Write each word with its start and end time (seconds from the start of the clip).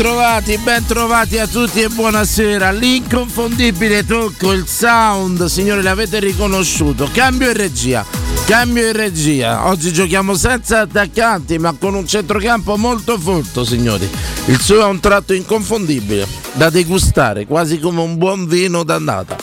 E 0.00 0.02
ben 0.02 0.12
trovati, 0.14 0.56
ben 0.56 0.86
trovati 0.86 1.38
a 1.38 1.46
tutti 1.46 1.82
e 1.82 1.88
buonasera. 1.88 2.70
L'inconfondibile 2.70 4.06
tocco, 4.06 4.52
il 4.52 4.66
sound, 4.66 5.44
signori, 5.44 5.82
l'avete 5.82 6.20
riconosciuto. 6.20 7.06
Cambio 7.12 7.48
in 7.48 7.56
regia, 7.56 8.06
cambio 8.46 8.86
in 8.86 8.94
regia. 8.94 9.66
Oggi 9.68 9.92
giochiamo 9.92 10.32
senza 10.32 10.80
attaccanti, 10.80 11.58
ma 11.58 11.74
con 11.78 11.92
un 11.92 12.06
centrocampo 12.06 12.78
molto 12.78 13.18
folto, 13.18 13.62
signori. 13.62 14.08
Il 14.46 14.58
suo 14.58 14.80
è 14.80 14.84
un 14.84 15.00
tratto 15.00 15.34
inconfondibile, 15.34 16.26
da 16.54 16.70
degustare, 16.70 17.44
quasi 17.44 17.78
come 17.78 18.00
un 18.00 18.16
buon 18.16 18.46
vino 18.46 18.82
d'andata 18.84 19.36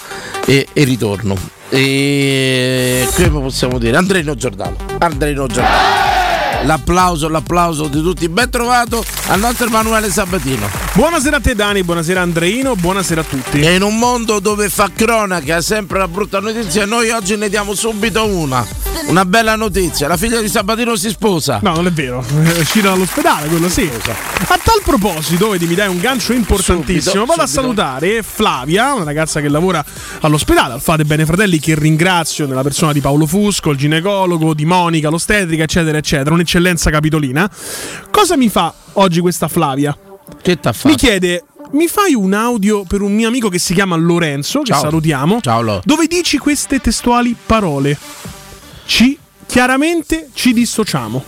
e, 0.44 0.66
e 0.74 0.84
ritorno. 0.86 1.38
E 1.70 3.08
come 3.16 3.42
possiamo 3.42 3.78
dire? 3.78 3.96
Andreino 3.96 4.34
Giordano. 4.34 4.76
Andreino 4.98 5.46
Giordano 5.46 5.97
l'applauso, 6.64 7.28
l'applauso 7.28 7.88
di 7.88 8.02
tutti. 8.02 8.30
Ben 8.30 8.50
trovato 8.50 9.04
al 9.28 9.40
nostro 9.40 9.68
Emanuele 9.68 10.10
Sabatino. 10.10 10.70
Buonasera 10.94 11.38
a 11.38 11.40
te 11.40 11.56
Dani, 11.56 11.84
buonasera 11.84 12.22
Andreino, 12.22 12.76
buonasera 12.76 13.22
a 13.22 13.24
tutti. 13.24 13.60
E 13.60 13.76
in 13.76 13.84
un 13.84 13.98
mondo 13.98 14.40
dove 14.40 14.70
fa 14.70 14.90
cronaca 14.94 15.62
sempre 15.62 16.00
la 16.00 16.08
brutta 16.08 16.40
notizia, 16.40 16.86
noi 16.86 17.10
oggi 17.12 17.36
ne 17.36 17.50
diamo 17.50 17.74
subito 17.74 18.26
una. 18.26 18.77
Una 19.08 19.24
bella 19.24 19.56
notizia, 19.56 20.08
la 20.10 20.18
figlia 20.18 20.42
di 20.42 20.50
Sabatino 20.50 20.98
si 20.98 21.10
sposa. 21.10 21.60
No, 21.64 21.74
non 21.76 21.88
è 21.88 21.92
vero, 21.92 22.22
è 22.44 22.60
uscita 22.60 22.90
dall'ospedale, 22.90 23.48
quello 23.48 23.70
sì. 23.70 23.90
A 23.90 24.60
tal 24.62 24.82
proposito, 24.84 25.50
vedi, 25.50 25.66
mi 25.66 25.76
dai 25.76 25.88
un 25.88 25.98
gancio 26.00 26.34
importantissimo. 26.34 27.14
Subito, 27.14 27.26
Vado 27.26 27.42
a 27.42 27.48
subito. 27.48 27.62
salutare 27.62 28.22
Flavia, 28.22 28.94
una 28.94 29.06
ragazza 29.06 29.40
che 29.40 29.48
lavora 29.48 29.84
all'ospedale, 30.22 30.74
al 30.74 30.82
Fate 30.82 31.06
Bene 31.06 31.26
Fratelli, 31.26 31.58
che 31.60 31.74
ringrazio 31.76 32.48
nella 32.48 32.64
persona 32.64 32.92
di 32.92 33.00
Paolo 33.00 33.26
Fusco, 33.26 33.70
il 33.72 33.78
ginecologo, 33.78 34.54
di 34.54 34.66
Monica, 34.66 35.10
l'ostetrica, 35.10 35.64
eccetera, 35.64 35.98
eccetera. 35.98 36.34
Un'eccellenza 36.34 36.90
capitolina. 36.90 37.50
Cosa 38.12 38.36
mi 38.36 38.50
fa 38.50 38.74
oggi 38.94 39.22
questa 39.22 39.48
Flavia? 39.48 39.98
Che 40.42 40.60
t'ha 40.60 40.74
fatto? 40.74 40.90
Mi 40.90 40.96
chiede. 40.96 41.46
Mi 41.72 41.88
fai 41.88 42.14
un 42.14 42.34
audio 42.34 42.84
per 42.84 43.02
un 43.02 43.14
mio 43.14 43.30
amico 43.30 43.48
che 43.48 43.60
si 43.60 43.74
chiama 43.74 43.96
Lorenzo, 43.96 44.60
che 44.60 44.72
Ciao. 44.74 44.82
salutiamo, 44.82 45.40
Ciao, 45.42 45.62
Lo. 45.62 45.82
dove 45.86 46.08
dici 46.08 46.38
queste 46.38 46.80
testuali 46.80 47.36
parole. 47.46 47.98
Ci 48.88 49.20
chiaramente 49.46 50.30
ci 50.34 50.54
dissociamo. 50.54 51.24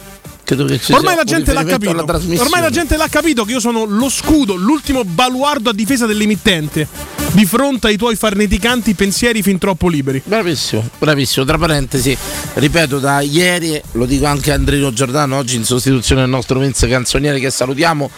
Ormai 0.92 1.16
la 1.16 1.24
gente 1.24 1.54
l'ha 1.54 1.64
capito. 1.64 1.92
Ormai 1.92 2.62
la 2.62 2.70
gente 2.72 2.98
l'ha 2.98 3.08
capito 3.08 3.44
che 3.44 3.52
io 3.52 3.60
sono 3.60 3.86
lo 3.86 4.10
scudo, 4.10 4.56
l'ultimo 4.56 5.04
baluardo 5.04 5.70
a 5.70 5.74
difesa 5.74 6.08
dell'emittente. 6.08 7.19
Di 7.32 7.46
fronte 7.46 7.88
ai 7.88 7.96
tuoi 7.96 8.16
farneticanti 8.16 8.96
pensieri 8.96 9.42
fin 9.42 9.58
troppo 9.58 9.88
liberi. 9.88 10.22
Bravissimo, 10.26 10.90
bravissimo. 10.98 11.46
Tra 11.46 11.58
parentesi, 11.58 12.18
ripeto, 12.56 13.00
da 13.00 13.22
ieri, 13.22 13.80
lo 13.94 14.06
dico 14.06 14.26
anche 14.26 14.52
a 14.52 14.56
Andrino 14.56 14.92
Giordano, 14.92 15.38
oggi 15.38 15.56
in 15.56 15.64
sostituzione 15.64 16.22
del 16.22 16.30
nostro 16.30 16.60
Vince 16.60 16.88
Canzoniere 16.88 17.40
che 17.40 17.50
salutiamo. 17.50 18.10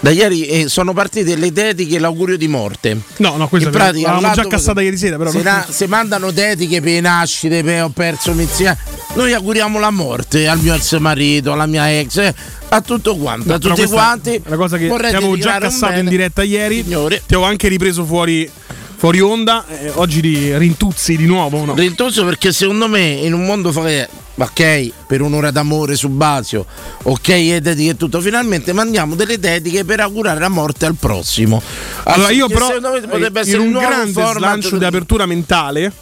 Da 0.00 0.10
ieri 0.10 0.46
eh, 0.46 0.68
sono 0.68 0.92
partite 0.92 1.36
le 1.36 1.52
dediche 1.52 1.96
e 1.96 1.98
l'augurio 1.98 2.36
di 2.36 2.46
morte. 2.48 3.00
No, 3.16 3.36
no, 3.36 3.48
questa 3.48 3.68
In 3.68 3.74
pratica, 3.74 4.10
l'avevamo 4.10 4.34
già 4.34 4.46
cassata 4.46 4.80
ieri 4.80 4.96
sera, 4.96 5.16
però. 5.16 5.30
Se, 5.30 5.42
na- 5.42 5.66
se 5.68 5.86
mandano 5.86 6.30
dediche 6.30 6.80
per 6.80 7.00
nascite, 7.00 7.62
per 7.62 7.84
ho 7.84 7.88
perso 7.88 8.32
mizia, 8.32 8.76
noi 9.14 9.32
auguriamo 9.32 9.78
la 9.78 9.90
morte 9.90 10.46
al 10.46 10.60
mio 10.60 10.74
ex 10.74 10.96
marito, 10.98 11.52
alla 11.52 11.66
mia 11.66 11.98
ex, 11.98 12.16
eh, 12.18 12.34
a 12.70 12.80
tutto 12.80 13.16
quanto, 13.16 13.48
No, 13.48 13.54
a 13.54 13.58
tutti 13.58 13.74
questa 13.74 13.94
quanti. 13.94 14.42
Una 14.46 14.56
cosa 14.56 14.76
che 14.76 14.88
avevo 14.88 15.36
già 15.38 15.54
un 15.54 15.60
cassato 15.60 15.98
in 15.98 16.06
diretta 16.08 16.42
ieri. 16.42 16.82
Signori. 16.82 17.16
Ti 17.26 17.34
avevo 17.34 17.48
anche 17.48 17.68
ripreso 17.68 18.04
fuori, 18.04 18.48
fuori 18.96 19.20
onda. 19.20 19.64
eh, 19.68 19.90
oggi 19.94 20.20
di 20.20 20.56
rintuzzi 20.56 21.16
di 21.16 21.26
nuovo. 21.26 21.64
No? 21.64 21.74
Rintoso 21.74 22.24
perché 22.24 22.52
secondo 22.52 22.88
me 22.88 23.08
in 23.08 23.32
un 23.32 23.44
mondo 23.44 23.72
fa- 23.72 24.08
ok 24.40 24.92
per 25.08 25.20
un'ora 25.20 25.50
d'amore 25.50 25.96
su 25.96 26.08
Basio 26.10 26.64
ok 27.02 27.28
e 27.28 27.60
dediche 27.60 27.90
e 27.90 27.96
tutto 27.96 28.20
finalmente 28.20 28.72
mandiamo 28.72 29.16
delle 29.16 29.40
dediche 29.40 29.84
per 29.84 29.98
augurare 29.98 30.38
la 30.38 30.48
morte 30.48 30.86
al 30.86 30.94
prossimo 30.94 31.60
Allora 32.04 32.30
io 32.30 32.46
Che 32.46 32.52
però 32.54 32.66
secondo 32.68 32.92
me 32.92 33.00
potrebbe 33.00 33.40
eh, 33.40 33.42
essere 33.42 33.56
in 33.62 33.66
un 33.66 33.72
nuovo 33.72 33.88
grande 33.88 34.12
slancio 34.12 34.78
di 34.78 34.84
apertura 34.84 35.26
mentale 35.26 35.92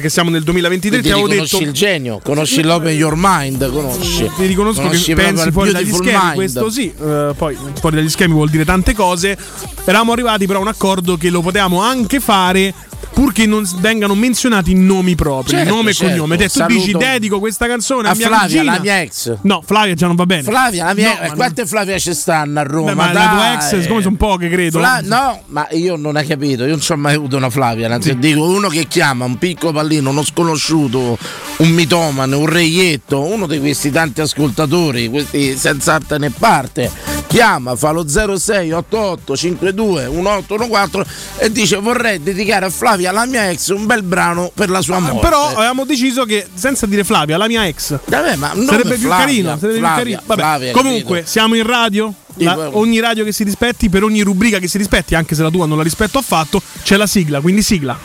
perché 0.00 0.08
siamo 0.08 0.30
nel 0.30 0.42
2023 0.42 0.88
Quindi 1.00 1.06
ti 1.06 1.12
avevo 1.12 1.28
conosci 1.28 1.56
detto 1.58 1.68
il 1.68 1.74
genio 1.74 2.20
conosci 2.24 2.62
l'open 2.62 2.96
your 2.96 3.14
mind 3.16 3.70
conosci 3.70 4.30
ti 4.34 4.46
riconosco 4.46 4.80
Conosci 4.80 5.04
che 5.04 5.14
pensi 5.14 5.50
fuori 5.50 5.72
dagli 5.72 5.92
schemi, 5.92 6.18
mind. 6.18 6.34
questo 6.34 6.70
sì, 6.70 6.92
eh, 6.98 7.34
poi 7.36 7.56
fuori 7.78 7.96
dagli 7.96 8.08
schemi 8.08 8.32
vuol 8.32 8.48
dire 8.48 8.64
tante 8.64 8.94
cose. 8.94 9.36
Eravamo 9.84 10.12
arrivati 10.12 10.46
però 10.46 10.58
a 10.58 10.62
un 10.62 10.68
accordo 10.68 11.16
che 11.16 11.30
lo 11.30 11.40
potevamo 11.40 11.80
anche 11.80 12.20
fare 12.20 12.72
purché 13.12 13.46
non 13.46 13.68
vengano 13.78 14.14
menzionati 14.14 14.74
nomi 14.74 15.14
propri, 15.14 15.50
Certo, 15.56 15.74
nome 15.74 15.90
e 15.90 15.94
certo. 15.94 16.12
cognome. 16.12 16.36
Te, 16.36 16.48
tu 16.48 16.64
dici 16.66 16.92
dedico 16.92 17.38
questa 17.38 17.66
canzone 17.66 18.08
a, 18.08 18.12
a 18.12 18.14
mia 18.14 18.26
Flavia 18.28 18.46
cugina. 18.46 18.72
la 18.74 18.80
mia 18.80 19.00
ex 19.02 19.36
No, 19.42 19.62
Flavia 19.64 19.94
già 19.94 20.06
non 20.06 20.16
va 20.16 20.26
bene. 20.26 20.42
Flavia 20.42 20.84
la 20.86 20.94
mia 20.94 21.08
No, 21.08 21.12
ex 21.20 21.26
non- 21.28 21.36
quante 21.36 21.66
Flavia 21.66 21.98
ci 21.98 22.14
stanno 22.14 22.60
a 22.60 22.62
Roma 22.62 22.90
Beh, 22.90 22.94
ma 22.94 23.08
dai. 23.12 23.28
tue 23.28 23.52
ex, 23.54 23.80
siccome 23.82 24.02
sono 24.02 24.16
poche, 24.16 24.48
credo. 24.48 24.78
Fla- 24.78 25.00
no, 25.02 25.42
ma 25.46 25.66
io 25.72 25.96
non 25.96 26.16
hai 26.16 26.26
capito, 26.26 26.64
io 26.64 26.76
non 26.76 26.80
ho 26.88 26.96
mai 26.96 27.14
avuto 27.14 27.36
una 27.36 27.50
Flavia, 27.50 27.92
anzi 27.92 28.16
dico 28.18 28.42
uno 28.44 28.68
che 28.68 28.86
chiama 28.86 29.24
un 29.24 29.38
piccolo 29.38 29.72
pallino, 29.72 30.10
uno 30.10 30.22
sconosciuto, 30.24 31.18
un 31.58 31.68
mitomane, 31.70 32.34
un 32.36 32.46
reietto, 32.46 33.20
uno 33.22 33.46
di 33.46 33.58
questi 33.58 33.90
tanti 33.90 34.20
ascoltatori, 34.20 35.08
questi 35.08 35.56
senza 35.56 35.94
arte 35.94 36.18
né 36.18 36.30
parte, 36.30 36.90
chiama, 37.30 37.76
fa 37.76 37.92
lo 37.92 38.04
0688 38.08 39.36
52 39.36 40.08
1814 40.08 41.10
e 41.38 41.52
dice 41.52 41.76
vorrei 41.76 42.20
dedicare 42.20 42.66
a 42.66 42.70
Flavia, 42.70 43.12
la 43.12 43.24
mia 43.24 43.48
ex, 43.50 43.68
un 43.68 43.86
bel 43.86 44.02
brano 44.02 44.50
per 44.52 44.68
la 44.68 44.82
sua 44.82 44.98
morte. 44.98 45.18
Ah, 45.18 45.20
Però 45.20 45.46
avevamo 45.46 45.84
deciso 45.84 46.24
che 46.24 46.44
senza 46.52 46.86
dire 46.86 47.04
Flavia, 47.04 47.36
la 47.36 47.46
mia 47.46 47.66
ex, 47.68 47.98
Vabbè, 48.04 48.34
ma 48.34 48.52
sarebbe 48.66 48.96
più 48.96 49.06
Flavia, 49.06 49.24
carino. 49.24 49.48
Sarebbe 49.58 49.78
più 49.78 49.78
Flavia, 49.78 49.96
carino. 49.96 50.20
Vabbè, 50.26 50.70
comunque, 50.72 51.14
capito? 51.18 51.30
siamo 51.30 51.54
in 51.54 51.62
radio. 51.64 52.12
La- 52.34 52.70
ogni 52.72 52.98
radio 53.00 53.22
che 53.24 53.32
si 53.32 53.44
rispetti, 53.44 53.88
per 53.88 54.02
ogni 54.02 54.22
rubrica 54.22 54.58
che 54.58 54.66
si 54.68 54.78
rispetti, 54.78 55.14
anche 55.14 55.34
se 55.36 55.42
la 55.42 55.50
tua 55.50 55.66
non 55.66 55.76
la 55.76 55.82
rispetto 55.84 56.18
affatto, 56.18 56.60
c'è 56.82 56.96
la 56.96 57.06
sigla. 57.06 57.40
Quindi 57.40 57.62
sigla. 57.62 57.96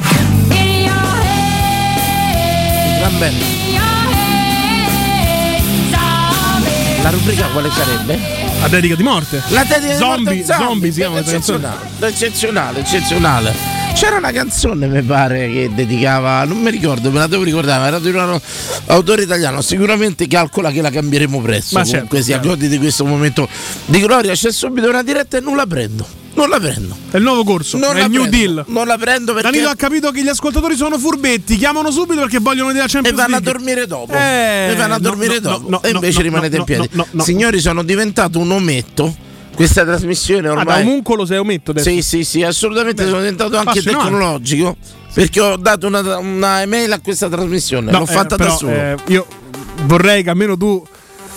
Va 3.01 3.09
bene. 3.17 3.63
La 7.01 7.09
rubrica 7.11 7.45
quale 7.49 7.69
sarebbe? 7.69 8.34
A 8.61 8.67
dedica 8.67 8.95
di 8.95 9.03
morte. 9.03 9.43
La 9.49 9.63
dedica 9.63 9.79
di 9.79 9.95
Zombie, 9.95 10.37
Mortal 10.37 10.57
zombie 10.57 10.91
si 10.91 10.99
chiama 10.99 11.19
eccezionale, 11.19 11.89
eccezionale, 11.99 12.79
eccezionale. 12.79 13.84
C'era 13.95 14.17
una 14.17 14.31
canzone, 14.31 14.87
mi 14.87 15.01
pare, 15.01 15.49
che 15.49 15.71
dedicava, 15.73 16.43
non 16.43 16.57
mi 16.61 16.69
ricordo, 16.69 17.09
me 17.11 17.19
la 17.19 17.27
devo 17.27 17.43
ricordare, 17.43 17.87
era 17.87 17.97
di 17.99 18.09
un 18.09 18.39
autore 18.87 19.23
italiano, 19.23 19.61
sicuramente 19.61 20.27
calcola 20.27 20.69
che 20.69 20.81
la 20.81 20.89
cambieremo 20.91 21.41
presto. 21.41 21.75
Ma 21.77 21.83
Comunque 21.83 22.09
certo, 22.09 22.23
sia, 22.23 22.33
certo. 22.35 22.49
godi 22.49 22.67
di 22.67 22.77
questo 22.77 23.05
momento 23.05 23.47
di 23.85 23.99
gloria, 24.01 24.33
c'è 24.33 24.51
subito 24.51 24.89
una 24.89 25.01
diretta 25.01 25.37
e 25.37 25.39
non 25.39 25.55
la 25.55 25.65
prendo. 25.65 26.05
Non 26.33 26.49
la 26.49 26.59
prendo. 26.59 26.95
È 27.09 27.15
il 27.15 27.23
nuovo 27.23 27.45
corso, 27.45 27.77
Non 27.77 27.95
è 27.95 28.03
il 28.03 28.09
New 28.11 28.27
prendo. 28.27 28.37
Deal. 28.37 28.65
Non 28.67 28.85
la 28.85 28.97
prendo 28.97 29.33
perché 29.33 29.49
Danilo 29.49 29.69
ha 29.69 29.75
capito 29.75 30.11
che 30.11 30.21
gli 30.21 30.27
ascoltatori 30.27 30.75
sono 30.75 30.99
furbetti, 30.99 31.55
chiamano 31.55 31.89
subito 31.89 32.19
perché 32.19 32.39
vogliono 32.39 32.67
vedere 32.67 32.83
la 32.85 32.89
e 32.89 32.93
Champions 32.93 33.17
vanno 33.17 33.35
a 33.37 33.39
League. 33.39 33.51
dormire 33.53 33.87
dopo. 33.87 34.13
Eh, 34.13 34.67
e 34.71 34.75
vanno 34.75 34.93
a 34.95 34.99
dormire 34.99 35.35
no, 35.35 35.49
dopo. 35.49 35.69
no, 35.69 35.81
e 35.81 35.91
no, 35.91 35.95
invece 35.95 36.17
no, 36.17 36.23
rimanete 36.23 36.57
in 36.57 36.63
piedi. 36.65 36.89
no, 36.91 37.03
no, 37.03 37.07
no. 37.09 37.23
Signori, 37.23 37.61
sono 37.61 37.81
diventato 37.83 38.39
un 38.39 38.51
ometto. 38.51 39.15
Questa 39.55 39.83
trasmissione 39.85 40.47
Ah, 40.49 40.53
da 40.53 40.59
ormai. 40.59 40.81
omuncolo 40.81 41.25
sei 41.25 41.37
ometto 41.37 41.71
adesso. 41.71 41.89
Sì, 41.89 42.01
sì, 42.01 42.23
sì, 42.23 42.43
assolutamente 42.43 43.03
Beh, 43.03 43.09
sono 43.09 43.21
diventato 43.21 43.57
anche 43.57 43.81
tecnologico. 43.81 44.75
Perché 45.13 45.39
ho 45.39 45.55
dato 45.55 45.87
una, 45.87 46.17
una 46.17 46.61
email 46.61 46.91
a 46.91 46.99
questa 46.99 47.29
trasmissione. 47.29 47.89
No, 47.89 47.99
L'ho 47.99 48.03
eh, 48.03 48.07
fatta 48.07 48.35
però, 48.35 48.49
da 48.49 48.55
solo. 48.55 48.71
eh, 48.71 48.95
io 49.07 49.25
vorrei 49.85 50.23
che 50.23 50.29
almeno 50.29 50.57
tu 50.57 50.85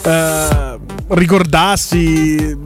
eh, 0.02 0.78
ricordassi, 1.08 2.56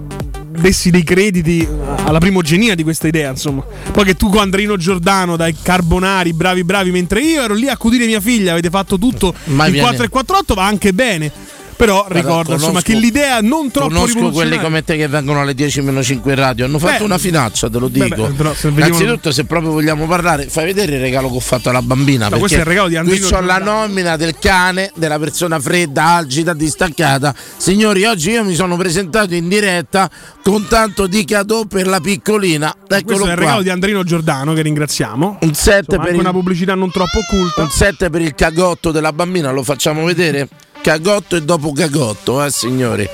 dessi 0.58 0.90
dei 0.90 1.02
crediti 1.02 1.68
alla 2.04 2.18
primogenia 2.18 2.74
di 2.74 2.82
questa 2.82 3.08
idea, 3.08 3.28
insomma. 3.30 3.62
Poi 3.92 4.04
che 4.04 4.14
tu 4.14 4.30
con 4.30 4.40
Andrino 4.40 4.78
Giordano, 4.78 5.36
dai 5.36 5.54
Carbonari, 5.60 6.32
bravi 6.32 6.64
bravi, 6.64 6.90
mentre 6.90 7.20
io 7.20 7.42
ero 7.42 7.52
lì 7.52 7.68
a 7.68 7.72
accudire 7.72 8.06
mia 8.06 8.20
figlia, 8.20 8.52
avete 8.52 8.70
fatto 8.70 8.98
tutto 8.98 9.34
Mai 9.44 9.66
in 9.66 9.72
viene. 9.72 9.88
4 9.88 10.06
e 10.06 10.08
48, 10.08 10.54
va 10.54 10.64
anche 10.64 10.92
bene. 10.94 11.30
Però 11.76 12.06
ricordo 12.08 12.52
insomma 12.52 12.80
conosco- 12.80 12.92
che 12.92 12.98
l'idea 12.98 13.40
non 13.40 13.70
troppo 13.70 13.88
Conosco 13.88 14.30
quelli 14.30 14.58
come 14.60 14.84
te 14.84 14.96
che 14.96 15.08
vengono 15.08 15.40
alle 15.40 15.54
10 15.54 15.80
meno 15.82 16.02
5 16.02 16.32
in 16.32 16.38
radio. 16.38 16.64
Hanno 16.64 16.78
fatto 16.78 16.98
Beh, 16.98 17.04
una 17.04 17.18
finaccia, 17.18 17.68
te 17.68 17.78
lo 17.78 17.88
beh, 17.88 18.04
dico. 18.04 18.26
beh, 18.26 18.32
però 18.34 18.54
se 18.54 18.68
Innanzitutto, 18.68 19.32
se 19.32 19.44
proprio 19.44 19.72
vogliamo 19.72 20.06
parlare, 20.06 20.46
fai 20.48 20.64
vedere 20.66 20.94
il 20.94 21.00
regalo 21.00 21.28
che 21.30 21.36
ho 21.36 21.40
fatto 21.40 21.70
alla 21.70 21.82
bambina. 21.82 22.28
No, 22.28 22.38
questo 22.38 22.58
è 22.58 22.60
il 22.60 22.66
regalo 22.66 22.88
di 22.88 22.96
Andrino 22.96 23.26
Qui 23.26 23.36
ho 23.36 23.40
la 23.40 23.58
nomina 23.58 24.16
del 24.16 24.36
cane, 24.38 24.92
della 24.94 25.18
persona 25.18 25.58
fredda, 25.58 26.04
algida, 26.04 26.52
distaccata. 26.52 27.34
Signori, 27.56 28.04
oggi 28.04 28.30
io 28.30 28.44
mi 28.44 28.54
sono 28.54 28.76
presentato 28.76 29.34
in 29.34 29.48
diretta 29.48 30.08
con 30.42 30.66
tanto 30.68 31.06
di 31.06 31.24
cadeau 31.24 31.66
per 31.66 31.86
la 31.86 32.00
piccolina. 32.00 32.74
Eccolo 32.86 33.02
Questo 33.04 33.24
è 33.26 33.28
il 33.30 33.34
qua. 33.34 33.34
regalo 33.44 33.62
di 33.62 33.70
Andrino 33.70 34.04
Giordano 34.04 34.52
che 34.54 34.62
ringraziamo. 34.62 35.38
Un 35.40 35.54
7 35.54 35.78
Insomma, 35.80 36.02
per 36.04 36.14
il 36.14 36.20
una 36.20 36.30
pubblicità 36.32 36.74
non 36.74 36.90
troppo 36.90 37.18
occulta. 37.18 37.62
un 37.62 37.70
7 37.70 38.10
per 38.10 38.20
il 38.20 38.34
cagotto 38.34 38.90
della 38.92 39.12
bambina, 39.12 39.50
lo 39.50 39.62
facciamo 39.62 40.04
vedere? 40.04 40.48
Cagotto 40.82 41.36
e 41.36 41.42
dopo 41.42 41.72
cagotto, 41.72 42.44
eh 42.44 42.50
signori. 42.50 43.08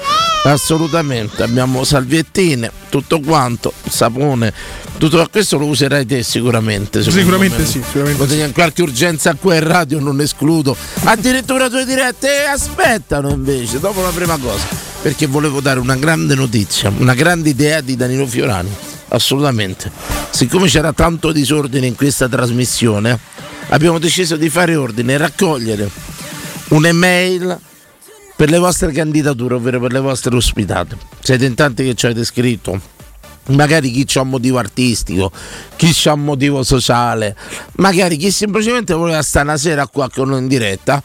Assolutamente, 0.44 1.42
abbiamo 1.42 1.84
salviettine, 1.84 2.72
tutto 2.88 3.20
quanto, 3.20 3.74
sapone, 3.86 4.54
tutto 4.96 5.28
questo 5.30 5.58
lo 5.58 5.66
userai 5.66 6.06
te 6.06 6.22
sicuramente. 6.22 7.02
Sicuramente 7.02 7.58
me. 7.58 7.66
sì, 7.66 7.82
sicuramente 7.84 8.24
Potete 8.24 8.42
in 8.42 8.52
qualche 8.52 8.80
urgenza 8.80 9.34
qua 9.34 9.56
in 9.56 9.64
radio 9.66 10.00
non 10.00 10.18
escludo. 10.22 10.74
Addirittura 11.04 11.68
due 11.68 11.84
dirette 11.84 12.44
e 12.44 12.46
aspettano 12.46 13.28
invece, 13.28 13.78
dopo 13.78 14.00
la 14.00 14.12
prima 14.12 14.38
cosa. 14.38 14.64
perché 15.02 15.26
volevo 15.26 15.60
dare 15.60 15.78
una 15.78 15.96
grande 15.96 16.34
notizia, 16.34 16.90
una 16.96 17.12
grande 17.12 17.50
idea 17.50 17.82
di 17.82 17.96
Danilo 17.96 18.26
Fiorani. 18.26 18.74
Assolutamente. 19.08 19.90
Siccome 20.30 20.68
c'era 20.68 20.94
tanto 20.94 21.32
disordine 21.32 21.86
in 21.86 21.94
questa 21.94 22.28
trasmissione, 22.28 23.18
abbiamo 23.68 23.98
deciso 23.98 24.36
di 24.36 24.48
fare 24.48 24.74
ordine 24.74 25.12
e 25.12 25.16
raccogliere 25.18 26.07
un'email 26.68 27.58
per 28.36 28.50
le 28.50 28.58
vostre 28.58 28.92
candidature, 28.92 29.54
ovvero 29.54 29.80
per 29.80 29.92
le 29.92 30.00
vostre 30.00 30.34
ospitate. 30.36 30.96
Siete 31.20 31.44
in 31.44 31.54
tanti 31.54 31.84
che 31.84 31.94
ci 31.94 32.06
avete 32.06 32.24
scritto. 32.24 32.80
Magari 33.48 33.90
chi 33.90 34.04
c'ha 34.06 34.20
un 34.20 34.28
motivo 34.28 34.58
artistico, 34.58 35.32
chi 35.76 35.90
c'ha 35.92 36.12
un 36.12 36.24
motivo 36.24 36.62
sociale, 36.62 37.34
magari 37.76 38.18
chi 38.18 38.30
semplicemente 38.30 38.92
voleva 38.92 39.22
stare 39.22 39.46
una 39.48 39.56
sera 39.56 39.86
qua 39.86 40.08
con 40.10 40.28
noi 40.28 40.40
in 40.40 40.48
diretta. 40.48 41.02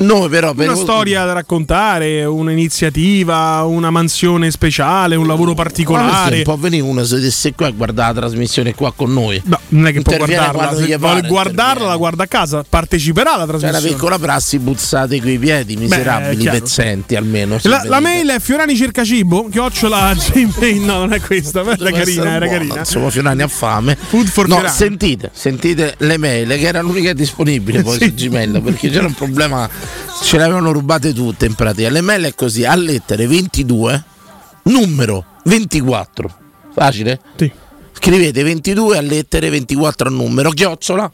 Noi 0.00 0.28
però 0.28 0.54
per 0.54 0.68
Una 0.68 0.76
storia 0.76 1.24
da 1.24 1.32
raccontare, 1.32 2.24
un'iniziativa, 2.24 3.64
una 3.64 3.90
mansione 3.90 4.50
speciale, 4.52 5.16
un 5.16 5.26
lavoro 5.26 5.54
particolare. 5.54 6.42
Può 6.42 6.56
venire 6.56 6.82
uno 6.84 7.02
se 7.02 7.18
stesse 7.18 7.52
qua 7.54 7.66
e 7.66 7.72
guardare 7.72 8.14
la 8.14 8.20
trasmissione 8.20 8.74
qua 8.74 8.92
con 8.94 9.12
noi. 9.12 9.40
No, 9.44 9.58
non 9.70 9.88
è 9.88 9.92
che 9.92 10.02
può 10.02 10.16
guardarla. 10.16 10.76
Se 10.76 10.96
vuole 10.96 11.22
guardarla, 11.22 11.86
la 11.86 11.96
guarda 11.96 12.22
a 12.22 12.26
casa, 12.26 12.64
parteciperà 12.68 13.34
alla 13.34 13.44
C'è 13.44 13.50
una 13.50 13.58
trasmissione. 13.58 13.94
piccola 13.94 14.18
prassi, 14.18 14.58
buzzate 14.60 15.20
coi 15.20 15.36
piedi, 15.38 15.76
miserabili, 15.76 16.42
chiaro. 16.42 16.58
pezzenti 16.60 17.16
almeno. 17.16 17.58
La, 17.62 17.82
la 17.84 17.98
mail 18.00 18.28
è 18.28 18.38
Fiorani 18.40 18.76
cerca 18.76 19.04
cibo, 19.04 19.48
chiocciola 19.50 20.14
Gmail. 20.32 20.80
No, 20.80 20.98
non 20.98 21.12
è 21.12 21.20
questa, 21.20 21.62
però 21.62 21.74
era 21.86 21.90
carina, 21.98 22.22
era 22.30 22.38
buona, 22.46 22.52
carina. 22.52 22.78
Insomma, 22.78 23.10
Fiorani 23.10 23.42
ha 23.42 23.48
fame. 23.48 23.96
Food 23.96 24.26
for 24.28 24.46
no, 24.46 24.54
Fiorani. 24.56 24.74
sentite, 24.76 25.30
sentite 25.32 25.94
le 25.98 26.16
mail 26.18 26.48
che 26.48 26.66
era 26.66 26.80
l'unica 26.82 27.12
disponibile 27.12 27.82
poi 27.82 27.98
Sì. 27.98 28.04
su 28.04 28.14
Gmail 28.14 28.60
perché 28.62 28.90
c'era 28.90 29.06
un 29.06 29.14
problema, 29.14 29.68
ce 30.22 30.36
le 30.36 30.42
avevano 30.44 30.72
rubate 30.72 31.12
tutte 31.12 31.46
in 31.46 31.54
pratica. 31.54 31.88
Le 31.90 32.00
mail 32.00 32.24
è 32.24 32.34
così, 32.34 32.64
a 32.64 32.74
lettere 32.74 33.26
22, 33.26 34.04
numero 34.64 35.24
24. 35.44 36.36
Facile? 36.74 37.20
Sì. 37.36 37.50
Scrivete 37.92 38.42
22 38.42 38.96
a 38.96 39.00
lettere 39.00 39.50
24 39.50 40.08
a 40.08 40.10
numero, 40.12 40.50
chiocciola 40.50 41.10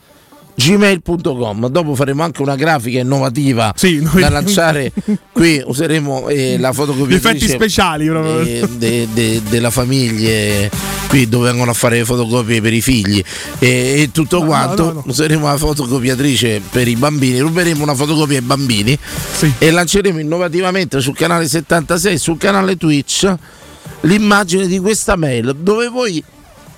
gmail.com 0.57 1.67
dopo 1.69 1.97
faremo 1.97 2.23
anche 2.23 2.41
una 2.41 2.55
grafica 2.55 3.01
innovativa 3.01 3.73
Sì, 3.77 4.01
noi- 4.01 4.21
da 4.21 4.29
lanciare 4.29 4.93
qui 5.33 5.61
useremo 5.67 6.29
eh, 6.29 6.59
la 6.59 6.71
Gli 6.71 6.75
fotocopiatrice 6.75 7.29
effetti 7.29 7.49
speciali 7.49 8.07
proprio. 8.07 8.41
eh, 8.43 8.69
de- 8.77 9.09
de- 9.13 9.43
della 9.49 9.71
famiglia 9.71 10.69
qui 11.15 11.29
dove 11.29 11.49
vengono 11.49 11.71
a 11.71 11.75
fare 11.75 11.99
le 11.99 12.05
fotocopie 12.05 12.61
per 12.61 12.73
i 12.73 12.81
figli 12.81 13.23
e, 13.61 13.69
e 14.03 14.11
tutto 14.13 14.41
No, 14.41 14.47
quanto 14.47 14.85
no, 14.87 14.93
no. 14.95 15.03
useremo 15.07 15.47
la 15.47 15.57
fotocopiatrice 15.57 16.61
per 16.73 16.89
i 16.89 16.97
bambini 16.97 17.39
ruberemo 17.39 17.85
una 17.85 17.95
fotocopia 17.95 18.39
ai 18.39 18.43
bambini 18.43 18.99
Sì. 19.37 19.53
e 19.59 19.71
lanceremo 19.71 20.19
innovativamente 20.19 21.01
sul 21.01 21.15
canale 21.15 21.47
76 21.47 22.19
sul 22.19 22.37
canale 22.37 22.77
Twitch 22.77 23.33
l'immagine 24.01 24.67
di 24.67 24.81
questa 24.81 25.15
mail 25.15 25.55
dove 25.61 25.87
voi 25.87 26.21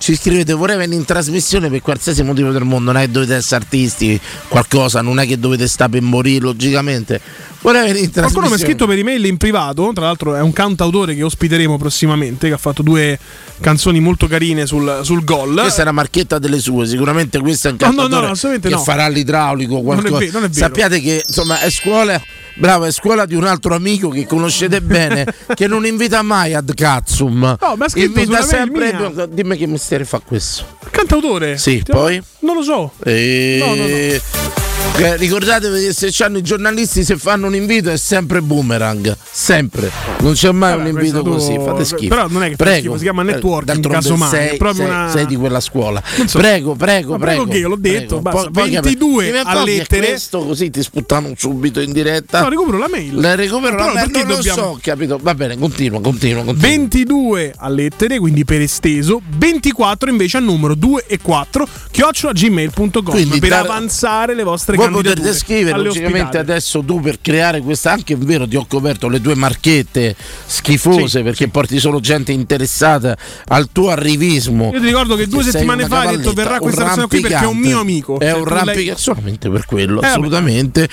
ci 0.06 0.14
scrivete 0.14 0.52
vorrei 0.52 0.76
venire 0.76 1.00
in 1.00 1.04
trasmissione 1.04 1.68
per 1.68 1.82
qualsiasi 1.82 2.22
motivo 2.22 2.52
del 2.52 2.62
mondo 2.62 2.92
non 2.92 3.02
è 3.02 3.06
che 3.06 3.10
dovete 3.10 3.34
essere 3.34 3.64
artisti 3.64 4.20
qualcosa 4.46 5.02
non 5.02 5.18
è 5.18 5.26
che 5.26 5.36
dovete 5.36 5.66
stare 5.66 5.90
per 5.90 6.02
morire 6.02 6.44
logicamente 6.44 7.20
vorrei 7.60 7.86
venire 7.86 8.04
in 8.04 8.10
trasmissione 8.12 8.30
Qualcuno 8.30 8.48
mi 8.48 8.54
ha 8.54 8.58
scritto 8.58 8.86
per 8.86 8.98
email 8.98 9.24
in 9.24 9.36
privato, 9.36 9.90
tra 9.92 10.04
l'altro 10.04 10.36
è 10.36 10.40
un 10.40 10.52
cantautore 10.52 11.16
che 11.16 11.24
ospiteremo 11.24 11.76
prossimamente, 11.76 12.46
che 12.46 12.54
ha 12.54 12.58
fatto 12.58 12.82
due 12.82 13.18
canzoni 13.60 13.98
molto 13.98 14.28
carine 14.28 14.66
sul, 14.66 15.00
sul 15.02 15.24
gol. 15.24 15.58
Questa 15.58 15.80
è 15.80 15.82
una 15.82 15.92
marchetta 15.92 16.38
delle 16.38 16.60
sue, 16.60 16.86
sicuramente 16.86 17.40
questo 17.40 17.68
è 17.68 17.70
un 17.72 17.78
No, 17.80 18.06
no, 18.06 18.06
no, 18.06 18.16
assolutamente 18.18 18.68
che 18.68 18.74
no. 18.74 18.80
farà 18.82 19.08
l'idraulico 19.08 19.80
è 19.80 19.82
qualcosa. 19.82 20.18
ve- 20.18 20.30
non 20.30 20.44
è 20.44 20.48
vero. 20.48 20.66
Sappiate 20.66 21.00
che 21.00 21.24
insomma 21.26 21.58
è 21.60 21.70
scuola, 21.70 22.22
bravo, 22.56 22.84
è 22.84 22.92
scuola 22.92 23.24
di 23.26 23.34
un 23.34 23.44
altro 23.44 23.74
amico 23.74 24.08
che 24.08 24.26
conoscete 24.26 24.80
bene, 24.80 25.26
che 25.54 25.66
non 25.66 25.86
invita 25.86 26.22
mai 26.22 26.54
ad 26.54 26.72
Katsum. 26.74 27.56
No, 27.60 27.76
ma 27.76 27.86
invita 27.94 28.42
sempre. 28.42 29.28
Dimmi 29.30 29.56
che 29.56 29.66
mestiere 29.66 30.04
fa 30.04 30.18
questo. 30.18 30.78
Cantautore? 30.90 31.58
Sì, 31.58 31.82
Ti- 31.82 31.92
poi? 31.92 32.22
Non 32.40 32.56
lo 32.56 32.62
so. 32.62 32.92
E... 33.04 33.56
No, 33.60 33.74
no, 33.74 34.65
Eh, 34.98 35.16
ricordatevi 35.16 35.84
che 35.86 35.92
se 35.92 36.08
c'hanno 36.10 36.38
i 36.38 36.42
giornalisti 36.42 37.04
se 37.04 37.18
fanno 37.18 37.48
un 37.48 37.54
invito 37.54 37.90
è 37.90 37.98
sempre 37.98 38.40
boomerang. 38.40 39.14
Sempre. 39.30 39.90
Non 40.20 40.32
c'è 40.32 40.50
mai 40.52 40.74
Vabbè, 40.76 40.88
un 40.88 40.96
invito 40.96 41.22
tu- 41.22 41.32
così 41.32 41.58
fate 41.62 41.84
schifo. 41.84 42.08
però 42.14 42.26
non 42.28 42.42
è 42.44 42.48
che 42.50 42.56
prego. 42.56 42.78
schifo, 42.78 42.96
si 42.96 43.02
chiama 43.02 43.20
Eh, 43.22 43.24
networking, 43.26 43.86
casomai, 43.90 44.28
sei, 44.30 44.58
sei- 44.58 44.84
una- 44.86 45.10
sei 45.10 45.26
di 45.26 45.36
quella 45.36 45.60
scuola. 45.60 46.02
So. 46.26 46.38
prego 46.38 46.74
prego 46.74 47.12
Ma 47.12 47.18
prego 47.18 47.42
prego. 47.42 47.44
che 47.50 47.58
io 47.58 47.68
l'ho 47.68 47.76
detto, 47.78 48.20
basta. 48.20 48.44
Che- 48.50 48.50
22 48.70 49.30
mi 49.32 49.38
a 49.44 49.62
lettere. 49.64 50.06
questo 50.08 50.38
così 50.46 50.70
ti 50.70 50.82
sputtano 50.82 51.32
subito 51.36 51.80
in 51.80 51.92
diretta. 51.92 52.40
No, 52.40 52.48
recupero 52.48 52.78
la 52.78 52.88
mail. 52.88 53.14
le 53.16 53.36
recupero 53.36 53.76
la 53.76 53.90
perché 53.92 54.18
non 54.20 54.28
lo 54.28 54.34
dobbiamo- 54.36 54.62
so 54.72 54.78
capito? 54.80 55.18
Va 55.20 55.34
bene 55.34 55.58
continua 55.58 56.00
continua 56.00 56.42
continua. 56.42 56.68
22 56.70 57.52
a 57.54 57.68
lettere, 57.68 58.18
quindi 58.18 58.44
per 58.46 58.62
esteso, 58.62 59.20
24 59.36 60.08
invece 60.08 60.38
a 60.38 60.40
numero 60.40 60.74
2 60.74 61.04
e 61.06 61.18
4, 61.20 61.68
chiocciola 61.90 62.32
gmail.com 62.32 63.02
per 63.38 63.48
dar- 63.50 63.64
avanzare 63.64 64.34
le 64.34 64.42
vostre 64.42 64.76
Voi 64.90 65.02
potete 65.02 65.34
scrivere, 65.34 65.74
alle 65.74 65.84
logicamente 65.84 66.38
adesso 66.38 66.82
tu 66.82 67.00
per 67.00 67.20
creare 67.20 67.60
questa, 67.60 67.92
anche 67.92 68.14
è 68.14 68.16
vero 68.16 68.46
ti 68.46 68.56
ho 68.56 68.64
coperto 68.66 69.08
le 69.08 69.20
tue 69.20 69.34
marchette 69.34 70.14
schifose 70.46 71.08
Sì, 71.18 71.22
perché 71.22 71.48
porti 71.48 71.78
solo 71.78 72.00
gente 72.00 72.32
interessata 72.32 73.16
al 73.48 73.68
tuo 73.72 73.90
arrivismo. 73.90 74.70
Io 74.72 74.80
ti 74.80 74.86
ricordo 74.86 75.16
che 75.16 75.26
due 75.26 75.42
settimane 75.42 75.86
fa 75.86 76.00
hai 76.00 76.16
detto 76.16 76.32
verrà 76.32 76.58
questa 76.58 76.84
persona 76.84 77.06
qui 77.06 77.20
perché 77.20 77.44
è 77.44 77.46
un 77.46 77.58
mio 77.58 77.80
amico. 77.80 78.18
È 78.18 78.30
Cioè, 78.30 78.38
un 78.38 78.44
lei- 78.44 78.54
rampicante 78.64 79.00
solamente 79.00 79.50
per 79.50 79.64
quello, 79.66 79.94
vabbè. 79.96 80.06
assolutamente. 80.06 80.88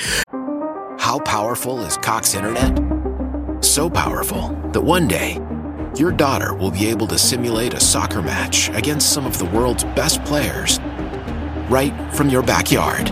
How 1.05 1.19
powerful 1.21 1.85
is 1.85 1.97
Cox 2.01 2.33
Internet? 2.33 2.81
So 3.59 3.89
powerful 3.89 4.55
that 4.71 4.83
one 4.83 5.05
day, 5.07 5.37
your 5.97 6.11
daughter 6.13 6.53
will 6.53 6.71
be 6.71 6.89
able 6.89 7.07
to 7.07 7.17
simulate 7.17 7.73
a 7.75 7.79
soccer 7.79 8.21
match 8.21 8.69
against 8.73 9.11
some 9.11 9.25
of 9.25 9.37
the 9.37 9.45
world's 9.45 9.83
best 9.95 10.21
players 10.23 10.79
right 11.69 11.93
from 12.11 12.29
your 12.29 12.43
backyard. 12.43 13.11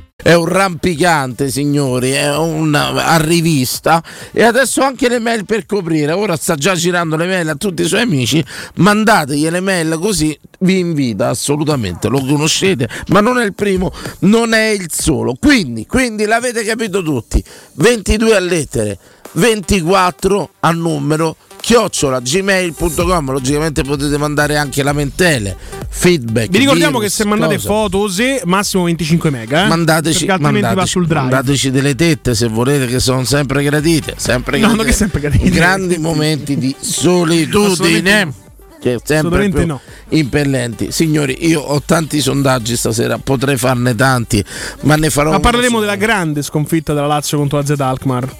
È 0.23 0.33
un 0.33 0.45
rampicante, 0.45 1.49
signori, 1.49 2.11
è 2.11 2.35
un 2.37 2.75
arrivista 2.75 4.03
e 4.31 4.43
adesso 4.43 4.81
anche 4.81 5.09
le 5.09 5.17
mail 5.17 5.45
per 5.45 5.65
coprire. 5.65 6.11
Ora 6.11 6.35
sta 6.35 6.53
già 6.55 6.75
girando 6.75 7.15
le 7.15 7.25
mail 7.25 7.49
a 7.49 7.55
tutti 7.55 7.81
i 7.81 7.87
suoi 7.87 8.01
amici. 8.01 8.43
Mandategli 8.75 9.49
le 9.49 9.61
mail 9.61 9.97
così 9.99 10.37
vi 10.59 10.77
invita 10.77 11.29
assolutamente. 11.29 12.07
Lo 12.07 12.23
conoscete, 12.23 12.87
ma 13.07 13.19
non 13.19 13.39
è 13.39 13.45
il 13.45 13.55
primo, 13.55 13.91
non 14.19 14.53
è 14.53 14.67
il 14.67 14.91
solo. 14.91 15.35
Quindi, 15.39 15.87
quindi 15.87 16.25
l'avete 16.25 16.63
capito 16.63 17.01
tutti. 17.01 17.43
22 17.73 18.35
a 18.35 18.39
lettere, 18.39 18.99
24 19.31 20.49
a 20.59 20.71
numero 20.71 21.35
chiocciola 21.61 22.19
gmail.com 22.19 23.31
logicamente 23.31 23.83
potete 23.83 24.17
mandare 24.17 24.57
anche 24.57 24.83
lamentele 24.83 25.55
feedback 25.87 26.49
Vi 26.49 26.57
ricordiamo 26.57 26.97
virus, 26.99 27.15
che 27.15 27.23
se 27.23 27.29
mandate 27.29 27.55
cosa. 27.55 27.67
foto 27.67 28.09
se 28.09 28.41
massimo 28.45 28.83
25 28.83 29.29
mega, 29.29 29.65
eh? 29.65 29.67
Mandateci, 29.67 30.25
mandateci, 30.25 30.87
sul 30.87 31.05
drive. 31.05 31.21
mandateci 31.21 31.71
delle 31.71 31.95
tette 31.95 32.33
se 32.35 32.47
volete, 32.47 32.87
che 32.87 32.99
sono 32.99 33.23
sempre 33.23 33.63
gradite. 33.63 34.15
Sempre 34.17 34.57
No, 34.57 34.67
gradite. 34.67 34.85
che 34.85 34.91
sempre 34.93 35.19
gradite. 35.19 35.49
Grandi 35.49 35.97
momenti 35.97 36.57
di 36.57 36.75
solitudine. 36.79 38.33
Che 38.81 38.99
sempre 39.03 39.47
più 39.49 39.67
no. 39.67 39.79
impellenti. 40.09 40.91
Signori, 40.91 41.45
io 41.47 41.61
ho 41.61 41.83
tanti 41.85 42.19
sondaggi 42.19 42.75
stasera, 42.75 43.19
potrei 43.19 43.55
farne 43.55 43.93
tanti, 43.93 44.43
ma 44.81 44.95
ne 44.95 45.11
farò 45.11 45.29
Ma 45.29 45.39
parleremo 45.39 45.79
della 45.79 45.95
grande 45.95 46.41
sconfitta 46.41 46.91
della 46.95 47.05
Lazio 47.05 47.37
contro 47.37 47.59
la 47.59 47.65
Z 47.65 47.79
Alkmaar. 47.79 48.35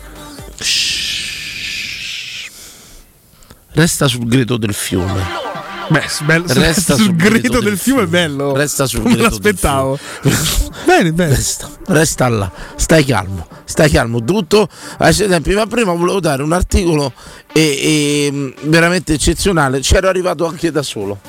Resta 3.73 4.07
sul 4.07 4.25
greto 4.27 4.57
del 4.57 4.73
fiume. 4.73 5.39
Beh, 5.89 6.03
bello- 6.23 6.45
Resta 6.47 6.95
sul 6.95 7.05
sul 7.05 7.15
greto 7.15 7.59
del 7.59 7.77
fiume 7.77 8.03
è 8.03 8.07
bello. 8.07 8.53
Resta 8.53 8.85
sul 8.85 9.01
Non 9.01 9.09
me 9.11 9.15
del 9.17 9.25
l'aspettavo. 9.25 9.97
bene, 10.85 11.11
bene. 11.11 11.35
Resta, 11.35 11.69
resta 11.87 12.27
là, 12.29 12.49
stai 12.75 13.03
calmo, 13.03 13.47
stai 13.65 13.89
calmo, 13.89 14.23
tutto 14.23 14.69
suoi 15.11 15.27
tempi. 15.27 15.53
Ma 15.53 15.65
prima 15.67 15.91
volevo 15.93 16.19
dare 16.19 16.43
un 16.43 16.53
articolo 16.53 17.11
e- 17.51 18.27
e, 18.27 18.31
mh, 18.31 18.53
veramente 18.69 19.13
eccezionale. 19.13 19.79
C'ero 19.81 20.07
arrivato 20.07 20.45
anche 20.45 20.71
da 20.71 20.81
solo. 20.81 21.19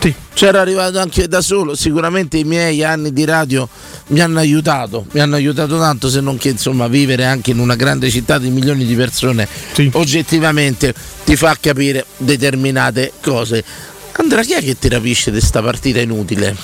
Sì. 0.00 0.14
C'ero 0.34 0.58
arrivato 0.58 0.98
anche 0.98 1.28
da 1.28 1.40
solo. 1.40 1.74
Sicuramente 1.74 2.36
i 2.38 2.44
miei 2.44 2.82
anni 2.84 3.12
di 3.12 3.24
radio 3.24 3.68
mi 4.08 4.20
hanno 4.20 4.38
aiutato, 4.40 5.06
mi 5.12 5.20
hanno 5.20 5.36
aiutato 5.36 5.78
tanto, 5.78 6.08
se 6.08 6.20
non 6.20 6.36
che 6.36 6.50
insomma 6.50 6.88
vivere 6.88 7.24
anche 7.24 7.52
in 7.52 7.58
una 7.58 7.76
grande 7.76 8.10
città 8.10 8.38
di 8.38 8.50
milioni 8.50 8.84
di 8.84 8.94
persone 8.94 9.48
Sì. 9.72 9.90
oggettivamente 9.94 10.92
ti 11.24 11.36
fa 11.36 11.56
capire 11.58 12.04
determinate 12.16 13.12
cose. 13.22 13.64
Andrea, 14.16 14.42
chi 14.42 14.52
è 14.52 14.62
che 14.62 14.78
ti 14.78 14.88
rapisce 14.88 15.30
di 15.30 15.40
sta 15.40 15.62
partita 15.62 16.00
inutile? 16.00 16.54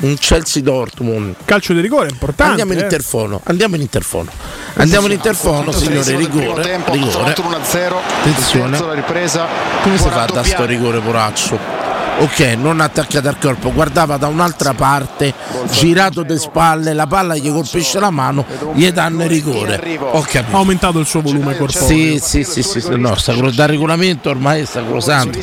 Un 0.00 0.16
Chelsea 0.16 0.62
Dortmund. 0.62 1.34
Calcio 1.44 1.72
di 1.72 1.80
rigore 1.80 2.06
è 2.08 2.10
importante. 2.10 2.50
Andiamo 2.50 2.72
in 2.72 2.78
eh. 2.78 2.82
interfono, 2.82 3.40
andiamo 3.44 3.74
in 3.74 3.80
interfono. 3.80 4.30
Andiamo 4.74 5.06
in 5.06 5.12
interfono, 5.12 5.72
signore, 5.72 6.16
rigore, 6.16 6.80
rigore. 6.90 7.34
Attenzione. 8.20 8.78
Come 8.78 9.98
si 9.98 10.08
fa 10.08 10.26
da 10.32 10.44
sto 10.44 10.64
rigore 10.66 11.00
poraccio? 11.00 11.77
Ok, 12.20 12.40
non 12.58 12.80
attaccato 12.80 13.28
al 13.28 13.38
corpo, 13.38 13.72
guardava 13.72 14.16
da 14.16 14.26
un'altra 14.26 14.74
parte, 14.74 15.32
girato 15.70 16.24
de 16.24 16.36
spalle, 16.36 16.92
la 16.92 17.06
palla 17.06 17.36
gli 17.36 17.48
colpisce 17.48 18.00
la 18.00 18.10
mano, 18.10 18.44
gli 18.74 18.90
danno 18.90 19.22
il 19.22 19.28
rigore. 19.28 19.98
Ho 20.00 20.26
Ha 20.32 20.44
aumentato 20.50 20.98
il 20.98 21.06
suo 21.06 21.20
volume 21.20 21.56
corporeo. 21.56 21.86
Sì, 21.86 22.18
sì, 22.20 22.42
sì, 22.42 22.62
sì, 22.62 22.80
sì, 22.80 22.96
no, 22.96 23.14
sacro, 23.14 23.52
dal 23.52 23.68
regolamento 23.68 24.30
ormai 24.30 24.62
è 24.62 24.64
sacrosanto. 24.64 25.38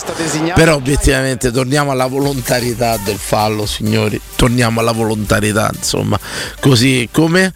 Però 0.53 0.75
obiettivamente 0.75 1.49
torniamo 1.49 1.91
alla 1.91 2.07
volontarietà 2.07 2.97
del 2.97 3.17
fallo, 3.17 3.65
signori. 3.65 4.19
Torniamo 4.35 4.81
alla 4.81 4.91
volontarietà, 4.91 5.71
insomma. 5.73 6.19
Così 6.59 7.07
come 7.09 7.53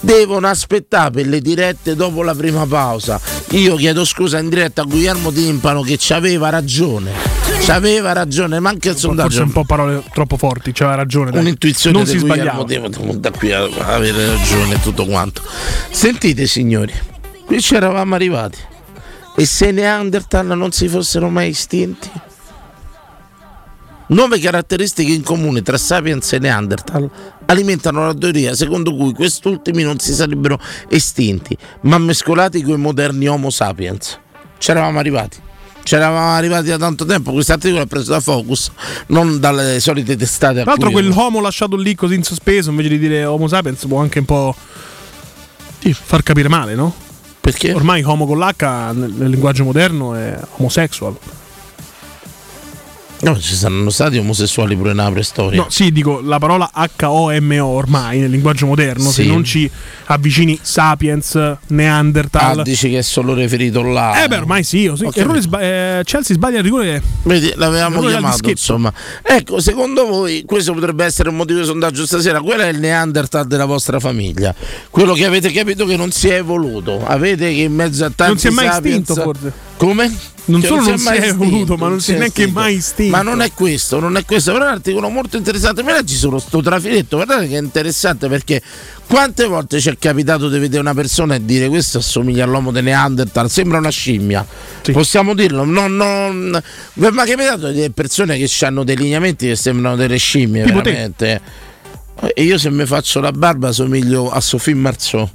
devono 0.00 0.48
aspettare 0.48 1.10
per 1.12 1.26
le 1.26 1.40
dirette 1.40 1.94
dopo 1.94 2.22
la 2.24 2.34
prima 2.34 2.66
pausa. 2.66 3.20
Io 3.50 3.76
chiedo 3.76 4.04
scusa 4.04 4.38
in 4.38 4.48
diretta 4.48 4.82
a 4.82 4.84
Guglielmo 4.84 5.30
Timpano 5.30 5.82
che 5.82 5.96
ci 5.96 6.12
aveva 6.12 6.48
ragione. 6.48 7.35
Ci 7.66 7.72
aveva 7.72 8.12
ragione, 8.12 8.60
ma 8.60 8.68
anche 8.68 8.90
il 8.90 8.94
Forse 8.94 9.08
sondaggio 9.08 9.42
un 9.42 9.50
po' 9.50 9.64
parole 9.64 10.00
troppo 10.12 10.36
forti, 10.36 10.70
c'aveva 10.70 10.98
ragione. 10.98 11.32
dai. 11.32 11.40
un'intuizione 11.40 11.96
Non 11.96 12.06
si 12.06 12.18
sbagliava. 12.18 12.62
Da 13.14 13.32
qui 13.32 13.50
a 13.50 13.64
avere 13.86 14.24
ragione 14.24 14.80
tutto 14.80 15.04
quanto. 15.04 15.42
Sentite 15.90 16.46
signori, 16.46 16.92
qui 17.44 17.60
ci 17.60 17.74
eravamo 17.74 18.14
arrivati. 18.14 18.58
E 19.36 19.44
se 19.44 19.72
Neanderthal 19.72 20.46
non 20.56 20.70
si 20.70 20.86
fossero 20.86 21.28
mai 21.28 21.48
estinti? 21.48 22.08
Nuove 24.10 24.38
caratteristiche 24.38 25.10
in 25.10 25.24
comune 25.24 25.62
tra 25.62 25.76
Sapiens 25.76 26.34
e 26.34 26.38
Neanderthal 26.38 27.10
alimentano 27.46 28.06
la 28.06 28.14
teoria 28.14 28.54
secondo 28.54 28.94
cui 28.94 29.12
quest'ultimi 29.12 29.82
non 29.82 29.98
si 29.98 30.14
sarebbero 30.14 30.60
estinti, 30.88 31.56
ma 31.80 31.98
mescolati 31.98 32.62
con 32.62 32.78
i 32.78 32.80
moderni 32.80 33.26
Homo 33.26 33.50
sapiens. 33.50 34.20
C'eravamo 34.56 35.00
arrivati. 35.00 35.42
C'eravamo 35.86 36.30
arrivati 36.30 36.66
da 36.66 36.78
tanto 36.78 37.04
tempo. 37.04 37.30
Questo 37.30 37.52
articolo 37.52 37.82
è 37.82 37.86
preso 37.86 38.10
da 38.10 38.18
Focus, 38.18 38.72
non 39.06 39.38
dalle 39.38 39.78
solite 39.78 40.16
testate. 40.16 40.62
Tra 40.62 40.72
l'altro 40.72 40.90
quell'uomo 40.90 41.40
lasciato 41.40 41.76
lì 41.76 41.94
così 41.94 42.16
in 42.16 42.24
sospeso, 42.24 42.70
invece 42.70 42.88
di 42.88 42.98
dire 42.98 43.24
Homo 43.24 43.46
sapiens, 43.46 43.86
può 43.86 44.00
anche 44.00 44.18
un 44.18 44.24
po' 44.24 44.52
far 45.92 46.24
capire 46.24 46.48
male, 46.48 46.74
no? 46.74 46.92
Perché? 47.40 47.72
Ormai 47.72 48.02
Homo 48.02 48.26
con 48.26 48.36
l'H 48.36 48.62
nel, 48.94 49.12
nel 49.12 49.30
linguaggio 49.30 49.62
moderno 49.62 50.14
è 50.14 50.36
homosexual. 50.56 51.16
No, 53.18 53.38
ci 53.40 53.54
saranno 53.54 53.88
stati 53.90 54.18
omosessuali 54.18 54.76
pure 54.76 54.92
nella 54.92 55.10
preistoria. 55.10 55.62
No, 55.62 55.66
sì, 55.70 55.90
dico 55.90 56.20
la 56.22 56.38
parola 56.38 56.70
H-O-M-O 56.72 57.64
ormai 57.66 58.18
nel 58.20 58.30
linguaggio 58.30 58.66
moderno, 58.66 59.10
se 59.10 59.22
Sì. 59.22 59.28
non 59.28 59.42
ci 59.42 59.68
avvicini 60.06 60.58
sapiens, 60.60 61.56
Neanderthal. 61.68 62.58
Ah, 62.58 62.62
dici 62.62 62.90
che 62.90 62.98
è 62.98 63.02
solo 63.02 63.32
riferito 63.34 63.82
là. 63.82 64.22
eh 64.22 64.28
beh, 64.28 64.36
ormai 64.36 64.62
sì, 64.64 64.86
oh, 64.86 64.96
sì. 64.96 65.08
Errore 65.14 65.40
sba- 65.40 65.60
eh, 65.60 66.00
Chelsea 66.04 66.36
sbaglia 66.36 66.58
il 66.58 66.64
rigore. 66.64 67.02
Vedi, 67.22 67.52
l'avevamo 67.56 67.98
Allora, 68.00 68.18
chiamato, 68.18 68.50
insomma. 68.50 68.92
Ecco, 69.22 69.60
secondo 69.60 70.06
voi 70.06 70.44
questo 70.46 70.74
potrebbe 70.74 71.04
essere 71.04 71.30
un 71.30 71.36
motivo 71.36 71.60
di 71.60 71.64
sondaggio 71.66 72.04
stasera? 72.04 72.40
Quello 72.42 72.62
è 72.62 72.68
il 72.68 72.78
Neanderthal 72.78 73.46
della 73.46 73.64
vostra 73.64 73.98
famiglia. 73.98 74.54
Quello 74.90 75.14
che 75.14 75.24
avete 75.24 75.50
capito 75.52 75.86
che 75.86 75.96
non 75.96 76.10
si 76.10 76.28
è 76.28 76.34
evoluto. 76.36 77.02
Avete 77.04 77.46
che 77.52 77.62
in 77.62 77.74
mezzo 77.74 78.04
a 78.04 78.10
tanti 78.14 78.32
Non 78.32 78.38
si 78.38 78.46
è 78.48 78.50
mai 78.50 78.66
sapiens- 78.66 79.00
estinto, 79.08 79.22
forse. 79.22 79.52
Come? 79.76 80.34
Non 80.46 80.60
Che 80.60 80.68
solo 80.68 80.82
non 80.82 80.96
si 80.96 81.04
mai 81.04 81.18
è 81.18 81.26
evoluto, 81.28 81.76
ma 81.76 81.88
non 81.88 82.00
si 82.00 82.12
è 82.12 82.18
neanche 82.18 82.42
estinto. 82.42 82.60
mai 82.60 82.76
estinto. 82.76 83.16
Ma 83.16 83.22
non 83.22 83.42
è 83.42 83.50
questo, 83.52 83.98
non 83.98 84.16
è 84.16 84.24
questo. 84.24 84.52
Però 84.52 84.64
è 84.64 84.68
un 84.68 84.74
articolo 84.74 85.08
molto 85.08 85.36
interessante. 85.36 85.82
Mi 85.82 85.90
leggi 85.90 86.14
solo 86.14 86.38
sto 86.38 86.62
trafiletto. 86.62 87.16
Guardate 87.16 87.48
che 87.48 87.56
è 87.56 87.60
interessante 87.60 88.28
perché 88.28 88.62
quante 89.08 89.44
volte 89.46 89.80
ci 89.80 89.88
è 89.88 89.98
capitato 89.98 90.48
di 90.48 90.58
vedere 90.60 90.80
una 90.80 90.94
persona 90.94 91.34
e 91.34 91.44
dire 91.44 91.68
questo 91.68 91.98
assomiglia 91.98 92.44
all'uomo 92.44 92.70
di 92.70 92.80
Neanderthal, 92.80 93.50
sembra 93.50 93.78
una 93.78 93.90
scimmia. 93.90 94.46
Sì. 94.82 94.92
Possiamo 94.92 95.34
dirlo? 95.34 95.64
Non, 95.64 95.96
non... 95.96 96.62
Ma 96.94 97.08
è 97.08 97.12
capitato 97.28 97.66
vedere 97.66 97.90
persone 97.90 98.38
che 98.38 98.48
hanno 98.64 98.84
dei 98.84 98.96
lineamenti 98.96 99.48
che 99.48 99.56
sembrano 99.56 99.96
delle 99.96 100.16
scimmie, 100.16 100.64
Tipo 100.64 100.80
te. 100.80 100.90
veramente. 100.90 101.40
E 102.34 102.42
io 102.44 102.56
se 102.56 102.70
mi 102.70 102.86
faccio 102.86 103.18
la 103.20 103.32
barba 103.32 103.72
somiglio 103.72 104.30
a 104.30 104.40
Sofì 104.40 104.74
Marceau. 104.74 105.28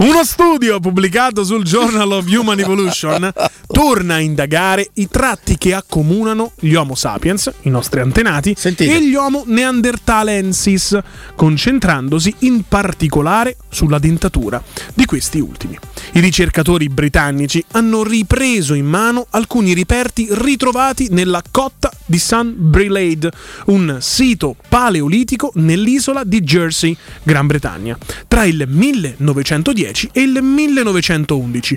Uno 0.00 0.22
studio 0.22 0.78
pubblicato 0.78 1.42
sul 1.42 1.64
Journal 1.64 2.12
of 2.12 2.26
Human 2.28 2.60
Evolution 2.60 3.32
torna 3.66 4.14
a 4.14 4.20
indagare 4.20 4.90
i 4.94 5.08
tratti 5.08 5.58
che 5.58 5.74
accomunano 5.74 6.52
gli 6.60 6.74
Homo 6.74 6.94
sapiens, 6.94 7.50
i 7.62 7.68
nostri 7.68 7.98
antenati, 7.98 8.54
Sentite. 8.56 8.94
e 8.94 9.02
gli 9.02 9.16
Homo 9.16 9.42
neanderthalensis, 9.44 10.98
concentrandosi 11.34 12.32
in 12.40 12.62
particolare 12.68 13.56
sulla 13.68 13.98
dentatura 13.98 14.62
di 14.94 15.04
questi 15.04 15.40
ultimi. 15.40 15.76
I 16.12 16.20
ricercatori 16.20 16.88
britannici 16.88 17.64
hanno 17.72 18.02
ripreso 18.02 18.74
in 18.74 18.86
mano 18.86 19.26
alcuni 19.30 19.74
reperti 19.74 20.26
ritrovati 20.30 21.08
nella 21.10 21.42
cotta 21.50 21.92
di 22.06 22.18
St. 22.18 22.44
Brelade, 22.44 23.30
un 23.66 23.98
sito 24.00 24.56
paleolitico 24.68 25.52
nell'isola 25.54 26.24
di 26.24 26.40
Jersey, 26.40 26.96
Gran 27.22 27.46
Bretagna, 27.46 27.96
tra 28.26 28.44
il 28.44 28.64
1910 28.66 30.10
e 30.12 30.20
il 30.22 30.40
1911 30.42 31.76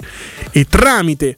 e 0.52 0.66
tramite 0.68 1.36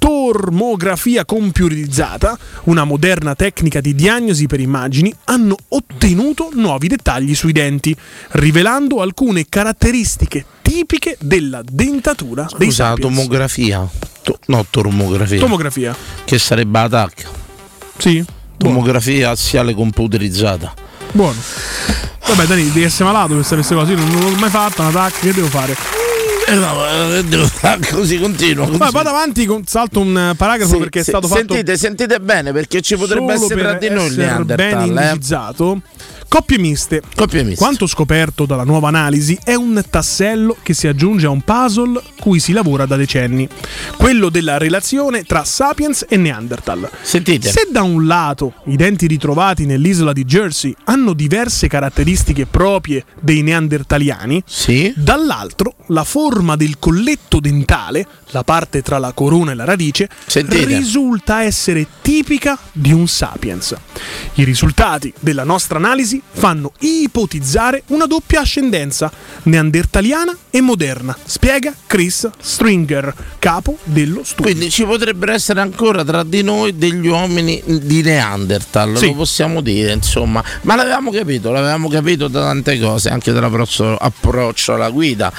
tormografia 0.00 1.26
computerizzata, 1.26 2.36
una 2.64 2.84
moderna 2.84 3.34
tecnica 3.34 3.80
di 3.82 3.94
diagnosi 3.94 4.46
per 4.46 4.58
immagini, 4.58 5.14
hanno 5.24 5.56
ottenuto 5.68 6.48
nuovi 6.54 6.88
dettagli 6.88 7.34
sui 7.34 7.52
denti, 7.52 7.94
rivelando 8.30 9.02
alcune 9.02 9.44
caratteristiche 9.48 10.44
tipiche 10.62 11.18
della 11.20 11.60
dentatura 11.62 12.48
dei 12.56 12.68
Scusa, 12.70 12.86
sapiens. 12.88 13.14
tomografia. 13.14 13.88
To- 14.22 14.38
no, 14.46 14.64
tomografia. 14.70 15.38
Tomografia. 15.38 15.94
che 16.24 16.38
sarebbe 16.38 16.78
la 16.80 16.88
TAC. 16.88 17.26
Sì. 17.98 18.24
Buono. 18.56 18.74
Tomografia 18.76 19.30
assiale 19.30 19.74
computerizzata. 19.74 20.72
buono. 21.12 21.36
Vabbè, 22.26 22.46
Dani, 22.46 22.64
devi 22.64 22.84
essere 22.84 23.04
malato 23.04 23.34
questa 23.34 23.54
queste 23.54 23.74
cose. 23.74 23.92
Io 23.92 23.98
non, 23.98 24.08
non 24.08 24.32
l'ho 24.32 24.38
mai 24.38 24.50
fatta 24.50 24.82
una 24.82 24.90
TAC, 24.92 25.20
che 25.20 25.32
devo 25.34 25.48
fare? 25.48 25.76
Eh 26.50 26.54
no, 26.56 26.82
così 27.92 28.18
continua. 28.18 28.66
Così. 28.66 28.78
Vai, 28.78 28.90
vado 28.90 29.08
avanti, 29.10 29.46
con- 29.46 29.64
salto 29.66 30.00
un 30.00 30.16
eh, 30.16 30.34
paragrafo 30.34 30.72
Sì, 30.72 30.78
perché 30.78 31.00
è 31.00 31.02
stato 31.04 31.28
fatto. 31.28 31.46
sentite, 31.46 31.76
sentite 31.76 32.18
bene 32.18 32.52
perché 32.52 32.80
ci 32.80 32.96
potrebbe 32.96 33.34
essere 33.34 33.60
tra 33.60 33.74
di 33.74 33.88
noi 33.88 34.06
il 34.06 34.16
essere 34.20 34.44
ben 34.56 34.92
Neanderthal. 34.92 34.98
Eh? 34.98 35.74
Coppie 36.30 36.58
miste. 36.58 37.02
Coppie 37.16 37.42
miste. 37.42 37.56
Quanto 37.58 37.88
scoperto 37.88 38.46
dalla 38.46 38.62
nuova 38.62 38.86
analisi 38.86 39.36
è 39.42 39.54
un 39.54 39.82
tassello 39.90 40.56
che 40.62 40.74
si 40.74 40.86
aggiunge 40.86 41.26
a 41.26 41.30
un 41.30 41.40
puzzle 41.42 42.00
cui 42.20 42.38
si 42.38 42.52
lavora 42.52 42.86
da 42.86 42.94
decenni, 42.94 43.48
quello 43.96 44.28
della 44.28 44.56
relazione 44.56 45.24
tra 45.24 45.42
Sapiens 45.42 46.06
e 46.08 46.16
Neanderthal. 46.16 46.88
Sentite. 47.02 47.50
Se 47.50 47.66
da 47.72 47.82
un 47.82 48.06
lato 48.06 48.54
i 48.66 48.76
denti 48.76 49.08
ritrovati 49.08 49.66
nell'isola 49.66 50.12
di 50.12 50.24
Jersey 50.24 50.72
hanno 50.84 51.14
diverse 51.14 51.66
caratteristiche 51.66 52.46
proprie 52.46 53.04
dei 53.20 53.42
neandertaliani, 53.42 54.40
Sì. 54.46 54.92
dall'altro 54.96 55.74
la 55.86 56.04
forma 56.04 56.54
del 56.54 56.78
colletto 56.78 57.40
dentale, 57.40 58.06
la 58.26 58.44
parte 58.44 58.82
tra 58.82 58.98
la 58.98 59.10
corona 59.12 59.50
e 59.50 59.54
la 59.56 59.64
radice, 59.64 60.08
Sentite. 60.26 60.64
risulta 60.64 61.42
essere 61.42 61.84
tipica 62.00 62.56
di 62.70 62.92
un 62.92 63.08
sapiens. 63.08 63.74
I 64.34 64.44
risultati 64.44 65.12
della 65.18 65.42
nostra 65.42 65.78
analisi 65.78 66.18
fanno 66.30 66.72
ipotizzare 66.80 67.82
una 67.88 68.06
doppia 68.06 68.40
ascendenza 68.40 69.10
neandertaliana 69.44 70.36
e 70.50 70.60
moderna, 70.60 71.16
spiega 71.24 71.72
Chris 71.86 72.28
Stringer, 72.40 73.14
capo 73.38 73.78
dello 73.84 74.22
studio. 74.24 74.44
Quindi 74.44 74.70
ci 74.70 74.84
potrebbero 74.84 75.32
essere 75.32 75.60
ancora 75.60 76.04
tra 76.04 76.22
di 76.24 76.42
noi 76.42 76.76
degli 76.76 77.06
uomini 77.06 77.62
di 77.64 78.02
Neanderthal, 78.02 78.96
Sì. 78.96 79.06
lo 79.06 79.14
possiamo 79.14 79.60
dire, 79.60 79.92
insomma. 79.92 80.42
Ma 80.62 80.74
l'avevamo 80.74 81.10
capito, 81.10 81.50
l'avevamo 81.50 81.88
capito 81.88 82.28
da 82.28 82.40
tante 82.42 82.78
cose, 82.78 83.08
anche 83.10 83.32
dall'approccio 83.32 83.96
approccio 83.96 84.74
alla 84.74 84.90
guida. 84.90 85.32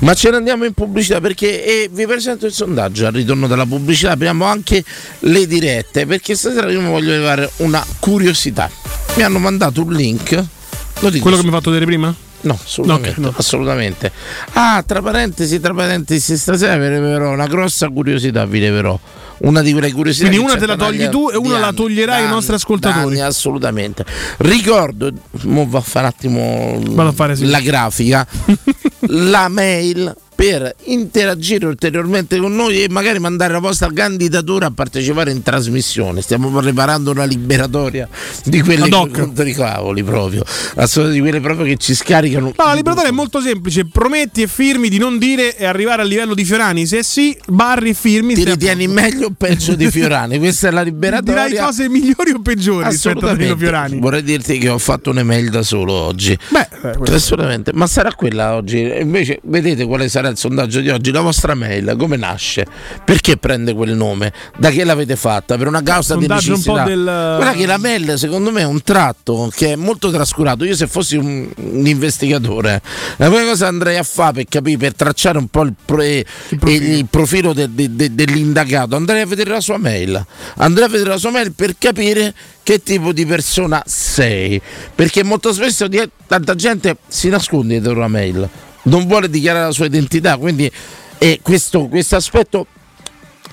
Ma 0.00 0.14
ce 0.14 0.30
ne 0.30 0.36
andiamo 0.36 0.64
in 0.64 0.72
pubblicità 0.72 1.20
perché 1.20 1.64
e 1.64 1.88
vi 1.92 2.06
presento 2.06 2.46
il 2.46 2.52
sondaggio 2.52 3.06
al 3.06 3.12
ritorno 3.12 3.46
dalla 3.46 3.66
pubblicità. 3.66 4.10
Abbiamo 4.10 4.44
anche 4.44 4.84
le 5.20 5.46
dirette 5.46 6.06
perché 6.06 6.34
stasera 6.34 6.70
io 6.70 6.80
mi 6.80 6.88
voglio 6.88 7.10
levare 7.12 7.50
una 7.58 7.84
curiosità. 8.00 9.05
Mi 9.16 9.22
hanno 9.22 9.38
mandato 9.38 9.82
un 9.82 9.92
link. 9.92 10.44
Quello 10.98 11.36
che 11.36 11.42
mi 11.42 11.48
hai 11.48 11.50
fatto 11.50 11.70
vedere 11.70 11.86
prima? 11.86 12.14
No, 12.42 12.58
assolutamente, 12.62 13.10
Ok, 13.10 13.16
no. 13.18 13.34
assolutamente. 13.36 14.12
Ah, 14.52 14.82
tra 14.86 15.00
parentesi, 15.02 15.58
tra 15.58 15.72
parentesi, 15.74 16.36
stasera 16.36 16.76
vi 16.76 16.88
leverò 16.88 17.32
una 17.32 17.46
grossa 17.46 17.88
curiosità, 17.88 18.44
vi 18.44 18.60
leverò. 18.60 18.98
Una 19.38 19.60
di 19.62 19.72
quelle 19.72 19.90
curiosità. 19.92 20.28
Quindi 20.28 20.44
una 20.44 20.56
te 20.56 20.66
la 20.66 20.76
togli 20.76 21.08
tu 21.08 21.28
e 21.30 21.36
una 21.36 21.58
la 21.58 21.72
toglierai 21.72 22.24
ai 22.24 22.28
nostri 22.28 22.54
ascoltatori. 22.54 23.04
anni, 23.06 23.20
assolutamente. 23.20 24.04
Ricordo, 24.38 25.10
mo 25.42 25.66
va 25.68 25.78
a 25.78 25.82
fare 25.82 26.06
un 26.06 26.12
attimo 26.82 27.12
fare, 27.12 27.36
sì. 27.36 27.46
la 27.46 27.60
grafica, 27.60 28.26
la 29.08 29.48
mail 29.48 30.14
per 30.36 30.74
interagire 30.84 31.64
ulteriormente 31.64 32.36
con 32.36 32.54
noi 32.54 32.82
e 32.82 32.88
magari 32.90 33.18
mandare 33.18 33.54
la 33.54 33.58
vostra 33.58 33.90
candidatura 33.92 34.66
a 34.66 34.70
partecipare 34.70 35.30
in 35.30 35.42
trasmissione. 35.42 36.20
Stiamo 36.20 36.50
preparando 36.50 37.10
una 37.10 37.24
liberatoria 37.24 38.06
di 38.44 38.60
quelle 38.60 38.88
contro 38.90 39.44
i 39.44 39.54
cavoli 39.54 40.04
proprio, 40.04 40.44
di 41.10 41.20
quelle 41.20 41.40
proprio 41.40 41.64
che 41.64 41.78
ci 41.78 41.94
scaricano. 41.94 42.52
No, 42.54 42.64
la 42.66 42.74
liberatoria 42.74 43.10
è 43.10 43.14
molto 43.14 43.40
semplice. 43.40 43.86
Prometti 43.86 44.42
e 44.42 44.46
firmi 44.46 44.90
di 44.90 44.98
non 44.98 45.18
dire 45.18 45.56
e 45.56 45.64
arrivare 45.64 46.02
al 46.02 46.08
livello 46.08 46.34
di 46.34 46.44
Fiorani. 46.44 46.86
Se 46.86 47.02
sì, 47.02 47.36
barri 47.46 47.90
e 47.90 47.94
firmi. 47.94 48.34
Ti 48.34 48.42
a 48.42 48.52
ritieni 48.52 48.86
posto. 48.86 49.00
meglio 49.00 49.26
o 49.28 49.32
peggio 49.36 49.74
di 49.74 49.90
Fiorani? 49.90 50.36
Questa 50.38 50.68
è 50.68 50.70
la 50.70 50.82
liberatoria. 50.82 51.46
Dirai 51.46 51.64
cose 51.64 51.88
migliori 51.88 52.32
o 52.32 52.42
peggiori 52.42 52.84
rispetto 52.84 53.24
a 53.24 53.30
Assolutamente. 53.30 53.38
Danilo 53.38 53.56
Fiorani. 53.56 53.98
Vorrei 54.00 54.22
dirti 54.22 54.58
che 54.58 54.68
ho 54.68 54.78
fatto 54.78 55.10
un'email 55.10 55.48
da 55.48 55.62
solo 55.62 55.94
oggi. 55.94 56.36
Beh, 56.50 56.68
eh, 56.82 57.14
Assolutamente, 57.14 57.72
ma 57.72 57.86
sarà 57.86 58.12
quella 58.12 58.54
oggi. 58.54 58.80
Invece, 59.00 59.40
vedete 59.44 59.86
quale 59.86 60.10
sarà 60.10 60.25
il 60.28 60.36
sondaggio 60.36 60.80
di 60.80 60.90
oggi? 60.90 61.10
La 61.10 61.20
vostra 61.20 61.54
mail 61.54 61.94
come 61.98 62.16
nasce? 62.16 62.66
Perché 63.04 63.36
prende 63.36 63.74
quel 63.74 63.94
nome? 63.94 64.32
Da 64.56 64.70
che 64.70 64.84
l'avete 64.84 65.16
fatta? 65.16 65.56
Per 65.56 65.66
una 65.66 65.82
causa 65.82 66.14
di 66.16 66.26
Sondaggio 66.26 66.52
un 66.52 66.58
necessità? 66.58 66.84
del- 66.84 67.04
Guarda 67.04 67.52
che 67.52 67.66
la 67.66 67.78
mail, 67.78 68.18
secondo 68.18 68.50
me, 68.50 68.60
è 68.62 68.64
un 68.66 68.82
tratto 68.82 69.50
che 69.54 69.72
è 69.72 69.76
molto 69.76 70.10
trascurato. 70.10 70.64
Io, 70.64 70.74
se 70.74 70.86
fossi 70.86 71.16
un, 71.16 71.48
un 71.56 71.86
investigatore, 71.86 72.80
la 73.16 73.28
prima 73.28 73.44
cosa 73.44 73.66
andrei 73.68 73.96
a 73.96 74.02
fare 74.02 74.32
per 74.32 74.44
capire, 74.48 74.76
per 74.76 74.94
tracciare 74.94 75.38
un 75.38 75.48
po' 75.48 75.62
il, 75.62 75.74
pro- 75.84 76.02
il 76.02 76.24
profilo. 76.58 76.96
il 76.96 77.06
profilo 77.08 77.52
de- 77.52 77.68
de- 77.74 77.94
de- 77.94 78.14
dell'indagato, 78.14 78.96
andrei 78.96 79.20
a 79.22 79.26
vedere 79.26 79.50
la 79.50 79.60
sua 79.60 79.78
mail. 79.78 80.24
Andrei 80.56 80.86
a 80.86 80.88
vedere 80.88 81.10
la 81.10 81.18
sua 81.18 81.30
mail 81.30 81.52
per 81.52 81.74
capire 81.78 82.34
che 82.62 82.82
tipo 82.82 83.12
di 83.12 83.24
persona 83.26 83.82
sei. 83.86 84.60
Perché 84.94 85.22
molto 85.22 85.52
spesso 85.52 85.86
tanta 86.26 86.54
gente 86.54 86.96
si 87.06 87.28
nasconde 87.28 87.78
dietro 87.80 87.98
la 87.98 88.08
mail, 88.08 88.48
non 88.86 89.06
vuole 89.06 89.28
dichiarare 89.30 89.66
la 89.66 89.72
sua 89.72 89.86
identità, 89.86 90.36
quindi 90.36 90.70
e 91.18 91.40
questo, 91.42 91.86
questo 91.88 92.16
aspetto 92.16 92.66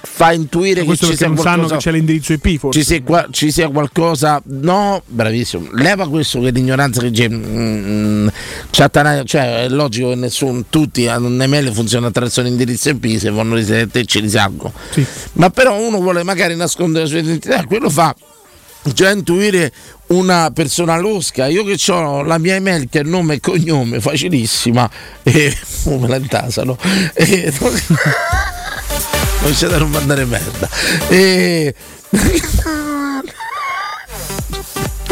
fa 0.05 0.33
intuire 0.33 0.81
che 0.81 0.85
questo 0.85 1.05
ci 1.05 1.11
perché 1.15 1.25
sia 1.25 1.33
non 1.33 1.37
sanno 1.37 1.55
qualcosa 1.67 1.75
che 1.77 1.81
c'è 1.81 1.91
l'indirizzo 1.91 2.33
IP, 2.33 2.59
forse. 2.59 2.79
ci 2.79 2.85
sia, 2.85 3.01
qua- 3.03 3.27
ci 3.31 3.51
sia 3.51 3.69
qualcosa 3.69 4.41
no 4.47 5.01
bravissimo 5.05 5.69
leva 5.75 6.09
questo 6.09 6.41
che 6.41 6.49
l'ignoranza 6.51 6.99
che 7.01 7.09
c'è 7.11 7.29
mm, 7.29 8.27
chattanare- 8.69 9.23
cioè 9.23 9.63
è 9.63 9.69
logico 9.69 10.09
che 10.09 10.15
nessuno 10.15 10.65
tutti 10.69 11.07
hanno 11.07 11.27
un'email 11.27 11.71
funziona 11.71 12.07
attraverso 12.07 12.41
l'indirizzo 12.41 12.89
IP 12.89 13.17
se 13.17 13.29
vanno 13.29 13.55
risalire 13.55 13.87
te 13.87 14.03
ci 14.03 14.19
risalgono 14.19 14.73
Sì. 14.91 15.05
ma 15.33 15.49
però 15.49 15.79
uno 15.79 16.01
vuole 16.01 16.21
magari 16.23 16.53
nascondere 16.57 17.05
la 17.05 17.09
sua 17.09 17.19
identità 17.19 17.63
quello 17.65 17.89
fa 17.89 18.13
già 18.83 19.11
intuire 19.11 19.71
una 20.07 20.51
persona 20.51 20.97
losca. 20.97 21.47
Io 21.47 21.63
che 21.63 21.79
ho 21.91 22.23
la 22.23 22.37
mia 22.37 22.55
email 22.55 22.87
che 22.89 22.99
è 23.01 23.03
nome 23.03 23.35
e 23.35 23.39
cognome 23.39 23.99
facilissima 23.99 24.89
e 25.23 25.55
oh, 25.85 25.99
me 25.99 26.07
la 26.07 26.17
intasano. 26.17 26.77
E 27.13 27.53
non 27.59 29.51
c'è 29.53 29.67
da 29.67 29.77
non 29.77 29.89
mandare 29.89 30.25
merda. 30.25 30.69
E 31.07 31.73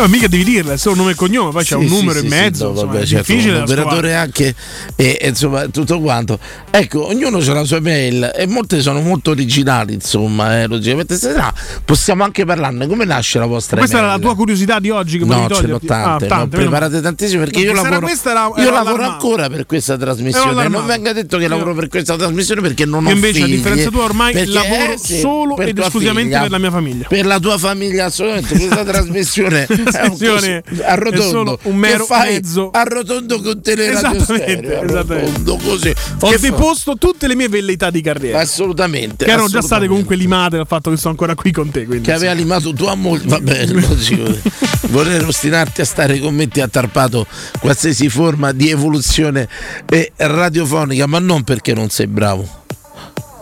No, 0.02 0.08
mica 0.08 0.28
devi 0.28 0.44
dirla, 0.44 0.74
è 0.74 0.78
solo 0.78 0.96
nome 0.96 1.12
e 1.12 1.16
cognome, 1.16 1.52
poi 1.52 1.64
c'è 1.64 1.76
un 1.76 1.88
Sì, 1.88 1.94
numero 1.94 2.18
sì, 2.20 2.26
in 2.26 2.32
sì, 2.32 2.38
mezzo. 2.40 2.64
no, 2.66 2.70
insomma, 2.72 2.92
vabbè, 2.94 3.04
è 3.04 3.06
certo, 3.06 3.32
difficile 3.32 3.56
un 3.58 3.62
operatore 3.62 4.16
anche 4.16 4.56
e, 4.96 5.18
e, 5.22 5.28
insomma 5.28 5.68
tutto 5.68 6.00
quanto 6.00 6.40
ecco 6.72 7.06
ognuno 7.06 7.38
ha 7.38 7.54
la 7.54 7.64
sua 7.66 7.80
mail 7.82 8.32
e 8.36 8.48
molte 8.48 8.82
sono 8.82 9.00
molto 9.02 9.30
originali 9.32 9.94
insomma 9.94 10.62
eh, 10.62 10.68
logicamente 10.68 11.16
stasera 11.18 11.54
possiamo 11.86 12.24
anche 12.24 12.46
parlarne 12.46 12.88
come 12.88 13.06
nasce 13.06 13.38
la 13.38 13.46
vostra 13.46 13.78
Questa 13.78 13.98
era 14.00 14.08
la 14.08 14.18
tua 14.18 14.36
curiosità 14.36 14.80
di 14.80 14.90
oggi 14.90 15.20
che 15.20 15.26
No, 15.26 15.46
ce 15.48 15.54
toglierti? 15.62 15.86
tante, 15.86 16.26
Ah, 16.26 16.28
tante, 16.28 16.58
meno 16.58 16.70
preparate 16.70 17.02
tantissime 17.02 17.44
perché 17.44 17.60
No, 17.60 17.66
io 17.66 17.76
se 17.76 17.80
era 17.82 17.90
lavoro, 18.00 18.08
era- 18.08 18.52
io 18.64 18.72
lavoro 18.72 19.04
ancora 19.04 19.50
per 19.50 19.66
questa 19.68 19.98
trasmissione. 19.98 20.68
Non 20.68 20.86
venga 20.88 21.14
detto 21.14 21.38
che 21.38 21.48
lavoro 21.48 21.76
per 21.76 21.88
questa 21.90 22.16
trasmissione 22.16 22.62
perché 22.62 22.86
non 22.86 23.06
ho 23.06 23.12
invece, 23.12 23.42
a 23.42 23.46
figli. 23.46 23.56
differenza 23.58 23.90
tua, 23.90 24.04
ormai 24.06 24.34
Perché, 24.34 24.50
lavoro 24.52 24.94
eh, 24.94 24.98
sì, 24.98 25.20
solo 25.20 25.58
ed 25.58 25.78
esclusivamente 25.78 26.30
figlia. 26.30 26.42
per 26.42 26.52
la 26.52 26.58
mia 26.58 26.72
famiglia. 26.72 27.08
Per 27.08 27.26
la 27.26 27.40
tua 27.40 27.58
famiglia, 27.60 28.06
assolutamente. 28.06 28.56
Questa 28.58 28.84
trasmissione 28.92 29.68
Trasmissione 29.92 30.64
arrotondo. 30.84 31.22
è 31.24 31.30
solo 31.30 31.60
un 31.64 31.76
mero 31.76 32.08
mezzo. 32.10 32.70
Arrotondo 32.72 33.42
con 33.42 33.62
teleradio 33.62 34.18
Esattamente, 34.18 34.58
stereo. 34.58 34.80
Arrotondo 34.80 35.58
così. 35.58 35.94
Ho 36.22 36.38
deposto 36.38 36.98
tutte 36.98 37.28
le 37.28 37.36
mie 37.36 37.50
velleità 37.50 37.90
di 37.90 38.02
carriera. 38.02 38.40
Assolutamente. 38.40 39.26
che 39.26 39.32
erano 39.32 39.48
già 39.48 39.62
state 39.62 39.86
assolutamente. 39.86 39.88
comunque 39.88 40.16
limate 40.16 40.58
dal 40.58 40.68
fatto 40.68 40.90
che 40.90 40.98
sto 40.98 41.10
ancora 41.10 41.36
qui 41.36 41.52
con 41.52 41.70
te. 41.70 41.86
Quindi, 41.86 42.06
che 42.06 42.14
aveva 42.14 42.34
limato 42.34 42.74
tua 42.74 42.96
moglie. 42.96 43.28
Va 43.28 43.40
bene. 43.40 43.70
Voler 44.90 45.26
ostinarti 45.26 45.82
a 45.82 45.86
stare 45.86 46.20
con 46.20 46.34
me 46.34 46.48
ti 46.48 46.62
ha 46.62 46.68
tarpato 46.68 47.26
qualsiasi 47.60 48.10
forma 48.10 48.52
di 48.52 48.70
evoluzione 48.70 49.48
eh, 49.90 50.12
radiofonica, 50.16 51.06
ma 51.06 51.20
non 51.20 51.44
perché 51.44 51.74
non 51.74 51.90
sei 51.90 52.08
bravo, 52.08 52.48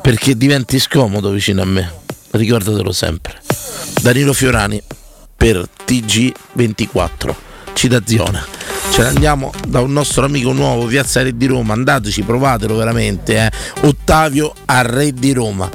perché 0.01 0.35
diventi 0.38 0.79
scomodo 0.79 1.31
vicino 1.31 1.62
a 1.62 1.65
me. 1.65 1.91
Ricordatelo 2.31 2.91
sempre. 2.91 3.41
Danilo 4.01 4.33
Fiorani 4.33 4.81
per 5.39 5.65
TG24, 5.88 7.34
citazione. 7.71 8.43
Ce 8.91 9.02
ne 9.02 9.08
andiamo 9.08 9.54
da 9.65 9.80
un 9.80 9.93
nostro 9.93 10.25
amico 10.25 10.52
nuovo, 10.52 10.86
Piazza 10.86 11.21
Re 11.21 11.38
di 11.38 11.45
Roma. 11.45 11.71
Andateci, 11.71 12.23
provatelo 12.23 12.75
veramente. 12.75 13.38
Eh. 13.38 13.52
Ottavio 13.88 14.54
a 14.65 14.82
Re 14.82 15.13
di 15.13 15.32
Roma. 15.32 15.69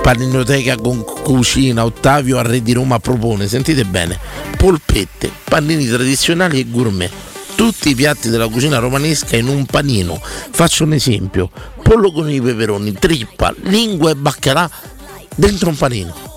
Paninoteca 0.00 0.76
con 0.76 1.04
cucina, 1.04 1.84
Ottavio 1.84 2.38
a 2.38 2.42
Re 2.42 2.62
di 2.62 2.72
Roma 2.72 2.98
propone, 2.98 3.46
sentite 3.46 3.84
bene, 3.84 4.18
polpette, 4.56 5.30
panini 5.44 5.86
tradizionali 5.86 6.60
e 6.60 6.70
gourmet. 6.70 7.10
Tutti 7.54 7.90
i 7.90 7.94
piatti 7.94 8.30
della 8.30 8.48
cucina 8.48 8.78
romanesca 8.78 9.36
in 9.36 9.48
un 9.48 9.66
panino. 9.66 10.18
Faccio 10.50 10.84
un 10.84 10.94
esempio: 10.94 11.50
pollo 11.82 12.10
con 12.10 12.30
i 12.30 12.40
peperoni, 12.40 12.94
trippa, 12.94 13.54
lingua 13.64 14.12
e 14.12 14.14
baccalà 14.14 14.70
dentro 15.36 15.68
un 15.68 15.76
panino. 15.76 16.33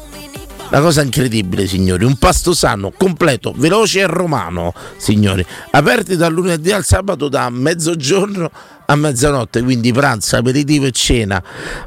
La 0.70 0.82
cosa 0.82 1.02
incredibile, 1.02 1.66
signori, 1.66 2.04
un 2.04 2.18
pasto 2.18 2.54
sano, 2.54 2.92
completo, 2.92 3.54
veloce 3.56 4.02
e 4.02 4.06
romano, 4.06 4.74
signori. 4.98 5.46
Aperti 5.72 6.18
dal 6.18 6.34
lunedì 6.34 6.74
al 6.74 6.84
sabato 6.84 7.30
da 7.30 7.50
mezzogiorno 7.50 8.52
a 8.86 8.96
mezzanotte, 8.96 9.64
quindi 9.64 9.94
pranzo, 9.94 10.36
aperitivo 10.36 10.86
e 10.86 10.92
cena. 10.92 11.42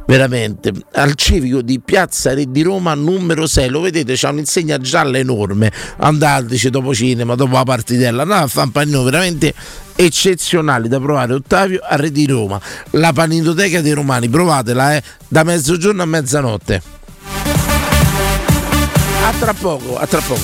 Veramente, 0.07 0.73
al 0.93 1.15
civico 1.15 1.61
di 1.61 1.79
Piazza 1.79 2.33
Re 2.33 2.51
di 2.51 2.63
Roma 2.63 2.95
numero 2.95 3.47
6, 3.47 3.69
lo 3.69 3.81
vedete, 3.81 4.15
c'è 4.15 4.31
un'insegna 4.31 4.79
gialla 4.79 5.19
enorme. 5.19 5.71
Andateci 5.99 6.71
dopo 6.71 6.95
cinema, 6.95 7.35
dopo 7.35 7.57
la 7.57 7.65
partitella, 7.65 8.23
andate 8.23 8.45
a 8.45 8.47
fare 8.47 8.67
un 8.67 8.73
panino 8.73 9.03
veramente 9.03 9.53
eccezionali 9.95 10.89
da 10.89 10.99
provare 10.99 11.35
Ottavio 11.35 11.81
a 11.83 11.97
Re 11.97 12.11
di 12.11 12.25
Roma. 12.27 12.59
La 12.93 13.13
paninoteca 13.13 13.83
dei 13.83 13.93
romani. 13.93 14.31
Provatela 14.31 14.97
eh, 14.97 15.03
da 15.29 15.45
mezzogiorno 15.45 16.03
a 16.03 16.07
mezzanotte 16.07 16.99
a 19.23 19.33
tra 19.33 19.53
poco, 19.53 19.99
a 19.99 20.07
tra 20.07 20.21
poco. 20.21 20.41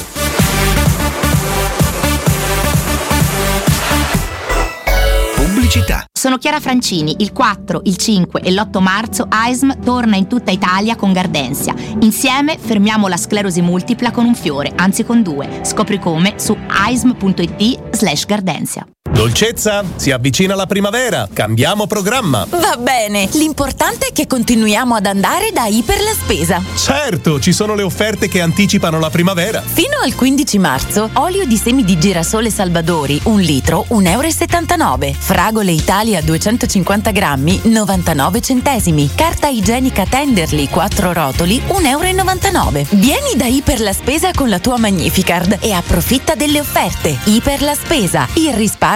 Pubblicità. 5.34 6.04
Sono 6.12 6.38
Chiara 6.38 6.60
Francini. 6.60 7.16
Il 7.18 7.32
4, 7.32 7.80
il 7.84 7.96
5 7.96 8.40
e 8.40 8.52
l'8 8.52 8.80
marzo 8.80 9.26
AISM 9.28 9.80
torna 9.80 10.16
in 10.16 10.26
tutta 10.28 10.50
Italia 10.50 10.96
con 10.96 11.12
Gardensia. 11.12 11.74
Insieme 12.00 12.58
fermiamo 12.58 13.08
la 13.08 13.16
sclerosi 13.16 13.62
multipla 13.62 14.10
con 14.10 14.26
un 14.26 14.34
fiore, 14.34 14.72
anzi 14.74 15.04
con 15.04 15.22
due. 15.22 15.60
Scopri 15.62 15.98
come 15.98 16.34
su 16.36 16.56
aism.it 16.66 17.96
slash 17.96 18.26
gardensia. 18.26 18.86
Dolcezza, 19.10 19.84
si 19.94 20.10
avvicina 20.10 20.56
la 20.56 20.66
primavera, 20.66 21.28
cambiamo 21.32 21.86
programma. 21.86 22.44
Va 22.50 22.76
bene, 22.76 23.28
l'importante 23.34 24.08
è 24.08 24.12
che 24.12 24.26
continuiamo 24.26 24.96
ad 24.96 25.06
andare 25.06 25.52
da 25.52 25.66
Iper 25.66 26.02
la 26.02 26.12
Spesa. 26.12 26.60
Certo, 26.74 27.38
ci 27.38 27.52
sono 27.52 27.74
le 27.74 27.82
offerte 27.82 28.28
che 28.28 28.40
anticipano 28.40 28.98
la 28.98 29.08
primavera. 29.08 29.62
Fino 29.62 29.98
al 30.02 30.14
15 30.14 30.58
marzo, 30.58 31.10
olio 31.14 31.46
di 31.46 31.56
semi 31.56 31.84
di 31.84 31.98
girasole 31.98 32.50
Salvadori, 32.50 33.20
un 33.24 33.40
litro, 33.40 33.86
1,79 33.90 35.04
euro. 35.04 35.18
Fragole 35.18 35.70
Italia 35.70 36.20
250 36.20 37.10
grammi, 37.12 37.60
99 37.64 38.40
centesimi. 38.40 39.10
Carta 39.14 39.46
igienica 39.46 40.04
Tenderly 40.04 40.68
4 40.68 41.12
rotoli, 41.12 41.62
1,99 41.66 42.54
euro. 42.54 42.86
Vieni 42.90 43.36
da 43.36 43.46
Iper 43.46 43.80
la 43.80 43.92
Spesa 43.92 44.30
con 44.34 44.48
la 44.48 44.58
tua 44.58 44.78
Magnificard 44.78 45.58
e 45.60 45.72
approfitta 45.72 46.34
delle 46.34 46.60
offerte. 46.60 47.16
Iper 47.24 47.62
la 47.62 47.74
Spesa, 47.74 48.26
il 48.34 48.52
risparmio 48.52 48.95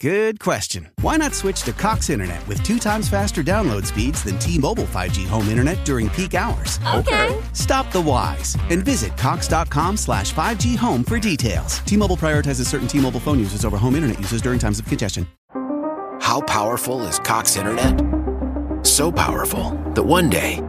Good 0.00 0.40
question. 0.40 0.88
Why 1.02 1.18
not 1.18 1.34
switch 1.34 1.60
to 1.64 1.74
Cox 1.74 2.08
Internet 2.08 2.48
with 2.48 2.62
two 2.62 2.78
times 2.78 3.06
faster 3.06 3.42
download 3.42 3.84
speeds 3.84 4.24
than 4.24 4.38
T-Mobile 4.38 4.84
5G 4.84 5.26
home 5.26 5.48
internet 5.48 5.84
during 5.84 6.08
peak 6.08 6.32
hours? 6.32 6.78
Okay. 6.94 7.38
Stop 7.52 7.92
the 7.92 8.00
whys 8.00 8.56
and 8.70 8.82
visit 8.82 9.14
cox.com 9.18 9.98
slash 9.98 10.32
5G 10.32 10.78
home 10.78 11.04
for 11.04 11.18
details. 11.18 11.80
T-Mobile 11.80 12.16
prioritizes 12.16 12.66
certain 12.66 12.88
T-Mobile 12.88 13.20
phone 13.20 13.38
users 13.38 13.62
over 13.62 13.76
home 13.76 13.94
internet 13.94 14.18
users 14.18 14.40
during 14.40 14.58
times 14.58 14.78
of 14.78 14.86
congestion. 14.86 15.26
How 16.22 16.40
powerful 16.46 17.02
is 17.02 17.18
Cox 17.18 17.56
Internet? 17.56 18.02
So 18.86 19.12
powerful 19.12 19.72
that 19.94 20.02
one 20.02 20.30
day, 20.30 20.62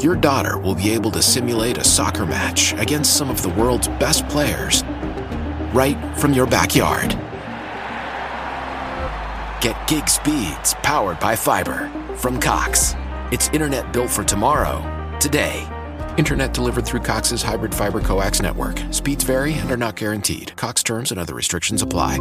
your 0.00 0.16
daughter 0.16 0.58
will 0.58 0.74
be 0.74 0.90
able 0.90 1.12
to 1.12 1.22
simulate 1.22 1.78
a 1.78 1.84
soccer 1.84 2.26
match 2.26 2.72
against 2.72 3.16
some 3.16 3.30
of 3.30 3.42
the 3.42 3.50
world's 3.50 3.86
best 3.86 4.28
players 4.28 4.82
right 5.72 5.96
from 6.18 6.32
your 6.32 6.48
backyard. 6.48 7.16
Get 9.62 9.76
gig 9.86 10.08
speeds 10.08 10.74
powered 10.82 11.20
by 11.20 11.36
fiber 11.36 11.88
from 12.16 12.40
Cox. 12.40 12.96
It's 13.30 13.48
internet 13.50 13.92
built 13.92 14.10
for 14.10 14.24
tomorrow, 14.24 14.82
today. 15.20 15.64
Internet 16.16 16.52
delivered 16.52 16.84
through 16.84 17.02
Cox's 17.02 17.44
hybrid 17.44 17.72
fiber 17.72 18.00
coax 18.00 18.42
network. 18.42 18.82
Speeds 18.90 19.22
vary 19.22 19.54
and 19.54 19.70
are 19.70 19.76
not 19.76 19.94
guaranteed. 19.94 20.56
Cox 20.56 20.82
terms 20.82 21.12
and 21.12 21.20
other 21.20 21.36
restrictions 21.36 21.80
apply. 21.80 22.18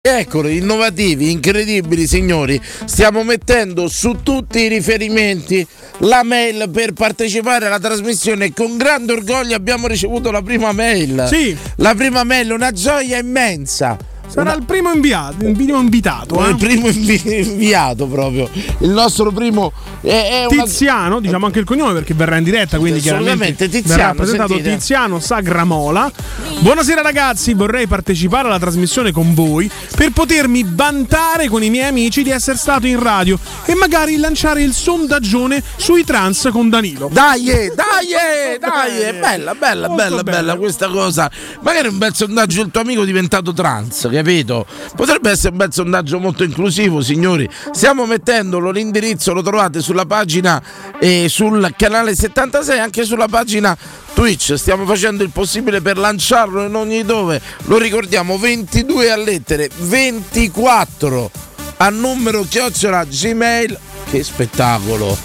Eccoli, 0.00 0.58
innovativi, 0.58 1.32
incredibili 1.32 2.06
signori, 2.06 2.62
stiamo 2.84 3.24
mettendo 3.24 3.88
su 3.88 4.22
tutti 4.22 4.60
i 4.60 4.68
riferimenti 4.68 5.66
la 5.98 6.22
mail 6.22 6.70
per 6.70 6.92
partecipare 6.92 7.66
alla 7.66 7.80
trasmissione 7.80 8.52
con 8.52 8.76
grande 8.76 9.14
orgoglio 9.14 9.56
abbiamo 9.56 9.88
ricevuto 9.88 10.30
la 10.30 10.42
prima 10.42 10.70
mail. 10.70 11.26
Sì. 11.26 11.58
La 11.78 11.96
prima 11.96 12.22
mail, 12.22 12.52
una 12.52 12.70
gioia 12.70 13.18
immensa. 13.18 14.14
Sarà 14.28 14.54
il 14.54 14.64
primo 14.64 14.92
inviato, 14.92 15.46
il 15.46 15.54
primo 15.54 15.78
invitato. 15.80 16.44
eh? 16.44 16.50
Il 16.50 16.56
primo 16.56 16.88
invi- 16.88 17.22
inviato 17.48 18.06
proprio, 18.06 18.50
il 18.80 18.90
nostro 18.90 19.30
primo 19.30 19.72
è, 20.02 20.42
è 20.42 20.46
una- 20.52 20.64
Tiziano, 20.64 21.20
diciamo 21.20 21.46
anche 21.46 21.60
il 21.60 21.64
cognome 21.64 21.92
perché 21.94 22.12
verrà 22.12 22.36
in 22.36 22.44
diretta, 22.44 22.78
quindi 22.78 23.00
chiaramente 23.00 23.68
Tiziano, 23.68 23.96
verrà 23.96 24.14
presentato 24.14 24.52
sentite. 24.54 24.76
Tiziano 24.76 25.20
Sagramola. 25.20 26.10
Buonasera 26.58 27.00
ragazzi, 27.02 27.54
vorrei 27.54 27.86
partecipare 27.86 28.48
alla 28.48 28.58
trasmissione 28.58 29.10
con 29.12 29.32
voi 29.32 29.70
per 29.96 30.10
potermi 30.10 30.64
vantare 30.68 31.48
con 31.48 31.62
i 31.62 31.70
miei 31.70 31.86
amici 31.88 32.22
di 32.22 32.30
essere 32.30 32.56
stato 32.58 32.86
in 32.86 33.00
radio 33.02 33.38
e 33.64 33.74
magari 33.74 34.16
lanciare 34.16 34.62
il 34.62 34.72
sondaggione 34.74 35.62
sui 35.76 36.04
trans 36.04 36.48
con 36.52 36.68
Danilo. 36.68 37.08
Dai, 37.12 37.48
eh, 37.48 37.72
dai, 37.74 38.54
eh, 38.54 38.58
dai, 38.60 38.98
è 39.00 39.14
bella, 39.14 39.54
bella, 39.54 39.88
bella, 39.88 40.22
bella 40.22 40.56
questa 40.56 40.88
cosa. 40.88 41.30
Magari 41.60 41.88
un 41.88 41.98
bel 41.98 42.14
sondaggio 42.14 42.62
il 42.62 42.70
tuo 42.70 42.80
amico 42.82 43.04
diventato 43.04 43.52
trans, 43.52 44.08
capito? 44.16 44.66
Potrebbe 44.94 45.30
essere 45.30 45.50
un 45.50 45.58
bel 45.58 45.72
sondaggio 45.72 46.18
molto 46.18 46.42
inclusivo, 46.42 47.00
signori. 47.00 47.48
Stiamo 47.72 48.06
mettendolo, 48.06 48.70
l'indirizzo 48.70 49.32
lo 49.32 49.42
trovate 49.42 49.80
sulla 49.80 50.06
pagina 50.06 50.62
e 50.98 51.26
sul 51.28 51.74
canale 51.76 52.14
76, 52.14 52.78
anche 52.78 53.04
sulla 53.04 53.28
pagina 53.28 53.76
Twitch. 54.14 54.54
Stiamo 54.54 54.84
facendo 54.86 55.22
il 55.22 55.30
possibile 55.30 55.80
per 55.80 55.98
lanciarlo 55.98 56.64
in 56.64 56.74
ogni 56.74 57.04
dove. 57.04 57.40
Lo 57.64 57.78
ricordiamo, 57.78 58.38
22 58.38 59.10
a 59.10 59.16
lettere, 59.16 59.68
24 59.76 61.30
a 61.78 61.88
numero 61.90 62.44
chiocciola 62.48 63.04
gmail. 63.04 63.78
Che 64.10 64.22
spettacolo! 64.22 65.16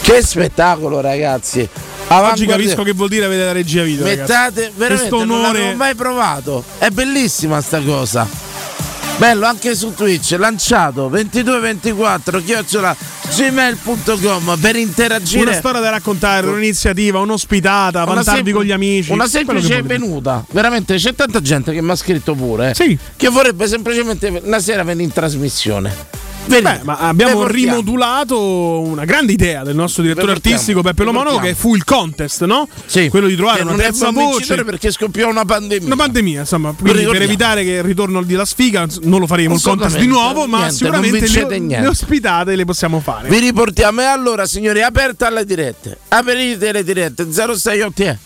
Che 0.00 0.22
spettacolo, 0.22 1.00
ragazzi! 1.00 1.68
Oggi 2.10 2.14
Avanguardia- 2.14 2.56
capisco 2.56 2.82
che 2.84 2.92
vuol 2.92 3.08
dire 3.10 3.26
avere 3.26 3.44
la 3.44 3.52
regia 3.52 3.82
video. 3.82 4.04
Mettate 4.04 4.32
ragazzi. 4.62 4.72
veramente 4.76 5.08
Questo 5.08 5.24
non 5.24 5.38
onore. 5.40 5.58
l'avevo 5.58 5.76
mai 5.76 5.94
provato. 5.94 6.64
È 6.78 6.88
bellissima 6.88 7.60
sta 7.60 7.80
cosa. 7.80 8.26
Bello 9.18 9.46
anche 9.46 9.74
su 9.74 9.92
Twitch, 9.94 10.36
lanciato 10.38 11.08
2224 11.08 12.40
chiocciola 12.40 12.96
gmail.com 13.34 14.58
per 14.60 14.76
interagire. 14.76 15.42
Una 15.42 15.52
storia 15.52 15.80
da 15.80 15.90
raccontare, 15.90 16.46
un'iniziativa, 16.46 17.18
un'ospitata, 17.18 18.04
Una 18.04 18.14
vantarvi 18.14 18.42
sem- 18.44 18.54
con 18.54 18.64
gli 18.64 18.70
amici. 18.72 19.10
Una 19.12 19.26
semplice 19.26 19.82
venuta. 19.82 20.44
Veramente 20.50 20.94
c'è 20.96 21.14
tanta 21.14 21.42
gente 21.42 21.72
che 21.72 21.82
mi 21.82 21.90
ha 21.90 21.96
scritto 21.96 22.34
pure. 22.34 22.70
eh, 22.70 22.74
Sì. 22.74 22.96
Che 23.16 23.28
vorrebbe 23.28 23.66
semplicemente 23.66 24.40
una 24.44 24.60
sera 24.60 24.82
venire 24.82 25.04
in 25.04 25.12
trasmissione. 25.12 25.92
Beh, 26.48 26.80
ma 26.82 26.96
abbiamo 26.96 27.46
rimodulato 27.46 28.80
una 28.80 29.04
grande 29.04 29.32
idea 29.32 29.62
del 29.62 29.74
nostro 29.74 30.02
direttore 30.02 30.32
artistico 30.32 30.82
Peppe 30.82 31.04
ve 31.04 31.04
Lomano 31.04 31.38
che 31.38 31.54
fu 31.54 31.74
il 31.74 31.84
contest, 31.84 32.44
no? 32.44 32.68
Sì. 32.86 33.08
Quello 33.08 33.26
di 33.26 33.36
trovare 33.36 33.58
Che 33.58 33.64
una 33.64 33.76
terza 33.76 34.10
voce. 34.10 34.64
perché 34.64 34.90
scoppiò 34.90 35.28
una 35.28 35.44
pandemia. 35.44 35.86
Una 35.86 35.96
pandemia, 35.96 36.40
insomma, 36.40 36.74
quindi 36.78 37.04
per 37.04 37.22
evitare 37.22 37.64
che 37.64 37.72
il 37.72 37.82
ritorno 37.82 38.22
della 38.22 38.44
sfiga 38.44 38.86
non 39.02 39.20
lo 39.20 39.26
faremo 39.26 39.54
il 39.54 39.60
contest 39.62 39.98
di 39.98 40.06
nuovo, 40.06 40.46
ma 40.46 40.58
niente, 40.58 40.74
sicuramente 40.74 41.28
le, 41.28 41.58
niente. 41.58 41.80
le 41.80 41.86
ospitate 41.86 42.56
le 42.56 42.64
possiamo 42.64 43.00
fare. 43.00 43.28
Vi 43.28 43.38
riportiamo 43.38 44.00
e 44.00 44.04
allora 44.04 44.46
signori 44.46 44.82
aperta 44.82 45.26
alle 45.26 45.44
dirette. 45.44 45.98
Aprite 46.08 46.72
le 46.72 46.82
dirette 46.82 47.30
068 47.30 48.02
eh. 48.02 48.18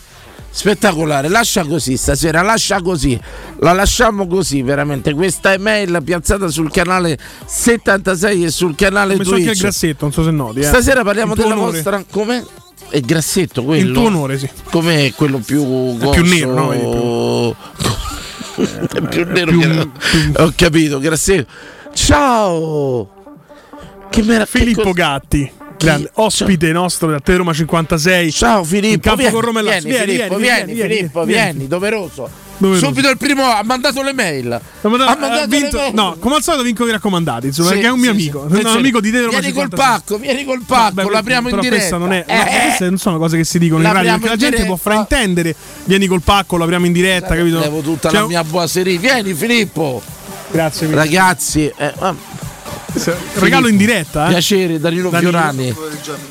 Spettacolare, 0.55 1.29
lascia 1.29 1.65
così 1.65 1.97
stasera, 1.97 2.43
lascia 2.43 2.79
così. 2.79 3.19
La 3.59 3.73
lasciamo 3.73 4.27
così 4.27 4.61
veramente. 4.61 5.11
Questa 5.15 5.51
email 5.53 5.99
piazzata 6.03 6.47
sul 6.49 6.69
canale 6.69 7.17
76 7.43 8.43
e 8.45 8.51
sul 8.51 8.75
canale 8.75 9.15
messo 9.17 9.31
anche 9.31 9.41
il 9.41 9.47
Twitch. 9.47 9.61
grassetto, 9.61 10.03
non 10.03 10.13
so 10.13 10.23
se 10.23 10.29
noti. 10.29 10.59
eh. 10.59 10.63
Stasera 10.63 11.03
parliamo 11.03 11.33
della 11.33 11.55
onore. 11.55 11.71
vostra 11.71 12.03
come 12.07 12.45
è 12.89 12.99
grassetto 12.99 13.63
quello. 13.63 13.87
Il 13.87 13.93
tuo 13.93 14.03
onore, 14.05 14.37
sì. 14.37 14.47
Com'è 14.69 15.11
quello 15.15 15.39
più 15.39 15.97
È 15.97 16.09
più 16.11 16.23
nero, 16.23 16.53
no? 16.53 16.71
È 16.71 16.77
più 19.09 19.25
nero 19.33 19.57
che 19.57 19.89
Ho 20.37 20.53
capito, 20.55 20.99
grassetto. 20.99 21.51
Ciao. 21.93 23.09
Che 24.09 24.21
meraviglia. 24.21 24.45
Filippo 24.45 24.91
Gatti, 24.91 25.51
grande 25.83 26.09
ospite 26.13 26.71
nostro 26.71 27.09
del 27.09 27.21
Te 27.21 27.35
Roma 27.35 27.53
56. 27.53 28.31
Ciao 28.31 28.63
Filippo, 28.63 29.15
vieni, 29.15 29.39
Romellazzo. 29.39 29.87
vieni, 29.87 30.05
Filippo, 30.13 30.35
vieni, 30.37 30.75
Filippo, 30.75 31.23
vieni, 31.25 31.67
doveroso. 31.67 32.41
Subito 32.55 33.09
il 33.09 33.17
primo 33.17 33.43
ha 33.43 33.61
mandato 33.63 34.01
le 34.03 34.13
mail. 34.13 34.51
Ha 34.53 34.87
mandato- 34.87 35.11
Ha 35.11 35.17
mandato 35.17 35.43
ha 35.43 35.47
vinto- 35.47 35.75
le 35.75 35.81
mail. 35.81 35.93
no, 35.95 36.15
come 36.19 36.35
al 36.35 36.43
solito 36.43 36.63
vinco 36.63 36.87
i 36.87 36.91
raccomandati, 36.91 37.47
insomma, 37.47 37.67
Sì, 37.69 37.73
perché 37.73 37.89
è 37.89 37.91
un 37.91 37.99
mio 37.99 38.11
sì, 38.11 38.15
amico, 38.17 38.47
sì. 38.49 38.55
è 38.55 38.59
un 38.61 38.77
amico 38.77 39.01
di 39.01 39.11
Te 39.11 39.17
Vieni 39.17 39.31
col 39.33 39.43
56. 39.43 39.77
pacco, 39.85 40.17
vieni 40.17 40.43
col 40.45 40.61
pacco, 40.65 40.93
Beh, 40.93 41.09
l'apriamo 41.09 41.49
in 41.49 41.55
diretta. 41.59 41.75
questa 41.75 41.97
non 41.97 42.13
è, 42.13 42.23
Eh, 42.25 42.33
no, 42.35 42.41
eh. 42.41 42.59
queste 42.67 42.85
non 42.89 42.97
sono 42.99 43.17
cose 43.17 43.35
che 43.37 43.43
si 43.43 43.59
dicono 43.59 43.81
in 43.81 43.91
radio, 43.91 44.11
L'apriamo 44.11 44.25
perché 44.27 44.45
la 44.45 44.49
gente 44.51 44.65
può 44.65 44.77
fraintendere. 44.77 45.55
Vieni 45.83 46.07
col 46.07 46.21
pacco, 46.21 46.55
lo 46.55 46.63
apriamo 46.63 46.85
in 46.85 46.93
diretta, 46.93 47.35
capito? 47.35 47.59
Levo 47.59 47.81
tutta 47.81 48.09
Cioè, 48.09 48.21
la 48.21 48.27
mia 48.27 48.43
boiserie. 48.45 48.97
Vieni 48.97 49.33
Filippo. 49.33 50.01
Grazie 50.51 50.87
mille. 50.87 50.99
Ragazzi, 50.99 51.65
eh, 51.75 51.93
ah, 51.99 52.15
regalo 53.35 53.67
in 53.67 53.77
diretta, 53.77 54.25
eh? 54.27 54.29
Piacere, 54.29 54.79
Danilo, 54.79 55.09
Danilo. 55.09 55.31
Fiorani. 55.31 55.75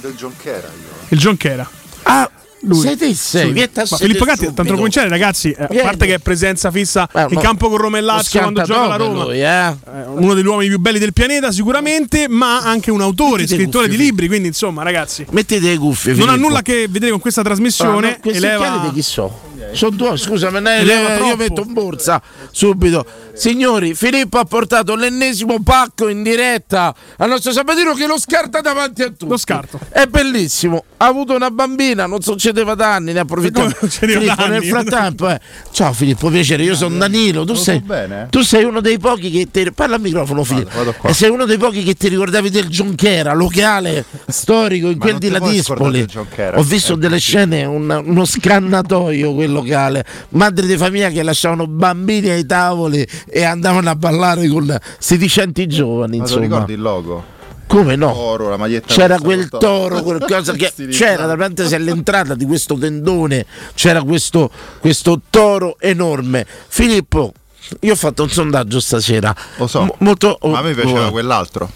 del, 0.01 0.14
John 0.14 0.33
Chera 0.40 0.68
io. 0.68 1.07
Il 1.09 1.18
John 1.18 1.37
Chera. 1.37 1.68
Ah, 2.05 2.31
Lui. 2.64 2.81
sei 2.81 2.96
te 2.96 3.12
sei, 3.14 3.46
Sì. 3.46 3.53
vieni 3.53 3.62
a 3.62 3.70
Ma 3.75 3.85
sedere 3.87 4.05
Filippo 4.07 4.25
Gatti, 4.25 4.38
subito. 4.38 4.55
tanto 4.55 4.75
cominciare, 4.75 5.09
ragazzi, 5.09 5.51
eh, 5.51 5.64
a 5.64 5.83
parte 5.83 6.07
che 6.07 6.14
è 6.14 6.18
presenza 6.20 6.70
fissa 6.70 7.09
Eh, 7.12 7.22
in 7.22 7.27
no, 7.33 7.40
campo 7.40 7.68
con 7.68 7.79
Lazio 8.01 8.40
quando 8.40 8.62
gioca 8.62 8.87
la 8.87 8.96
Roma. 8.96 9.25
lui, 9.25 9.40
eh. 9.42 9.46
Eh, 9.46 9.75
uno 10.14 10.35
degli 10.35 10.46
uomini 10.46 10.68
più 10.68 10.79
belli 10.79 10.98
del 11.01 11.12
pianeta, 11.12 11.50
sicuramente, 11.50 12.29
ma 12.29 12.60
anche 12.60 12.90
un 12.92 13.00
autore, 13.00 13.42
Mettete 13.42 13.54
scrittore 13.54 13.87
di 13.88 13.94
cuffie, 13.94 14.04
libri. 14.10 14.27
Quindi, 14.29 14.48
insomma, 14.48 14.83
ragazzi, 14.85 15.27
Mettete 15.31 15.67
le 15.69 15.77
cuffie. 15.79 16.13
non 16.13 16.21
ha 16.23 16.25
Filippo. 16.27 16.46
nulla 16.46 16.58
a 16.60 16.63
che 16.63 16.87
vedere 16.88 17.10
con 17.10 17.21
questa 17.21 17.40
Ah, 17.40 17.44
trasmissione. 17.44 18.10
no, 18.10 18.17
questi 18.21 18.44
eleva- 18.44 18.81
di 18.88 18.92
chi 18.92 19.02
so? 19.02 19.40
Sono 19.73 19.96
due, 19.96 20.16
scusami, 20.16 20.60
ne- 20.60 20.79
Eleva 20.79 21.16
io 21.27 21.37
metto 21.37 21.62
in 21.66 21.73
borsa 21.73 22.20
subito. 22.50 23.04
Signori, 23.35 23.94
Filippo 23.94 24.38
ha 24.38 24.44
portato 24.44 24.94
l'ennesimo 24.94 25.62
pacco 25.62 26.08
in 26.08 26.23
diretta 26.23 26.94
al 27.16 27.31
nostro 27.31 27.50
Sabatino 27.52 27.94
che 27.94 28.06
lo 28.06 28.18
scarta 28.18 28.60
davanti 28.60 29.02
a 29.02 29.06
tutti. 29.08 29.27
Lo 29.29 29.38
scarto. 29.38 29.79
È 29.88 30.04
bellissimo. 30.06 30.85
Ha 30.98 31.06
avuto 31.06 31.35
una 31.35 31.50
bambina, 31.50 32.06
non 32.06 32.20
succedeva 32.20 32.75
da 32.75 32.94
anni, 32.94 33.12
ne 33.12 33.25
succedeva 33.27 34.20
Filippo, 34.20 34.46
nel 34.46 34.64
frattempo, 34.64 35.29
eh. 35.31 35.40
ciao 35.73 35.92
Filippo, 35.92 36.29
piacere. 36.29 36.62
Io 36.62 36.75
sono 36.77 36.96
Danilo. 36.98 37.44
Tu 37.44 37.54
sei, 37.54 37.83
tu 38.31 38.42
sei 38.42 38.64
uno 38.64 38.81
dei 38.81 38.98
pochi 38.98 39.31
che 39.31 39.48
ti. 39.50 39.73
Parla 39.73 39.96
al 39.96 40.00
microfono, 40.02 40.44
Filippo. 40.44 40.70
vado. 40.77 40.94
E 41.02 41.12
sei 41.14 41.31
uno 41.31 41.44
dei 41.46 41.56
pochi 41.58 41.83
che 41.83 41.94
ti 41.94 42.08
ricordavi 42.08 42.50
del 42.50 42.68
Giunchera, 42.68 43.33
locale 43.33 44.04
storico 44.29 44.88
in 44.88 44.98
quel 44.98 45.18
di 45.18 45.31
Ladispoli. 45.31 46.06
Ho 46.54 46.62
visto 46.62 46.92
Eh, 46.94 46.98
delle 46.98 47.18
scene, 47.18 47.64
un- 47.64 48.02
uno 48.04 48.25
scannatoio 48.27 49.33
quel 49.35 49.50
locale. 49.63 50.04
Madri 50.31 50.67
di 50.67 50.77
famiglia 50.77 51.10
che 51.10 51.23
lasciavano 51.23 51.67
bambini 51.67 52.29
ai 52.29 52.46
tavoli 52.46 53.06
e 53.29 53.44
andavano 53.44 53.90
a 53.90 53.94
ballare 53.96 54.46
con 54.48 54.77
sedicenti 54.98 55.67
giovani. 55.67 56.19
Ma 56.19 56.25
Insomma, 56.25 56.42
ricordi 56.42 56.73
il 56.75 56.81
logo? 56.81 57.40
come 57.73 57.96
no? 57.96 58.13
Toro, 58.13 58.50
la 58.50 58.58
maglietta 58.58 58.92
C'era 58.92 59.19
quel 59.19 59.48
toro, 59.48 60.02
qualcosa 60.02 60.52
che 60.54 60.73
c'era 60.90 61.25
davanti 61.25 61.63
all'entrata 61.63 62.35
di 62.35 62.44
questo 62.44 62.77
tendone, 62.77 63.46
c'era 63.75 64.02
questo, 64.02 64.50
questo 64.79 65.23
toro 65.31 65.77
enorme. 65.81 66.46
Filippo, 66.69 67.33
io 67.81 67.92
ho 67.92 67.96
fatto 67.96 68.25
un 68.25 68.29
sondaggio 68.29 68.79
stasera. 68.79 69.35
Lo 69.56 69.67
so. 69.67 69.85
Mo- 69.85 69.94
molto, 70.00 70.38
Ma 70.42 70.58
a 70.58 70.63
me 70.63 70.75
piaceva 70.75 71.06
oh, 71.06 71.10
quell'altro. 71.10 71.71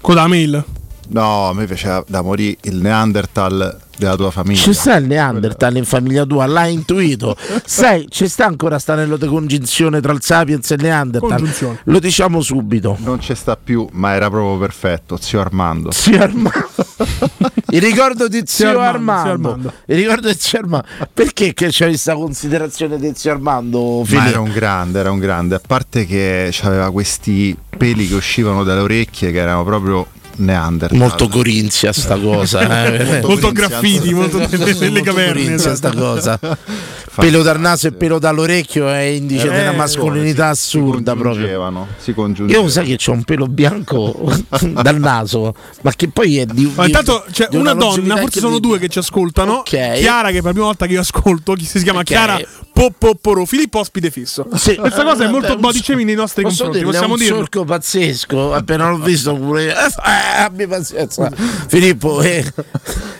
Con 0.00 0.14
la 0.14 0.28
mail. 0.28 0.64
No, 1.10 1.48
a 1.48 1.54
me 1.54 1.66
piaceva 1.66 2.04
da 2.06 2.22
morire 2.22 2.56
il 2.62 2.76
Neanderthal 2.76 3.78
della 3.96 4.16
tua 4.16 4.30
famiglia. 4.30 4.60
Ci 4.60 4.72
sta 4.72 4.96
il 4.96 5.06
Neanderthal 5.06 5.76
in 5.76 5.84
famiglia 5.84 6.24
tua, 6.24 6.46
l'hai 6.46 6.72
intuito. 6.72 7.36
Sai, 7.64 8.06
ci 8.08 8.28
sta 8.28 8.46
ancora 8.46 8.78
sta 8.78 8.94
anello 8.94 9.16
di 9.16 9.26
congiunzione 9.26 10.00
tra 10.00 10.12
il 10.12 10.22
Sapiens 10.22 10.70
e 10.70 10.74
il 10.74 10.82
Neanderthal. 10.82 11.78
Lo 11.84 11.98
diciamo 11.98 12.40
subito. 12.40 12.96
Non 13.00 13.20
ci 13.20 13.34
sta 13.34 13.56
più, 13.56 13.86
ma 13.92 14.14
era 14.14 14.30
proprio 14.30 14.56
perfetto, 14.58 15.18
zio 15.20 15.40
Armando. 15.40 15.90
Zio 15.90 16.20
Armando. 16.20 16.68
Il 17.72 17.80
ricordo 17.80 18.26
di 18.26 18.42
zio, 18.46 18.70
Zio 18.70 18.80
Armando. 18.80 19.30
Armando, 19.30 19.30
zio 19.30 19.30
Armando. 19.30 19.72
Il 19.86 19.96
ricordo 19.96 20.28
di 20.28 20.36
zio 20.38 20.58
Armando. 20.58 20.86
Perché 21.12 21.54
che 21.54 21.68
c'è 21.68 21.86
questa 21.86 22.14
considerazione 22.14 22.98
di 22.98 23.12
zio 23.14 23.32
Armando? 23.32 23.98
Ma 24.00 24.04
Filippo? 24.04 24.28
era 24.28 24.40
un 24.40 24.50
grande, 24.50 24.98
era 24.98 25.10
un 25.10 25.18
grande. 25.18 25.54
A 25.54 25.60
parte 25.64 26.04
che 26.04 26.52
aveva 26.62 26.90
questi 26.90 27.56
peli 27.68 28.08
che 28.08 28.14
uscivano 28.14 28.64
dalle 28.64 28.80
orecchie 28.80 29.30
che 29.30 29.38
erano 29.38 29.62
proprio 29.64 30.06
Neanderthal. 30.40 30.98
Molto 30.98 31.28
corinzia 31.28 31.92
sta 31.92 32.18
cosa. 32.18 32.60
eh. 32.86 33.20
Molto 33.22 33.26
Corinzia, 33.26 33.50
graffiti, 33.52 34.12
molto 34.14 34.38
Molto 34.38 34.56
caverne. 35.02 35.26
corinzia 35.32 35.72
esatto. 35.72 35.76
sta 35.76 35.92
cosa. 35.94 36.38
Pelo 37.12 37.42
dal 37.42 37.58
naso 37.60 37.88
e 37.88 37.92
pelo 37.92 38.18
dall'orecchio 38.20 38.88
è 38.88 39.00
indice 39.00 39.48
Eh, 39.48 39.50
della 39.50 39.72
mascolinità 39.72 40.54
si- 40.54 40.68
si 40.70 40.76
assurda 40.78 41.12
proprio. 41.12 41.32
congiungevano, 41.32 41.86
Si 41.98 42.14
congiungevano. 42.14 42.64
Io 42.66 42.70
sai 42.72 42.86
che 42.86 42.96
c'ho 42.96 43.12
un 43.12 43.24
pelo 43.24 43.46
bianco 43.46 44.32
dal 44.80 44.98
naso, 44.98 45.52
ma 45.82 45.92
che 45.94 46.08
poi 46.08 46.38
è 46.38 46.46
di. 46.46 46.72
Ma 46.74 46.86
intanto 46.86 47.24
c'è 47.30 47.48
di 47.50 47.56
una, 47.56 47.74
donna, 47.74 48.16
forse 48.16 48.38
sono 48.40 48.58
due 48.60 48.78
che 48.78 48.88
ci 48.88 48.98
ascoltano. 49.00 49.54
Ok. 49.54 49.68
Chiara, 49.98 50.30
che 50.30 50.38
è 50.38 50.40
la 50.40 50.50
prima 50.50 50.64
volta 50.66 50.86
che 50.86 50.92
io 50.92 51.00
ascolto, 51.00 51.54
chi 51.54 51.64
si 51.66 51.82
chiama 51.82 51.98
Ok. 51.98 52.04
Chiara 52.06 52.40
Poppoporo, 52.72 53.44
Filippo 53.44 53.80
ospite 53.80 54.10
fisso. 54.10 54.46
Sì. 54.54 54.76
Questa 54.76 55.02
cosa 55.02 55.24
è 55.24 55.26
Eh, 55.26 55.30
molto 55.30 55.56
body 55.56 55.82
shaming 55.82 56.06
nei 56.06 56.14
nostri 56.14 56.42
Posso 56.44 56.64
confronti, 56.64 56.78
dirle, 56.78 56.92
possiamo 56.92 57.14
è 57.14 57.16
un 57.18 57.22
dirlo. 57.24 57.36
sorco 57.38 57.64
pazzesco. 57.64 58.54
Appena 58.54 58.88
l'ho 58.88 58.98
visto 58.98 59.34
pure. 59.34 59.64
io, 59.64 59.70
Eh, 59.72 59.90
abbi 60.36 60.66
pazienza. 60.66 61.30
Filippo, 61.68 62.20
eh, 62.22 62.44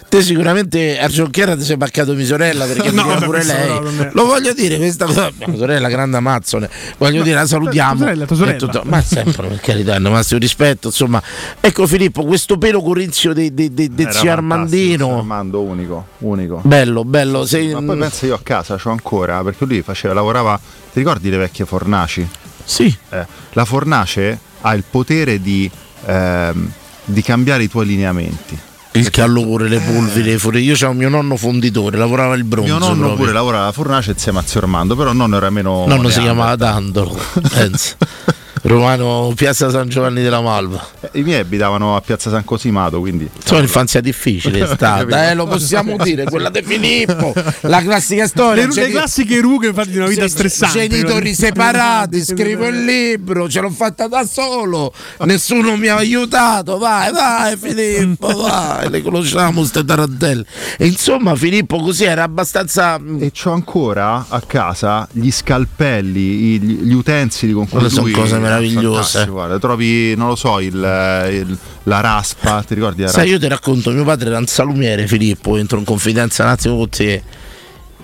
te 0.09 0.23
sicuramente 0.23 0.99
a 0.99 1.09
Giocchiera 1.09 1.57
ti 1.57 1.63
sei 1.63 1.77
paccato 1.77 2.15
mia 2.15 2.25
sorella 2.27 2.65
perché 2.67 2.91
No, 2.93 3.05
vabbè, 3.07 3.25
pure 3.25 3.45
lei. 3.45 3.69
no, 3.69 4.11
Lo 4.13 4.27
voglio 4.27 4.53
dire, 4.53 4.77
questa 4.77 5.05
cosa. 5.07 5.31
Mia 5.47 5.57
sorella, 5.57 5.89
grande 5.89 6.17
amazzone. 6.17 6.69
Voglio 6.99 7.23
dire, 7.23 7.37
la 7.37 7.47
salutiamo. 7.47 7.95
Tua 7.97 8.05
sorella, 8.07 8.27
tua 8.27 8.37
sorella. 8.37 8.59
Tutto- 8.59 8.83
ma 8.85 9.03
sempre 9.03 9.47
per 9.49 9.61
carità, 9.61 9.99
no, 9.99 10.11
massimo 10.11 10.41
rispetto. 10.41 10.89
Insomma, 10.89 11.23
ecco 11.61 11.87
Filippo, 11.87 12.25
questo 12.25 12.59
pelo 12.59 12.83
corinzio 12.83 13.33
di, 13.33 13.53
di, 13.55 13.73
di, 13.73 13.95
di 13.95 14.07
zio 14.11 14.31
Armandino. 14.33 15.19
Armando 15.19 15.63
unico, 15.63 16.07
unico. 16.19 16.61
Bello, 16.65 17.05
bello. 17.05 17.47
Sei, 17.47 17.73
Ma 17.73 17.83
poi 17.83 17.99
pensa 17.99 18.27
io 18.27 18.35
a 18.35 18.41
casa, 18.43 18.77
c'ho 18.77 18.91
ancora, 18.91 19.43
perché 19.43 19.65
lui 19.65 19.83
faceva, 19.83 20.15
lavorava, 20.15 20.59
ti 20.93 20.99
ricordi 20.99 21.31
le 21.31 21.37
vecchie 21.39 21.65
fornaci? 21.65 22.29
Sì. 22.65 22.95
Eh, 23.11 23.27
la 23.53 23.65
fornace 23.65 24.39
ha 24.61 24.75
il 24.75 24.85
potere 24.89 25.41
di, 25.41 25.71
ehm, 26.07 26.71
di 27.11 27.23
cambiare 27.23 27.65
i 27.65 27.69
tuoi 27.69 27.87
lineamenti. 27.87 28.59
il 28.93 29.11
calore, 29.11 29.69
le 29.69 29.79
polveri, 29.79 30.31
le 30.31 30.39
furie. 30.39 30.61
Io 30.63 30.75
c'ho 30.75 30.93
mio 30.93 31.09
nonno 31.09 31.37
fonditore, 31.37 31.97
lavorava 31.97 32.35
il 32.35 32.45
bronzo. 32.45 32.71
Mio 32.71 32.79
nonno 32.79 32.95
proprio. 32.95 33.17
pure 33.17 33.33
lavorava 33.33 33.63
alla 33.65 33.73
fornace 33.73 34.13
insieme 34.13 34.39
a 34.39 34.43
zio 34.45 34.61
Armando, 34.61 34.97
però 34.97 35.13
nonno 35.13 35.37
era 35.37 35.51
meno... 35.51 35.87
Nonno 35.87 36.09
si 36.09 36.21
chiamava 36.21 36.57
Dandolo, 36.57 37.19
pensa. 37.49 37.97
Romano 38.63 39.33
Piazza 39.35 39.71
San 39.71 39.89
Giovanni 39.89 40.23
della 40.23 40.41
Malva. 40.41 40.87
Eh, 41.01 41.21
I 41.21 41.23
miei 41.23 41.41
abitavano 41.41 41.97
a 41.97 42.01
Piazza 42.01 42.31
San 42.31 42.45
Cosimato, 42.45 43.01
quindi... 43.01 43.29
Insomma, 43.35 43.63
infanzia 43.63 44.01
difficile 44.01 44.61
è 44.65 44.67
stata, 44.67 45.31
eh, 45.31 45.35
lo 45.35 45.47
possiamo 45.47 45.97
dire, 45.97 46.25
quella 46.25 46.51
di 46.51 46.63
Filippo, 46.63 47.33
la 47.63 47.83
classica 47.83 48.27
storia. 48.27 48.67
Le, 48.67 48.75
le 48.75 48.91
classiche 48.91 49.41
rughe 49.41 49.69
infatti 49.69 49.91
di 49.91 49.97
una 49.97 50.09
vita 50.09 50.25
Sì, 50.25 50.31
stressante. 50.31 50.89
Genitori 50.89 51.35
separati, 51.35 52.21
scrivo 52.25 52.67
il 52.67 52.85
libro, 52.85 53.49
ce 53.49 53.61
l'ho 53.61 53.71
fatta 53.71 54.09
da 54.09 54.25
solo, 54.27 54.93
nessuno 55.21 55.77
mi 55.77 55.89
ha 55.89 55.97
aiutato. 55.97 56.77
Vai, 56.79 57.13
vai, 57.13 57.57
Filippo, 57.57 58.29
vai. 58.37 58.91
Le 58.91 59.03
conosciamo 59.03 59.61
queste 59.61 59.85
tarantelle. 59.85 60.45
E 60.77 60.87
insomma, 60.87 61.35
Filippo 61.35 61.79
così 61.79 62.05
era 62.05 62.25
abbastanza. 62.25 63.01
E 63.19 63.33
c'ho 63.33 63.53
ancora 63.53 64.27
a 64.29 64.41
casa 64.41 65.09
gli 65.13 65.31
scalpelli, 65.31 66.59
gli, 66.59 66.75
gli 66.83 66.93
utensili 66.93 67.53
con 67.53 67.69
cui 67.69 67.89
sono 67.89 68.11
cose 68.11 68.39
meravigliose. 68.51 68.95
Fantastico, 69.03 69.33
guarda, 69.33 69.59
trovi, 69.59 70.15
non 70.17 70.29
lo 70.29 70.37
so, 70.37 70.61
il, 70.61 70.75
il- 70.75 71.59
la 71.85 72.01
raspa, 72.01 72.63
ti 72.63 72.75
ricordi 72.75 73.01
la 73.01 73.07
raspa? 73.07 73.21
Sai, 73.23 73.31
io 73.31 73.39
ti 73.39 73.49
racconto, 73.49 73.91
mio 73.91 74.05
padre 74.05 74.29
era 74.29 74.39
un 74.39 74.47
salumiere, 74.47 75.07
Filippo, 75.07 75.57
entro 75.57 75.79
in 75.79 75.85
confidenza 75.85 76.43
un 76.45 76.49
attimo 76.51 76.77
con 76.77 76.89
te. 76.89 77.23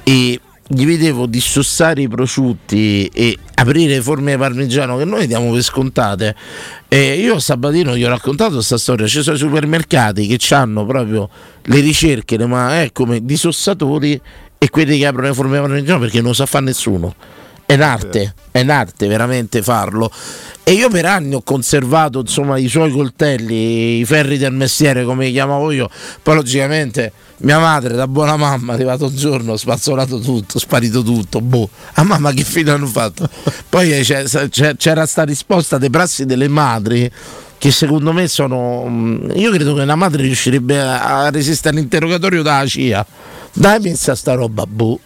E 0.02 0.40
gli 0.68 0.84
vedevo 0.84 1.26
dissossare 1.26 2.02
i 2.02 2.08
prosciutti 2.08 3.06
e 3.06 3.38
aprire 3.54 4.00
forme 4.02 4.32
di 4.32 4.38
parmigiano 4.38 4.96
che 4.96 5.04
noi 5.04 5.26
diamo 5.26 5.52
per 5.52 5.62
scontate. 5.62 6.34
E 6.88 7.14
io 7.20 7.38
Sabatino 7.38 7.96
gli 7.96 8.04
ho 8.04 8.08
raccontato 8.08 8.54
questa 8.54 8.78
storia. 8.78 9.06
Ci 9.06 9.22
sono 9.22 9.36
i 9.36 9.38
supermercati 9.38 10.26
che 10.26 10.54
hanno 10.54 10.84
proprio 10.84 11.28
le 11.62 11.80
ricerche, 11.80 12.36
ma 12.46 12.82
è 12.82 12.90
come 12.92 13.24
dissossatori 13.24 14.20
e 14.58 14.70
quelli 14.70 14.98
che 14.98 15.06
aprono 15.06 15.28
le 15.28 15.34
forme 15.34 15.56
di 15.60 15.66
parmigiano 15.66 15.98
perché 16.00 16.18
non 16.18 16.28
lo 16.28 16.32
sa 16.34 16.46
fare 16.46 16.64
nessuno. 16.64 17.14
È 17.66 17.74
un'arte, 17.74 18.34
è 18.52 18.60
un'arte 18.60 19.08
veramente 19.08 19.60
farlo. 19.60 20.10
E 20.62 20.72
io 20.72 20.88
per 20.88 21.04
anni 21.04 21.34
ho 21.34 21.42
conservato 21.42 22.20
insomma 22.20 22.58
i 22.58 22.68
suoi 22.68 22.90
coltelli, 22.90 23.98
i 23.98 24.04
ferri 24.04 24.38
del 24.38 24.52
mestiere 24.52 25.04
come 25.04 25.26
li 25.26 25.32
chiamavo 25.32 25.70
io. 25.72 25.90
Poi 26.22 26.34
logicamente 26.36 27.12
mia 27.38 27.58
madre 27.58 27.94
da 27.94 28.06
buona 28.08 28.36
mamma 28.36 28.72
è 28.72 28.74
arrivato 28.76 29.06
un 29.06 29.16
giorno, 29.16 29.56
spazzolato 29.56 30.18
tutto, 30.20 30.58
sparito 30.58 31.02
tutto. 31.02 31.40
Boh, 31.40 31.68
a 31.94 32.02
mamma 32.04 32.32
che 32.32 32.44
fine 32.44 32.70
hanno 32.70 32.86
fatto? 32.86 33.28
Poi 33.68 33.92
eh, 33.92 34.74
c'era 34.76 35.06
sta 35.06 35.24
risposta 35.24 35.76
dei 35.76 35.90
prassi 35.90 36.24
delle 36.24 36.48
madri 36.48 37.10
che 37.58 37.70
secondo 37.70 38.12
me 38.12 38.28
sono... 38.28 38.84
mm, 38.88 39.30
Io 39.34 39.50
credo 39.50 39.74
che 39.74 39.82
una 39.82 39.94
madre 39.96 40.22
riuscirebbe 40.22 40.80
a, 40.80 41.24
a 41.24 41.30
resistere 41.30 41.76
all'interrogatorio 41.76 42.42
dalla 42.42 42.66
CIA. 42.66 43.06
Dai 43.52 43.80
pensa 43.80 44.12
a 44.12 44.14
sta 44.14 44.34
roba, 44.34 44.66
boh. 44.66 44.98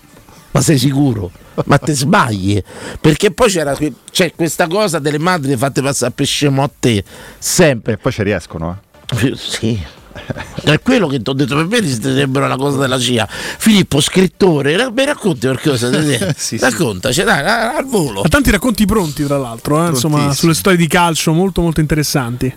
Ma 0.53 0.61
sei 0.61 0.79
sicuro? 0.79 1.31
Ma 1.67 1.79
te 1.79 1.95
sbagli? 1.95 2.61
Perché 3.01 3.31
poi 3.31 3.49
c'era 3.51 3.75
que- 3.75 3.93
c'è 4.11 4.33
questa 4.35 4.67
cosa 4.67 4.99
delle 4.99 5.19
madri 5.19 5.57
fatte 5.57 5.81
passare 5.83 6.13
per 6.13 6.27
scemo 6.27 6.63
a 6.63 6.71
te, 6.79 7.05
sempre. 7.39 7.93
E 7.95 7.97
poi 7.99 8.13
ci 8.13 8.23
riescono, 8.23 8.81
eh. 9.13 9.35
Sì. 9.37 9.81
È 10.65 10.81
quello 10.81 11.07
che 11.07 11.23
ti 11.23 11.31
ho 11.31 11.33
detto, 11.33 11.55
per 11.55 11.67
me 11.67 11.81
resterebbero 11.81 12.45
una 12.45 12.57
cosa 12.57 12.79
della 12.79 12.99
CIA. 12.99 13.27
Filippo, 13.31 14.01
scrittore, 14.01 14.91
mi 14.91 15.05
racconti 15.05 15.47
qualcosa? 15.47 15.89
Sì, 16.03 16.35
sì. 16.37 16.59
Raccontaci, 16.59 17.23
dai, 17.23 17.77
al 17.77 17.87
volo. 17.87 18.23
Ha 18.23 18.29
tanti 18.29 18.51
racconti 18.51 18.85
pronti, 18.87 19.25
tra 19.25 19.39
l'altro, 19.39 19.85
eh, 19.85 19.91
insomma, 19.91 20.33
sulle 20.33 20.55
storie 20.55 20.79
di 20.79 20.87
calcio 20.89 21.33
molto 21.33 21.61
molto 21.63 21.81
interessanti. 21.81 22.53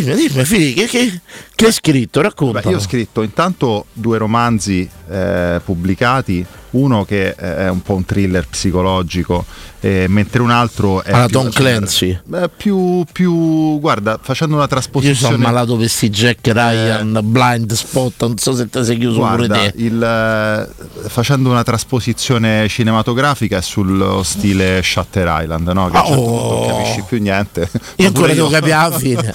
Dimmi, 0.00 0.14
dimmi, 0.14 0.44
Filippo, 0.44 0.80
che, 0.80 0.86
che, 0.86 1.20
che 1.54 1.66
hai 1.66 1.72
scritto? 1.72 2.20
Racconta. 2.20 2.68
Io 2.70 2.76
ho 2.76 2.80
scritto 2.80 3.22
intanto 3.22 3.86
due 3.92 4.18
romanzi 4.18 4.88
eh, 5.10 5.60
pubblicati, 5.64 6.46
uno 6.70 7.04
che 7.04 7.28
eh, 7.28 7.56
è 7.56 7.68
un 7.68 7.82
po' 7.82 7.94
un 7.94 8.04
thriller 8.04 8.46
psicologico, 8.46 9.44
eh, 9.80 10.06
mentre 10.08 10.42
un 10.42 10.50
altro 10.50 11.02
è 11.02 11.12
Alla 11.12 11.26
più, 11.26 11.40
Tom 11.40 11.50
Clancy. 11.50 12.18
Beh, 12.24 12.48
più, 12.54 13.04
più, 13.10 13.80
guarda, 13.80 14.18
facendo 14.20 14.54
una 14.54 14.64
Io 14.64 14.68
trasposizione... 14.68 15.34
sono 15.34 15.36
malato 15.38 15.76
per 15.76 15.88
sti 15.88 16.10
Jack 16.10 16.46
Ryan, 16.48 17.20
blind 17.24 17.72
spot, 17.72 18.22
non 18.22 18.38
so 18.38 18.54
se 18.54 18.68
ti 18.68 18.84
sei 18.84 18.98
chiuso 18.98 19.20
pure 19.20 19.46
Guarda, 19.46 19.70
te. 19.70 19.72
il, 19.76 20.02
eh, 20.02 21.08
facendo 21.08 21.50
una 21.50 21.62
trasposizione 21.62 22.68
cinematografica 22.68 23.58
è 23.58 23.62
sullo 23.62 24.22
stile 24.22 24.80
Shutter 24.82 25.42
Island, 25.42 25.68
no? 25.68 25.90
Che 25.90 25.96
un 25.96 26.04
certo 26.04 26.24
non 26.24 26.66
capisci 26.66 27.04
più 27.06 27.20
niente. 27.20 27.70
Io 27.96 28.06
ancora 28.06 28.26
Pure 28.28 28.34
devo 28.34 28.48
capire 28.48 28.72
alla 28.72 28.98
fine. 28.98 29.32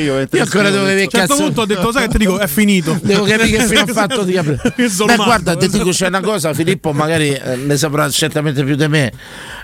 Io, 0.00 0.18
Io 0.18 0.42
ancora 0.42 0.70
devo 0.70 0.84
capire 0.84 1.00
A 1.02 1.04
un 1.04 1.10
certo 1.10 1.36
punto 1.36 1.60
ho 1.60 1.66
detto, 1.66 1.92
sai 1.92 2.02
che 2.06 2.08
ti 2.12 2.18
dico, 2.18 2.38
è 2.38 2.46
finito. 2.46 2.98
Devo 3.02 3.24
capire 3.24 3.48
che 3.48 3.64
fine 3.66 3.80
ha 3.80 3.86
fatto 3.92 4.22
di 4.22 4.32
Beh, 4.32 4.58
matto, 5.06 5.24
guarda, 5.24 5.56
ti 5.56 5.68
dico 5.68 5.90
c'è 5.90 6.06
una 6.08 6.20
cosa, 6.20 6.52
Filippo 6.54 6.92
magari 6.92 7.30
eh, 7.30 7.56
ne 7.56 7.76
saprà 7.76 8.08
certamente 8.10 8.64
più 8.64 8.76
di 8.76 8.88
me. 8.88 9.12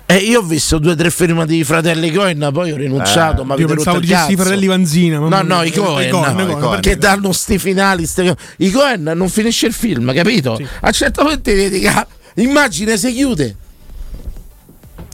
Eh, 0.07 0.16
io 0.16 0.41
ho 0.41 0.43
visto 0.43 0.78
due 0.78 0.93
o 0.93 0.95
tre 0.95 1.11
film 1.11 1.45
di 1.45 1.64
fratelli 1.64 2.12
Cohen, 2.12 2.51
poi 2.53 2.72
ho 2.72 2.76
rinunciato. 2.76 3.43
Eh, 3.43 3.45
ma 3.45 3.55
io 3.57 3.66
pensavo 3.66 3.99
dicessi 3.99 4.32
i 4.32 4.37
fratelli 4.37 4.66
Vanzina. 4.66 5.18
No, 5.18 5.43
no, 5.43 5.62
i 5.62 5.72
Cohen, 5.72 6.11
Cohen, 6.11 6.37
no, 6.37 6.59
Cohen, 6.59 6.80
che 6.80 6.97
danno 6.97 7.32
sti 7.32 7.59
finali. 7.59 8.07
co- 8.14 8.37
I 8.59 8.70
Cohen 8.70 9.12
non 9.14 9.28
finisce 9.28 9.66
il 9.66 9.72
film, 9.72 10.12
capito? 10.14 10.53
A 10.80 10.87
un 10.87 10.93
certo 10.93 11.24
punto 11.24 11.51
vedi 11.51 11.80
che 11.80 11.93
immagine 12.37 12.97
si 12.97 13.12
chiude. 13.12 13.57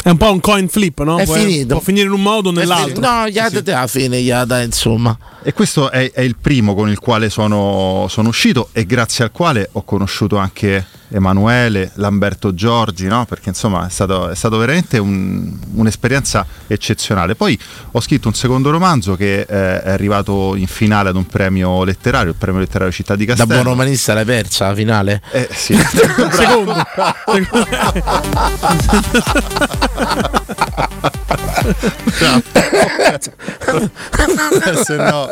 È 0.03 0.09
un 0.09 0.17
po' 0.17 0.33
un 0.33 0.41
coin 0.41 0.69
flip, 0.69 1.01
no? 1.03 1.19
È 1.19 1.25
può, 1.25 1.35
finito. 1.35 1.75
può 1.75 1.81
finire 1.81 2.07
in 2.07 2.13
un 2.13 2.23
modo 2.23 2.49
o 2.49 2.53
nell'altro. 2.53 3.01
No, 3.01 3.29
gli 3.29 3.39
altri 3.39 3.73
alla 3.73 3.87
fine, 3.87 4.21
gli 4.21 4.33
dai, 4.33 4.65
insomma. 4.65 5.17
E 5.43 5.53
questo 5.53 5.91
è, 5.91 6.11
è 6.11 6.21
il 6.23 6.37
primo 6.41 6.75
con 6.75 6.89
il 6.89 6.99
quale 6.99 7.31
sono, 7.31 8.07
sono 8.09 8.29
uscito 8.29 8.69
e 8.73 8.85
grazie 8.85 9.25
al 9.25 9.31
quale 9.31 9.69
ho 9.73 9.83
conosciuto 9.85 10.37
anche 10.37 10.85
Emanuele, 11.13 11.91
Lamberto 11.95 12.55
Giorgi, 12.55 13.07
no? 13.07 13.25
perché 13.27 13.51
insomma 13.51 13.87
è 13.87 13.91
stato, 13.91 14.29
è 14.29 14.35
stato 14.35 14.57
veramente 14.57 14.99
un- 14.99 15.57
un'esperienza 15.75 16.47
eccezionale. 16.67 17.35
Poi 17.35 17.59
ho 17.93 18.01
scritto 18.01 18.29
un 18.29 18.35
secondo 18.35 18.71
romanzo 18.71 19.15
che 19.17 19.41
eh, 19.41 19.83
è 19.83 19.91
arrivato 19.91 20.55
in 20.57 20.67
finale 20.67 21.11
ad 21.11 21.17
un 21.17 21.27
premio 21.27 21.85
letterario, 21.85 22.31
il 22.31 22.37
premio 22.37 22.61
letterario 22.61 22.93
Città 22.93 23.15
di 23.17 23.25
Da 23.25 23.35
Castello. 23.35 23.61
buon 23.63 23.73
romanista 23.75 24.15
l'hai 24.15 24.25
persa 24.25 24.69
la 24.69 24.75
finale? 24.75 25.23
Eh, 25.33 25.49
sì. 25.53 25.75
Secondo. 26.33 26.75
Se 34.85 34.97
no- 34.97 35.29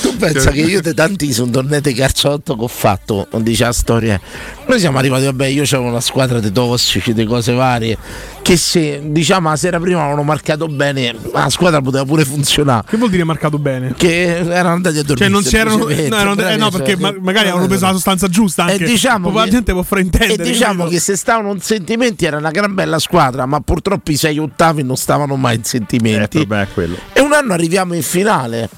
Tu 0.00 0.16
pensa 0.16 0.50
che 0.50 0.60
io 0.60 0.80
di 0.80 0.94
tanti 0.94 1.32
sono 1.32 1.50
tornati 1.50 1.92
carciotto 1.92 2.56
che 2.56 2.62
ho 2.64 2.68
fatto, 2.68 3.28
non 3.32 3.42
dice 3.42 3.64
la 3.64 3.72
storia. 3.72 4.20
Noi 4.66 4.78
siamo 4.80 4.98
arrivati, 4.98 5.24
vabbè, 5.24 5.46
io 5.46 5.62
avevo 5.62 5.84
una 5.84 6.00
squadra 6.00 6.40
di 6.40 6.52
tossici, 6.52 7.14
di 7.14 7.24
cose 7.24 7.52
varie, 7.54 7.96
che 8.42 8.56
se 8.58 9.00
diciamo 9.04 9.48
la 9.48 9.56
sera 9.56 9.80
prima 9.80 10.00
avevano 10.00 10.22
marcato 10.22 10.66
bene, 10.66 11.14
la 11.32 11.48
squadra 11.48 11.80
poteva 11.80 12.04
pure 12.04 12.24
funzionare. 12.26 12.84
Che 12.86 12.96
vuol 12.98 13.08
dire 13.08 13.24
marcato 13.24 13.58
bene? 13.58 13.94
Che 13.96 14.36
erano 14.36 14.74
andati 14.74 14.98
a 14.98 15.02
dormire. 15.02 15.24
Cioè 15.24 15.28
non 15.28 15.42
si 15.42 15.56
erano, 15.56 15.76
no, 15.84 15.88
erano- 15.88 16.48
eh, 16.48 16.56
no, 16.56 16.70
perché 16.70 16.92
cioè, 16.92 17.00
ma- 17.00 17.14
magari 17.18 17.46
avevano 17.48 17.66
preso 17.66 17.86
la 17.86 17.92
sostanza 17.92 18.28
giusta 18.28 18.64
anche. 18.64 18.84
E 18.84 18.86
diciamo 18.86 19.32
la 19.32 19.44
che- 19.44 19.50
gente 19.50 19.72
può 19.72 19.82
fraintendere. 19.82 20.42
E 20.42 20.46
diciamo 20.46 20.86
che 20.86 21.00
se 21.00 21.16
stavano 21.16 21.52
in 21.52 21.60
sentimenti 21.60 22.26
era 22.26 22.36
una 22.36 22.50
gran 22.50 22.74
bella 22.74 22.98
squadra, 22.98 23.46
ma 23.46 23.60
purtroppo 23.60 24.10
i 24.10 24.16
sei 24.16 24.38
ottavi 24.38 24.82
non 24.82 24.96
stavano 24.96 25.36
mai 25.36 25.54
in 25.54 25.62
Eh, 25.62 25.64
sentimenti. 25.64 26.28
problema 26.38 26.62
è 26.62 26.68
quello. 26.74 26.96
E 27.14 27.20
un 27.20 27.32
anno 27.32 27.54
arriviamo 27.54 27.94
in 27.94 28.02
finale, 28.02 28.68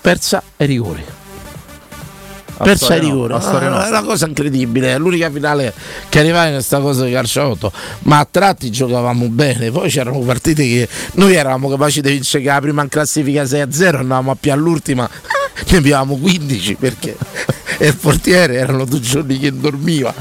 persa 0.00 0.42
ai 0.58 0.66
rigori. 0.66 1.04
Per 2.64 2.76
storia 2.76 2.96
sei 3.00 3.08
no, 3.08 3.14
rigori. 3.14 3.32
a 3.34 3.40
storia 3.40 3.68
Ah, 3.68 3.70
no. 3.70 3.82
è 3.84 3.88
una 3.88 4.02
cosa 4.02 4.26
incredibile. 4.26 4.94
È 4.94 4.98
l'unica 4.98 5.30
finale 5.30 5.72
che 6.08 6.18
arrivava 6.20 6.46
in 6.46 6.52
questa 6.54 6.80
cosa 6.80 7.04
di 7.04 7.12
calciotto. 7.12 7.72
Ma 8.00 8.18
a 8.18 8.28
tratti 8.30 8.70
giocavamo 8.70 9.26
bene. 9.28 9.70
Poi 9.70 9.88
c'erano 9.90 10.18
partite 10.20 10.62
che 10.62 10.88
noi 11.14 11.34
eravamo 11.34 11.68
capaci 11.68 12.00
di 12.00 12.10
vincere 12.12 12.44
la 12.44 12.60
prima 12.60 12.82
in 12.82 12.88
classifica 12.88 13.42
6-0, 13.42 13.96
andavamo 13.96 14.30
a 14.30 14.36
più 14.38 14.52
all'ultima, 14.52 15.08
ne 15.70 15.76
abbiamo 15.78 16.16
15 16.16 16.74
perché 16.76 17.16
e 17.78 17.88
il 17.88 17.96
portiere 17.96 18.54
erano 18.54 18.84
due 18.84 19.00
giorni 19.00 19.38
che 19.38 19.52
dormiva. 19.52 20.12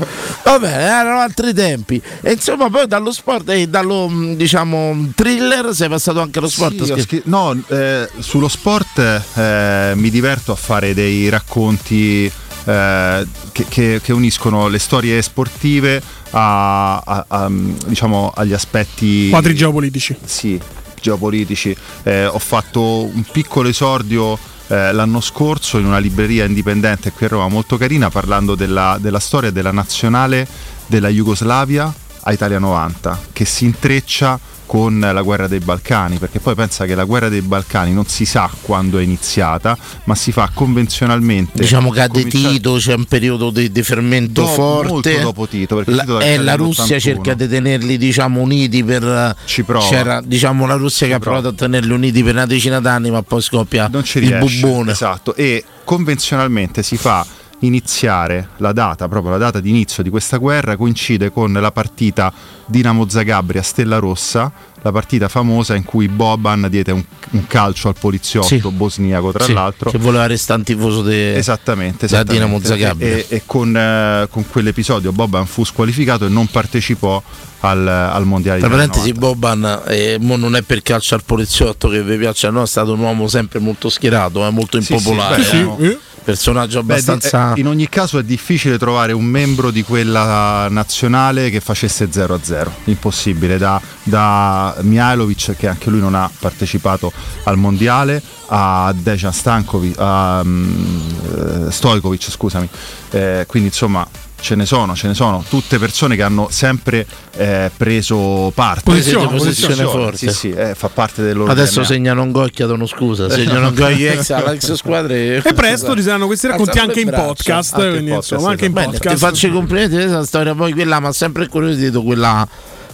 Vabbè, 0.43 0.67
erano 0.67 1.19
altri 1.19 1.53
tempi. 1.53 2.01
E 2.21 2.33
insomma, 2.33 2.69
poi 2.69 2.87
dallo 2.87 3.11
sport 3.11 3.49
e 3.49 3.67
dallo 3.67 4.07
mh, 4.09 4.35
diciamo 4.35 5.11
thriller 5.15 5.73
sei 5.73 5.89
passato 5.89 6.19
anche 6.21 6.39
allo 6.39 6.49
sport. 6.49 6.83
Sì, 6.83 7.01
scri- 7.01 7.21
no, 7.25 7.57
eh, 7.67 8.09
sullo 8.19 8.47
sport 8.47 8.99
eh, 9.35 9.93
mi 9.95 10.09
diverto 10.09 10.51
a 10.51 10.55
fare 10.55 10.93
dei 10.93 11.29
racconti 11.29 12.29
eh, 12.65 13.27
che, 13.51 13.65
che- 13.69 13.99
che 14.03 14.11
uniscono 14.13 14.67
le 14.67 14.79
storie 14.79 15.21
sportive 15.21 16.01
a- 16.31 16.97
a- 16.97 17.25
a, 17.27 17.49
diciamo, 17.85 18.31
agli 18.35 18.53
aspetti 18.53 19.29
Quadri 19.29 19.55
geopolitici. 19.55 20.15
Sì, 20.25 20.59
geopolitici. 20.99 21.75
Eh, 22.03 22.25
ho 22.25 22.39
fatto 22.39 23.03
un 23.05 23.23
piccolo 23.31 23.69
esordio 23.69 24.37
eh, 24.67 24.91
l'anno 24.91 25.21
scorso 25.21 25.77
in 25.77 25.85
una 25.85 25.97
libreria 25.97 26.45
indipendente 26.45 27.11
qui 27.11 27.25
a 27.25 27.29
Roma 27.29 27.47
molto 27.47 27.77
carina 27.77 28.09
parlando 28.09 28.55
della, 28.55 28.97
della 28.99 29.19
storia 29.19 29.51
della 29.51 29.71
nazionale 29.71 30.47
della 30.87 31.09
Jugoslavia 31.09 31.93
a 32.21 32.31
Italia 32.31 32.59
90 32.59 33.19
che 33.31 33.45
si 33.45 33.65
intreccia 33.65 34.39
con 34.65 34.99
la 34.99 35.21
guerra 35.21 35.47
dei 35.47 35.59
Balcani 35.59 36.17
perché 36.17 36.39
poi 36.39 36.55
pensa 36.55 36.85
che 36.85 36.95
la 36.95 37.03
guerra 37.03 37.29
dei 37.29 37.41
Balcani 37.41 37.93
non 37.93 38.05
si 38.07 38.25
sa 38.25 38.49
quando 38.61 38.97
è 38.97 39.03
iniziata 39.03 39.77
ma 40.05 40.15
si 40.15 40.31
fa 40.31 40.49
convenzionalmente 40.53 41.61
Diciamo 41.61 41.89
cade 41.91 42.21
cominciare- 42.23 42.53
Tito, 42.55 42.73
c'è 42.75 42.93
un 42.93 43.05
periodo 43.05 43.49
di, 43.51 43.71
di 43.71 43.83
fermento 43.83 44.41
Dopo- 44.41 44.53
forte. 44.53 44.87
molto 44.91 45.19
dopo 45.19 45.47
Tito, 45.47 45.75
perché 45.75 45.91
La- 45.91 46.01
Tito 46.03 46.19
e 46.19 46.21
cade 46.21 46.37
la 46.37 46.51
nell'81. 46.55 46.57
Russia 46.57 46.99
cerca 46.99 47.33
di 47.33 47.47
tenerli 47.47 47.97
diciamo, 47.97 48.41
uniti 48.41 48.83
per. 48.83 49.35
Ci 49.45 49.63
prova. 49.63 49.87
C'era 49.87 50.21
diciamo, 50.25 50.65
la 50.65 50.75
Russia 50.75 51.07
che 51.07 51.13
ha 51.13 51.19
provato 51.19 51.49
a 51.49 51.53
tenerli 51.53 51.91
uniti 51.91 52.23
per 52.23 52.33
una 52.33 52.45
decina 52.45 52.79
d'anni, 52.79 53.11
ma 53.11 53.21
poi 53.21 53.41
scoppia 53.41 53.87
non 53.91 54.03
ci 54.03 54.17
il 54.19 54.29
riesce. 54.29 54.61
bubbone. 54.61 54.91
Esatto, 54.91 55.35
e 55.35 55.63
convenzionalmente 55.83 56.83
si 56.83 56.97
fa 56.97 57.25
iniziare 57.65 58.49
la 58.57 58.71
data, 58.71 59.07
proprio 59.07 59.31
la 59.31 59.37
data 59.37 59.59
di 59.59 59.69
inizio 59.69 60.01
di 60.03 60.09
questa 60.09 60.37
guerra 60.37 60.75
coincide 60.77 61.31
con 61.31 61.51
la 61.53 61.71
partita 61.71 62.31
Dinamo 62.65 63.07
Zagabria 63.07 63.61
Stella 63.61 63.99
Rossa, 63.99 64.51
la 64.81 64.91
partita 64.91 65.27
famosa 65.27 65.75
in 65.75 65.83
cui 65.83 66.07
Boban 66.07 66.67
diede 66.69 66.91
un, 66.91 67.03
un 67.31 67.47
calcio 67.47 67.87
al 67.87 67.95
poliziotto 67.99 68.47
Sì. 68.47 68.61
bosniaco 68.69 69.31
tra 69.31 69.43
Sì, 69.43 69.53
l'altro. 69.53 69.89
che 69.91 69.97
voleva 69.97 70.25
restare 70.27 70.59
un 70.59 70.65
tifoso 70.65 71.01
de- 71.01 71.35
Esattamente, 71.35 72.05
da 72.07 72.21
esattamente. 72.21 72.33
Dinamo 72.33 72.59
Zagabria. 72.63 73.07
E, 73.07 73.25
e 73.29 73.41
con, 73.45 73.75
eh, 73.75 74.27
con 74.29 74.47
quell'episodio 74.47 75.11
Boban 75.11 75.45
fu 75.47 75.63
squalificato 75.63 76.25
e 76.25 76.29
non 76.29 76.47
partecipò 76.47 77.21
al, 77.61 77.87
al 77.87 78.25
mondiale 78.25 78.59
Tra 78.59 78.69
parentesi, 78.69 79.11
Boban 79.13 79.81
eh, 79.87 80.17
mo 80.19 80.35
non 80.35 80.55
è 80.55 80.61
per 80.61 80.81
calcio 80.83 81.15
al 81.15 81.23
poliziotto 81.23 81.87
che 81.89 82.03
vi 82.03 82.17
piace, 82.17 82.49
no, 82.51 82.61
è 82.61 82.67
stato 82.67 82.93
un 82.93 82.99
uomo 82.99 83.27
sempre 83.27 83.57
molto 83.59 83.89
schierato, 83.89 84.45
è 84.45 84.49
molto 84.51 84.79
Sì, 84.79 84.85
sì, 84.85 84.93
impopolare. 84.93 85.41
beh, 85.41 85.49
eh. 85.57 85.61
no. 85.63 85.77
Personaggio 86.25 86.81
Beh, 86.81 86.93
abbastanza. 86.93 87.53
eh, 87.53 87.59
in 87.59 87.67
ogni 87.67 87.87
caso 87.87 88.17
è 88.17 88.23
difficile 88.23 88.79
trovare 88.79 89.11
un 89.11 89.25
membro 89.25 89.69
di 89.69 89.83
quella 89.83 90.67
nazionale 90.69 91.51
che 91.51 91.61
facesse 91.61 92.09
0-0, 92.09 92.67
impossibile, 92.85 93.59
da, 93.59 93.79
da 94.01 94.75
Mihailovic 94.81 95.55
che 95.55 95.67
anche 95.67 95.91
lui 95.91 95.99
non 95.99 96.15
ha 96.15 96.29
partecipato 96.39 97.13
al 97.43 97.57
mondiale 97.57 98.21
a 98.47 98.91
Dejan 98.97 99.31
Stankovic, 99.31 99.95
a 99.99 100.43
mm, 100.43 101.67
eh, 101.67 101.71
Stojkovic, 101.71 102.31
scusami. 102.31 102.67
Eh, 103.11 103.45
quindi 103.47 103.69
insomma 103.69 104.05
ce 104.39 104.55
ne 104.55 104.65
sono, 104.65 104.95
ce 104.95 105.07
ne 105.07 105.13
sono, 105.13 105.43
tutte 105.47 105.79
persone 105.79 106.15
che 106.15 106.23
hanno 106.23 106.47
sempre 106.51 107.05
eh, 107.35 107.71
preso 107.75 108.51
parte. 108.53 108.83
Posizione, 108.83 109.27
posizione 109.27 109.83
forte. 109.83 110.17
Sì, 110.17 110.29
sì, 110.29 110.49
eh, 110.51 110.75
fa 110.75 110.89
parte 110.89 111.21
del 111.23 111.37
loro 111.37 111.51
Adesso 111.51 111.79
DNA. 111.79 111.85
segnano 111.85 112.21
un 112.21 112.31
gol, 112.31 112.51
chiedono 112.51 112.85
scusa. 112.85 113.29
Segnano 113.29 113.69
un 113.69 113.73
gol 113.73 113.93
ex 113.99 114.29
alla 114.31 114.53
ex 114.53 114.73
squadra. 114.73 115.13
E 115.15 115.41
presto 115.55 115.95
ci 115.95 116.01
saranno 116.01 116.27
questi 116.27 116.47
racconti 116.47 116.77
anche 116.79 117.01
in 117.01 117.09
podcast. 117.09 117.75
quindi, 117.75 118.11
insomma, 118.11 118.49
anche 118.49 118.65
in 118.65 118.73
Bene, 118.73 118.91
podcast. 118.91 119.15
Ti 119.15 119.21
faccio 119.21 119.47
i 119.47 119.51
complimenti 119.51 119.95
questa 119.95 120.25
storia. 120.25 120.53
Poi 120.53 120.73
quella 120.73 120.99
mi 120.99 121.07
ha 121.07 121.11
sempre 121.11 121.43
incuriosito 121.43 122.03
quella. 122.03 122.47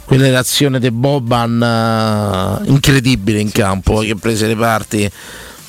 Quella 0.04 0.28
reazione 0.28 0.80
di 0.80 0.92
Boban 0.92 1.62
eh, 1.64 2.70
incredibile 2.70 3.40
in 3.40 3.50
campo 3.50 4.00
che 4.00 4.16
prese 4.16 4.46
le 4.46 4.58
parti 4.58 5.10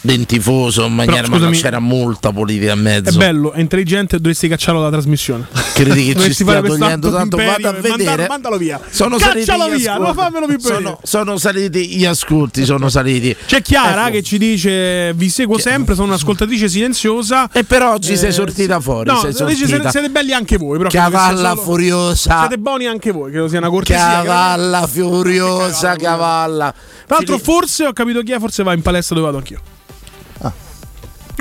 del 0.04 0.26
tifoso 0.26 0.84
in 0.84 0.94
maniera 0.94 1.28
ma 1.28 1.36
scusami, 1.36 1.56
c'era 1.56 1.78
molta 1.78 2.32
politica 2.32 2.72
in 2.72 2.78
È 2.78 2.82
mezzo. 2.82 3.16
bello, 3.18 3.52
è 3.52 3.60
intelligente, 3.60 4.16
dovresti 4.16 4.48
cacciarlo 4.48 4.80
dalla 4.80 4.92
trasmissione. 4.92 5.46
Credi 5.74 6.12
che 6.12 6.20
ci 6.20 6.32
stia 6.34 6.60
togliendo 6.60 7.10
tanto 7.12 7.36
vado 7.36 7.50
a 7.50 7.54
e 7.70 7.72
mandalo- 7.72 7.80
vedere 7.96 8.26
mandalo 8.28 8.56
via. 8.56 8.80
sono 8.90 9.16
Caccialo 9.16 9.68
via, 9.68 9.94
non 9.96 10.06
ascolti. 10.08 10.20
fammelo 10.20 10.46
più 10.46 10.56
vedere. 10.58 10.74
sono, 10.82 10.98
sono 11.02 11.38
saliti 11.38 11.88
gli 11.96 12.04
ascolti 12.04 12.64
sono 12.64 12.88
saliti 12.88 13.34
C'è 13.46 13.62
Chiara 13.62 14.02
Ecco. 14.02 14.10
che 14.12 14.22
ci 14.22 14.38
dice: 14.38 15.12
Vi 15.14 15.28
seguo 15.28 15.58
sempre, 15.58 15.94
sono 15.94 16.08
un'ascoltatrice 16.08 16.68
silenziosa. 16.68 17.48
E 17.52 17.62
per 17.64 17.82
oggi 17.82 18.16
sei 18.16 18.32
sortita 18.32 18.80
fuori, 18.80 19.08
No, 19.10 19.20
sei 19.20 19.32
sortita. 19.32 19.66
siete, 19.66 19.90
siete 19.90 20.10
belli 20.10 20.32
anche 20.32 20.56
voi. 20.56 20.78
Però 20.78 20.88
Cavalla 20.90 21.50
solo- 21.50 21.62
furiosa. 21.62 22.38
Siete 22.40 22.58
buoni 22.58 22.86
anche 22.86 23.12
voi, 23.12 23.30
credo 23.30 23.46
sia 23.48 23.58
una 23.58 23.70
cortesia. 23.70 24.22
Cavalla 24.22 24.86
furiosa, 24.86 25.94
cavalla. 25.96 26.74
Tra 27.06 27.16
l'altro, 27.16 27.38
forse 27.38 27.86
ho 27.86 27.92
capito 27.92 28.20
chi 28.22 28.32
è, 28.32 28.38
forse 28.38 28.62
va 28.62 28.72
in 28.72 28.82
palestra 28.82 29.14
dove 29.14 29.26
vado 29.26 29.38
anch'io. 29.38 29.60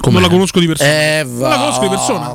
Com'è? 0.02 0.14
Non 0.14 0.22
la 0.24 0.30
conosco 0.30 0.60
di 0.60 0.68
persona. 0.68 0.90
Eh, 0.90 1.24
non 1.26 1.50
la 1.50 1.56
conosco 1.58 1.82
di 1.82 1.88
persona. 1.90 2.34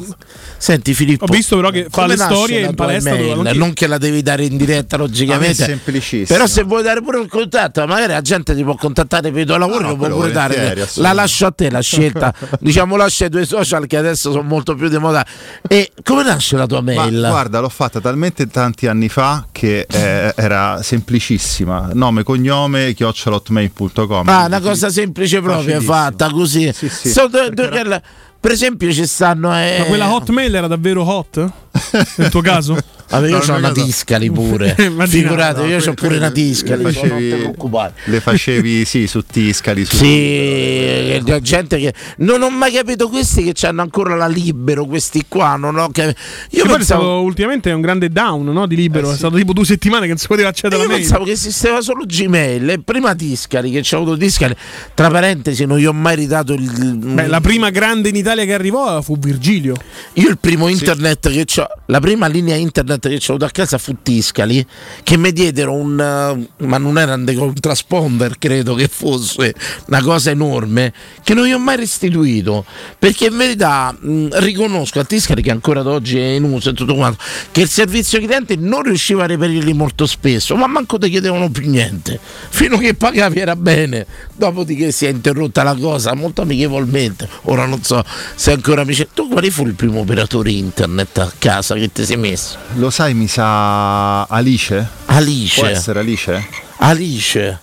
Senti 0.58 0.94
Filippo, 0.94 1.24
Ho 1.24 1.28
visto 1.28 1.54
però 1.56 1.68
che 1.70 1.86
fa 1.90 2.06
le 2.06 2.16
storie 2.16 2.60
in 2.60 2.74
palestra 2.74 3.12
anch'io. 3.12 3.52
non 3.52 3.74
che 3.74 3.86
la 3.86 3.98
devi 3.98 4.22
dare 4.22 4.44
in 4.44 4.56
diretta 4.56 4.96
logicamente. 4.96 5.64
A 5.64 5.66
me 5.66 5.72
è 5.72 5.76
semplicissimo. 5.76 6.26
Però 6.26 6.46
se 6.46 6.62
vuoi 6.62 6.82
dare 6.82 7.02
pure 7.02 7.18
un 7.18 7.28
contatto, 7.28 7.84
magari 7.86 8.12
la 8.12 8.22
gente 8.22 8.54
ti 8.54 8.62
può 8.64 8.74
contattare 8.74 9.30
per 9.30 9.42
i 9.42 9.44
tuoi 9.44 9.58
lavori, 9.58 9.82
No, 9.82 9.90
lo 9.90 9.96
può 9.96 10.08
pure 10.08 10.32
dare. 10.32 10.88
La 10.94 11.12
lascio 11.12 11.46
a 11.46 11.50
te 11.50 11.70
la 11.70 11.80
scelta. 11.80 12.32
diciamo 12.58 12.96
lascia 12.96 13.24
ai 13.24 13.30
tuoi 13.30 13.44
social 13.44 13.86
che 13.86 13.96
adesso 13.98 14.30
sono 14.30 14.42
molto 14.42 14.74
più 14.74 14.88
di 14.88 14.96
moda. 14.96 15.24
E 15.68 15.92
come 16.02 16.22
nasce 16.22 16.56
la 16.56 16.66
tua 16.66 16.80
Ma 16.80 16.94
mail? 16.94 17.26
guarda, 17.28 17.60
l'ho 17.60 17.68
fatta 17.68 18.00
talmente 18.00 18.46
tanti 18.46 18.86
anni 18.86 19.10
fa 19.10 19.46
che 19.52 19.86
eh, 19.90 20.32
era 20.36 20.82
semplicissima. 20.82 21.90
Nome, 21.92 22.22
cognome, 22.22 22.94
chiocciolotmail.com. 22.94 24.28
Ah, 24.28 24.46
una 24.46 24.60
cosa 24.60 24.88
semplice 24.88 25.40
proprio, 25.42 25.76
è 25.76 25.80
fatta 25.80 26.30
così. 26.30 26.72
sì, 26.72 26.88
Sono 26.88 27.28
due- 27.56 27.70
due- 27.70 28.02
per 28.40 28.50
esempio 28.52 28.92
ci 28.92 29.06
stanno... 29.06 29.56
eh, 29.58 29.76
Ma 29.80 29.84
quella 29.84 30.12
hotmail 30.14 30.54
era 30.54 30.66
davvero 30.66 31.02
hot? 31.02 31.50
Nel 32.16 32.30
tuo 32.30 32.40
caso? 32.40 32.76
Vabbè, 33.08 33.28
io 33.28 33.36
No, 33.38 33.52
ho 33.54 33.56
una 33.58 33.68
caso- 33.68 33.84
Tiscali 33.84 34.30
pure. 34.30 34.74
Figurate, 35.06 35.60
no, 35.60 35.66
io 35.66 35.78
ho 35.78 35.94
pure 35.94 36.16
una 36.16 36.30
Tiscali. 36.30 36.82
le 36.82 36.82
non 36.82 36.92
ti 36.92 36.98
facevi- 36.98 37.34
preoccupare. 37.34 37.92
Le 38.04 38.20
facevi, 38.20 38.84
sì, 38.84 39.06
su 39.06 39.22
Tiscali. 39.24 39.84
Su 39.84 39.96
Sì, 39.96 41.22
la 41.24 41.40
gente 41.40 41.78
che 41.78 41.94
non 42.18 42.42
ho 42.42 42.50
mai 42.50 42.72
capito 42.72 43.08
questi 43.08 43.52
che 43.52 43.66
hanno 43.66 43.82
ancora 43.82 44.14
la 44.16 44.26
libero, 44.26 44.86
questi 44.86 45.24
qua, 45.28 45.56
non 45.56 45.76
ho 45.76 45.88
capito. 45.90 46.18
Io 46.50 46.64
Io 46.64 46.70
è 46.72 46.76
pensavo, 46.76 47.02
stato 47.02 47.20
ultimamente 47.22 47.70
un 47.70 47.80
grande 47.80 48.08
down 48.08 48.44
no, 48.44 48.66
di 48.66 48.74
libero. 48.76 49.10
È 49.12 49.14
stato 49.16 49.36
tipo 49.36 49.52
due 49.52 49.64
settimane 49.64 50.02
che 50.02 50.08
non 50.08 50.16
si 50.18 50.26
poteva 50.26 50.48
accedere 50.48 50.76
io 50.76 50.82
alla 50.82 50.92
mail. 50.94 51.02
pensavo 51.04 51.24
che 51.24 51.32
esisteva 51.32 51.80
solo 51.82 52.04
Gmail 52.06 52.70
e 52.70 52.80
prima 52.82 53.14
Tiscali, 53.14 53.70
che 53.70 53.82
c'ho 53.82 53.96
avuto 53.98 54.16
Tiscali, 54.16 54.54
tra 54.94 55.10
parentesi 55.10 55.64
non 55.64 55.78
gli 55.78 55.84
ho 55.86 55.92
mai 55.92 56.16
ridato 56.16 56.54
il... 56.54 56.96
Beh, 56.96 57.26
la 57.28 57.40
prima 57.40 57.70
grande 57.70 58.08
in 58.08 58.16
Italia 58.16 58.25
che 58.34 58.54
arrivò 58.54 59.00
fu 59.02 59.16
Virgilio. 59.18 59.76
Io 60.14 60.28
il 60.28 60.38
primo 60.38 60.68
internet 60.68 61.30
che 61.30 61.46
ho, 61.60 61.66
la 61.86 62.00
prima 62.00 62.26
linea 62.26 62.56
internet 62.56 63.08
che 63.08 63.14
ho 63.14 63.34
avuto 63.34 63.44
a 63.44 63.50
casa 63.50 63.78
fu 63.78 63.96
Tiscali, 64.02 64.66
che 65.02 65.16
mi 65.16 65.32
diedero 65.32 65.72
un, 65.72 66.00
eh, 66.00 66.64
ma 66.64 66.78
non 66.78 66.98
era 66.98 67.14
un, 67.14 67.54
transponder, 67.60 68.38
credo 68.38 68.74
che 68.74 68.88
fosse 68.88 69.54
una 69.86 70.02
cosa 70.02 70.30
enorme, 70.30 70.92
che 71.22 71.34
non 71.34 71.46
gli 71.46 71.52
ho 71.52 71.58
mai 71.58 71.76
restituito, 71.76 72.64
perché 72.98 73.26
in 73.26 73.36
verità 73.36 73.96
mh, 73.98 74.28
riconosco 74.40 74.98
a 74.98 75.04
Tiscali 75.04 75.42
che 75.42 75.50
ancora 75.50 75.80
ad 75.80 75.86
oggi 75.86 76.18
è 76.18 76.26
in 76.26 76.44
uso 76.44 76.70
e 76.70 76.72
tutto 76.72 76.94
quanto, 76.94 77.22
che 77.52 77.60
il 77.60 77.68
servizio 77.68 78.18
cliente 78.18 78.56
non 78.56 78.82
riusciva 78.82 79.24
a 79.24 79.26
reperirli 79.26 79.72
molto 79.72 80.06
spesso, 80.06 80.56
ma 80.56 80.66
manco 80.66 80.98
ti 80.98 81.08
chiedevano 81.10 81.50
più 81.50 81.68
niente, 81.68 82.18
fino 82.48 82.76
a 82.76 82.78
che 82.78 82.94
pagavi 82.94 83.38
era 83.38 83.54
bene, 83.54 84.06
dopodiché 84.34 84.90
si 84.90 85.06
è 85.06 85.10
interrotta 85.10 85.62
la 85.62 85.74
cosa 85.74 86.14
molto 86.14 86.42
amichevolmente, 86.42 87.28
ora 87.42 87.66
non 87.66 87.82
so 87.82 88.02
se 88.34 88.52
ancora 88.52 88.82
amici. 88.82 89.08
Tu 89.12 89.28
quali 89.28 89.50
fu 89.50 89.66
il 89.66 89.74
primo 89.74 90.00
operatore 90.00 90.50
internet 90.50 91.18
a 91.18 91.32
casa 91.38 91.74
che 91.74 91.90
ti 91.92 92.04
sei 92.04 92.16
messo? 92.16 92.56
Lo 92.74 92.90
sai, 92.90 93.14
mi 93.14 93.28
sa 93.28 94.24
Alice? 94.24 94.86
Alice. 95.06 95.60
Può 95.60 95.68
essere 95.68 96.00
Alice? 96.00 96.46
Alice. 96.78 97.60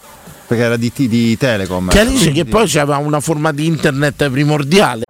Perché 0.47 0.63
era 0.63 0.77
di, 0.77 0.91
di 0.95 1.37
Telecom. 1.37 1.89
Che 1.89 1.99
Alice 1.99 2.31
che 2.31 2.45
poi 2.45 2.63
aveva 2.63 2.97
una 2.97 3.19
forma 3.19 3.51
di 3.51 3.65
internet 3.65 4.29
primordiale. 4.29 5.03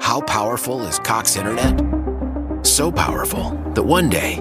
How 0.00 0.22
powerful 0.22 0.86
is 0.86 0.98
Cox 0.98 1.36
Internet? 1.36 1.82
So 2.62 2.90
powerful 2.90 3.56
that 3.74 3.84
one 3.84 4.08
day, 4.08 4.40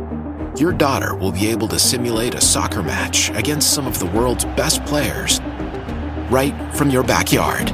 your 0.57 0.73
daughter 0.73 1.15
will 1.15 1.31
be 1.31 1.49
able 1.51 1.67
to 1.67 1.77
simulate 1.77 2.36
a 2.36 2.41
soccer 2.41 2.81
match 2.81 3.29
against 3.36 3.73
some 3.73 3.88
of 3.88 3.97
the 3.99 4.05
world's 4.07 4.45
best 4.55 4.84
players 4.86 5.39
right 6.29 6.53
from 6.73 6.89
your 6.89 7.03
backyard. 7.03 7.73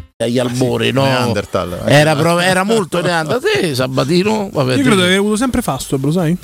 Agli 0.17 0.39
albori, 0.39 0.91
no? 0.91 1.03
Neanderthal. 1.03 1.83
Era, 1.85 2.15
pro- 2.15 2.39
era 2.39 2.63
molto 2.63 3.01
Neanderthal. 3.01 3.51
Te, 3.61 3.75
Sabatino? 3.75 4.49
Vabbè, 4.51 4.71
Io 4.71 4.77
te- 4.77 4.83
credo 4.83 5.01
di 5.01 5.07
aver 5.07 5.17
avuto 5.19 5.35
sempre 5.35 5.61
Fastweb, 5.61 6.03
lo 6.05 6.11
sai? 6.11 6.37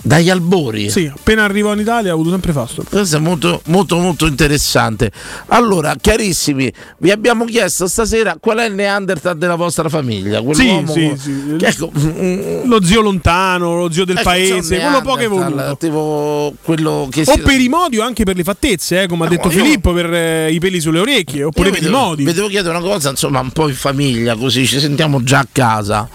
Dagli 0.00 0.30
albori? 0.30 0.88
Sì, 0.90 1.10
appena 1.12 1.44
arrivo 1.44 1.72
in 1.72 1.80
Italia 1.80 2.12
ho 2.12 2.14
avuto 2.14 2.30
sempre 2.30 2.52
Fastweb. 2.52 2.88
Questo 2.88 3.16
è 3.16 3.20
molto, 3.20 3.60
molto, 3.66 3.98
molto 3.98 4.26
interessante. 4.26 5.10
Allora, 5.48 5.94
chiarissimi, 6.00 6.72
vi 6.98 7.10
abbiamo 7.10 7.44
chiesto 7.44 7.86
stasera 7.88 8.36
qual 8.40 8.58
è 8.58 8.66
il 8.66 8.74
Neanderthal 8.74 9.36
della 9.36 9.56
vostra 9.56 9.88
famiglia. 9.88 10.40
Sì, 10.52 10.82
sì, 10.86 11.12
sì. 11.18 11.56
ecco, 11.60 11.90
mm, 11.98 12.68
Lo 12.68 12.82
zio 12.82 13.00
lontano, 13.02 13.76
lo 13.76 13.90
zio 13.92 14.04
del 14.04 14.16
ecco, 14.16 14.24
paese, 14.28 14.78
quello 14.78 15.00
poco 15.02 15.18
evoluto. 15.20 15.76
Tipo 15.78 16.54
quello 16.62 17.08
che 17.10 17.22
O 17.26 17.32
si- 17.34 17.40
per 17.40 17.60
i 17.60 17.68
modi 17.68 17.98
o 17.98 18.02
anche 18.02 18.24
per 18.24 18.36
le 18.36 18.44
fattezze, 18.44 19.02
eh, 19.02 19.06
come 19.08 19.26
ha 19.26 19.28
detto 19.28 19.48
io- 19.50 19.62
Filippo, 19.62 19.92
per 19.92 20.12
eh, 20.12 20.52
i 20.52 20.58
peli 20.60 20.80
sulle 20.80 21.00
orecchie, 21.00 21.42
oppure 21.44 21.66
Io 21.68 21.72
per 21.74 21.80
vi 21.82 21.86
i 21.86 21.90
devo- 21.90 22.02
modi. 22.04 22.24
Vi 22.24 22.32
devo 22.32 22.48
chiedere 22.48 22.76
una 22.76 22.86
cosa, 22.86 23.10
insomma, 23.10 23.40
un 23.40 23.50
po' 23.50 23.68
in 23.68 23.74
famiglia, 23.74 24.36
così 24.36 24.64
ci 24.66 24.78
sentiamo 24.80 25.22
già 25.22 25.40
a 25.40 25.46
casa. 25.50 26.08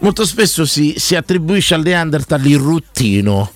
Molto 0.00 0.24
spesso 0.24 0.64
si, 0.64 0.94
si 0.96 1.14
attribuisce 1.14 1.74
al 1.74 1.82
Neanderthal 1.82 2.44
il 2.46 2.58
ruttino. 2.58 3.52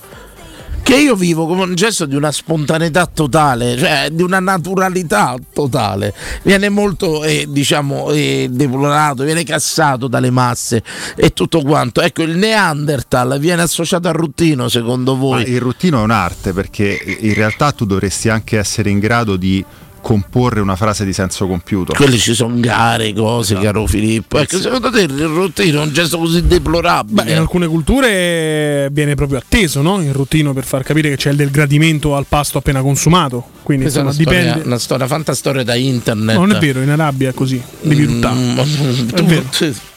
Che 0.82 0.94
io 0.94 1.14
vivo 1.14 1.46
come 1.46 1.62
un 1.62 1.74
gesto 1.74 2.04
di 2.04 2.14
una 2.14 2.30
spontaneità 2.30 3.06
totale, 3.06 3.78
cioè 3.78 4.08
di 4.12 4.22
una 4.22 4.38
naturalità 4.38 5.34
totale. 5.54 6.12
Viene 6.42 6.68
molto, 6.68 7.24
eh, 7.24 7.46
diciamo, 7.48 8.10
eh, 8.10 8.48
deplorato, 8.50 9.24
viene 9.24 9.44
cassato 9.44 10.08
dalle 10.08 10.28
masse 10.28 10.82
e 11.16 11.32
tutto 11.32 11.62
quanto. 11.62 12.02
Ecco, 12.02 12.22
il 12.22 12.36
Neanderthal 12.36 13.38
viene 13.38 13.62
associato 13.62 14.08
al 14.08 14.14
ruttino, 14.14 14.68
secondo 14.68 15.14
Ma 15.14 15.20
voi? 15.20 15.48
il 15.48 15.60
ruttino 15.60 16.00
è 16.00 16.02
un'arte 16.02 16.52
perché 16.52 17.18
in 17.20 17.32
realtà 17.32 17.72
tu 17.72 17.86
dovresti 17.86 18.28
anche 18.28 18.58
essere 18.58 18.90
in 18.90 18.98
grado 18.98 19.36
di 19.36 19.64
comporre 20.04 20.60
una 20.60 20.76
frase 20.76 21.02
di 21.06 21.14
senso 21.14 21.46
compiuto. 21.46 21.94
Quelli 21.94 22.18
ci 22.18 22.34
sono 22.34 22.60
gare, 22.60 23.14
cose, 23.14 23.54
caro 23.54 23.86
Filippo. 23.86 24.38
Ecco, 24.38 24.58
secondo 24.58 24.90
te 24.90 25.00
il 25.00 25.24
ruttino 25.24 25.80
è 25.80 25.84
un 25.86 25.92
gesto 25.94 26.18
così 26.18 26.46
deplorabile? 26.46 27.24
Beh, 27.24 27.30
in 27.30 27.38
alcune 27.38 27.66
culture 27.66 28.88
viene 28.92 29.14
proprio 29.14 29.38
atteso 29.38 29.80
no? 29.80 30.02
il 30.02 30.12
ruttino 30.12 30.52
per 30.52 30.64
far 30.66 30.82
capire 30.82 31.08
che 31.08 31.16
c'è 31.16 31.32
del 31.32 31.50
gradimento 31.50 32.14
al 32.16 32.26
pasto 32.28 32.58
appena 32.58 32.82
consumato. 32.82 33.42
Quindi 33.62 33.84
Questa 33.84 34.00
è 34.00 34.04
insomma, 34.04 34.24
una 34.26 34.30
storia, 34.34 34.44
dipende. 34.52 34.66
una 34.68 34.78
storia 34.78 35.06
fantastoria 35.06 35.64
da 35.64 35.74
internet. 35.74 36.34
No, 36.36 36.44
non 36.44 36.54
è 36.54 36.58
vero, 36.58 36.82
in 36.82 36.90
Arabia 36.90 37.30
è 37.30 37.32
così. 37.34 37.58
Devi 37.80 38.04
ruttare. 38.04 38.34
Mm, 38.38 38.58
È 38.58 39.12
tu- 39.16 39.24
vero. 39.24 39.42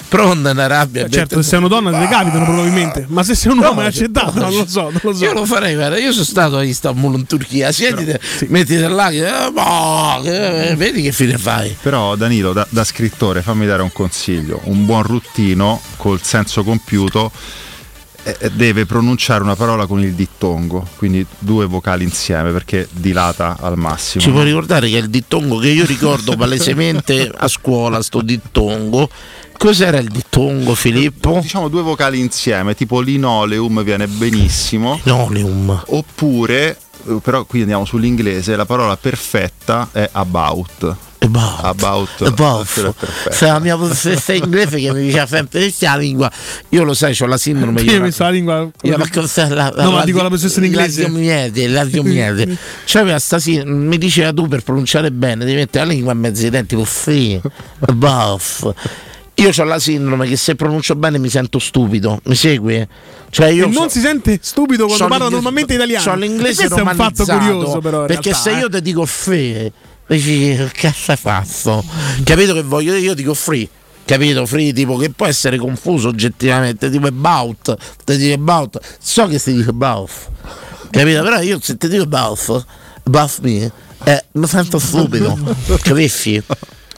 Sì, 0.07 0.15
Pronta 0.15 0.49
in 0.51 0.57
Arabia. 0.59 1.05
Eh, 1.05 1.09
certo, 1.09 1.41
se 1.41 1.49
sei 1.49 1.59
una 1.59 1.67
donna 1.67 1.91
te 1.91 1.97
ne 1.97 2.07
capitano 2.07 2.45
probabilmente. 2.45 3.05
Ma 3.09 3.23
se 3.23 3.35
sei 3.35 3.51
un 3.51 3.59
uomo 3.59 3.81
è 3.81 3.85
accettato, 3.85 4.39
non 4.39 4.53
lo 4.53 4.65
so, 4.67 4.83
non 4.83 4.99
lo 5.01 5.13
so. 5.13 5.23
Io 5.23 5.33
lo 5.33 5.45
farei, 5.45 5.75
guarda, 5.75 5.97
io 5.97 6.11
sono 6.11 6.23
stato 6.25 6.57
a 6.57 6.63
Istanbul 6.63 7.15
in 7.15 7.25
Turchia, 7.25 7.71
siedite, 7.71 8.19
mettite 8.47 8.87
là, 8.87 9.09
che- 9.09 9.27
eh, 9.27 9.51
boh, 9.51 10.21
che- 10.23 10.73
vedi 10.77 11.01
che 11.01 11.11
fine 11.11 11.37
fai. 11.37 11.75
Però 11.81 12.15
Danilo, 12.15 12.53
da, 12.53 12.65
da 12.69 12.83
scrittore, 12.83 13.41
fammi 13.41 13.65
dare 13.65 13.81
un 13.81 13.91
consiglio. 13.91 14.61
Un 14.63 14.85
buon 14.85 15.03
ruttino 15.03 15.81
col 15.97 16.21
senso 16.21 16.63
compiuto 16.63 17.31
eh, 17.31 17.39
eh, 17.39 17.66
deve 18.53 18.85
pronunciare 18.85 19.43
una 19.43 19.55
parola 19.55 19.85
con 19.85 20.01
il 20.01 20.13
dittongo, 20.13 20.85
quindi 20.97 21.25
due 21.39 21.65
vocali 21.65 22.03
insieme 22.03 22.51
perché 22.51 22.87
dilata 22.91 23.57
al 23.59 23.77
massimo. 23.77 24.23
Ci 24.23 24.31
puoi 24.31 24.45
ricordare 24.45 24.89
che 24.89 24.97
il 24.97 25.09
dittongo 25.09 25.57
che 25.57 25.69
io 25.69 25.85
ricordo 25.85 26.35
palesemente 26.37 27.31
a 27.33 27.47
scuola, 27.47 28.01
sto 28.01 28.21
dittongo. 28.21 29.09
Cos'era 29.57 29.97
il 29.97 30.09
dittongo, 30.09 30.75
Filippo? 30.75 31.39
Diciamo 31.41 31.67
due 31.67 31.81
vocali 31.81 32.19
insieme, 32.19 32.75
tipo 32.75 32.99
linoleum 32.99 33.83
viene 33.83 34.07
benissimo. 34.07 34.99
Linoleum. 35.03 35.83
Oppure, 35.87 36.77
eh, 37.07 37.19
però 37.23 37.45
qui 37.45 37.61
andiamo 37.61 37.85
sull'inglese, 37.85 38.55
la 38.55 38.65
parola 38.65 38.97
perfetta 38.97 39.89
è 39.91 40.09
about. 40.11 40.95
About. 41.27 41.63
About. 41.83 42.21
About. 42.21 42.95
Se 43.31 43.45
la 43.45 43.59
mia 43.59 43.75
professoressa 43.75 44.33
inglese 44.33 44.79
che 44.79 44.93
mi 44.93 45.01
diceva 45.03 45.25
sempre 45.25 45.59
questa 45.59 45.91
la 45.91 45.97
lingua, 45.97 46.31
io 46.69 46.83
lo 46.83 46.93
sai, 46.93 47.15
ho 47.19 47.25
la 47.25 47.37
sindrome. 47.37 47.81
Io 47.81 47.91
io- 47.93 48.01
mi 48.01 48.11
sa 48.11 48.25
la 48.25 48.29
lingua. 48.31 48.69
Io 48.83 48.97
ma 48.97 49.05
cos'è 49.09 49.47
la, 49.49 49.73
No, 49.75 49.91
ma 49.91 50.03
dico 50.05 50.21
la 50.21 50.27
professoressa 50.27 50.59
in 50.59 50.65
inglese. 50.65 51.01
L'adiomiede, 51.03 51.67
l'adiomiede. 51.67 52.57
Cioè, 52.85 53.01
aveva 53.01 53.19
sta 53.19 53.39
sì- 53.39 53.61
mi 53.65 53.97
diceva 53.97 54.31
tu 54.33 54.47
per 54.47 54.61
pronunciare 54.63 55.11
bene, 55.11 55.43
devi 55.45 55.57
mettere 55.57 55.85
la 55.85 55.91
lingua 55.91 56.13
in 56.13 56.19
mezzo 56.19 56.43
ai 56.43 56.49
denti, 56.49 56.75
free, 56.85 57.41
buff. 57.93 58.67
Io 59.39 59.51
ho 59.55 59.63
la 59.65 59.77
sindrome 59.77 60.27
che 60.27 60.35
se 60.35 60.55
pronuncio 60.55 60.95
bene 60.95 61.19
mi 61.19 61.29
sento 61.29 61.59
stupido, 61.59 62.19
mi 62.23 62.33
segui? 62.33 62.87
Cioè 63.29 63.49
io 63.49 63.65
E 63.65 63.69
non 63.69 63.83
so- 63.83 63.89
si 63.89 63.99
sente 63.99 64.39
stupido 64.41 64.87
quando 64.87 65.07
parla 65.07 65.29
normalmente 65.29 65.75
italiano. 65.75 66.01
so 66.03 66.15
l'inglese 66.15 66.63
E 66.63 66.67
questo 66.67 66.75
è 66.87 66.89
un 66.91 66.95
fatto 66.95 67.23
curioso, 67.23 67.79
però. 67.79 68.01
in 68.01 68.07
Perché 68.07 68.29
realtà, 68.31 68.49
se 68.49 68.55
eh. 68.55 68.59
io 68.61 68.69
ti 68.69 68.81
dico 68.81 69.05
free, 69.05 69.71
dici 70.07 70.69
cazzo 70.73 71.15
fatto? 71.15 71.83
Capito 72.23 72.53
che 72.53 72.63
voglio? 72.63 72.95
Io 72.95 73.13
dico 73.13 73.33
free. 73.33 73.67
Capito? 74.05 74.45
Free 74.45 74.71
tipo 74.71 74.95
che 74.95 75.09
può 75.09 75.25
essere 75.25 75.57
confuso 75.57 76.07
oggettivamente, 76.07 76.89
tipo 76.89 77.07
about, 77.07 77.75
ti 78.05 78.15
dico 78.15 78.35
about, 78.35 78.79
so 78.99 79.27
che 79.27 79.37
si 79.37 79.53
dice 79.53 79.69
about, 79.69 80.09
capito? 80.91 81.21
Però 81.23 81.41
io 81.41 81.59
se 81.61 81.75
ti 81.75 81.89
dico 81.89 82.03
about, 82.03 82.65
about 83.03 83.39
me, 83.41 83.69
eh, 84.05 84.23
mi 84.31 84.47
sento 84.47 84.79
stupido, 84.79 85.37
capisci? 85.83 86.41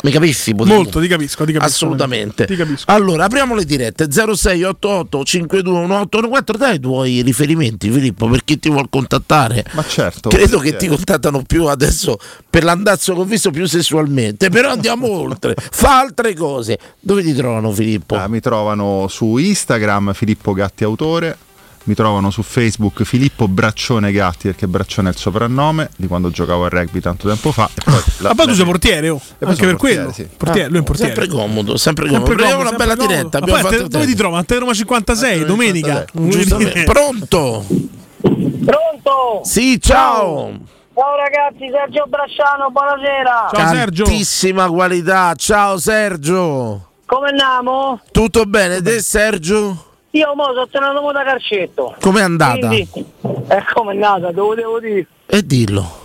Mi 0.01 0.11
capisci? 0.11 0.55
Potevo? 0.55 0.75
Molto, 0.75 1.01
ti 1.01 1.07
capisco, 1.09 1.43
ti 1.43 1.51
capisco. 1.51 1.71
Assolutamente. 1.73 2.45
Ti 2.45 2.55
capisco. 2.55 2.89
Allora, 2.89 3.25
apriamo 3.25 3.53
le 3.53 3.65
dirette 3.65 4.07
0688 4.09 5.23
521814 5.25 6.57
dai 6.57 6.75
i 6.75 6.79
tuoi 6.79 7.21
riferimenti, 7.21 7.89
Filippo, 7.89 8.27
per 8.29 8.45
chi 8.45 8.57
ti 8.59 8.69
vuol 8.69 8.87
contattare. 8.89 9.65
Ma 9.73 9.83
certo. 9.85 10.29
Credo 10.29 10.59
che 10.59 10.77
ti 10.77 10.87
contattano 10.87 11.41
più 11.41 11.65
adesso 11.65 12.17
per 12.49 12.63
l'andazzo 12.63 13.13
che 13.13 13.19
ho 13.19 13.25
visto 13.25 13.51
più 13.51 13.65
sessualmente, 13.65 14.49
però 14.49 14.71
andiamo 14.71 15.07
oltre. 15.11 15.55
Fa 15.57 15.99
altre 15.99 16.33
cose. 16.33 16.79
Dove 16.99 17.21
ti 17.21 17.33
trovano, 17.33 17.71
Filippo? 17.71 18.15
Ah, 18.15 18.29
mi 18.29 18.39
trovano 18.39 19.07
su 19.09 19.35
Instagram 19.35 20.13
Filippo 20.13 20.53
Gatti 20.53 20.85
Autore, 20.85 21.37
mi 21.83 21.95
trovano 21.95 22.29
su 22.29 22.43
Facebook 22.43 23.03
Filippo 23.03 23.47
Braccione 23.47 24.11
Gatti 24.11 24.47
perché 24.47 24.67
Braccione 24.67 25.09
è 25.09 25.11
il 25.11 25.17
soprannome 25.17 25.89
di 25.95 26.07
quando 26.07 26.29
giocavo 26.29 26.65
a 26.65 26.69
rugby 26.69 26.99
tanto 26.99 27.27
tempo 27.27 27.51
fa. 27.51 27.67
E 27.73 27.81
poi 27.83 28.01
la- 28.19 28.29
Ma 28.29 28.35
poi 28.35 28.47
tu 28.47 28.53
sei 28.53 28.65
portiere, 28.65 29.09
oh. 29.09 29.15
Anche 29.15 29.35
per 29.39 29.47
portiere, 29.47 29.75
quello. 29.77 30.11
sì. 30.11 30.27
Portiere, 30.37 30.67
lui 30.67 30.75
è 30.77 30.79
un 30.79 30.83
Ah, 30.83 30.87
portiere. 30.87 31.13
Sempre 31.15 31.35
comodo, 31.35 31.77
sempre 31.77 32.05
comodo. 32.07 32.25
Sempre 32.27 32.43
comodo, 32.43 32.61
una 32.69 32.77
bella 32.77 32.95
sempre 32.95 33.07
diretta. 33.07 33.21
comodo. 33.21 33.37
abbiamo 33.37 33.55
Ma 33.55 33.61
poi 33.61 33.71
fatto 33.77 33.83
te- 33.89 33.97
dove 33.97 34.05
ti 34.05 34.15
trovo? 34.15 34.35
A 34.35 34.43
te 34.43 34.57
Roma 34.59 34.73
56, 34.73 35.45
domenica. 35.45 36.05
Pronto? 36.85 37.65
Pronto? 38.21 39.41
Sì, 39.43 39.79
ciao. 39.81 40.51
Ciao 40.93 41.15
ragazzi, 41.15 41.69
Sergio 41.71 42.05
Brasciano, 42.07 42.69
buonasera. 42.71 43.49
Tantissima 44.03 44.67
qualità. 44.69 45.33
Ciao 45.35 45.77
Sergio. 45.77 46.87
Come 47.05 47.29
andiamo? 47.29 48.01
Tutto 48.11 48.43
bene? 48.43 48.81
Te 48.81 48.99
Sergio? 49.01 49.85
Io 50.11 50.33
mo 50.35 50.45
sono 50.45 50.67
tornato 50.67 51.01
mo 51.01 51.11
da 51.11 51.23
Carcetto. 51.23 51.95
Com'è 51.99 52.21
andata? 52.21 52.67
Quindi, 52.67 52.87
eh, 53.47 53.63
come 53.73 53.91
è 53.91 53.95
andata? 53.95 54.31
Dove 54.31 54.55
devo 54.55 54.79
dire? 54.79 55.05
E 55.27 55.45
dillo. 55.45 55.97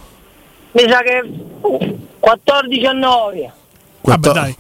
Mi 0.73 0.83
sa 0.91 0.99
che 1.03 1.23
uh, 1.61 2.09
14 2.21 2.87
a 2.87 2.93
9. 2.93 3.53
Vabbè, 4.03 4.33
dai. 4.33 4.57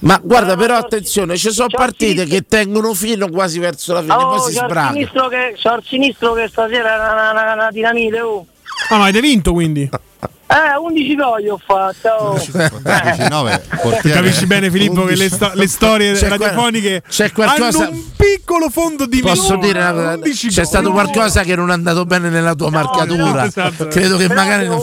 Ma 0.00 0.18
guarda, 0.22 0.56
però 0.56 0.76
attenzione, 0.76 1.36
ci 1.36 1.50
sono 1.50 1.66
partite 1.68 2.24
che 2.24 2.42
tengono 2.46 2.94
filo 2.94 3.28
quasi 3.28 3.58
verso 3.58 3.92
la 3.94 4.00
fine, 4.00 4.14
poi 4.14 4.24
Oh, 4.24 4.38
si 4.38 4.52
sbraga. 4.52 4.92
sinistro 4.92 5.26
che, 5.28 5.56
c'ho 5.60 5.74
il 5.74 5.82
sinistro 5.84 6.32
che 6.34 6.48
stasera 6.48 6.94
è 6.94 6.98
una, 6.98 7.30
una, 7.32 7.52
una 7.54 7.70
dinamite, 7.72 8.20
oh. 8.20 8.46
Ah, 8.90 8.96
ma 8.96 9.02
avete 9.04 9.20
vinto 9.20 9.52
quindi? 9.52 9.88
Eh, 10.50 10.76
11 10.80 11.14
gol 11.14 11.46
ho 11.50 11.60
fatto. 11.64 12.08
oh. 12.08 12.38
19, 12.40 13.62
Tu 14.02 14.08
capisci 14.08 14.46
bene 14.46 14.70
Filippo 14.70 15.04
che 15.04 15.14
le, 15.14 15.28
sto- 15.28 15.50
le 15.52 15.68
storie 15.68 16.14
C'è 16.14 16.28
radiofoniche 16.28 17.02
c'è 17.06 17.30
qualcosa- 17.32 17.84
hanno 17.86 17.90
un 17.90 18.02
piccolo 18.16 18.70
fondo 18.70 19.04
di 19.06 19.20
Posso 19.20 19.56
minore. 19.58 19.66
dire 19.66 19.78
una? 19.90 20.14
11 20.14 20.48
C'è 20.48 20.54
gol. 20.54 20.66
stato 20.66 20.90
qualcosa 20.92 21.42
che 21.42 21.54
non 21.54 21.68
è 21.70 21.74
andato 21.74 22.06
bene 22.06 22.30
nella 22.30 22.54
tua 22.54 22.70
marcatura. 22.70 23.24
no, 23.32 23.44
esatto. 23.44 23.88
Credo 23.88 24.16
che 24.16 24.26
Però 24.26 24.40
magari 24.40 24.66
non. 24.68 24.82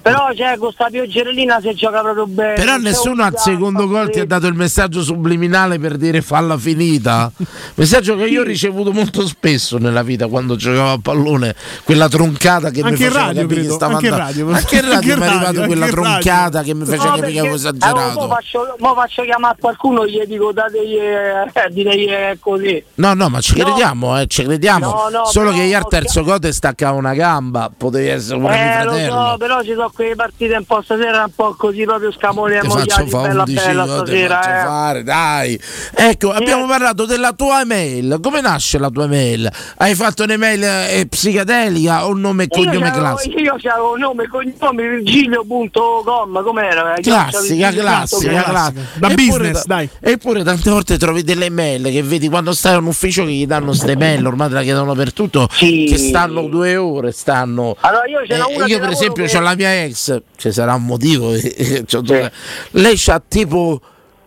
Però 0.00 0.28
c'è 0.34 0.56
con 0.56 0.72
sta 0.72 0.86
pioggerellina 0.90 1.60
si 1.60 1.74
gioca 1.74 2.00
proprio 2.00 2.26
bene. 2.26 2.54
Però 2.54 2.76
nessuno 2.76 3.24
al 3.24 3.34
secondo 3.36 3.86
gol 3.86 4.08
ti 4.10 4.20
ha 4.20 4.26
dato 4.26 4.46
il 4.46 4.54
messaggio 4.54 5.02
subliminale 5.02 5.78
per 5.78 5.96
dire 5.96 6.22
falla 6.22 6.56
finita. 6.56 7.30
Messaggio 7.74 8.16
che 8.16 8.24
io 8.26 8.40
ho 8.40 8.44
ricevuto 8.44 8.92
molto 8.92 9.26
spesso 9.26 9.76
nella 9.76 10.02
vita 10.02 10.26
quando 10.28 10.56
giocavo 10.56 10.92
a 10.92 10.98
pallone, 11.02 11.54
quella 11.84 12.08
troncata 12.08 12.70
che 12.70 12.80
Anche 12.80 12.90
mi 12.90 12.96
faceva 13.10 13.26
radio, 13.26 13.40
capire 13.46 13.64
stava 13.70 13.94
anche 13.94 14.08
andando. 14.08 14.26
radio. 14.26 14.50
Anche 14.54 14.76
in 14.76 14.88
radio 14.88 15.16
mi 15.16 15.22
è 15.22 15.26
arrivata 15.26 15.44
radio, 15.46 15.66
quella 15.66 15.84
anche 15.84 15.98
in 15.98 16.02
radio. 16.04 16.20
troncata 16.22 16.62
che 16.62 16.74
mi 16.74 16.84
faceva 16.84 17.04
No, 17.04 17.10
capire 17.10 17.32
che 17.32 17.38
avevo 17.40 17.54
perché- 17.56 17.68
esagerato. 17.76 17.98
eh, 18.10 18.14
mo 18.22 18.28
faccio, 18.28 18.76
mo 18.78 18.94
faccio 18.94 19.22
chiamare 19.24 19.56
qualcuno 19.60 20.02
e 20.04 20.10
gli 20.10 20.22
dico 20.26 20.52
dategli 20.52 20.96
eh, 20.96 21.70
direi 21.70 22.06
eh, 22.06 22.36
così. 22.40 22.82
No, 22.94 23.12
no, 23.14 23.28
ma 23.28 23.40
ci 23.40 23.56
No. 23.58 23.64
crediamo, 23.64 24.18
eh, 24.20 24.26
ci 24.26 24.42
crediamo. 24.44 24.86
No, 24.86 25.18
no, 25.18 25.24
Solo 25.26 25.46
però- 25.50 25.56
che 25.58 25.62
ieri 25.64 25.74
al 25.74 25.88
terzo 25.88 26.22
gol 26.24 26.38
ti 26.38 26.52
staccava 26.52 26.96
una 26.96 27.14
gamba, 27.14 27.70
potevi 27.76 28.08
essere 28.08 28.38
mio 28.38 28.48
Eh, 28.50 28.84
lo 28.84 28.90
fratello. 28.90 29.12
so, 29.30 29.36
però 29.38 29.62
ci 29.62 29.72
sono 29.74 29.87
quelle 29.92 30.14
partite 30.14 30.54
un 30.56 30.64
po' 30.64 30.80
stasera 30.82 31.24
un 31.24 31.32
po' 31.34 31.54
così 31.56 31.84
proprio 31.84 32.12
scamoni 32.12 32.56
e 32.56 32.62
mogliati, 32.64 33.04
bella 33.10 33.42
11 33.42 33.54
bella 33.66 33.84
ti 33.84 33.90
stasera. 33.90 34.34
faccio 34.40 34.48
eh. 34.50 34.62
fare, 34.62 35.02
dai. 35.02 35.60
Ecco, 35.94 36.32
abbiamo 36.32 36.66
parlato 36.66 37.04
della 37.06 37.32
tua 37.32 37.60
email. 37.60 38.18
Come 38.22 38.40
nasce 38.40 38.78
la 38.78 38.90
tua 38.90 39.04
email? 39.04 39.50
Hai 39.76 39.94
fatto 39.94 40.22
un'email 40.24 40.62
eh, 40.62 41.06
psichedelica 41.08 42.06
o 42.06 42.14
nome 42.14 42.44
e 42.44 42.48
cognome 42.48 42.74
io 42.74 42.80
c'avevo- 42.80 42.98
classico? 42.98 43.38
Io 43.38 43.56
c'avevo 43.58 43.96
nome 43.96 44.24
e 44.24 44.28
cognome 44.28 44.88
virgilio.com, 44.88 46.42
com'era? 46.42 46.94
Classica, 47.00 47.70
classica, 47.72 48.42
classica. 48.42 48.72
Da 48.98 49.08
Eppure 49.08 49.14
business, 49.14 49.64
dai. 49.64 49.88
Eppure 50.00 50.42
tante 50.44 50.70
volte 50.70 50.98
trovi 50.98 51.22
delle 51.22 51.50
mail 51.50 51.84
che 51.90 52.02
vedi 52.02 52.28
quando 52.28 52.52
stai 52.52 52.74
a 52.74 52.78
un 52.78 52.86
ufficio 52.86 53.24
che 53.24 53.30
gli 53.32 53.46
danno 53.46 53.72
ste 53.72 53.96
mail, 53.96 54.24
ormai 54.26 54.48
te 54.48 54.54
la 54.54 54.62
chiedono 54.62 54.94
per 54.94 55.12
tutto, 55.12 55.48
che 55.56 55.94
stanno 55.96 56.42
due 56.42 56.76
ore, 56.76 57.12
stanno. 57.12 57.76
Allora 57.80 58.06
io 58.06 58.20
Eh, 58.20 58.34
una 58.54 58.66
io 58.66 58.66
che 58.66 58.78
per 58.78 58.90
esempio 58.90 59.22
lavoro 59.24 59.38
ho 59.38 59.42
la 59.42 59.54
mia 59.54 59.68
ex, 59.84 60.20
ci 60.36 60.52
sarà 60.52 60.74
un 60.74 60.84
motivo, 60.84 61.32
eh, 61.34 61.84
due- 62.02 62.32
lei 62.72 62.96
c'ha 62.96 63.22
tipo 63.26 63.80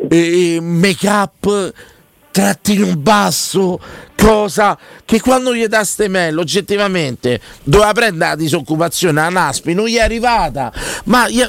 eh, 0.09 0.59
make 0.61 1.07
up 1.07 1.73
trattino 2.31 2.95
basso, 2.95 3.79
cosa 4.15 4.77
che 5.03 5.19
quando 5.19 5.53
gli 5.53 5.65
dà 5.65 5.83
ste 5.83 6.07
mail 6.07 6.37
oggettivamente 6.37 7.41
doveva 7.63 7.91
prendere 7.91 8.29
la 8.31 8.35
disoccupazione 8.37 9.19
a 9.19 9.29
Naspi, 9.29 9.73
non 9.73 9.87
gli 9.87 9.95
è 9.97 10.01
arrivata, 10.01 10.71
ma 11.05 11.27
gli- 11.27 11.43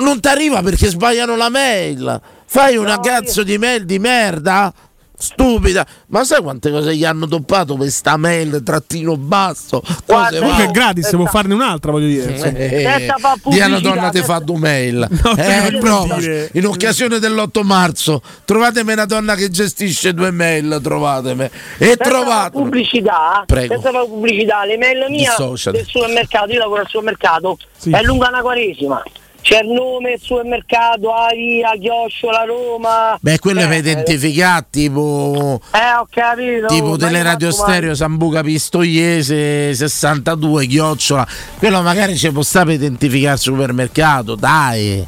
non 0.00 0.20
ti 0.20 0.28
arriva 0.28 0.60
perché 0.62 0.88
sbagliano 0.88 1.36
la 1.36 1.48
mail, 1.48 2.20
fai 2.46 2.76
una 2.76 2.98
cazzo 3.00 3.42
di 3.42 3.58
mail 3.58 3.84
di 3.84 3.98
merda. 3.98 4.72
Stupida, 5.16 5.86
ma 6.08 6.24
sai 6.24 6.42
quante 6.42 6.70
cose 6.72 6.94
gli 6.96 7.04
hanno 7.04 7.28
toppato 7.28 7.76
per 7.76 7.88
sta 7.88 8.16
mail 8.16 8.62
trattino 8.64 9.16
basso? 9.16 9.80
Cose 10.04 10.38
Comunque 10.40 10.64
è 10.64 10.70
gratis, 10.70 11.08
può 11.10 11.24
farne 11.26 11.54
un'altra, 11.54 11.92
voglio 11.92 12.08
dire. 12.08 12.34
eh, 12.34 12.82
Senza 12.82 13.16
far 13.18 13.38
di 13.44 13.56
una 13.56 13.66
pubblicità, 13.66 13.78
donna 13.94 14.08
ti 14.10 14.22
fa 14.22 14.38
due 14.40 14.58
mail. 14.58 15.08
No, 15.24 15.36
eh, 15.36 15.78
prova. 15.78 16.16
in 16.52 16.66
occasione 16.66 17.18
dell'8 17.18 17.62
marzo. 17.62 18.20
Trovatemi 18.44 18.92
una 18.92 19.04
donna 19.06 19.34
che 19.36 19.48
gestisce 19.50 20.12
due 20.12 20.30
mail 20.32 20.80
trovatemi. 20.82 21.48
E 21.78 21.96
trovate 21.96 22.50
pubblicità, 22.50 23.44
Prego. 23.46 23.72
senza 23.74 23.90
fare 23.92 24.06
pubblicità, 24.06 24.64
l'email 24.64 25.06
mia 25.08 25.34
del 25.38 25.86
supermercato, 25.86 26.52
io 26.52 26.58
lavoro 26.58 26.80
al 26.82 26.88
supermercato, 26.88 27.58
Sì. 27.78 27.90
è 27.92 28.02
lunga 28.02 28.28
una 28.28 28.42
quaresima. 28.42 29.02
C'è 29.44 29.60
il 29.60 29.68
nome, 29.68 30.12
il 30.12 30.20
supermercato, 30.22 31.12
Aria, 31.12 31.72
Chiocciola, 31.78 32.44
Roma. 32.44 33.18
beh 33.20 33.38
quello 33.38 33.60
eh, 33.60 33.66
per 33.66 33.76
identificare 33.76 34.64
tipo 34.70 35.60
Eh, 35.70 35.94
ho 35.98 36.06
capito. 36.08 36.66
tipo 36.68 36.88
ma 36.92 36.96
delle 36.96 37.18
io 37.18 37.24
radio 37.24 37.48
manco 37.48 37.62
stereo 37.62 37.94
Sambuca 37.94 38.42
Pistoiese 38.42 39.74
62 39.74 40.66
chiocciola 40.66 41.26
quello 41.58 41.82
magari 41.82 42.16
ci 42.16 42.32
può 42.32 42.40
stare 42.40 42.64
per 42.64 42.74
identificare 42.76 43.34
il 43.34 43.40
supermercato 43.40 44.34
dai. 44.34 45.06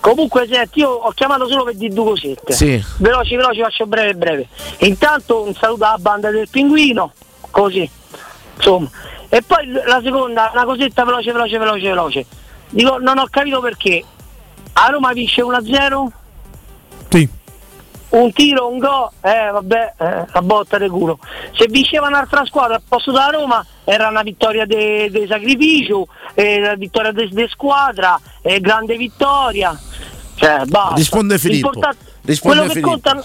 Comunque, 0.00 0.48
senti, 0.50 0.80
io 0.80 0.90
ho 0.90 1.10
chiamato 1.12 1.46
solo 1.48 1.62
per 1.64 1.74
dire 1.76 1.92
due 1.94 2.04
cosette. 2.04 2.52
Sì. 2.52 2.82
Veloci, 2.96 3.36
veloci, 3.36 3.60
faccio 3.60 3.86
breve, 3.86 4.14
breve. 4.14 4.48
Intanto 4.78 5.42
un 5.44 5.54
saluto 5.54 5.84
alla 5.84 5.98
banda 5.98 6.30
del 6.30 6.48
pinguino, 6.50 7.12
così. 7.50 7.88
Insomma. 8.56 8.88
E 9.28 9.42
poi 9.42 9.70
la 9.70 10.00
seconda, 10.02 10.50
una 10.52 10.64
cosetta 10.64 11.04
veloce, 11.04 11.30
veloce, 11.32 11.58
veloce, 11.58 11.82
veloce. 11.88 12.26
Dico, 12.70 12.98
non 12.98 13.18
ho 13.18 13.26
capito 13.30 13.60
perché. 13.60 14.04
A 14.74 14.88
Roma 14.90 15.12
vince 15.12 15.42
1-0? 15.42 16.06
Sì. 17.08 17.28
un 18.10 18.32
tiro, 18.32 18.68
un 18.68 18.78
go, 18.78 19.12
eh 19.20 19.50
vabbè, 19.50 19.94
eh, 19.98 20.24
la 20.32 20.42
botta 20.42 20.78
di 20.78 20.88
culo. 20.88 21.18
Se 21.52 21.66
vinceva 21.68 22.06
un'altra 22.06 22.44
squadra 22.44 22.76
al 22.76 22.82
posto 22.86 23.10
della 23.10 23.30
Roma 23.30 23.64
era 23.84 24.08
una 24.08 24.22
vittoria 24.22 24.64
di 24.64 25.26
sacrificio, 25.28 26.06
eh, 26.34 26.58
una 26.58 26.74
vittoria 26.74 27.12
di 27.12 27.46
squadra, 27.48 28.18
eh, 28.42 28.60
grande 28.60 28.96
vittoria. 28.96 29.78
Cioè, 30.34 30.64
basta. 30.66 30.94
Risponde 30.94 31.38
Filippo. 31.38 31.70
Risponde 32.22 32.56
quello, 32.58 32.72
che 32.72 32.80
Filippo. 32.80 33.24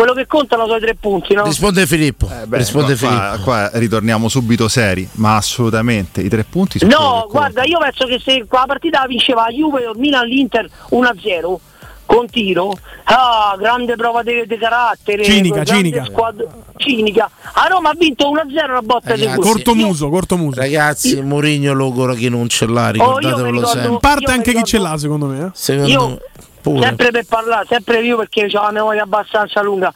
Quello 0.00 0.14
che 0.14 0.26
contano 0.26 0.64
sono 0.64 0.76
i 0.76 0.80
tre 0.80 0.94
punti, 0.94 1.34
no? 1.34 1.44
risponde 1.44 1.86
Filippo 1.86 2.26
Beh, 2.46 2.56
risponde 2.56 2.96
qua, 2.96 3.08
Filippo 3.08 3.42
qua- 3.44 3.68
qua 3.68 3.70
ritorniamo 3.78 4.28
subito 4.28 4.66
seri, 4.68 5.06
ma 5.14 5.36
assolutamente 5.36 6.20
i 6.22 6.28
tre 6.28 6.44
punti 6.44 6.78
sono 6.78 6.90
No, 6.96 7.26
guarda, 7.30 7.64
io 7.64 7.78
penso 7.78 8.06
che 8.06 8.18
se 8.22 8.44
la 8.48 8.64
partita 8.66 9.04
vinceva 9.06 9.42
la 9.42 9.50
Juve 9.50 9.86
o 9.86 9.92
il 9.92 9.98
Milan 9.98 10.26
l'Inter 10.26 10.68
1-0 10.90 11.58
con 12.06 12.26
tiro, 12.28 12.72
ah, 13.04 13.54
grande 13.56 13.94
prova 13.94 14.22
di 14.24 14.44
di 14.44 14.56
carattere, 14.58 15.22
Cinica, 15.22 15.62
cinica. 15.64 16.04
squad- 16.06 16.44
cinica. 16.76 17.30
A 17.52 17.68
Roma 17.68 17.90
ha 17.90 17.94
vinto 17.96 18.28
1-0 18.28 18.70
una 18.70 18.82
botta 18.82 19.14
di 19.14 19.26
culo. 19.26 19.40
Corto 19.40 19.74
muso, 19.76 20.08
corto 20.08 20.36
muso. 20.36 20.58
Ragazzi, 20.60 21.20
Mourinho 21.22 21.72
logora 21.72 22.14
chi 22.16 22.28
non 22.28 22.48
ce 22.48 22.66
l'ha, 22.66 22.88
Oh, 22.88 22.94
io 22.94 23.18
ricordatevelo 23.18 23.46
ricordo- 23.50 23.66
sempre. 23.68 23.90
In 23.92 23.98
parte 24.00 24.22
io 24.24 24.30
anche 24.30 24.42
chi 24.42 24.56
ricordo- 24.56 24.66
ce 24.66 24.78
l'ha, 24.78 24.98
secondo 24.98 25.26
me. 25.26 25.38
eh. 25.46 25.50
Secondo 25.52 25.88
Io- 25.88 26.08
me 26.08 26.18
pure. 26.60 26.86
Sempre 26.86 27.10
per 27.10 27.24
parlare, 27.26 27.66
sempre 27.68 28.00
io 28.00 28.16
perché 28.16 28.44
ho 28.44 28.62
la 28.62 28.70
memoria 28.70 29.02
abbastanza 29.02 29.62
lunga. 29.62 29.92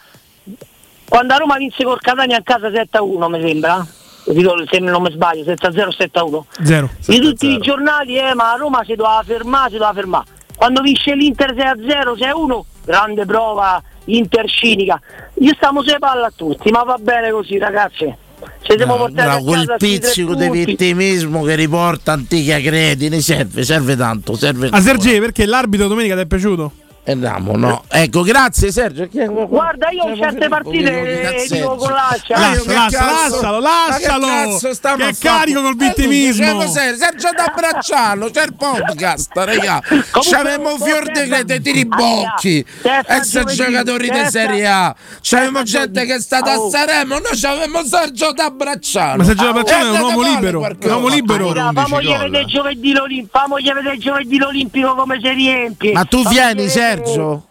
Quando 1.06 1.34
a 1.34 1.36
Roma 1.36 1.56
vinse 1.56 1.84
col 1.84 2.00
Catania 2.00 2.38
a 2.38 2.42
casa 2.42 2.68
7-1 2.68 3.28
mi 3.28 3.40
sembra, 3.46 3.86
se 4.24 4.78
non 4.78 5.02
mi 5.02 5.10
sbaglio, 5.10 5.44
7-0 5.44 5.88
7-1. 5.96 6.42
Zero. 6.62 6.90
Di 7.06 7.20
tutti 7.20 7.50
i 7.50 7.58
giornali, 7.58 8.18
eh, 8.18 8.34
ma 8.34 8.52
a 8.52 8.56
Roma 8.56 8.82
si 8.84 8.94
doveva 8.94 9.22
fermare, 9.24 9.70
si 9.70 9.76
doveva 9.76 9.92
fermare. 9.92 10.24
Quando 10.56 10.80
vince 10.80 11.14
l'Inter 11.14 11.52
6-0, 11.52 12.14
6-1, 12.16 12.60
grande 12.84 13.26
prova, 13.26 13.82
Inter 14.06 14.48
cinica. 14.48 15.00
Io 15.34 15.54
stiamo 15.54 15.82
sulle 15.82 15.98
palle 15.98 16.26
a 16.26 16.32
tutti, 16.34 16.70
ma 16.70 16.82
va 16.82 16.96
bene 16.98 17.30
così 17.30 17.58
ragazzi. 17.58 18.22
Se 18.62 18.74
siamo 18.76 18.97
portati 18.97 19.42
Bravo, 19.42 19.53
a 19.53 19.64
quel 19.64 19.74
pizzico 19.78 20.34
di 20.34 20.49
vittimismo 20.49 21.42
che 21.42 21.55
riporta 21.55 22.12
antica 22.12 22.61
credine 22.61 23.20
serve, 23.20 23.64
serve 23.64 23.97
tanto, 23.97 24.36
serve 24.36 24.66
A 24.66 24.70
tanto. 24.70 24.86
Sergei, 24.86 25.20
perché 25.20 25.47
l'arbitro 25.47 25.88
domenica 25.88 26.14
ti 26.14 26.22
è 26.22 26.26
piaciuto? 26.26 26.72
E 27.07 27.12
andiamo, 27.12 27.55
no. 27.55 27.84
Ecco, 27.88 28.22
grazie 28.22 28.72
Sergio. 28.72 29.07
Guarda, 29.46 29.90
io 29.90 30.09
in 30.09 30.16
certe 30.16 30.48
partite 30.48 31.34
eh, 31.34 31.46
dico 31.50 31.74
con 31.76 31.92
Lascia, 31.92 32.34
cazzo- 32.34 32.72
lascialo, 32.72 33.61
ma 33.61 33.86
lascialo! 33.88 34.59
che 34.59 35.07
Che 35.11 35.16
carico 35.20 35.61
col 35.61 35.72
Eh, 35.72 35.84
vittimismo. 35.84 36.55
cos'è? 36.55 36.94
Sergio 36.96 37.28
D'Abbracciano, 37.36 38.30
c'è 38.30 38.44
il 38.44 38.55
podcast, 38.55 39.30
raga. 39.34 39.82
C'avevamo 40.12 40.78
fior 40.78 41.05
di 41.12 41.28
crete 41.28 41.61
tiribocchi, 41.61 42.64
Testa 42.80 43.16
ex 43.16 43.30
giovedì, 43.30 43.55
giocatori 43.55 44.09
di 44.09 44.24
Serie 44.30 44.66
A. 44.66 44.94
C'avevamo 45.20 45.62
gente 45.62 46.07
che 46.07 46.14
è 46.14 46.20
stata 46.20 46.52
a. 46.52 46.57
Sanremo, 46.70 47.16
noi 47.18 47.38
c'avevamo 47.38 47.84
Sergio 47.84 48.32
D'Abbracciano. 48.32 49.16
Ma 49.16 49.24
Sergio 49.24 49.44
D'Abbracciano 49.44 49.84
è 49.84 49.88
un 49.90 49.96
Eh, 49.96 50.00
uomo 50.00 50.22
libero, 50.22 50.61
un 50.61 50.76
uomo 50.90 51.09
libero. 51.09 51.52
Famogli 51.70 52.16
vedere 52.16 52.44
giovedì 52.46 52.92
l'Olimpico, 52.92 53.38
famogli 53.38 53.70
vedere 53.70 53.98
giovedì 53.98 54.38
l'Olimpico 54.38 54.94
come 54.94 55.18
si 55.22 55.28
riempie. 55.28 55.92
Ma 55.92 56.05
tu 56.05 56.26
vieni, 56.28 56.62
vedere- 56.62 56.92
Sergio? 56.97 57.47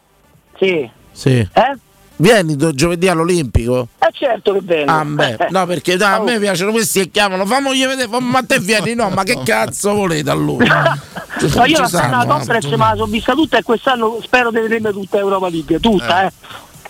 Sì. 0.58 0.90
Sì. 1.12 1.40
Eh? 1.54 1.78
Vieni 2.16 2.56
do- 2.56 2.74
giovedì 2.74 3.08
all'Olimpico? 3.08 3.88
Eh 4.00 4.10
certo 4.14 4.54
che 4.54 4.60
vengo. 4.62 4.92
Ah, 4.92 5.04
beh, 5.04 5.48
no, 5.52 5.66
perché 5.66 5.98
dai, 5.98 6.14
a 6.20 6.22
me 6.22 6.40
piacciono 6.40 6.72
questi 6.72 7.02
che 7.02 7.10
chiamano, 7.10 7.46
famogli 7.46 7.86
vedere, 7.86 8.08
fam- 8.08 8.30
ma 8.30 8.44
te 8.44 8.60
vieni, 8.60 8.94
no, 8.94 9.10
ma 9.10 9.24
che 9.24 9.40
cazzo 9.44 9.94
volete 9.94 10.30
allora? 10.30 10.96
Ma 11.56 11.66
io 11.66 11.80
la 11.80 11.88
stanno, 11.88 12.08
stata 12.22 12.26
conference 12.28 12.70
me 12.70 12.78
la 12.78 12.94
sono 12.96 13.06
vista 13.08 13.34
tutta 13.34 13.58
e 13.58 13.64
quest'anno 13.64 14.20
spero 14.22 14.52
di 14.52 14.60
vedermi 14.60 14.92
tutta 14.92 15.18
Europa 15.18 15.50
League, 15.50 15.80
tutta, 15.80 16.26
eh. 16.28 16.32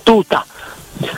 Tutta. 0.03 0.45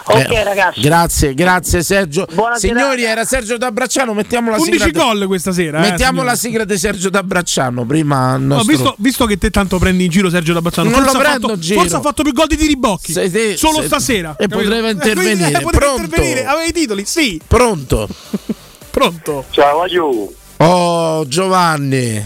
Ok 0.08 0.30
Eh, 0.32 0.44
ragazzi. 0.44 0.80
Grazie, 0.82 1.34
grazie 1.34 1.84
Sergio. 1.84 2.26
Buona 2.34 2.56
Signori, 2.58 3.02
serata. 3.02 3.12
era 3.12 3.26
Sergio 3.26 3.58
D'Abbracciano, 3.58 4.14
mettiamo 4.14 4.50
la 4.52 4.58
11 4.58 4.80
sigla. 4.80 5.04
gol 5.04 5.28
questa 5.28 5.52
sera. 5.52 5.78
eh, 5.80 5.90
Mettiamo 5.90 6.12
signori. 6.20 6.28
la 6.30 6.36
sigla 6.36 6.64
di 6.66 6.78
Sergio 6.78 7.10
D'Abbracciano 7.10 7.86
prima 7.86 8.36
il 8.36 8.42
No, 8.44 8.56
nostro... 8.56 8.72
visto, 8.74 8.96
visto 9.00 9.26
che 9.26 9.38
te 9.38 9.50
tanto 9.50 9.78
prendi 9.78 10.06
in 10.06 10.10
giro 10.10 10.30
Sergio 10.30 10.54
D'Abbracciano, 10.54 10.90
Non 10.90 11.00
forse, 11.02 11.14
lo 11.14 11.20
ha 11.20 11.24
prendo 11.24 11.48
fatto, 11.50 11.60
giro. 11.60 11.80
forse 11.82 11.96
ha 11.98 12.02
fatto 12.02 12.24
più 12.24 12.34
gol 12.34 12.48
di 12.48 12.58
Tiribocchi. 12.58 13.12
Se- 13.12 13.30
se- 13.30 13.58
Solo 13.58 13.82
se- 13.82 13.88
stasera. 13.88 14.36
e 14.38 14.48
capito? 14.48 14.70
poteva 14.70 14.88
Eh, 14.88 14.92
intervenire. 14.92 15.48
eh, 15.50 15.62
poteva 15.62 15.70
Pronto? 15.86 16.02
intervenire. 16.04 16.46
Aveva 16.46 16.64
i 16.66 16.72
titoli, 16.72 17.04
sì. 17.06 17.42
Pronto? 17.46 18.08
Pronto. 18.92 19.46
Ciao 19.52 19.82
Aiù, 19.82 20.34
Oh, 20.58 21.28
Giovanni. 21.28 22.26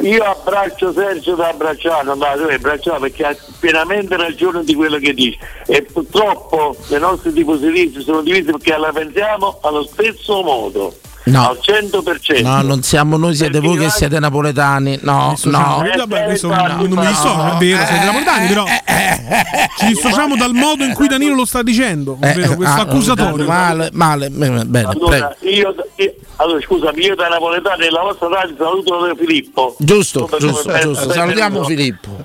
Io 0.00 0.22
abbraccio 0.22 0.92
Sergio 0.92 1.34
da 1.34 1.52
Bracciano, 1.52 2.14
ma 2.14 2.32
tu 2.36 2.42
abbracciamo 2.42 3.00
perché 3.00 3.24
ha 3.24 3.36
pienamente 3.58 4.16
ragione 4.16 4.62
di 4.62 4.74
quello 4.74 4.98
che 4.98 5.14
dice 5.14 5.38
e 5.66 5.82
purtroppo 5.82 6.76
le 6.88 6.98
nostre 6.98 7.32
tifoserie 7.32 7.90
si 7.90 8.00
sono 8.00 8.22
divise 8.22 8.52
perché 8.52 8.76
la 8.76 8.92
pensiamo 8.92 9.58
allo 9.62 9.84
stesso 9.84 10.42
modo. 10.42 10.94
No. 11.30 11.48
al 11.48 11.58
100%. 11.60 12.42
No, 12.42 12.62
non 12.62 12.82
siamo 12.82 13.16
noi, 13.16 13.34
siete 13.34 13.60
voi 13.60 13.76
che 13.78 13.90
siete 13.90 14.18
napoletani. 14.18 14.98
No, 15.02 15.34
no. 15.44 15.84
Eh, 15.84 15.96
vabbè, 15.96 16.24
questo 16.24 16.52
Eh, 16.52 16.56
non 16.56 16.90
mi 16.90 17.06
dissocio, 17.06 17.54
è 17.54 17.56
vero, 17.58 17.86
siete 17.86 18.04
napoletani, 18.04 18.48
però 18.48 18.64
ci 19.78 19.86
dissociamo 19.86 20.36
dal 20.36 20.52
modo 20.52 20.84
in 20.84 20.94
cui 20.94 21.06
Danilo 21.08 21.34
lo 21.34 21.44
sta 21.44 21.62
dicendo, 21.62 22.12
ovvero 22.12 22.52
Eh, 22.52 22.56
questo 22.56 22.80
ah, 22.80 22.82
accusatorio. 22.82 23.46
Male, 23.46 23.90
male, 23.92 24.30
bene. 24.30 24.64
Allora, 24.88 25.34
io, 25.40 25.74
io- 25.96 26.14
allora, 26.36 26.60
scusami, 26.60 27.02
io 27.04 27.14
da 27.14 27.28
napoletano 27.28 27.76
nella 27.76 28.00
vostra 28.00 28.28
radio 28.28 28.54
saluto 28.56 29.14
Filippo. 29.16 29.74
Giusto, 29.78 30.28
giusto, 30.38 30.78
giusto. 30.78 31.12
Salutiamo 31.12 31.64
Filippo. 31.64 32.24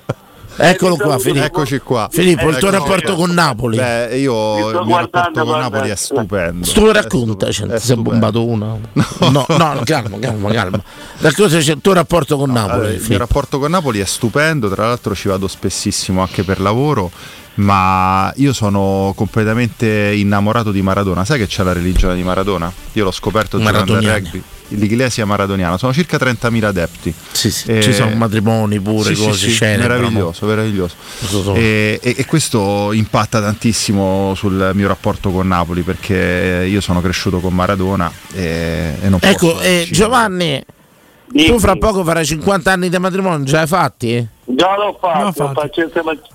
Eccolo 0.56 0.96
qua, 0.96 1.18
Filippo. 1.18 1.44
Eccoci 1.44 1.78
qua. 1.78 2.08
Filippo, 2.10 2.48
il 2.48 2.56
tuo 2.56 2.68
Ecco, 2.68 2.76
rapporto 2.78 3.14
con 3.14 3.30
Napoli. 3.30 3.76
Beh, 3.76 4.18
io 4.18 4.70
il 4.80 4.86
mio 4.86 4.96
rapporto 4.98 5.44
con. 5.44 5.58
Napoli 5.58 5.90
è 5.90 5.96
stupendo. 5.96 6.66
Tu 6.70 6.86
È 6.86 6.92
racconta, 6.92 7.50
stu- 7.52 7.66
cioè, 7.66 7.74
è 7.74 7.78
ti 7.80 7.86
sei 7.86 7.96
bombato 7.96 8.46
una. 8.46 8.76
No, 8.92 9.46
no, 9.48 9.80
calma, 9.84 10.18
calma, 10.18 10.50
calma. 10.52 10.82
Racconta 11.18 11.58
c'è 11.58 11.72
il 11.72 11.80
tuo 11.80 11.92
rapporto 11.92 12.36
con 12.36 12.50
Napoli. 12.50 12.72
Allora, 12.74 12.90
il 12.92 13.04
mio 13.08 13.18
rapporto 13.18 13.58
con 13.58 13.70
Napoli 13.70 14.00
è 14.00 14.04
stupendo, 14.04 14.68
tra 14.68 14.86
l'altro 14.86 15.14
ci 15.14 15.28
vado 15.28 15.48
spessissimo 15.48 16.20
anche 16.20 16.42
per 16.44 16.60
lavoro, 16.60 17.10
ma 17.56 18.32
io 18.36 18.52
sono 18.52 19.12
completamente 19.16 20.12
innamorato 20.14 20.70
di 20.72 20.82
Maradona. 20.82 21.24
Sai 21.24 21.38
che 21.38 21.46
c'è 21.46 21.62
la 21.62 21.72
religione 21.72 22.14
di 22.14 22.22
Maradona? 22.22 22.72
Io 22.92 23.04
l'ho 23.04 23.12
scoperto 23.12 23.56
al 23.56 23.62
Maradoniani. 23.62 24.20
rugby. 24.24 24.42
L'Iglesia 24.68 25.26
maradoniana, 25.26 25.76
sono 25.76 25.92
circa 25.92 26.16
30.000 26.16 26.64
adepti. 26.64 27.14
Sì, 27.32 27.50
sì, 27.50 27.70
Eh, 27.70 27.82
Ci 27.82 27.92
sono 27.92 28.14
matrimoni 28.16 28.80
pure, 28.80 29.14
sì, 29.14 29.22
cose, 29.22 29.46
sì, 29.48 29.50
scene. 29.52 29.76
meraviglioso, 29.76 30.46
meraviglioso. 30.46 30.94
E, 31.54 32.00
e- 32.02 32.14
e 32.16 32.24
questo 32.24 32.90
impatta 32.92 33.40
tantissimo 33.42 34.32
sul 34.34 34.70
mio 34.74 34.88
rapporto 34.88 35.30
con 35.30 35.46
Napoli 35.46 35.82
perché 35.82 36.66
io 36.68 36.80
sono 36.80 37.00
cresciuto 37.02 37.40
con 37.40 37.54
Maradona 37.54 38.10
e, 38.32 38.94
e 39.02 39.08
non 39.10 39.18
Ecco, 39.22 39.48
posso 39.52 39.60
eh, 39.60 39.86
Giovanni, 39.90 40.64
tu 41.32 41.58
fra 41.58 41.76
poco 41.76 42.04
farai 42.04 42.24
50 42.24 42.70
anni 42.72 42.88
di 42.88 42.98
matrimonio, 42.98 43.44
già 43.44 43.60
hai 43.60 43.66
fatti? 43.66 44.28
Già 44.46 44.76
l'ho 44.76 44.96
fatto, 45.00 45.42
No, 45.42 45.52
faccio 45.54 45.90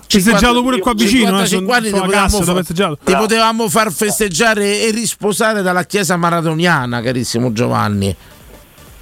Festeggiato 0.08 0.62
pure 0.62 0.78
qua 0.80 0.94
vicino, 0.94 1.40
eh, 1.40 1.46
55 1.46 1.74
anni 1.74 1.90
ti 1.90 1.90
sulla 1.90 2.04
potevamo, 2.06 2.96
fa- 2.96 2.96
ti 3.04 3.14
potevamo 3.16 3.68
far 3.68 3.92
festeggiare 3.92 4.82
e 4.82 4.90
risposare 4.90 5.62
dalla 5.62 5.84
chiesa 5.84 6.16
maradoniana, 6.16 7.00
carissimo 7.00 7.52
Giovanni. 7.52 8.14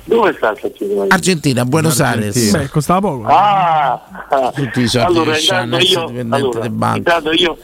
Dove 0.05 0.35
sta 0.37 0.51
il 0.51 0.59
saccino? 0.61 1.05
Argentina, 1.09 1.65
Buenos 1.65 2.01
Aires. 2.01 2.51
Beh, 2.51 2.69
costava 2.69 3.01
poco. 3.01 3.27
Ah, 3.27 4.01
Tutti 4.55 4.81
i 4.81 4.87
soldi 4.89 5.19
allora 5.19 5.39
intanto 5.39 5.79
io, 5.79 6.07
allora, 6.31 6.97
intanto 6.97 7.33
io 7.33 7.59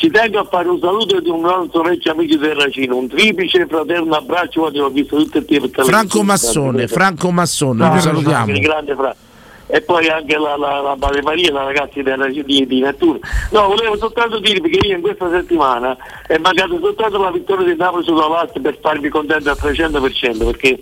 ci 0.00 0.08
tengo 0.10 0.38
a 0.38 0.44
fare 0.44 0.66
un 0.66 0.80
saluto 0.80 1.20
di 1.20 1.28
un 1.28 1.42
nostro 1.42 1.82
vecchio 1.82 2.12
amico 2.12 2.34
del 2.36 2.54
Racino, 2.54 2.96
un 2.96 3.06
triplice 3.06 3.66
fraterno 3.66 4.14
abbraccio 4.14 4.60
quando 4.60 4.80
l'ho 4.80 4.88
visto 4.88 5.14
tutte 5.16 5.38
e 5.38 5.44
tre 5.44 5.60
per. 5.60 5.84
Franco 5.84 6.22
Massone, 6.22 6.88
Franco 6.88 7.30
Massone, 7.30 7.80
lo 7.80 7.84
Franco, 7.84 8.00
salutiamo. 8.00 8.50
il 8.50 8.60
grande 8.60 8.94
Fra- 8.94 9.14
E 9.66 9.82
poi 9.82 10.08
anche 10.08 10.38
la, 10.38 10.56
la, 10.56 10.80
la 10.80 10.96
Madre 10.98 11.20
Maria, 11.20 11.52
la 11.52 11.64
ragazza 11.64 12.00
del 12.00 12.16
Racino 12.16 12.44
di, 12.44 12.66
di 12.66 12.80
Nettuno. 12.80 13.18
No, 13.50 13.66
volevo 13.66 13.98
soltanto 13.98 14.38
dirvi 14.38 14.70
che 14.70 14.86
io 14.86 14.96
in 14.96 15.02
questa 15.02 15.28
settimana 15.28 15.94
è 16.26 16.38
mancata 16.38 16.74
soltanto 16.80 17.18
la 17.18 17.30
vittoria 17.30 17.66
del 17.66 17.76
Napoli 17.76 18.02
sulla 18.02 18.26
Lazio 18.26 18.58
per 18.62 18.78
farmi 18.80 19.10
contento 19.10 19.50
al 19.50 19.58
300% 19.60 20.44
perché, 20.46 20.78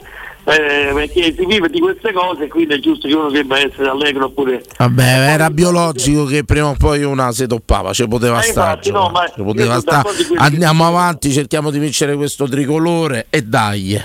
eh, 0.48 0.90
perché 0.94 1.34
si 1.36 1.44
vive 1.44 1.68
di 1.68 1.78
queste 1.78 2.12
cose 2.12 2.44
e 2.44 2.48
quindi 2.48 2.74
è 2.74 2.78
giusto 2.78 3.06
che 3.06 3.14
uno 3.14 3.28
debba 3.30 3.58
essere 3.58 3.88
allegro 3.88 4.26
oppure 4.26 4.64
Vabbè, 4.78 5.02
era 5.02 5.50
biologico 5.50 6.24
che 6.24 6.44
prima 6.44 6.68
o 6.68 6.74
poi 6.78 7.02
una 7.02 7.30
si 7.32 7.46
toppava, 7.46 7.92
ci 7.92 8.08
poteva 8.08 8.38
Eh, 8.40 8.44
stare. 8.44 8.70
infatti, 8.70 8.90
no, 8.90 9.10
ma 9.10 9.24
poteva 9.44 9.78
sono 9.80 10.02
quelli 10.02 10.36
Andiamo 10.38 10.86
avanti, 10.86 11.30
cerchiamo 11.32 11.70
di 11.70 11.78
vincere 11.78 12.16
questo 12.16 12.48
tricolore 12.48 13.26
e 13.28 13.42
dai. 13.42 14.02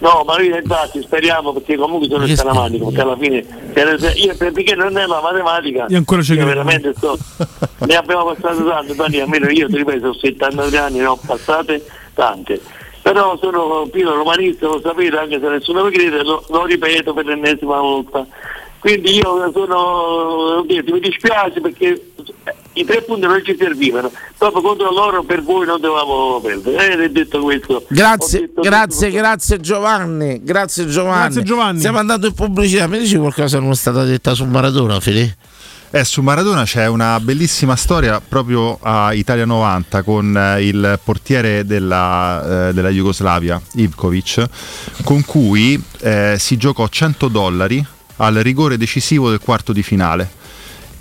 No, 0.00 0.24
ma 0.26 0.40
io 0.40 0.56
infatti 0.56 1.00
speriamo 1.00 1.52
perché 1.52 1.76
comunque 1.76 2.08
sono 2.08 2.24
Che 2.24 2.34
scaramantico, 2.34 2.86
perché 2.86 3.00
alla 3.02 3.16
fine 3.16 3.46
io, 4.16 4.34
perché 4.36 4.74
non 4.74 4.98
è 4.98 5.06
la 5.06 5.20
matematica, 5.20 5.86
Io 5.88 5.96
ancora 5.96 6.22
ci 6.22 6.34
veramente 6.34 6.92
sto, 6.96 7.16
ne 7.86 7.94
abbiamo 7.94 8.24
passate 8.34 8.64
tante, 8.64 8.96
Tony, 8.96 9.20
almeno 9.20 9.48
io 9.48 9.68
ti 9.68 9.76
ripeto, 9.76 10.08
ho 10.08 10.14
79 10.14 10.76
anni, 10.76 10.98
ne 10.98 11.06
ho 11.06 11.16
passate 11.24 11.84
tante. 12.14 12.60
Però 13.02 13.36
sono 13.38 13.88
pieno 13.90 14.14
romanista, 14.14 14.66
lo 14.66 14.80
sapete, 14.80 15.16
anche 15.16 15.40
se 15.40 15.48
nessuno 15.48 15.84
mi 15.84 15.90
crede, 15.90 16.22
lo, 16.22 16.44
lo 16.48 16.64
ripeto 16.64 17.12
per 17.12 17.26
l'ennesima 17.26 17.80
volta. 17.80 18.24
Quindi 18.78 19.14
io 19.14 19.50
sono, 19.52 20.64
detto, 20.66 20.92
mi 20.92 21.00
dispiace 21.00 21.60
perché 21.60 22.12
i 22.72 22.84
tre 22.84 23.02
punti 23.02 23.26
non 23.26 23.40
ci 23.44 23.56
servivano. 23.56 24.10
Proprio 24.36 24.60
contro 24.60 24.90
loro 24.90 25.22
per 25.22 25.42
voi 25.42 25.66
non 25.66 25.80
dovevamo 25.80 26.40
perdere. 26.40 27.04
E 27.04 27.10
detto 27.10 27.40
questo. 27.40 27.84
Grazie, 27.88 28.40
detto 28.40 28.60
grazie, 28.60 29.10
grazie 29.10 29.60
Giovanni. 29.60 30.42
Grazie 30.42 30.88
Giovanni. 30.88 31.22
Grazie, 31.22 31.42
Giovanni. 31.44 31.78
Stiamo 31.78 31.98
andando 31.98 32.26
in 32.26 32.34
pubblicità. 32.34 32.88
Mi 32.88 32.98
dici 32.98 33.16
qualcosa 33.16 33.58
che 33.58 33.62
non 33.62 33.72
è 33.72 33.76
stata 33.76 34.02
detta 34.02 34.34
su 34.34 34.44
Maradona, 34.46 34.98
Fili? 34.98 35.32
Eh, 35.94 36.04
su 36.04 36.22
Maradona 36.22 36.64
c'è 36.64 36.86
una 36.86 37.20
bellissima 37.20 37.76
storia 37.76 38.18
proprio 38.26 38.78
a 38.80 39.12
Italia 39.12 39.44
90 39.44 40.02
con 40.02 40.34
eh, 40.34 40.66
il 40.66 40.98
portiere 41.04 41.66
della, 41.66 42.68
eh, 42.68 42.72
della 42.72 42.88
Jugoslavia, 42.88 43.60
Ivkovic, 43.74 44.48
con 45.04 45.22
cui 45.22 45.78
eh, 46.00 46.36
si 46.38 46.56
giocò 46.56 46.88
100 46.88 47.28
dollari 47.28 47.84
al 48.16 48.36
rigore 48.36 48.78
decisivo 48.78 49.28
del 49.28 49.40
quarto 49.40 49.74
di 49.74 49.82
finale 49.82 50.30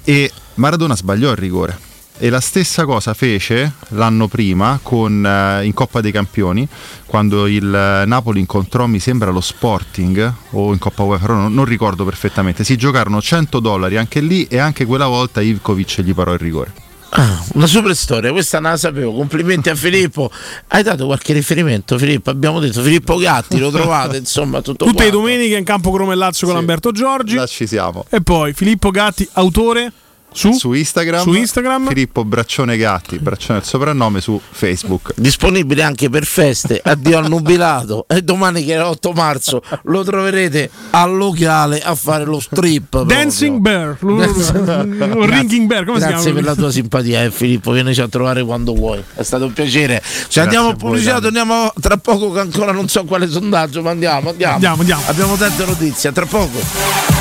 e 0.04 0.30
Maradona 0.56 0.98
sbagliò 0.98 1.32
il 1.32 1.38
rigore. 1.38 1.91
E 2.24 2.30
la 2.30 2.40
stessa 2.40 2.86
cosa 2.86 3.16
fece 3.16 3.74
l'anno 3.90 4.28
prima 4.28 4.80
con, 4.84 5.26
eh, 5.26 5.66
in 5.66 5.74
Coppa 5.74 6.02
dei 6.02 6.12
Campioni, 6.12 6.68
quando 7.08 7.48
il 7.48 7.74
eh, 7.74 8.06
Napoli 8.06 8.40
incontrò, 8.40 8.86
mi 8.86 9.00
sembra, 9.00 9.32
lo 9.32 9.42
Sporting 9.42 10.32
o 10.52 10.72
in 10.72 10.78
Coppa 10.78 11.02
UEFA, 11.02 11.26
però 11.26 11.40
non, 11.40 11.52
non 11.52 11.66
ricordo 11.66 12.06
perfettamente. 12.06 12.64
Si 12.64 12.78
giocarono 12.78 13.20
100 13.20 13.60
dollari 13.60 13.98
anche 13.98 14.20
lì 14.20 14.46
e 14.46 14.60
anche 14.60 14.86
quella 14.86 15.08
volta 15.08 15.42
Ivkovic 15.42 16.02
gli 16.02 16.14
parò 16.14 16.34
il 16.34 16.38
rigore. 16.38 16.72
Ah, 17.10 17.44
una 17.54 17.66
super 17.66 17.96
storia, 17.96 18.32
questa 18.32 18.60
non 18.60 18.70
la 18.70 18.78
sapevo. 18.78 19.16
Complimenti 19.16 19.72
a 19.72 19.76
Filippo. 19.76 20.30
Hai 20.68 20.84
dato 20.84 21.08
qualche 21.08 21.34
riferimento, 21.34 21.98
Filippo? 21.98 22.30
Abbiamo 22.30 22.60
detto 22.60 22.84
Filippo 22.84 23.16
Gatti, 23.16 23.58
lo 23.58 23.72
trovate, 23.72 24.18
insomma, 24.22 24.62
tutto 24.62 24.86
Tutte 24.86 25.06
le 25.06 25.10
domeniche 25.10 25.58
in 25.58 25.64
campo 25.64 25.92
Cromellazzo 25.92 26.46
con 26.46 26.54
Lamberto 26.54 26.92
Giorgi. 26.92 27.34
Là 27.34 27.48
ci 27.48 27.66
siamo. 27.66 28.06
E 28.12 28.22
poi 28.22 28.54
Filippo 28.54 28.92
Gatti, 28.92 29.28
autore 29.34 29.92
su, 30.34 30.52
Su 30.54 30.72
Instagram, 30.74 31.22
Su 31.22 31.34
Instagram. 31.34 31.88
Filippo 31.88 32.24
Braccione 32.24 32.78
Gatti, 32.78 33.18
Braccione 33.20 33.60
è 33.60 33.62
il 33.62 33.68
soprannome 33.68 34.22
su 34.22 34.40
Facebook. 34.50 35.14
Disponibile 35.16 35.84
anche 35.84 36.10
per 36.10 36.26
feste, 36.26 36.80
addio 36.84 37.18
al 37.18 37.28
nubilato 37.28 38.06
e 38.08 38.22
domani 38.22 38.64
che 38.64 38.76
è 38.76 38.80
l'8 38.80 39.14
marzo 39.14 39.62
lo 39.84 40.04
troverete 40.04 40.70
al 40.92 41.16
locale 41.16 41.82
a 41.82 41.96
fare 41.96 42.24
lo 42.26 42.40
strip. 42.40 42.90
proprio. 42.90 43.16
Dancing 43.18 43.60
Bear, 43.60 43.98
lo- 44.02 44.16
lo- 44.16 45.26
Ringing 45.26 45.68
Bear, 45.68 45.86
come 45.86 46.00
si 46.00 46.06
Grazie 46.08 46.24
chiama? 46.32 46.36
per 46.40 46.44
la 46.50 46.56
tua 46.56 46.72
simpatia, 46.72 47.24
eh, 47.24 47.32
Filippo. 47.32 47.72
Vienici 47.72 48.02
a 48.02 48.08
trovare 48.08 48.44
quando 48.44 48.74
vuoi. 48.74 49.04
È 49.16 49.24
stato 49.24 49.46
un 49.46 49.54
piacere. 49.54 50.02
Ci 50.28 50.40
andiamo 50.40 50.70
a 50.70 50.76
pubblicità, 50.76 51.20
torniamo 51.20 51.72
tra 51.80 51.98
poco. 51.98 52.32
Che 52.32 52.40
ancora 52.40 52.72
non 52.72 52.88
so 52.88 53.04
quale 53.06 53.28
sondaggio, 53.30 53.82
ma 53.82 53.92
andiamo, 53.92 54.30
andiamo. 54.30 54.54
Andiamo, 54.54 54.80
andiamo. 54.80 55.02
Abbiamo 55.08 55.36
tante 55.36 55.66
notizie. 55.66 56.12
Tra 56.12 56.26
poco. 56.26 57.21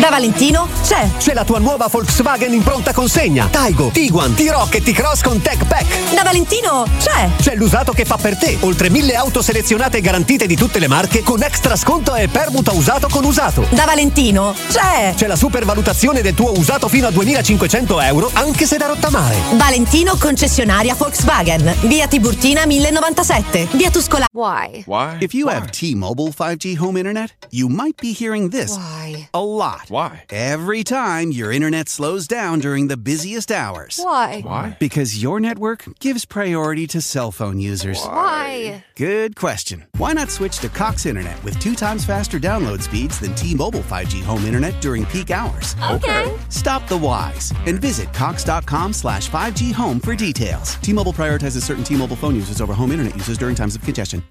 Da 0.00 0.10
Valentino 0.10 0.68
c'è. 0.84 1.08
C'è 1.18 1.34
la 1.34 1.44
tua 1.44 1.58
nuova 1.58 1.88
Volkswagen 1.88 2.52
in 2.52 2.62
pronta 2.62 2.92
consegna. 2.92 3.48
Taigo, 3.50 3.88
Tiguan, 3.88 4.32
T-Rock 4.32 4.76
e 4.76 4.82
T-Cross 4.82 5.22
con 5.22 5.40
Tech 5.42 5.64
Pack. 5.66 6.14
Da 6.14 6.22
Valentino 6.22 6.86
c'è. 7.00 7.28
C'è 7.36 7.56
l'usato 7.56 7.90
che 7.92 8.04
fa 8.04 8.16
per 8.16 8.36
te. 8.36 8.56
Oltre 8.60 8.90
mille 8.90 9.16
auto 9.16 9.42
selezionate 9.42 9.96
e 9.96 10.00
garantite 10.00 10.46
di 10.46 10.54
tutte 10.54 10.78
le 10.78 10.86
marche 10.86 11.24
con 11.24 11.42
extra 11.42 11.74
sconto 11.74 12.14
e 12.14 12.28
permuta 12.28 12.72
usato 12.72 13.08
con 13.08 13.24
usato. 13.24 13.66
Da 13.70 13.86
Valentino 13.86 14.54
c'è. 14.68 15.14
C'è 15.16 15.26
la 15.26 15.34
supervalutazione 15.34 16.22
del 16.22 16.34
tuo 16.34 16.56
usato 16.56 16.86
fino 16.86 17.08
a 17.08 17.10
2500 17.10 18.00
euro 18.00 18.30
anche 18.34 18.66
se 18.66 18.76
da 18.76 18.86
rottamare. 18.86 19.36
Valentino 19.54 20.16
concessionaria 20.16 20.94
Volkswagen. 20.94 21.74
Via 21.82 22.06
Tiburtina 22.06 22.66
1097. 22.66 23.66
Via 23.72 23.90
Tuscolana. 23.90 24.26
Why? 24.32 24.84
Why? 24.86 25.16
If 25.18 25.34
you 25.34 25.48
have 25.48 25.70
T-Mobile 25.70 26.28
5G 26.32 26.76
home 26.78 26.96
internet, 26.98 27.34
you 27.50 27.68
might 27.68 28.00
be 28.00 28.12
hearing 28.16 28.50
this 28.50 28.76
Why? 28.76 29.28
a 29.32 29.40
lot. 29.40 29.86
Why? 29.90 30.24
Every 30.30 30.84
time 30.84 31.32
your 31.32 31.50
internet 31.50 31.88
slows 31.88 32.26
down 32.26 32.58
during 32.58 32.88
the 32.88 32.96
busiest 32.96 33.50
hours. 33.50 33.98
Why? 34.02 34.42
Why? 34.42 34.76
Because 34.78 35.22
your 35.22 35.40
network 35.40 35.84
gives 35.98 36.24
priority 36.24 36.86
to 36.88 37.00
cell 37.00 37.32
phone 37.32 37.58
users. 37.58 37.98
Why? 38.04 38.84
Good 38.96 39.36
question. 39.36 39.86
Why 39.96 40.12
not 40.12 40.30
switch 40.30 40.58
to 40.58 40.68
Cox 40.68 41.06
Internet 41.06 41.42
with 41.42 41.58
two 41.58 41.74
times 41.74 42.04
faster 42.04 42.38
download 42.38 42.82
speeds 42.82 43.18
than 43.18 43.34
T-Mobile 43.34 43.80
5G 43.80 44.22
home 44.22 44.44
internet 44.44 44.78
during 44.80 45.06
peak 45.06 45.30
hours? 45.30 45.74
Okay. 45.90 46.36
Stop 46.50 46.86
the 46.88 46.98
whys 46.98 47.52
and 47.66 47.80
visit 47.80 48.12
cox.com 48.12 48.92
slash 48.92 49.30
5G 49.30 49.72
home 49.72 49.98
for 50.00 50.14
details. 50.14 50.76
T-Mobile 50.82 51.14
prioritizes 51.14 51.62
certain 51.64 51.82
T-Mobile 51.82 52.16
phone 52.16 52.34
users 52.36 52.60
over 52.60 52.74
home 52.74 52.92
internet 52.92 53.16
users 53.16 53.38
during 53.38 53.54
times 53.54 53.74
of 53.74 53.82
congestion. 53.82 54.22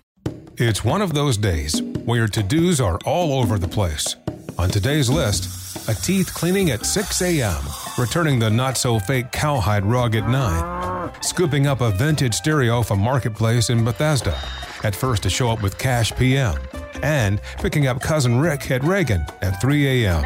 It's 0.59 0.83
one 0.83 1.03
of 1.03 1.13
those 1.13 1.37
days 1.37 1.81
where 2.05 2.17
your 2.17 2.27
to 2.29 2.41
dos 2.41 2.79
are 2.79 2.97
all 3.05 3.39
over 3.39 3.59
the 3.59 3.67
place. 3.67 4.15
On 4.57 4.67
today's 4.67 5.07
list, 5.07 5.87
a 5.87 5.93
teeth 5.93 6.33
cleaning 6.33 6.71
at 6.71 6.83
6 6.83 7.21
a.m., 7.21 7.63
returning 7.97 8.39
the 8.39 8.49
not 8.49 8.75
so 8.75 8.97
fake 8.97 9.31
cowhide 9.31 9.85
rug 9.85 10.15
at 10.15 10.27
9, 10.27 11.11
scooping 11.21 11.67
up 11.67 11.81
a 11.81 11.91
vintage 11.91 12.33
stereo 12.33 12.81
from 12.81 12.99
Marketplace 12.99 13.69
in 13.69 13.85
Bethesda, 13.85 14.35
at 14.83 14.95
first 14.95 15.21
to 15.23 15.29
show 15.29 15.51
up 15.51 15.61
with 15.61 15.77
cash 15.77 16.11
PM, 16.15 16.57
and 17.03 17.39
picking 17.59 17.85
up 17.85 18.01
cousin 18.01 18.39
Rick 18.39 18.71
at 18.71 18.83
Reagan 18.83 19.23
at 19.43 19.61
3 19.61 20.05
a.m. 20.05 20.23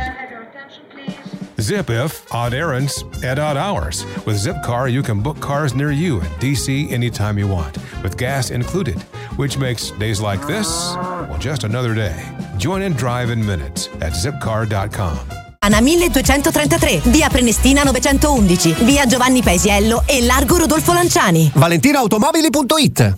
Zip 1.60 1.90
if 1.90 2.34
odd 2.34 2.54
errands 2.54 3.04
at 3.24 3.38
odd 3.38 3.58
hours. 3.58 4.06
With 4.26 4.38
Zipcar, 4.38 4.90
you 4.90 5.04
can 5.04 5.22
book 5.22 5.42
cars 5.42 5.76
near 5.76 5.92
you 5.92 6.22
in 6.22 6.28
DC 6.40 6.90
anytime 6.90 7.38
you 7.38 7.50
want, 7.50 7.78
with 8.02 8.18
gas 8.18 8.50
included, 8.50 9.00
which 9.36 9.58
makes 9.58 9.92
days 9.92 10.22
like 10.22 10.48
this, 10.48 10.68
well, 10.96 11.38
just 11.38 11.66
another 11.66 11.94
day. 11.94 12.41
Join 12.62 12.84
and 12.84 12.96
drive 12.96 13.32
in 13.32 13.44
minutes 13.44 13.90
at 14.02 14.14
zipcar.com. 14.14 15.18
Ana 15.64 15.82
1233, 15.82 17.02
via 17.10 17.28
Prenestina 17.28 17.82
911, 17.84 18.86
via 18.86 19.08
Giovanni 19.08 19.42
Paesiello 19.42 20.04
e 20.06 20.24
largo 20.24 20.58
Rodolfo 20.58 20.94
Lanciani. 20.94 21.52
ValentinoAutomobili.it 21.56 23.18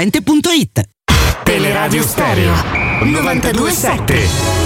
Teleradio 1.43 2.03
Stereo. 2.03 2.53
927 3.03 4.60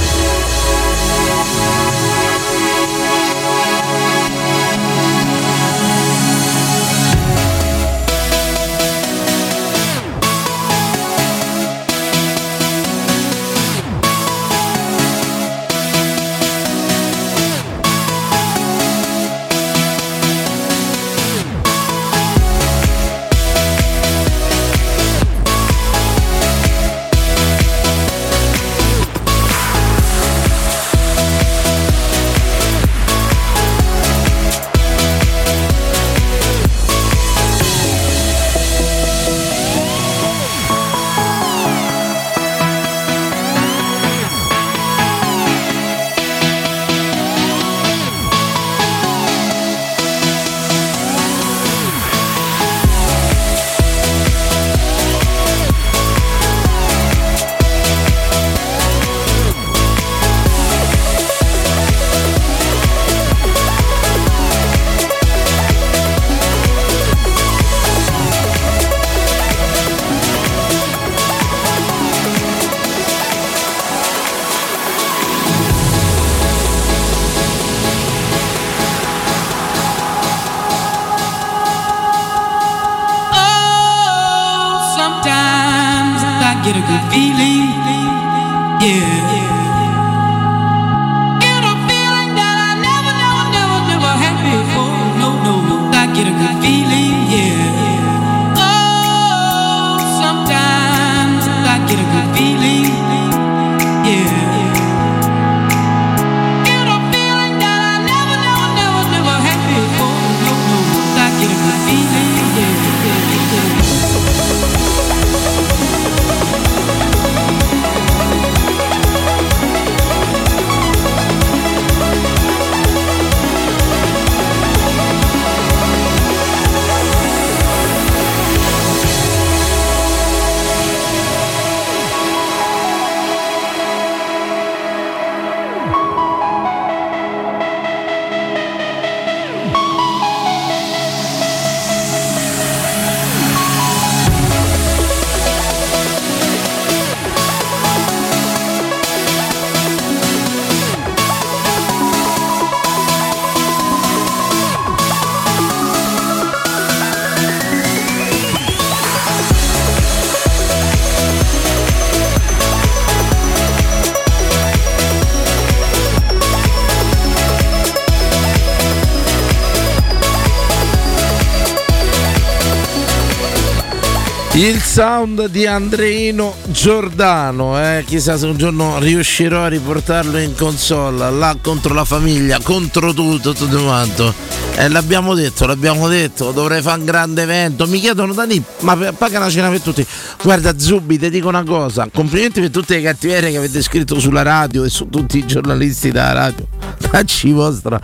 Il 174.55 174.81
sound 174.81 175.47
di 175.47 175.65
Andreino 175.65 176.55
Giordano, 176.67 177.77
eh? 177.77 178.05
chissà 178.07 178.37
se 178.37 178.45
un 178.45 178.55
giorno 178.55 178.99
riuscirò 178.99 179.63
a 179.63 179.67
riportarlo 179.67 180.37
in 180.37 180.55
console, 180.55 181.29
là 181.29 181.57
contro 181.61 181.93
la 181.93 182.05
famiglia, 182.05 182.59
contro 182.63 183.13
tutto, 183.13 183.51
tutto 183.51 183.83
quanto. 183.83 184.33
E 184.77 184.87
l'abbiamo 184.87 185.33
detto, 185.33 185.65
l'abbiamo 185.65 186.07
detto, 186.07 186.51
dovrei 186.51 186.81
fare 186.81 186.99
un 186.99 187.05
grande 187.05 187.41
evento. 187.41 187.85
Mi 187.85 187.99
chiedono 187.99 188.31
Dani, 188.31 188.63
ma 188.79 188.95
per- 188.95 189.13
paga 189.13 189.39
una 189.39 189.49
cena 189.49 189.69
per 189.69 189.81
tutti. 189.81 190.05
Guarda 190.41 190.77
Zubi, 190.77 191.19
ti 191.19 191.29
dico 191.29 191.49
una 191.49 191.63
cosa, 191.63 192.07
complimenti 192.13 192.61
per 192.61 192.69
tutte 192.69 192.95
le 192.95 193.01
cattiverie 193.01 193.51
che 193.51 193.57
avete 193.57 193.81
scritto 193.81 194.19
sulla 194.21 194.41
radio 194.41 194.85
e 194.85 194.89
su 194.89 195.09
tutti 195.09 195.37
i 195.37 195.45
giornalisti 195.45 196.11
della 196.11 196.31
radio. 196.31 196.65
Dacci 197.11 197.51
vostra. 197.51 197.99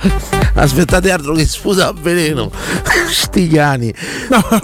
Aspettate 0.54 1.12
altro 1.12 1.34
che 1.34 1.46
sputa 1.46 1.88
a 1.88 1.94
veleno. 1.94 2.52
Sti 3.10 3.48
cani. 3.48 3.94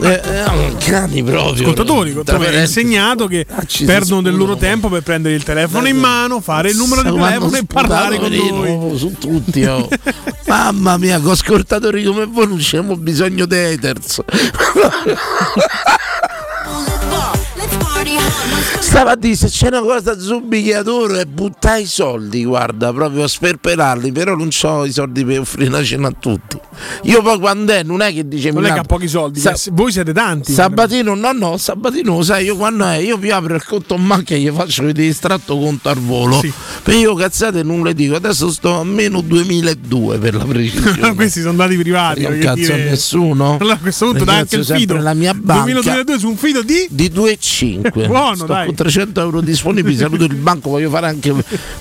Eh, 0.02 0.22
eh, 0.24 0.76
cani 0.80 1.24
proprio. 1.24 1.74
Ascoltatori, 1.78 2.12
è 2.12 2.24
parentesi. 2.24 2.60
insegnato 2.60 3.28
che 3.28 3.46
ci 3.68 3.78
si 3.78 3.86
perdono 3.86 4.22
del 4.22 4.36
loro 4.36 4.56
tempo 4.56 4.90
per 4.90 5.04
prendere 5.04 5.36
il 5.36 5.44
telefono 5.44 5.88
in 5.88 5.98
mano, 5.98 6.42
fare 6.42 6.70
il 6.70 6.78
numero 6.78 7.04
di 7.04 7.12
telefono 7.12 7.56
e 7.56 7.64
parlare 7.66 8.18
con 8.18 8.32
noi. 8.32 8.98
Su 8.98 9.16
tutti, 9.20 9.64
oh. 9.64 9.88
Mamma 10.48 10.98
mia, 10.98 11.20
con 11.20 11.32
ascoltatori 11.32 12.04
come 12.04 12.26
voi 12.26 12.48
non 12.48 12.58
abbiamo 12.60 12.96
bisogno 12.96 13.46
di 13.46 13.56
haters. 13.56 14.22
Stava 18.80 19.12
a 19.12 19.16
dire 19.16 19.36
se 19.36 19.48
c'è 19.48 19.68
una 19.68 19.82
cosa 19.82 20.16
adoro 20.78 21.16
è 21.16 21.26
buttare 21.26 21.82
i 21.82 21.86
soldi, 21.86 22.46
guarda, 22.46 22.94
proprio 22.94 23.24
a 23.24 23.28
sperperarli, 23.28 24.12
però 24.12 24.36
non 24.36 24.50
ho 24.62 24.86
i 24.86 24.92
soldi 24.92 25.26
per 25.26 25.40
offrire 25.40 25.70
una 25.70 25.84
cena 25.84 26.08
a 26.08 26.14
tutti. 26.18 26.58
Io 27.04 27.22
poi 27.22 27.40
quando 27.40 27.74
è, 27.74 27.84
non 27.84 28.02
è 28.02 28.14
che 28.14 28.28
dice 28.28 28.52
Non 28.52 28.66
è 28.66 28.74
che 28.74 28.80
ha 28.80 28.84
pochi 28.84 29.08
soldi, 29.08 29.40
Sa- 29.40 29.54
che 29.54 29.72
voi 29.72 29.92
siete 29.92 30.14
tanti. 30.14 30.52
Sabatino, 30.52 31.16
no, 31.16 31.32
no, 31.32 31.58
Sabatino, 31.58 32.22
sai, 32.22 32.46
io 32.46 32.56
quando 32.56 32.86
è, 32.86 32.98
io 32.98 33.18
vi 33.18 33.32
apro 33.32 33.56
il 33.56 33.64
conto 33.64 33.96
in 33.96 34.08
banca 34.08 34.36
e 34.36 34.40
gli 34.40 34.50
faccio 34.50 34.84
vedere 34.84 35.08
estratto 35.08 35.58
conto 35.58 35.90
al 35.90 36.00
volo. 36.00 36.40
Perché 36.84 37.00
io 37.00 37.16
cazzate 37.16 37.64
non 37.64 37.84
le 37.84 37.94
dico, 37.94 38.16
adesso 38.16 38.52
sto 38.52 38.80
a 38.80 38.84
meno 38.84 39.22
2002 39.22 40.18
per 40.18 40.36
la 40.36 40.46
precisione. 40.46 41.14
Questi 41.16 41.42
sono 41.42 41.58
dati 41.58 41.78
privati. 41.78 42.22
non 42.22 42.40
cazzo 42.40 42.56
dire. 42.56 42.74
a 42.74 42.78
nessuno. 42.90 43.58
Allora 43.60 43.76
a 43.76 43.80
questo 43.80 44.06
punto 44.06 44.24
dai 44.24 44.40
anche 44.40 44.56
il 44.56 44.66
fido. 44.66 44.98
la 44.98 45.14
mia 45.14 45.34
banca 45.34 45.64
2022 45.64 46.20
su 46.20 46.30
un 46.30 46.38
fido 46.38 46.62
di 46.62 46.88
di 46.90 47.10
2,5 47.14 48.06
Buono, 48.08 48.36
Sto. 48.36 48.46
Con 48.66 48.76
300 48.76 49.22
euro 49.22 49.42
disponibili 49.42 49.96
saluto 49.96 50.24
il 50.24 50.36
banco 50.36 50.70
voglio 50.70 50.90
fare 50.90 51.08
anche 51.08 51.34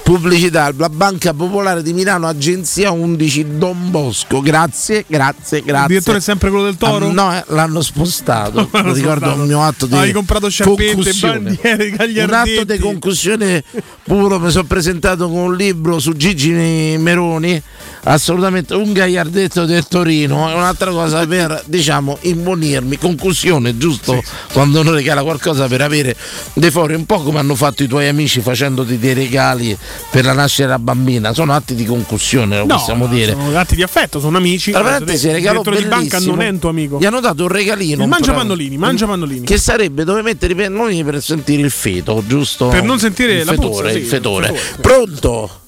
pubblicità. 0.02 0.72
La 0.76 0.88
banca 0.88 1.32
popolare 1.32 1.82
di 1.82 1.92
Milano 1.92 2.26
agenzia 2.26 2.90
11 2.90 3.58
Don 3.58 3.90
Bosco. 3.90 4.40
Grazie 4.40 5.04
grazie 5.06 5.62
grazie 5.62 5.82
Il 5.82 5.86
direttore 5.86 6.18
è 6.18 6.20
sempre 6.20 6.50
quello 6.50 6.64
del 6.64 6.76
Toro? 6.76 7.08
Ah, 7.08 7.12
no 7.12 7.34
eh, 7.34 7.44
l'hanno 7.48 7.82
spostato. 7.82 8.68
L'hanno 8.72 8.92
ricordo 8.92 9.26
spostato. 9.26 9.40
un 9.40 9.46
mio 9.46 9.62
atto 9.62 9.86
di 9.86 9.94
Hai 9.94 10.12
comprato 10.12 10.48
sciarpette, 10.48 11.12
bandiere, 11.20 12.24
un 12.24 12.32
atto 12.32 12.64
di 12.64 12.78
concussione 12.78 13.64
puro 14.02 14.38
mi 14.38 14.50
sono 14.50 14.64
presentato 14.64 15.28
con 15.28 15.38
un 15.38 15.56
libro 15.56 15.98
su 15.98 16.12
Gigi 16.12 16.50
Meroni 16.98 17.62
assolutamente 18.08 18.74
un 18.74 18.92
gagliardetto 18.92 19.64
del 19.64 19.86
Torino 19.88 20.48
è 20.48 20.54
un'altra 20.54 20.90
cosa 20.90 21.26
per 21.26 21.62
diciamo 21.66 22.18
imbonirmi 22.20 22.98
concussione 22.98 23.76
giusto 23.76 24.22
quando 24.52 24.80
uno 24.80 24.92
regala 24.92 25.22
qualcosa 25.22 25.66
per 25.66 25.80
avere 25.80 26.16
dei 26.52 26.70
fori 26.70 26.94
un 26.94 27.04
po' 27.06 27.20
come 27.22 27.38
hanno 27.38 27.54
fatto 27.54 27.82
i 27.82 27.88
tuoi 27.88 28.08
amici 28.08 28.40
facendoti 28.40 28.98
dei 28.98 29.14
regali 29.14 29.76
per 30.10 30.24
la 30.24 30.32
nascita 30.32 30.64
della 30.64 30.78
bambina 30.78 31.34
sono 31.34 31.52
atti 31.52 31.74
di 31.74 31.84
concussione 31.84 32.58
lo 32.58 32.66
No, 32.66 32.76
possiamo 32.76 33.06
dire 33.06 33.32
sono 33.32 33.58
atti 33.58 33.74
di 33.74 33.82
affetto, 33.82 34.20
sono 34.20 34.36
amici. 34.36 34.70
tra 34.70 34.82
parentesi, 34.82 35.26
il 35.28 35.34
regalo 35.34 35.62
direttore 35.62 35.82
di 35.82 35.88
banca 35.88 36.18
non 36.18 36.40
è 36.40 36.48
un 36.48 36.58
tuo 36.58 36.68
amico. 36.68 36.98
Gli 36.98 37.04
hanno 37.04 37.20
dato 37.20 37.42
un 37.42 37.48
regalino. 37.48 38.02
Il 38.02 38.08
mangia 38.08 38.32
pannolini, 38.32 38.76
mangia 38.76 39.06
pannolini. 39.06 39.46
Che 39.46 39.58
sarebbe 39.58 40.04
dove 40.04 40.22
mettere 40.22 40.52
i 40.52 40.56
pannolini 40.56 41.04
per 41.04 41.22
sentire 41.22 41.62
il 41.62 41.70
feto, 41.70 42.22
giusto? 42.26 42.68
Per 42.68 42.82
non 42.82 42.98
sentire 42.98 43.38
il 43.38 43.44
la 43.44 43.52
fetore, 43.52 43.68
puzza, 43.68 43.90
sì, 43.90 43.98
il 43.98 44.04
fetore. 44.04 44.48
il 44.48 44.56
fetore. 44.56 44.80
Pronto? 44.80 45.60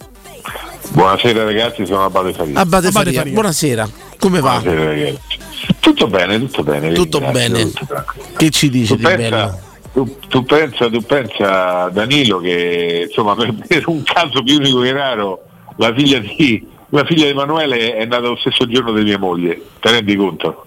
Buonasera 0.91 1.45
ragazzi, 1.45 1.87
sono 1.87 2.05
Abate 2.05 2.33
Faria. 2.33 2.59
Abate 2.61 2.91
Faria. 2.91 3.23
Buonasera. 3.25 3.89
Come 4.19 4.41
va? 4.41 4.59
Buonasera 4.61 4.85
ragazzi. 4.91 5.39
Tutto 5.81 6.07
bene, 6.09 6.39
tutto 6.39 6.63
bene. 6.63 6.93
Tutto 6.93 7.21
bene. 7.21 7.71
tutto. 7.73 8.05
Che 8.37 8.51
ci 8.51 8.69
dici 8.71 8.89
Tu 8.89 8.97
di 8.97 9.03
bello? 9.03 9.19
pensa, 9.19 9.61
tu, 9.93 10.17
tu 10.29 10.45
pensa, 10.45 10.89
tu 10.91 11.01
pensa, 11.03 11.89
Danilo, 11.91 12.39
che 12.41 13.07
insomma 13.09 13.35
per, 13.37 13.55
per 13.67 13.83
un 13.89 14.03
caso 14.03 14.43
più 14.43 14.57
unico 14.57 14.81
che 14.81 14.93
raro, 14.93 15.43
la 15.77 15.93
figlia 15.95 16.19
di, 16.19 16.67
la 16.91 17.05
figlia 17.05 17.25
di 17.25 17.31
Emanuele 17.31 17.95
è 17.95 18.05
nata 18.07 18.29
lo 18.29 18.37
stesso 18.37 18.67
giorno 18.67 18.93
di 18.93 19.03
mia 19.03 19.19
moglie. 19.19 19.61
Te 19.81 19.91
rendi 19.91 20.17
conto? 20.17 20.65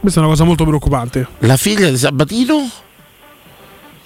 Questa 0.00 0.20
è 0.20 0.22
una 0.22 0.32
cosa 0.32 0.44
molto 0.44 0.64
preoccupante. 0.64 1.26
La 1.40 1.56
figlia 1.56 1.88
di 1.88 1.96
Sabatino? 1.96 2.70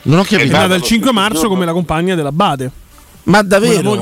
Non 0.04 0.18
ho 0.18 0.22
È 0.22 0.26
capito. 0.26 0.56
nata 0.56 0.74
il 0.74 0.82
5 0.82 1.12
marzo 1.12 1.48
come 1.48 1.64
la 1.64 1.72
compagna 1.72 2.14
dell'Abate. 2.14 2.70
Ma 3.24 3.42
davvero? 3.42 3.94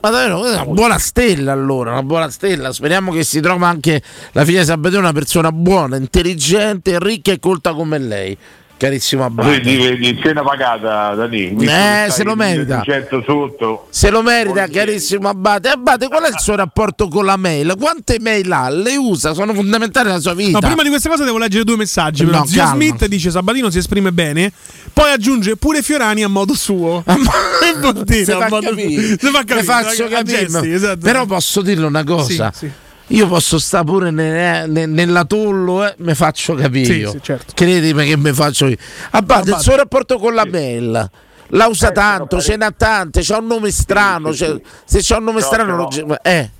Ma 0.00 0.10
davvero? 0.10 0.40
Una 0.40 0.64
buona 0.64 0.98
stella 0.98 1.52
allora, 1.52 1.92
una 1.92 2.02
buona 2.02 2.30
stella. 2.30 2.72
Speriamo 2.72 3.12
che 3.12 3.22
si 3.22 3.40
trova 3.40 3.68
anche 3.68 4.02
la 4.32 4.44
figlia 4.44 4.60
di 4.60 4.66
Sabatino 4.66 5.00
una 5.00 5.12
persona 5.12 5.52
buona, 5.52 5.96
intelligente, 5.96 6.98
ricca 6.98 7.32
e 7.32 7.38
colta 7.38 7.74
come 7.74 7.98
lei. 7.98 8.36
Carissimo 8.78 9.24
Abate. 9.24 9.48
Vedi, 9.60 9.76
vedi, 9.76 10.20
cena 10.20 10.42
pagata, 10.42 11.26
visto 11.26 11.64
che 11.64 12.04
Eh, 12.04 12.10
se 12.10 12.24
lo 12.24 12.34
merita. 12.36 12.82
200 12.84 13.22
sotto. 13.26 13.86
Se 13.88 14.10
lo 14.10 14.20
merita, 14.22 14.68
carissimo 14.68 15.30
Abate. 15.30 15.68
Abate, 15.68 16.08
qual 16.08 16.24
è 16.24 16.28
il 16.28 16.38
suo 16.38 16.56
rapporto 16.56 17.08
con 17.08 17.24
la 17.24 17.36
mail? 17.38 17.74
Quante 17.78 18.18
mail 18.20 18.52
ha? 18.52 18.68
Le 18.68 18.96
usa? 18.96 19.32
Sono 19.32 19.54
fondamentali 19.54 20.08
nella 20.08 20.20
sua 20.20 20.34
vita. 20.34 20.58
No, 20.58 20.66
prima 20.66 20.82
di 20.82 20.90
queste 20.90 21.08
cose 21.08 21.24
devo 21.24 21.38
leggere 21.38 21.64
due 21.64 21.76
messaggi. 21.76 22.24
No, 22.24 22.30
però. 22.32 22.44
Zio 22.44 22.58
calma. 22.62 22.74
Smith 22.74 23.06
dice 23.06 23.30
Sabatino 23.30 23.70
si 23.70 23.78
esprime 23.78 24.12
bene, 24.12 24.52
poi 24.92 25.10
aggiunge 25.10 25.56
pure 25.56 25.80
Fiorani 25.82 26.22
a 26.22 26.28
modo 26.28 26.54
suo. 26.54 27.02
Che 27.66 27.80
vuol 27.80 28.04
dire, 28.04 28.24
Se 28.24 28.32
a 28.32 28.46
fa 28.46 28.60
capire. 28.60 29.02
Se 29.18 29.30
fa 29.30 29.38
Le 29.38 29.44
capire, 29.44 29.62
faccio 29.62 30.04
a 30.04 30.08
capire. 30.08 30.46
gesti, 30.46 30.70
esatto. 30.70 30.98
Però 31.00 31.24
posso 31.24 31.62
dirle 31.62 31.86
una 31.86 32.04
cosa. 32.04 32.52
Sì, 32.54 32.66
sì. 32.66 32.70
Io 33.08 33.28
posso 33.28 33.58
stare 33.58 33.84
pure 33.84 34.10
ne- 34.10 34.66
ne- 34.66 34.86
nell'atollo 34.86 35.86
e 35.86 35.94
mi 35.98 36.14
faccio 36.14 36.54
capire 36.54 36.92
Sì, 36.92 37.06
sì, 37.08 37.18
certo. 37.22 37.52
Credimi 37.54 38.04
che 38.04 38.16
mi 38.16 38.32
faccio 38.32 38.66
io. 38.66 38.76
Abate, 39.10 39.50
il 39.50 39.58
suo 39.58 39.76
rapporto 39.76 40.18
con 40.18 40.34
la 40.34 40.44
mail. 40.44 41.10
La 41.50 41.66
usa 41.68 41.92
tanto, 41.92 42.40
ce 42.40 42.56
n'ha 42.56 42.72
tante, 42.76 43.20
c'ha 43.22 43.38
un 43.38 43.46
nome 43.46 43.70
strano. 43.70 44.34
cioè, 44.34 44.60
se 44.84 44.98
c'ha 45.02 45.18
un 45.18 45.24
nome 45.24 45.38
No, 45.40 45.44
strano, 45.46 45.76
no. 45.76 45.88
non 46.04 46.16
eh. 46.22 46.50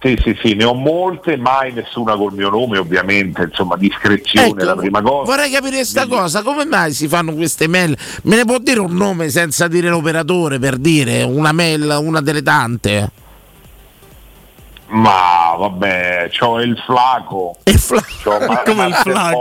Sì, 0.00 0.16
sì, 0.22 0.38
sì, 0.42 0.54
ne 0.54 0.62
ho 0.64 0.74
molte, 0.74 1.36
mai 1.36 1.72
nessuna 1.72 2.14
col 2.14 2.32
mio 2.32 2.50
nome, 2.50 2.78
ovviamente, 2.78 3.42
insomma, 3.44 3.76
discrezione 3.76 4.60
è 4.60 4.64
la 4.64 4.76
prima 4.76 5.00
cosa. 5.00 5.22
Ecco, 5.22 5.24
Vorrei 5.24 5.50
capire 5.50 5.76
questa 5.76 6.06
cosa, 6.06 6.42
come 6.42 6.64
mai 6.66 6.92
si 6.92 7.08
fanno 7.08 7.34
queste 7.34 7.66
mail? 7.66 7.96
Me 8.24 8.36
ne 8.36 8.44
può 8.44 8.58
dire 8.58 8.78
un 8.78 8.94
nome 8.94 9.28
senza 9.30 9.66
dire 9.66 9.88
l'operatore 9.88 10.58
per 10.60 10.76
dire 10.76 11.22
una 11.24 11.50
mail, 11.52 11.96
una 12.00 12.20
delle 12.20 12.42
tante? 12.42 13.10
Ma 14.90 15.47
vabbè, 15.58 16.30
c'ho 16.38 16.60
il 16.60 16.76
flaco. 16.86 17.56
Il 17.64 17.78
flaco? 17.78 18.38
Ma- 18.46 18.62
Come 18.62 18.86
il 18.86 18.94
flaco? 18.94 19.40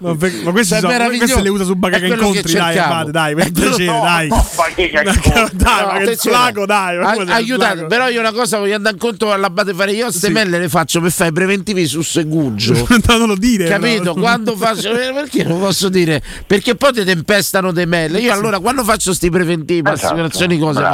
Ma, 0.00 0.14
per- 0.16 0.32
ma 0.44 0.50
questi 0.50 0.74
È 0.74 0.78
sono, 0.78 0.92
meraviglioso. 0.92 1.32
queste 1.34 1.42
le 1.42 1.48
usa 1.48 1.64
su 1.64 1.78
che 1.78 2.06
Incontri, 2.06 2.52
dai. 2.52 2.78
Abate, 2.78 3.10
dai, 3.10 3.34
per 3.34 3.52
piacere, 3.52 3.84
no, 3.84 4.00
dai. 4.02 4.28
no, 4.28 4.46
ma 4.56 4.64
che 4.74 4.90
cacchio. 4.90 5.48
dai, 5.52 5.84
ma 5.84 5.98
che 5.98 6.16
flaco, 6.16 6.66
dai. 6.66 6.94
il 6.96 7.30
aiutate, 7.30 7.72
flaco? 7.74 7.86
però 7.88 8.08
io 8.08 8.20
una 8.20 8.32
cosa 8.32 8.58
voglio 8.58 8.74
andare 8.76 8.94
incontro 8.94 9.32
all'abate 9.32 9.74
fare 9.74 9.92
io 9.92 10.06
queste 10.06 10.30
mail 10.30 10.48
le 10.50 10.68
faccio 10.68 11.00
per 11.00 11.10
fare 11.10 11.30
i 11.30 11.32
preventivi 11.32 11.86
su 11.86 12.02
Segugio. 12.02 12.74
non 13.18 13.28
lo 13.28 13.36
dire. 13.36 13.66
Capito? 13.68 14.14
no. 14.14 14.20
Quando 14.20 14.56
faccio 14.56 14.90
perché 14.92 15.44
non 15.44 15.58
posso 15.60 15.88
dire? 15.88 16.22
Perché 16.46 16.74
poi 16.74 16.92
ti 16.92 17.04
tempestano 17.04 17.72
dei 17.72 17.86
mail. 17.86 18.14
Io 18.16 18.32
allora 18.32 18.58
quando 18.58 18.84
faccio 18.84 19.12
sti 19.12 19.30
preventivi, 19.30 19.88
Esatto, 19.88 20.06
assicurazioni 20.06 20.58
cose. 20.58 20.86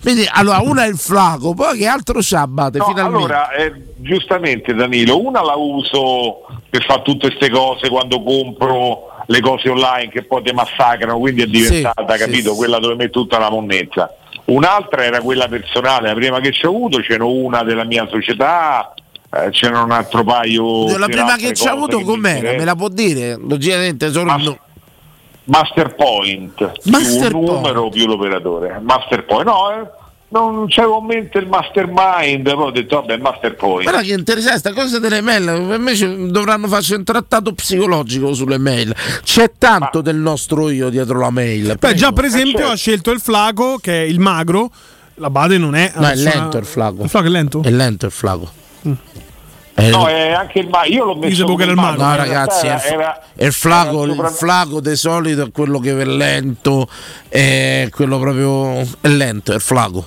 Quindi 0.00 0.28
allora 0.30 0.60
una 0.60 0.84
è 0.84 0.88
il 0.88 0.96
flaco, 0.98 1.54
poi 1.54 1.78
che 1.78 1.86
altro 1.86 2.18
c'ha 2.20 2.42
Abate 2.42 2.78
No, 2.78 2.86
finalmente? 2.86 3.16
allora, 3.32 3.50
eh, 3.52 3.73
giustamente 3.96 4.74
Danilo, 4.74 5.20
una 5.20 5.42
la 5.42 5.54
uso 5.54 6.46
per 6.68 6.84
fare 6.84 7.02
tutte 7.02 7.28
queste 7.28 7.50
cose 7.50 7.88
quando 7.88 8.22
compro 8.22 9.12
le 9.26 9.40
cose 9.40 9.68
online 9.70 10.10
che 10.10 10.24
poi 10.24 10.42
ti 10.42 10.52
massacrano, 10.52 11.18
quindi 11.18 11.42
è 11.42 11.46
diventata, 11.46 12.12
Sì, 12.14 12.18
capito, 12.18 12.50
sì, 12.50 12.56
quella 12.56 12.78
dove 12.78 12.94
metto 12.94 13.20
tutta 13.20 13.38
la 13.38 13.50
monnezza. 13.50 14.14
Un'altra 14.46 15.04
era 15.04 15.20
quella 15.20 15.48
personale, 15.48 16.08
la 16.08 16.14
prima 16.14 16.40
che 16.40 16.52
ci 16.52 16.66
ho 16.66 16.68
avuto, 16.68 16.98
c'era 16.98 17.24
una 17.24 17.62
della 17.62 17.84
mia 17.84 18.06
società, 18.08 18.92
eh, 19.30 19.50
c'era 19.50 19.80
un 19.82 19.90
altro 19.90 20.22
paio. 20.22 20.86
la 20.98 21.06
per 21.06 21.14
prima 21.14 21.36
che 21.36 21.52
c'ha 21.52 21.52
cose 21.52 21.68
avuto 21.70 22.00
com'era? 22.00 22.52
Me 22.52 22.64
la 22.64 22.74
può 22.74 22.88
dire? 22.88 23.38
Logicamente 23.40 24.10
solo 24.10 24.36
no. 24.36 24.58
Master 25.46 25.94
Point, 25.94 26.72
Master 26.84 27.28
più 27.28 27.38
un 27.38 27.44
numero 27.44 27.88
più 27.90 28.06
l'operatore. 28.06 28.80
Master 28.82 29.24
Point, 29.24 29.46
no, 29.46 29.70
eh, 29.70 29.90
non 30.40 30.66
c'avevo 30.68 30.98
in 31.00 31.06
mente 31.06 31.38
il 31.38 31.46
mastermind, 31.48 32.42
poi 32.54 32.66
ho 32.66 32.70
detto 32.70 32.96
vabbè 33.00 33.16
Master 33.18 33.54
Point. 33.54 33.82
Guarda 33.82 34.02
che 34.02 34.12
interessante, 34.12 34.58
sta 34.58 34.72
cosa 34.72 34.98
delle 34.98 35.20
mail, 35.20 35.44
per 35.68 35.78
me 35.78 35.94
ci- 35.94 36.30
dovranno 36.30 36.66
farci 36.68 36.94
un 36.94 37.04
trattato 37.04 37.52
psicologico 37.52 38.34
sulle 38.34 38.58
mail. 38.58 38.94
C'è 39.22 39.52
tanto 39.58 40.00
del 40.00 40.16
nostro 40.16 40.70
io 40.70 40.88
dietro 40.88 41.18
la 41.18 41.30
mail. 41.30 41.76
Beh, 41.78 41.94
già 41.94 42.12
prego. 42.12 42.14
per 42.14 42.24
esempio 42.24 42.68
ha 42.68 42.74
scelto 42.76 43.10
il 43.10 43.20
flaco, 43.20 43.78
che 43.80 44.02
è 44.02 44.06
il 44.06 44.18
magro. 44.20 44.70
La 45.18 45.30
Bade 45.30 45.58
non 45.58 45.74
è. 45.76 45.92
No, 45.94 46.08
è 46.08 46.14
lento 46.16 46.58
il 46.58 46.64
flaco. 46.64 47.02
Il 47.04 47.08
flaco 47.08 47.26
è 47.26 47.30
lento? 47.30 47.62
È 47.62 47.70
lento 47.70 48.06
il 48.06 48.12
flaco. 48.12 48.50
Eh, 49.76 49.88
No, 49.90 50.06
è 50.06 50.30
anche 50.30 50.60
il 50.60 50.68
mago. 50.68 50.86
Io 50.88 51.04
l'ho 51.04 51.14
messo 51.16 51.28
Dicevo 51.30 51.56
che 51.56 51.64
come 51.64 51.64
era 51.64 51.72
il 51.72 51.96
mago. 51.98 52.02
No, 52.04 52.16
ragazzi, 52.16 52.66
era- 52.66 52.80
è, 52.82 52.92
era- 52.92 53.20
è 53.34 53.44
il 53.44 53.52
flaco, 53.52 54.04
era 54.04 54.28
il 54.28 54.34
flaco 54.34 54.80
di 54.80 54.94
solito 54.96 55.42
è 55.46 55.50
quello 55.50 55.80
che 55.80 55.98
è 56.00 56.04
lento, 56.04 56.88
è 57.28 57.88
quello 57.90 58.18
proprio 58.20 58.80
è 59.00 59.08
lento, 59.08 59.50
è 59.52 59.56
il 59.56 59.60
flaco. 59.60 60.06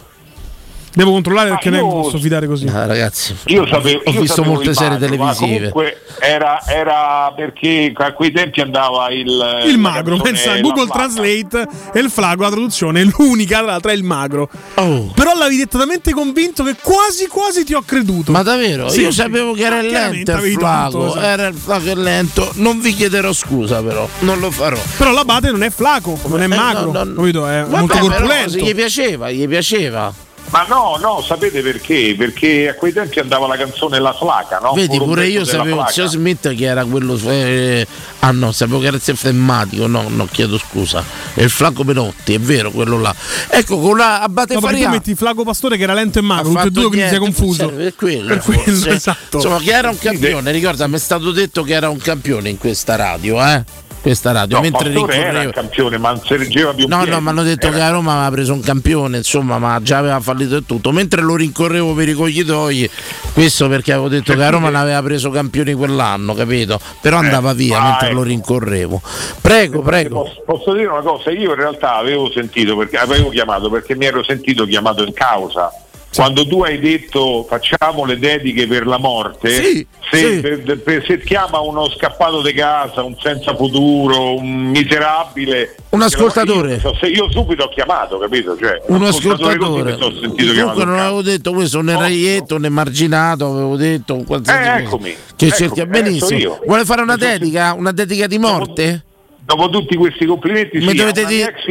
Devo 0.98 1.12
controllare 1.12 1.50
perché 1.50 1.70
non 1.70 1.80
io- 1.80 1.86
mi 1.86 2.02
posso 2.02 2.18
fidare 2.18 2.48
così. 2.48 2.66
Ah, 2.68 2.88
ragazzi, 2.88 3.36
Io 3.46 3.68
sapevo, 3.68 4.02
ho 4.04 4.12
io 4.12 4.20
visto 4.22 4.36
sapevo 4.38 4.54
molte 4.56 4.74
serie 4.74 4.98
televisive. 4.98 5.70
Comunque 5.70 6.02
era, 6.20 6.60
era 6.66 7.32
perché 7.36 7.92
a 7.96 8.14
quei 8.14 8.32
tempi 8.32 8.62
andava 8.62 9.12
il 9.12 9.64
Il 9.68 9.78
magro, 9.78 10.18
pensa 10.18 10.56
La 10.56 10.60
Google. 10.62 10.88
Translate 10.88 11.68
e 11.94 12.00
il 12.00 12.10
flago, 12.10 12.42
la 12.42 12.50
traduzione 12.50 13.02
è 13.02 13.06
l'unica, 13.16 13.58
tra 13.58 13.66
l'altro 13.68 13.92
è 13.92 13.94
il 13.94 14.04
magro. 14.04 14.50
Oh. 14.76 15.12
Però 15.14 15.36
l'avevi 15.36 15.58
detto 15.58 15.78
talmente 15.78 16.12
convinto 16.14 16.64
che 16.64 16.76
quasi 16.82 17.28
quasi 17.28 17.64
ti 17.64 17.76
ho 17.76 17.84
creduto. 17.86 18.32
Ma 18.32 18.42
davvero? 18.42 18.90
Sì, 18.90 19.02
Io 19.02 19.12
sì. 19.12 19.18
sapevo 19.18 19.54
che 19.54 19.66
era 19.66 19.80
lento 19.82 20.32
il 20.44 20.54
flaco, 20.54 21.12
tanto, 21.12 21.20
era 21.22 21.46
il 21.48 21.56
flaco 21.56 21.86
e 21.90 21.96
lento. 21.96 22.52
Non 22.56 22.80
vi 22.82 22.94
chiederò 22.96 23.32
scusa 23.34 23.84
però, 23.84 24.10
non 24.22 24.40
lo 24.40 24.50
farò. 24.50 24.80
Però 24.98 25.12
l'abate 25.12 25.52
non 25.52 25.62
è 25.62 25.70
flaco, 25.70 26.18
non 26.26 26.42
è 26.42 26.46
Eh, 26.46 26.48
magro, 26.48 26.92
no, 26.92 27.04
no, 27.04 27.14
capito? 27.14 27.48
È 27.48 27.60
Vabbè, 27.62 27.78
molto 27.78 27.94
però, 27.94 28.08
corpulento. 28.08 28.50
se 28.50 28.62
gli 28.62 28.74
piaceva, 28.74 29.30
gli 29.30 29.48
piaceva. 29.48 30.12
Ma 30.50 30.66
no, 30.70 30.98
no, 31.02 31.22
sapete 31.22 31.62
perché? 31.62 32.16
Perché 32.18 32.70
a 32.70 32.74
quei 32.76 32.94
tempi 32.94 33.20
andava 33.20 33.48
la 33.48 33.58
canzone 33.58 34.00
La 34.00 34.14
Flaca, 34.14 34.60
no? 34.60 34.74
Vedi, 34.74 34.98
pure 34.98 35.28
io 35.28 35.44
sapevo 35.44 35.86
zio 35.90 36.08
Smith 36.08 36.54
che 36.56 36.64
era 36.66 36.86
quello. 36.86 37.20
eh, 37.26 37.86
ah 38.20 38.32
no, 38.32 38.54
sapevo 38.54 38.80
che 38.80 38.88
era 38.88 38.96
il 38.96 39.02
femmatico. 39.18 39.88
No, 39.88 40.06
no, 40.08 40.26
chiedo 40.32 40.58
scusa. 40.58 41.04
È 41.34 41.42
il 41.44 41.50
Flaco 41.50 41.84
Menotti, 41.84 42.34
è 42.34 42.40
vero 42.40 42.72
quello 42.72 42.98
là. 43.00 43.14
Ecco, 43.50 43.78
con 43.80 43.98
la 43.98 44.22
Abate 44.22 44.54
No, 44.54 44.62
Faria. 44.62 44.90
metti 44.90 45.16
Flaco 45.16 45.44
Pastore 45.44 45.76
che 45.76 45.84
era 45.84 45.94
lento 45.94 46.20
e 46.20 46.22
magro, 46.22 46.54
tutti 46.54 46.68
e 46.68 46.72
due 46.72 46.88
quindi 46.88 47.08
sei 47.10 47.20
niente, 47.20 47.40
confuso. 47.40 47.64
forse 47.64 47.76
Per 47.84 47.96
quello, 47.96 48.28
Per 48.28 48.42
quello, 48.44 48.88
esatto. 48.88 49.36
Insomma, 49.38 49.58
che 49.60 49.72
era 49.72 49.90
un 49.90 49.98
campione, 49.98 50.52
ricorda, 50.52 50.88
mi 50.88 50.96
è 50.96 51.00
stato 51.00 51.32
detto 51.32 51.64
che 51.64 51.74
era 51.74 51.90
un 51.90 51.98
campione 51.98 52.48
in 52.50 52.58
questa 52.58 52.96
radio, 52.96 53.44
eh? 53.46 53.64
Questa 54.08 54.32
radio, 54.32 54.56
No, 54.56 54.62
mentre 54.62 54.90
Pastore 54.90 55.16
era 55.18 55.42
il 55.42 55.52
campione, 55.52 55.98
ma 55.98 56.12
non 56.12 56.22
si 56.24 56.38
reggeva 56.38 56.74
più 56.74 56.88
No, 56.88 56.96
piedi. 57.00 57.12
no, 57.12 57.20
mi 57.20 57.28
hanno 57.28 57.44
detto 57.44 57.68
Era- 57.68 57.76
che 57.76 57.82
a 57.82 57.90
Roma 57.90 58.14
aveva 58.14 58.32
preso 58.32 58.54
un 58.54 58.62
campione, 58.62 59.18
insomma, 59.18 59.58
ma 59.58 59.82
già 59.82 59.98
aveva 59.98 60.22
fallito 60.22 60.56
e 60.56 60.66
tutto. 60.66 60.94
Mentre 60.94 61.22
lo 61.22 61.36
rincorrevo 61.36 61.94
per 61.94 62.08
i 62.08 62.14
coglitoi, 62.14 62.90
questo 63.34 63.68
perché 63.68 63.92
avevo 63.92 64.08
detto 64.08 64.34
che 64.34 64.42
a 64.42 64.50
Roma 64.50 64.70
ne 64.70 64.78
aveva 64.78 65.02
preso 65.04 65.30
campioni 65.30 65.74
quell'anno, 65.74 66.34
capito? 66.36 66.80
Però 67.02 67.18
andava 67.18 67.52
via 67.52 67.82
ah, 67.82 67.84
mentre 67.90 68.12
lo 68.14 68.20
ecco. 68.22 68.30
rincorrevo. 68.30 69.02
Prego, 69.42 69.82
prego. 69.82 70.22
Posso, 70.24 70.42
posso 70.46 70.74
dire 70.74 70.88
una 70.88 71.02
cosa? 71.02 71.30
Io 71.32 71.50
in 71.50 71.56
realtà 71.56 71.96
avevo 71.98 72.32
sentito, 72.32 72.78
perché 72.78 72.96
avevo 72.96 73.28
chiamato, 73.28 73.70
perché 73.70 73.94
mi 73.98 74.06
ero 74.06 74.24
sentito 74.24 74.66
chiamato 74.66 75.04
in 75.04 75.12
causa. 75.12 75.70
Quando 76.14 76.48
tu 76.48 76.64
hai 76.64 76.80
detto 76.80 77.44
facciamo 77.48 78.04
le 78.06 78.18
dediche 78.18 78.66
per 78.66 78.88
la 78.88 78.98
morte, 78.98 79.50
Sì, 79.50 79.86
se, 80.10 80.18
sì. 80.36 80.40
per- 80.40 80.80
per- 80.82 81.04
se 81.06 81.20
chiama 81.22 81.60
uno 81.60 81.88
scappato 81.90 82.42
di 82.42 82.54
casa, 82.54 83.04
un 83.04 83.16
senza 83.20 83.56
futuro, 83.56 84.36
un 84.36 84.68
miserabile, 84.70 85.76
Un 85.90 86.02
ascoltatore. 86.02 86.80
Io, 86.82 86.96
se 87.00 87.08
io 87.08 87.30
subito 87.30 87.66
ho 87.66 87.70
chiamato, 87.70 88.18
capito? 88.18 88.58
Cioè, 88.58 88.82
Un 88.88 89.04
ascoltatore. 89.04 89.92
in 89.92 90.74
non 90.86 90.98
avevo 90.98 91.22
detto 91.22 91.52
questo, 91.54 91.82
né 91.82 91.96
raietto 91.96 92.58
né 92.58 92.70
marginato, 92.70 93.46
avevo 93.52 93.76
detto 93.76 94.16
un 94.16 94.26
qualsiasi 94.26 94.60
Eh, 94.70 94.84
eccomi, 94.84 95.16
Che 95.36 95.46
eccomi, 95.46 95.52
cerca 95.52 95.82
adesso 95.84 95.86
benissimo. 96.04 96.60
Vuole 96.66 96.86
fare 96.86 97.02
una 97.02 97.16
dedica? 97.16 97.74
Una 97.74 97.92
dedica 97.92 98.26
di 98.28 98.40
morte? 98.40 99.04
Dopo 99.40 99.70
tutti 99.70 99.96
questi 99.96 100.26
complimenti, 100.26 100.78
Mi 100.80 100.90
sì, 100.90 100.96
dovete 100.96 101.26
dire- 101.26 101.50
ex 101.56 101.66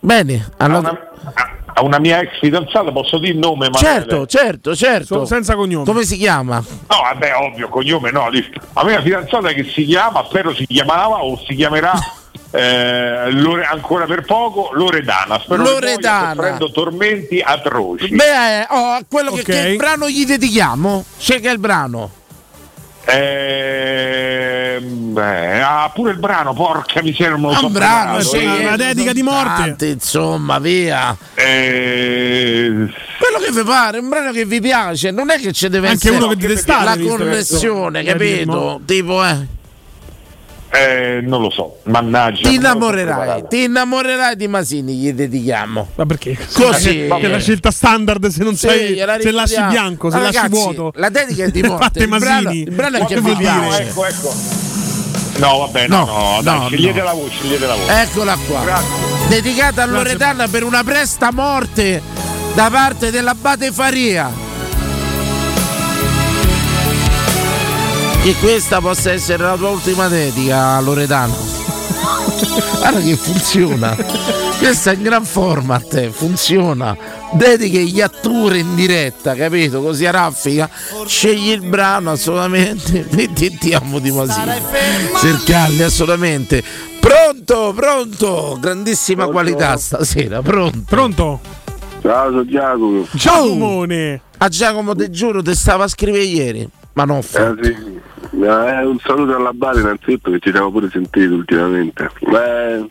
Bene, 0.00 0.48
a 0.56 0.64
allora. 0.64 0.90
una, 0.90 1.00
a 1.74 1.82
una 1.82 1.98
mia 1.98 2.20
ex 2.20 2.38
fidanzata, 2.40 2.90
posso 2.92 3.18
dire 3.18 3.32
il 3.32 3.38
nome? 3.38 3.68
Manuele? 3.68 3.78
Certo, 4.00 4.26
certo, 4.26 4.74
certo. 4.76 5.24
senza 5.24 5.54
cognome. 5.54 5.84
Come 5.84 6.04
si 6.04 6.16
chiama? 6.16 6.56
No, 6.56 7.00
vabbè, 7.02 7.34
ovvio, 7.36 7.68
cognome 7.68 8.10
no. 8.10 8.28
A 8.74 8.84
me 8.84 8.92
la 8.94 9.02
fidanzata 9.02 9.48
che 9.52 9.64
si 9.64 9.84
chiama, 9.84 10.24
spero 10.28 10.54
si 10.54 10.66
chiamava 10.66 11.22
o 11.22 11.36
si 11.46 11.54
chiamerà 11.54 11.92
eh, 12.52 13.30
Lore- 13.32 13.64
ancora 13.64 14.04
per 14.06 14.24
poco, 14.24 14.70
Loredana. 14.72 15.38
Spero 15.40 15.62
che 15.64 15.70
Loredana. 15.70 16.34
soffrendo 16.34 16.70
tormenti 16.70 17.40
atroci. 17.40 18.08
Beh, 18.14 18.66
oh, 18.70 18.98
quello 19.08 19.32
che, 19.32 19.40
Ok. 19.40 19.46
che 19.46 19.76
brano 19.76 20.08
gli 20.08 20.24
dedichiamo? 20.24 21.04
Cerca 21.18 21.50
il 21.50 21.58
brano. 21.58 22.10
Ehm, 23.10 25.12
beh, 25.12 25.60
ah, 25.62 25.90
pure 25.94 26.12
il 26.12 26.18
brano, 26.18 26.52
porca 26.52 27.02
miseria, 27.02 27.30
non 27.30 27.40
me 27.40 27.46
lo 27.48 27.52
Ah, 27.54 27.58
so 27.58 27.66
un 27.66 27.72
brano, 27.72 28.20
sì, 28.20 28.36
eh. 28.38 28.66
una 28.66 28.76
dedica 28.76 29.12
di 29.12 29.22
morte. 29.22 29.62
Tante, 29.62 29.86
insomma, 29.86 30.58
via. 30.58 31.16
Eh, 31.34 32.70
Quello 33.18 33.38
che 33.44 33.52
vi 33.52 33.62
pare, 33.64 33.98
un 33.98 34.08
brano 34.08 34.30
che 34.32 34.44
vi 34.44 34.60
piace, 34.60 35.10
non 35.10 35.30
è 35.30 35.38
che 35.38 35.52
ci 35.52 35.68
deve 35.68 35.88
Anche 35.88 36.08
essere 36.08 36.24
uno 36.24 36.34
che 36.34 36.62
la 36.66 36.96
connessione, 36.98 38.02
capito? 38.04 38.80
Tipo, 38.84 39.24
eh, 39.24 39.46
eh, 40.70 41.20
non 41.22 41.40
lo 41.42 41.50
so, 41.50 41.78
mannaggia. 41.84 42.48
ti 42.48 42.56
innamorerai, 42.56 43.44
ti 43.48 43.64
innamorerai 43.64 44.36
di 44.36 44.48
Masini, 44.48 44.94
gli 44.96 45.12
dedichiamo. 45.12 45.88
Ma 45.94 46.06
perché? 46.06 46.36
Così. 46.52 47.06
Che 47.08 47.20
è 47.20 47.26
la 47.28 47.38
scelta 47.38 47.70
standard 47.70 48.26
se 48.26 48.42
non 48.44 48.54
Sì, 48.54 48.68
sei 48.68 48.96
se 49.20 49.30
lasci 49.30 49.62
bianco, 49.68 50.10
se 50.10 50.18
lasci 50.20 50.48
vuoto. 50.48 50.92
La 50.96 51.08
dedica 51.08 51.44
è 51.44 51.50
di 51.50 51.62
morte. 51.66 52.00
Il, 52.02 52.08
brano, 52.08 52.42
Masini. 52.42 52.62
il 52.62 52.74
brano 52.74 52.96
è 52.98 53.04
che 53.06 53.20
piace. 53.20 53.82
Ecco, 53.82 54.06
ecco. 54.06 54.34
No, 55.38 55.58
vabbè, 55.58 55.86
no, 55.86 56.04
No, 56.04 56.34
no, 56.34 56.42
dai, 56.42 56.58
no, 56.58 56.66
scegliete 56.66 56.98
no. 56.98 57.04
la 57.04 57.12
voi, 57.12 57.30
scegliete 57.30 57.66
la 57.66 57.74
voi. 57.74 57.88
Eccola 57.88 58.36
qua. 58.46 58.82
Dedicata 59.28 59.82
a 59.82 59.86
Loredana 59.86 60.48
per 60.48 60.64
una 60.64 60.82
presta 60.82 61.30
morte 61.32 62.02
da 62.54 62.68
parte 62.70 63.10
dell'abate 63.10 63.70
Faria. 63.72 64.46
Che 68.22 68.34
questa 68.40 68.80
possa 68.80 69.12
essere 69.12 69.42
la 69.42 69.56
tua 69.56 69.70
ultima 69.70 70.08
dedica, 70.08 70.78
Loredana. 70.80 71.34
Guarda 72.78 73.00
che 73.00 73.16
funziona. 73.16 73.96
Questa 74.58 74.90
è 74.90 74.94
in 74.94 75.02
gran 75.02 75.24
format, 75.24 75.94
eh, 75.94 76.10
funziona. 76.10 76.96
Dediche 77.32 77.82
gli 77.84 78.00
attori 78.00 78.60
in 78.60 78.74
diretta, 78.74 79.34
capito? 79.34 79.80
Così 79.80 80.04
a 80.04 80.10
raffica. 80.10 80.68
Scegli 81.06 81.50
il 81.50 81.62
brano 81.62 82.10
assolutamente. 82.10 83.06
Metti 83.12 83.56
ti 83.56 83.72
amo 83.72 83.98
di 83.98 84.10
Masini. 84.10 84.52
Cercarli 85.20 85.82
assolutamente. 85.82 86.62
Pronto, 87.00 87.72
pronto. 87.74 88.58
Grandissima 88.60 89.26
qualità 89.28 89.76
stasera. 89.76 90.42
Pronto. 90.42 90.82
Pronto? 90.86 91.40
Ciao, 92.02 92.30
sono 92.30 92.44
Giacomo. 92.44 93.06
Giacomone. 93.12 94.20
A 94.38 94.48
Giacomo 94.48 94.94
te 94.94 95.10
giuro, 95.10 95.42
te 95.42 95.54
stava 95.54 95.84
a 95.84 95.88
scrivere 95.88 96.24
ieri. 96.24 96.68
Ma 96.92 97.04
non 97.04 97.22
fa. 97.22 97.50
Eh, 97.50 97.54
sì. 97.62 97.97
Eh, 98.32 98.84
un 98.84 98.98
saluto 99.00 99.34
alla 99.36 99.52
Bari 99.52 99.80
innanzitutto 99.80 100.30
che 100.30 100.38
ci 100.40 100.50
siamo 100.50 100.70
pure 100.70 100.88
sentiti 100.90 101.26
ultimamente. 101.26 102.10
Beh, 102.20 102.86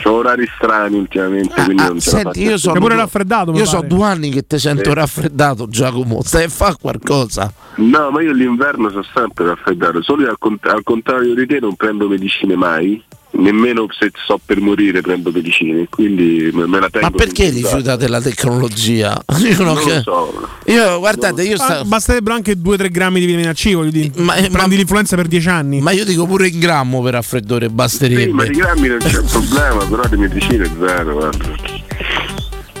c'ho 0.00 0.12
orari 0.12 0.48
strani 0.56 0.96
ultimamente, 0.96 1.54
quindi 1.64 1.82
non 1.82 1.98
ce 2.00 2.10
Ah, 2.10 2.12
Senti, 2.22 2.42
io 2.42 2.56
sono, 2.56 2.78
pure 2.78 2.94
raffreddato, 2.96 3.52
io 3.52 3.64
so 3.64 3.80
due 3.80 4.04
anni 4.04 4.30
che 4.30 4.46
ti 4.46 4.58
sento 4.58 4.90
Sì. 4.90 4.94
raffreddato, 4.94 5.68
Giacomo. 5.68 6.22
Stai 6.22 6.44
a 6.44 6.48
fare 6.48 6.76
qualcosa. 6.80 7.52
No, 7.76 8.10
ma 8.10 8.22
io 8.22 8.32
l'inverno 8.32 8.88
sono 8.90 9.04
sempre 9.14 9.46
raffreddato, 9.46 10.02
solo 10.02 10.22
che 10.24 10.30
al, 10.30 10.38
cont- 10.38 10.66
al 10.66 10.82
contrario 10.82 11.34
di 11.34 11.46
te 11.46 11.58
non 11.60 11.74
prendo 11.76 12.08
medicine 12.08 12.54
mai, 12.56 13.02
nemmeno 13.30 13.86
se 13.90 14.10
sto 14.24 14.40
per 14.44 14.60
morire 14.60 15.00
prendo 15.00 15.30
medicine, 15.30 15.86
quindi 15.90 16.50
me, 16.52 16.66
la 16.80 16.88
tengo. 16.90 17.08
Ma 17.08 17.10
perché 17.10 17.50
rifiutate 17.50 18.08
la 18.08 18.20
tecnologia? 18.20 19.22
Io, 19.38 19.56
non 19.62 19.74
Non 19.74 19.84
che- 19.84 19.94
lo 19.96 20.02
so. 20.02 20.48
io 20.66 20.98
guardate, 20.98 21.42
io 21.44 21.54
Ah, 21.54 21.58
sta- 21.64 21.84
basterebbero 21.84 22.34
anche 22.34 22.54
2-3 22.60 22.90
grammi 22.90 23.20
di 23.20 23.26
vitamina 23.26 23.52
C, 23.52 23.72
voglio 23.74 23.90
dire. 23.90 24.10
Ma- 24.16 24.32
Prendi 24.34 24.50
ma- 24.56 24.66
l'influenza 24.66 25.16
per 25.16 25.26
10 25.28 25.48
anni. 25.48 25.80
ma 25.80 25.90
io 25.92 26.04
dico 26.04 26.26
pure 26.26 26.48
in 26.48 26.58
grammo 26.58 27.00
per 27.02 27.12
raffreddore 27.14 27.66
Sì, 27.66 27.70
ma 27.70 27.76
basterebbe. 27.82 28.48
di 28.48 28.56
grammi 28.56 28.88
non 28.88 28.98
c'è 28.98 29.22
problema, 29.22 29.84
però 29.86 30.02
di 30.08 30.16
medicine 30.16 30.70
zero, 30.78 31.12
guarda. 31.12 31.48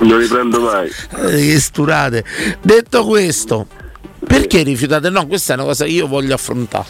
Non 0.00 0.18
li 0.20 0.26
prendo 0.26 0.60
mai. 0.60 0.88
Eh, 0.88 1.36
che 1.52 1.60
sturate. 1.60 2.24
Detto 2.62 3.04
questo, 3.04 3.66
perché 4.26 4.62
rifiutate? 4.62 5.10
No, 5.10 5.26
questa 5.26 5.52
è 5.54 5.56
una 5.56 5.64
cosa 5.64 5.84
che 5.84 5.90
io 5.90 6.06
voglio 6.06 6.34
affrontare. 6.34 6.86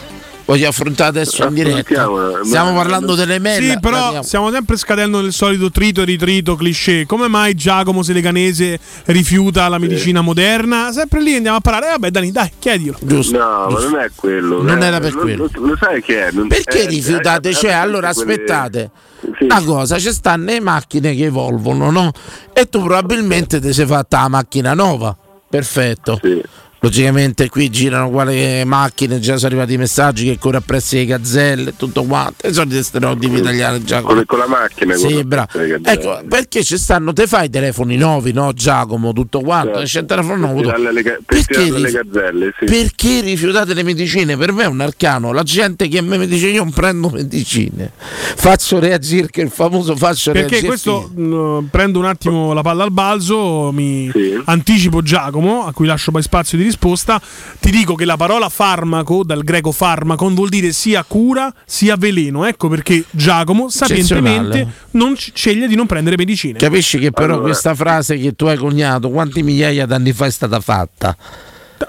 Voglio 0.49 0.67
affrontare 0.67 1.09
adesso 1.09 1.45
in 1.45 1.53
diretta. 1.53 1.79
Affrontiamola, 1.79 2.43
Stiamo 2.43 2.73
parlando 2.73 3.13
delle 3.13 3.37
mail. 3.37 3.69
Sì, 3.69 3.79
però 3.79 4.23
stiamo 4.23 4.49
sempre 4.51 4.77
scadendo 4.77 5.21
nel 5.21 5.31
solito 5.31 5.69
trito 5.69 6.01
e 6.01 6.05
ritrito 6.05 6.55
cliché. 6.55 7.05
Come 7.05 7.27
mai 7.27 7.53
Giacomo 7.53 8.01
Seleganese 8.01 8.79
rifiuta 9.05 9.67
la 9.67 9.77
medicina 9.77 10.21
moderna? 10.21 10.91
Sempre 10.91 11.21
lì 11.21 11.35
andiamo 11.35 11.57
a 11.57 11.59
parlare. 11.59 11.85
Eh, 11.85 11.89
vabbè, 11.91 12.09
Dani, 12.09 12.31
dai, 12.31 12.49
chiedilo. 12.57 12.97
Giusto. 12.99 13.37
No, 13.37 13.67
ma 13.69 13.79
non 13.79 13.95
è 13.99 14.09
quello. 14.15 14.63
Non 14.63 14.81
eh, 14.81 14.85
era 14.87 14.99
per 14.99 15.13
lo, 15.13 15.21
quello. 15.21 15.49
Lo, 15.53 15.67
lo 15.67 15.77
sai 15.79 16.01
che 16.01 16.25
è? 16.25 16.31
Non- 16.31 16.47
Perché 16.47 16.81
eh, 16.81 16.87
rifiutate? 16.87 17.49
eh, 17.49 17.53
Cioè, 17.53 17.69
eh, 17.69 17.73
allora 17.73 18.11
quelle- 18.11 18.31
aspettate. 18.31 18.89
Sì. 19.37 19.43
Una 19.43 19.61
cosa, 19.61 19.99
ci 19.99 20.11
stanno 20.11 20.45
le 20.45 20.59
macchine 20.59 21.13
che 21.13 21.25
evolvono, 21.25 21.91
no? 21.91 22.11
E 22.53 22.65
tu 22.67 22.81
probabilmente 22.81 23.59
ti 23.59 23.71
sei 23.71 23.85
fatta 23.85 24.21
la 24.21 24.29
macchina 24.29 24.73
nuova. 24.73 25.15
Perfetto. 25.47 26.19
Sì. 26.23 26.41
Logicamente 26.81 27.49
qui 27.49 27.69
girano 27.69 28.09
quale 28.09 28.63
macchine, 28.63 29.19
già 29.19 29.35
sono 29.35 29.47
arrivati 29.47 29.73
i 29.73 29.77
messaggi 29.77 30.25
che 30.25 30.37
corre 30.37 30.57
appresso 30.57 30.95
le 30.95 31.05
gazzelle, 31.05 31.73
tutto 31.75 32.03
quanto. 32.03 32.47
I 32.47 32.53
soliti 32.53 32.81
stereotipi 32.81 33.37
italiani 33.39 33.83
già. 33.83 34.01
Con, 34.01 34.23
con 34.25 34.39
la 34.39 34.47
macchina. 34.47 34.95
con 34.95 35.09
Sì, 35.09 35.23
bravo. 35.25 35.47
Ecco, 35.83 36.21
perché 36.29 36.63
ci 36.63 36.77
stanno, 36.77 37.11
te 37.11 37.27
fai 37.27 37.47
i 37.47 37.49
telefoni 37.49 37.97
nuovi, 37.97 38.31
no 38.31 38.53
Giacomo, 38.53 39.11
tutto 39.11 39.41
quanto, 39.41 39.79
c'è 39.81 39.99
il 39.99 40.05
telefono 40.05 40.35
nuovo. 40.37 40.55
Per 40.61 40.63
tirarle 40.65 40.93
le 40.93 41.01
ga- 41.01 41.17
per 41.25 41.45
Perché, 41.45 41.63
rif- 41.63 41.91
gazzelle, 41.91 42.53
sì. 42.57 42.65
perché 42.65 43.19
rifiutate 43.21 43.73
le 43.73 43.83
medicine? 43.83 44.37
Per 44.37 44.53
me 44.53 44.63
è 44.63 44.67
un 44.67 44.79
arcano. 44.79 45.33
La 45.33 45.43
gente 45.43 45.89
che 45.89 45.97
a 45.97 46.01
me 46.01 46.17
mi 46.17 46.27
dice 46.27 46.47
io 46.47 46.63
non 46.63 46.71
prendo 46.71 47.09
medicine, 47.09 47.91
faccio 48.35 48.79
reagire, 48.79 49.27
che 49.29 49.41
il 49.41 49.49
famoso 49.49 49.97
faccio 49.97 50.31
Perché 50.31 50.61
reagire. 50.61 50.67
questo 50.67 51.09
mh, 51.13 51.67
prendo 51.69 51.99
un 51.99 52.05
attimo 52.05 52.53
la 52.53 52.61
palla 52.61 52.85
al 52.85 52.91
balzo, 52.91 53.71
mi 53.73 54.09
anticipo 54.45 55.01
Giacomo, 55.01 55.65
a 55.65 55.73
cui 55.73 55.85
lascio 55.85 56.11
poi 56.11 56.21
spazio 56.21 56.57
di 56.57 56.67
risposta. 56.69 57.21
Ti 57.59 57.71
dico 57.71 57.95
che 57.95 58.05
la 58.05 58.17
parola 58.17 58.49
farmaco, 58.49 59.23
dal 59.23 59.43
greco 59.43 59.71
farmacon, 59.71 60.33
vuol 60.33 60.49
dire 60.49 60.71
sia 60.71 61.03
cura 61.03 61.53
sia 61.65 61.95
veleno. 61.97 62.45
Ecco 62.45 62.69
perché 62.69 63.03
Giacomo 63.11 63.69
sapientemente 63.69 64.67
non 64.91 65.15
c- 65.15 65.31
sceglie 65.33 65.67
di 65.67 65.75
non 65.75 65.85
prendere 65.85 66.15
medicine. 66.17 66.57
Capisci 66.57 66.97
che 66.99 67.11
però 67.11 67.33
Allora- 67.33 67.47
questa 67.49 67.75
frase 67.75 68.17
che 68.17 68.33
tu 68.35 68.45
hai 68.45 68.57
coniato, 68.57 69.09
quanti 69.09 69.43
migliaia 69.43 69.85
d'anni 69.85 70.13
fa 70.13 70.25
è 70.25 70.31
stata 70.31 70.59
fatta? 70.59 71.15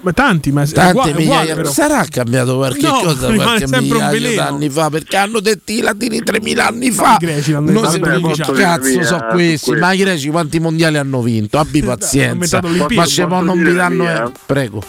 Ma 0.03 0.13
tanti, 0.13 0.53
ma 0.53 0.65
Tante 0.67 0.91
uguale- 0.91 1.13
migliaia 1.15 1.53
uguale, 1.53 1.69
sarà 1.71 2.05
cambiato 2.09 2.57
qualche 2.57 2.81
No, 2.87 3.01
cosa 3.03 3.35
qualche 3.35 3.67
migliaio 3.67 4.35
d'anni 4.37 4.71
fa 4.71 4.89
perché 4.89 5.17
hanno 5.17 5.41
detto 5.41 5.73
i 5.73 5.81
latini 5.81 6.23
3000 6.23 6.67
anni 6.67 6.91
fa. 6.91 7.17
i 7.21 7.25
greci 7.25 7.53
l'hanno 7.53 7.71
non 7.73 7.83
detto. 7.91 8.33
si 8.35 8.53
cazzo 8.53 9.03
so 9.03 9.27
questi 9.33 9.73
ma 9.73 9.93
i 9.93 9.99
greci 9.99 10.29
quanti 10.31 10.61
mondiali 10.61 10.97
hanno 10.97 11.21
vinto? 11.23 11.59
Abbi 11.59 11.83
pazienza. 11.83 12.61
ma 12.63 12.69
se 12.73 12.87
Posso 12.95 13.27
non 13.27 13.59
vi 13.59 13.65
la 13.73 13.73
danno 13.89 14.09
eh, 14.09 14.31
prego. 14.47 14.83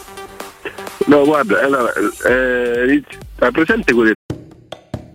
No, 1.07 1.25
guarda, 1.25 1.59
allora, 1.61 1.91
eh, 2.29 3.03
hai 3.39 3.51
presente 3.51 3.93
quelle 3.93 4.13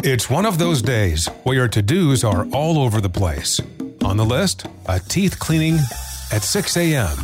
It's 0.03 0.29
one 0.29 0.47
of 0.47 0.57
those 0.59 0.83
days 0.83 1.31
where 1.45 1.57
your 1.57 1.69
to 1.69 1.81
dos 1.81 2.23
are 2.25 2.45
all 2.53 2.77
over 2.77 3.01
the 3.01 3.09
place. 3.09 3.63
On 4.03 4.17
the 4.17 4.25
list, 4.25 4.69
a 4.87 4.99
teeth 5.01 5.37
cleaning 5.39 5.79
at 6.33 6.43
6 6.43 6.77
a.m., 6.77 7.15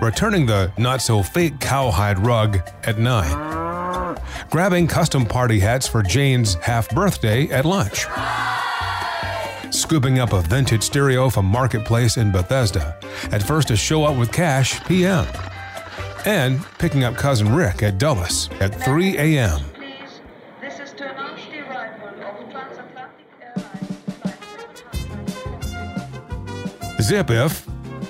returning 0.00 0.46
the 0.46 0.72
not 0.78 1.02
so 1.02 1.22
fake 1.22 1.60
cowhide 1.60 2.18
rug 2.18 2.58
at 2.84 2.98
9, 2.98 4.16
grabbing 4.50 4.86
custom 4.86 5.26
party 5.26 5.60
hats 5.60 5.86
for 5.86 6.02
Jane's 6.02 6.54
half 6.54 6.88
birthday 6.90 7.48
at 7.50 7.64
lunch, 7.64 8.06
scooping 9.74 10.18
up 10.18 10.32
a 10.32 10.40
vintage 10.42 10.82
stereo 10.82 11.28
from 11.28 11.44
Marketplace 11.44 12.16
in 12.16 12.32
Bethesda, 12.32 12.98
at 13.30 13.42
first 13.42 13.68
to 13.68 13.76
show 13.76 14.04
up 14.04 14.16
with 14.16 14.32
cash 14.32 14.82
PM, 14.84 15.26
and 16.24 16.64
picking 16.78 17.04
up 17.04 17.14
cousin 17.14 17.54
Rick 17.54 17.82
at 17.82 17.98
Dulles 17.98 18.48
at 18.60 18.74
3 18.74 19.16
a.m. 19.18 19.60
Zip 27.00 27.30
if 27.30 27.69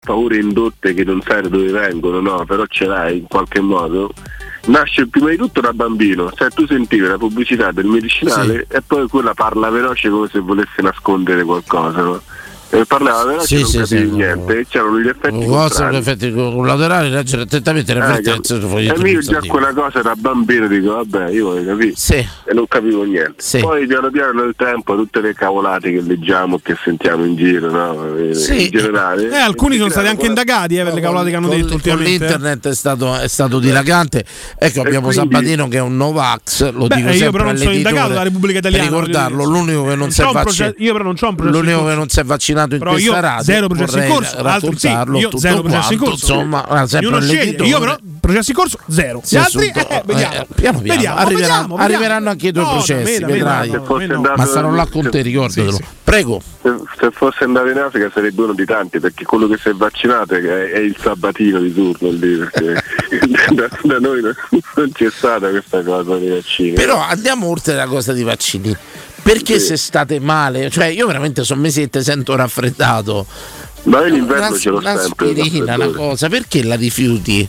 paure 0.00 0.36
indotte 0.36 0.94
che 0.94 1.04
non 1.04 1.20
sai 1.22 1.42
da 1.42 1.48
dove 1.48 1.70
vengono, 1.70 2.20
no, 2.20 2.44
però 2.44 2.64
ce 2.66 2.86
l'hai 2.86 3.18
in 3.18 3.26
qualche 3.26 3.60
modo. 3.60 4.12
Nasce 4.66 5.06
prima 5.06 5.30
di 5.30 5.36
tutto 5.36 5.60
da 5.60 5.72
bambino, 5.72 6.30
cioè 6.32 6.50
tu 6.50 6.66
sentivi 6.66 7.06
la 7.06 7.16
pubblicità 7.16 7.72
del 7.72 7.86
medicinale 7.86 8.66
e 8.68 8.82
poi 8.82 9.08
quella 9.08 9.34
parla 9.34 9.70
veloce 9.70 10.10
come 10.10 10.28
se 10.28 10.40
volesse 10.40 10.82
nascondere 10.82 11.42
qualcosa, 11.42 12.02
no? 12.02 12.22
E 12.70 12.84
parlava 12.86 13.40
Sì, 13.40 13.60
non 13.60 13.64
sì, 13.66 13.86
sì, 13.86 14.04
niente, 14.10 14.66
c'erano 14.68 15.00
gli 15.00 15.08
effetti 15.08 15.46
cosa 15.46 15.86
con 15.86 15.94
effetti 15.96 16.30
collaterali 16.30 17.08
leggere 17.08 17.42
attentamente 17.42 17.94
le 17.94 18.00
Eh, 18.00 18.02
avvertenze 18.02 18.60
foglio 18.60 18.94
e 18.94 19.10
io 19.10 19.20
già 19.20 19.40
quella 19.40 19.72
cosa 19.72 20.02
da 20.02 20.14
bambino 20.14 20.66
dico 20.68 20.92
vabbè 20.96 21.30
io 21.30 21.46
voglio 21.46 21.64
capire 21.64 21.94
e 22.44 22.52
non 22.52 22.66
capivo 22.68 23.04
niente 23.04 23.60
poi 23.60 23.86
piano 23.86 24.10
piano 24.10 24.42
nel 24.42 24.52
tempo 24.54 24.96
tutte 24.96 25.22
le 25.22 25.32
cavolate 25.32 25.90
che 25.92 26.02
leggiamo 26.02 26.58
che 26.62 26.76
sentiamo 26.84 27.24
in 27.24 27.36
giro 27.36 27.70
no? 27.70 28.16
Eh, 28.18 28.34
Sì. 28.34 28.64
in 28.64 28.70
generale 28.70 29.30
Eh, 29.30 29.36
alcuni 29.38 29.78
sono 29.78 29.88
stati 29.88 30.08
anche 30.08 30.26
indagati 30.26 30.76
eh, 30.76 30.84
per 30.84 30.92
le 30.92 31.00
cavolate 31.00 31.30
che 31.30 31.36
hanno 31.36 31.46
Con- 31.48 31.56
detto 31.56 31.66
con 31.68 31.76
ultimamente. 31.76 32.12
eh. 32.12 32.28
l'internet 32.28 32.68
è 32.68 32.74
stato, 32.74 33.16
è 33.18 33.28
stato 33.28 33.58
dilagante. 33.60 34.24
Ecco, 34.58 34.80
abbiamo 34.82 35.08
quindi- 35.08 35.32
Sabatino 35.32 35.68
che 35.68 35.78
è 35.78 35.80
un 35.80 35.96
Novax. 35.96 36.70
Lo 36.72 36.86
Beh, 36.86 36.96
dico 36.96 37.08
io 37.08 37.14
sempre 37.14 37.30
però 37.30 37.44
non 37.44 37.56
sono 37.56 37.72
indagato 37.72 38.08
dalla 38.08 38.22
Repubblica 38.24 38.58
Italiana, 38.58 38.84
Per 38.84 38.92
ricordarlo, 38.92 39.44
l'unico 39.44 39.84
che 39.86 39.94
non 39.96 40.10
si 40.10 40.20
è 40.20 40.24
vaccinato. 40.24 40.44
processo- 40.44 40.74
io 40.78 40.92
però 40.92 41.04
non 41.04 41.14
c'ho 41.14 41.28
un 41.28 41.34
processo 41.34 41.58
in 41.58 41.64
L'unico 41.64 41.86
che 41.88 41.94
non 41.94 42.08
si 42.08 42.20
è 42.20 42.24
vaccinato 42.24 42.56
in 42.62 42.78
Però 42.78 42.90
questa 42.92 43.10
io 43.10 43.20
radio. 43.20 43.44
zero 43.44 43.66
processi 43.68 43.98
in 43.98 44.08
corso, 44.08 44.36
altri 44.38 44.78
sì, 44.78 44.88
io 44.88 45.38
zero 45.38 45.62
processi 45.62 45.92
in 45.92 45.98
corso. 45.98 46.12
Insomma, 46.34 46.66
ah, 46.66 46.86
sempre 46.86 47.20
sceglie, 47.22 47.64
io 47.64 47.78
però 47.78 47.96
processi 48.20 48.50
in 48.50 48.56
corso 48.56 48.78
zero. 48.88 49.22
Gli 49.26 49.36
altri 49.36 49.66
eh, 49.68 50.02
vediamo. 50.04 50.34
eh, 50.34 50.46
piano 50.54 50.80
piano, 50.80 50.94
Vediamo, 50.94 51.18
arriveranno, 51.18 51.76
arriveranno 51.76 52.30
anche 52.30 52.48
i 52.48 52.52
tuoi 52.52 52.64
No, 52.64 52.70
processi, 52.72 53.24
vedrai. 53.24 53.70
Ma 53.70 54.46
saranno 54.46 54.74
là 54.74 54.86
con 54.86 55.08
te, 55.10 55.22
ricordatelo. 55.22 55.78
Prego. 56.04 56.40
Se, 56.62 56.74
se 56.98 57.10
fosse 57.12 57.44
andato 57.44 57.68
in 57.68 57.78
Africa 57.78 58.10
sarebbe 58.12 58.42
uno 58.42 58.54
di 58.54 58.64
tanti 58.64 58.98
perché 58.98 59.24
quello 59.24 59.46
che 59.46 59.58
si 59.58 59.68
è 59.68 59.72
vaccinato 59.72 60.34
è, 60.34 60.40
è 60.40 60.78
il 60.78 60.96
sabatino 60.98 61.60
di 61.60 61.72
turno 61.74 62.10
lì 62.10 62.36
perché 62.36 62.82
da, 63.52 63.68
da 63.82 63.98
noi 63.98 64.22
non, 64.22 64.34
non 64.74 64.90
c'è 64.92 65.10
stata 65.10 65.50
questa 65.50 65.82
cosa 65.82 66.16
dei 66.16 66.30
vaccini. 66.30 66.72
Però 66.72 66.98
andiamo 67.00 67.46
oltre 67.48 67.74
la 67.74 67.86
cosa 67.86 68.12
dei 68.12 68.22
vaccini. 68.24 68.76
Perché 69.28 69.58
se 69.58 69.76
state 69.76 70.20
male, 70.20 70.70
cioè 70.70 70.86
io 70.86 71.06
veramente 71.06 71.44
sono 71.44 71.60
mesetti 71.60 72.02
sento 72.02 72.34
raffreddato. 72.34 73.26
Ma 73.82 74.00
io 74.00 74.14
l'inverno 74.14 74.48
Una- 74.48 74.56
ce 74.58 74.70
l'ho 74.70 74.80
sempre. 74.80 75.28
il 75.28 75.36
Un'aspirina, 75.36 75.74
una 75.74 75.88
cosa, 75.90 76.28
perché 76.30 76.62
la 76.64 76.76
rifiuti? 76.76 77.46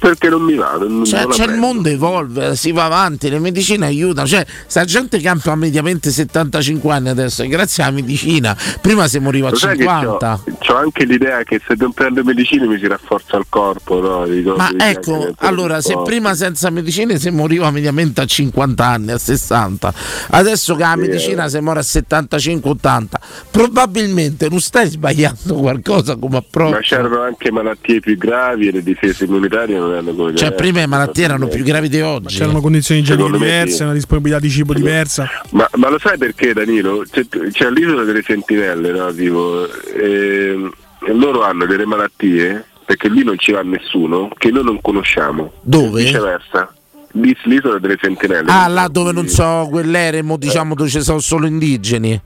Perché 0.00 0.28
non 0.28 0.42
mi 0.42 0.54
va, 0.54 0.76
non, 0.78 1.04
Cioè, 1.04 1.22
non 1.22 1.32
cioè, 1.32 1.46
il 1.46 1.56
mondo 1.56 1.88
evolve, 1.88 2.56
si 2.56 2.72
va 2.72 2.84
avanti, 2.84 3.28
le 3.30 3.38
medicine 3.38 3.86
aiutano. 3.86 4.26
Cioè, 4.26 4.44
sta 4.66 4.84
gente 4.84 5.20
campa 5.20 5.54
mediamente 5.54 6.10
75 6.10 6.92
anni 6.92 7.08
adesso, 7.10 7.46
grazie 7.46 7.82
alla 7.84 7.92
medicina. 7.92 8.56
Prima 8.80 9.06
si 9.08 9.18
moriva 9.18 9.48
a 9.48 9.50
Lo 9.50 9.56
sai 9.56 9.76
che 9.76 9.82
50. 9.84 10.40
c'ho, 10.44 10.56
c'ho 10.58 10.76
anche 10.76 11.04
l'idea 11.04 11.42
che 11.44 11.60
se 11.66 11.74
non 11.78 11.92
prendo 11.92 12.22
medicine 12.24 12.66
mi 12.66 12.78
si 12.78 12.86
rafforza 12.86 13.36
il 13.36 13.46
corpo, 13.48 14.00
no? 14.00 14.26
Dico- 14.26 14.56
Ma 14.56 14.70
ecco, 14.76 15.32
allora, 15.38 15.80
se 15.80 15.96
prima 16.04 16.34
senza 16.34 16.70
medicine 16.70 17.18
si 17.18 17.30
moriva 17.30 17.70
mediamente 17.70 18.20
a 18.20 18.24
50 18.24 18.84
anni, 18.84 19.10
a 19.12 19.18
60, 19.18 19.92
adesso 20.30 20.74
che 20.74 20.82
la 20.82 20.92
Sì, 20.94 21.00
medicina 21.00 21.44
eh. 21.44 21.50
si 21.50 21.58
muore 21.60 21.80
a 21.80 21.84
75-80, 21.84 23.06
probabilmente 23.50 24.48
non 24.48 24.60
stai 24.60 24.88
sbagliando 24.88 25.54
qualcosa 25.54 26.16
come 26.16 26.32
Ma 26.32 26.38
approccio. 26.38 26.78
c'erano 26.80 27.22
anche 27.22 27.50
malattie 27.50 28.00
più 28.00 28.16
gravi 28.16 28.68
e 28.68 28.72
le 28.72 28.82
difese 28.82 29.24
immunitarie 29.24 29.67
non 29.74 29.92
erano 29.92 30.14
come 30.14 30.34
Cioè, 30.34 30.52
prima 30.52 30.80
le 30.80 30.86
malattie 30.86 31.24
erano 31.24 31.48
più 31.48 31.62
gravi 31.62 31.88
di 31.88 32.00
oggi. 32.00 32.36
C'erano 32.36 32.60
condizioni 32.60 33.00
igieniche 33.00 33.30
diverse, 33.30 33.76
sì. 33.76 33.82
una 33.82 33.92
disponibilità 33.92 34.40
di 34.40 34.50
cibo 34.50 34.72
diversa. 34.72 35.28
Ma, 35.50 35.68
ma 35.74 35.88
lo 35.88 35.98
sai 35.98 36.18
perché 36.18 36.52
Danilo? 36.52 37.04
C'è, 37.10 37.26
c'è 37.52 37.70
l'isola 37.70 38.04
delle 38.04 38.22
sentinelle, 38.22 38.90
no? 38.90 39.12
Tipo, 39.12 39.66
ehm, 39.94 40.72
e 41.06 41.12
loro 41.12 41.42
hanno 41.42 41.66
delle 41.66 41.86
malattie, 41.86 42.64
perché 42.84 43.08
lì 43.08 43.22
non 43.22 43.38
ci 43.38 43.52
va 43.52 43.62
nessuno, 43.62 44.30
che 44.36 44.50
noi 44.50 44.64
non 44.64 44.80
conosciamo. 44.80 45.52
Dove? 45.62 46.02
Viceversa. 46.02 46.72
Lì- 47.12 47.36
L'isola 47.44 47.78
delle 47.78 47.96
sentinelle. 48.00 48.50
Ah, 48.50 48.68
là 48.68 48.88
dove 48.88 49.12
non 49.12 49.28
so 49.28 49.66
quell'eremo, 49.70 50.36
diciamo 50.36 50.74
dove 50.74 50.88
ci 50.90 51.00
sono 51.02 51.18
solo 51.20 51.46
indigeni. 51.46 52.20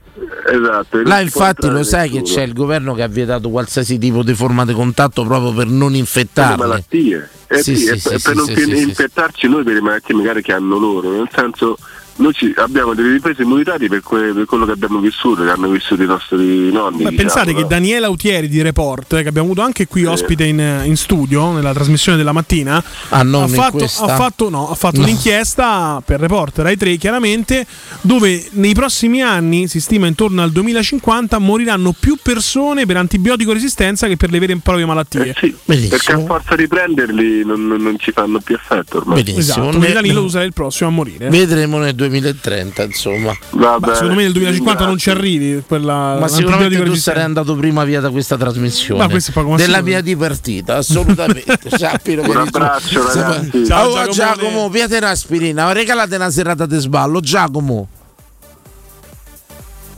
Esatto. 0.45 1.03
Là 1.03 1.21
infatti 1.21 1.69
lo 1.69 1.83
sai 1.85 2.11
che 2.11 2.23
c'è 2.23 2.43
il 2.43 2.53
governo 2.53 2.95
che 2.95 3.03
ha 3.03 3.09
vietato 3.09 3.49
qualsiasi 3.51 3.97
tipo 3.99 4.23
di 4.23 4.35
forma 4.35 4.65
di 4.65 4.73
contatto 4.73 5.25
proprio 5.25 5.53
per 5.53 5.67
non 5.67 5.79
Per 5.83 5.91
le 5.93 5.97
infettarli. 5.99 6.57
malattie. 6.57 7.29
Eh 7.47 7.63
Sì, 7.63 7.77
sì, 7.77 7.99
sì, 7.99 8.09
per, 8.09 8.21
per 8.23 8.35
non 8.35 8.49
infettarci 8.49 9.47
noi 9.49 9.63
per 9.63 9.75
le 9.75 9.81
malattie 9.81 10.15
magari 10.15 10.43
che 10.43 10.53
hanno 10.53 10.79
loro, 10.79 11.11
nel 11.13 11.29
senso 11.33 11.77
noi 12.23 12.33
ci- 12.33 12.53
abbiamo 12.57 12.95
delle 12.95 13.13
difese 13.13 13.43
immunitarie 13.43 13.89
per, 13.89 14.01
que- 14.01 14.33
per 14.33 14.45
quello 14.47 14.65
che 14.65 14.73
abbiamo 14.73 14.99
vissuto, 15.01 15.43
che 15.43 15.51
hanno 15.51 15.69
vissuto 15.69 16.03
i 16.03 16.07
nostri 16.07 16.71
nonni. 16.73 17.03
Beh, 17.03 17.11
diciamo, 17.11 17.17
pensate 17.17 17.55
che 17.55 17.63
no? 17.63 17.67
Daniela 17.67 18.07
Autieri 18.07 18.49
di 18.49 18.63
Report, 18.63 19.13
eh, 19.15 19.23
che 19.23 19.29
abbiamo 19.29 19.49
avuto 19.49 19.63
anche 19.63 19.87
qui 19.87 20.05
ospite 20.05 20.45
in, 20.45 20.83
in 20.85 20.97
studio 20.97 21.53
nella 21.53 21.73
trasmissione 21.73 22.17
della 22.17 22.33
mattina, 22.33 22.83
Ah, 23.09 23.21
ha, 23.21 23.49
fatto, 23.49 23.85
ha 23.85 23.89
fatto- 24.17 24.49
no, 24.49 24.71
ha 24.71 24.75
fatto 24.75 24.99
No. 24.99 25.05
un'inchiesta 25.05 26.03
per 26.05 26.21
Report 26.21 26.59
Rai 26.59 26.77
3 26.77 26.97
chiaramente, 26.97 27.67
dove 28.01 28.45
nei 28.53 28.75
prossimi 28.75 29.23
anni, 29.23 29.67
si 29.69 29.81
stima 29.81 30.07
intorno 30.07 30.43
al 30.43 30.51
2050, 30.53 31.39
moriranno 31.39 31.95
più 31.99 32.17
persone 32.23 32.87
per 32.87 32.97
antibiotico 32.97 33.53
resistenza 33.53 34.07
che 34.07 34.17
per 34.17 34.31
le 34.31 34.39
vere 34.39 34.53
e 34.53 34.59
proprie 34.63 34.87
malattie. 34.87 35.29
Eh 35.29 35.35
sì, 35.39 35.55
perché 35.65 36.13
a 36.13 36.19
forza 36.21 36.55
di 36.57 36.67
prenderli 36.69 37.45
non, 37.45 37.67
non- 37.67 37.81
non 37.83 37.99
ci 37.99 38.13
fanno 38.13 38.39
più 38.41 38.55
effetto 38.55 38.99
ormai. 38.99 39.23
Benissimo. 39.23 39.69
Esatto, 39.71 39.79
Ne- 39.79 40.13
tu 40.13 40.29
sarai 40.29 40.47
il 40.47 40.53
prossimo 40.53 40.89
a 40.89 40.93
morire. 40.93 41.29
Vedremo 41.29 41.79
nel 41.79 41.95
2030, 42.21 42.83
insomma. 42.85 43.37
Ma 43.51 43.79
secondo 43.93 44.15
me 44.15 44.23
nel 44.23 44.33
2050 44.33 44.87
non 44.87 44.99
ci 44.99 45.11
arrivi 45.11 45.63
per 45.67 45.83
la, 45.83 46.17
Ma 46.19 46.29
sicuramente 46.29 46.83
tu 46.83 46.95
sarai 46.95 47.25
andato 47.25 47.57
prima 47.57 47.85
via 47.85 48.01
da 48.01 48.11
questa 48.11 48.37
trasmissione 48.37 49.03
Ma 49.03 49.09
questo 49.09 49.33
della 49.57 49.81
mia 49.81 50.01
dipartita, 50.01 50.77
assolutamente. 50.77 51.59
Sappilo 51.77 52.23
Un 52.23 52.37
abbraccio, 52.37 53.07
ragazzi. 53.07 53.67
Ciao, 53.67 53.91
Oh. 53.93 54.09
Giacomo, 54.09 54.69
piate 54.69 54.97
un'aspirina, 54.99 55.73
regalate 55.73 56.17
una 56.17 56.31
serata 56.31 56.67
di 56.67 56.79
sballo, 56.79 57.21
Giacomo. 57.21 57.89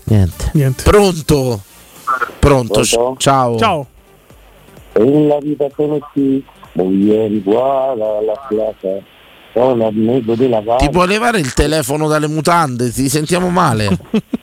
Niente. 0.05 0.51
Pronto? 0.83 1.63
Pronto? 2.39 2.81
Pronto? 2.81 3.17
Ciao. 3.19 3.59
Ciao. 3.59 3.87
En 4.97 5.29
la 5.29 5.41
vida 5.41 5.69
conocí 5.77 6.45
muy 6.75 6.97
bien 6.97 7.35
igual 7.37 8.01
a 8.01 8.21
la 9.55 9.63
plaza, 9.63 9.73
con 9.73 9.83
el 9.83 9.95
medio 9.95 10.37
de 10.37 10.49
la 10.49 10.77
Ti 10.77 10.91
puoi 10.91 11.07
levare 11.07 11.39
il 11.39 11.55
telefono 11.55 12.09
dalle 12.09 12.29
mutande? 12.29 12.91
Ti 12.91 13.09
sentiamo 13.09 13.51
male. 13.51 13.99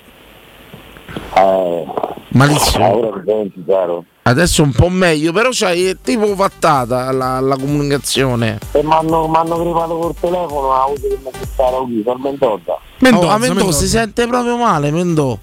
Eh, 1.34 1.86
Malissimo. 2.30 2.98
Ora 2.98 3.18
mi 3.18 3.24
senti, 3.26 3.64
caro. 3.66 4.06
Adesso 4.24 4.64
un 4.64 4.72
po' 4.72 4.90
meglio, 4.90 5.34
però 5.34 5.50
c'hai 5.52 5.98
tipo 6.02 6.28
fattata 6.36 7.12
la, 7.12 7.40
la 7.40 7.58
comunicazione. 7.58 8.60
E 8.72 8.84
mi 8.84 8.94
hanno 8.94 9.28
privato 9.30 9.98
col 9.98 10.16
telefono, 10.20 10.72
ha 10.72 10.84
avuto 10.84 11.08
che 11.08 11.20
mi 11.22 11.32
stare 11.42 11.78
qui, 11.78 12.02
per 12.02 12.18
Mendoza. 12.18 12.74
oh, 12.74 13.28
a 13.30 13.38
Mendò 13.38 13.72
si 13.72 13.88
sente 13.88 14.28
proprio 14.28 14.58
male, 14.58 14.92
Mendò. 14.92 15.38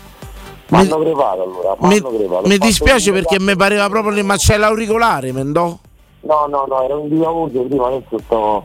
Mi 0.68 0.78
hanno 0.78 0.98
privato 0.98 1.42
allora, 1.42 1.76
mi 1.80 2.00
Mi, 2.44 2.58
dispiace 2.58 3.10
perché 3.12 3.40
mi 3.40 3.56
pareva 3.56 3.88
proprio 3.88 4.12
lì, 4.12 4.22
ma 4.22 4.36
c'è 4.36 4.56
l'auricolare, 4.56 5.32
Mendò? 5.32 5.76
No, 6.20 6.46
no, 6.48 6.64
no, 6.68 6.82
era 6.82 6.96
un 6.96 7.08
dia 7.08 7.26
audio, 7.26 7.62
prima 7.64 7.86
adesso 7.86 8.18
sto 8.24 8.62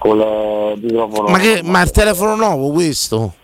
con 0.00 0.18
il 0.18 0.82
microfono. 0.82 1.28
Ma, 1.28 1.38
che, 1.38 1.60
ma 1.62 1.82
il 1.82 1.90
telefono 1.90 2.34
nuovo 2.34 2.70
questo? 2.70 3.34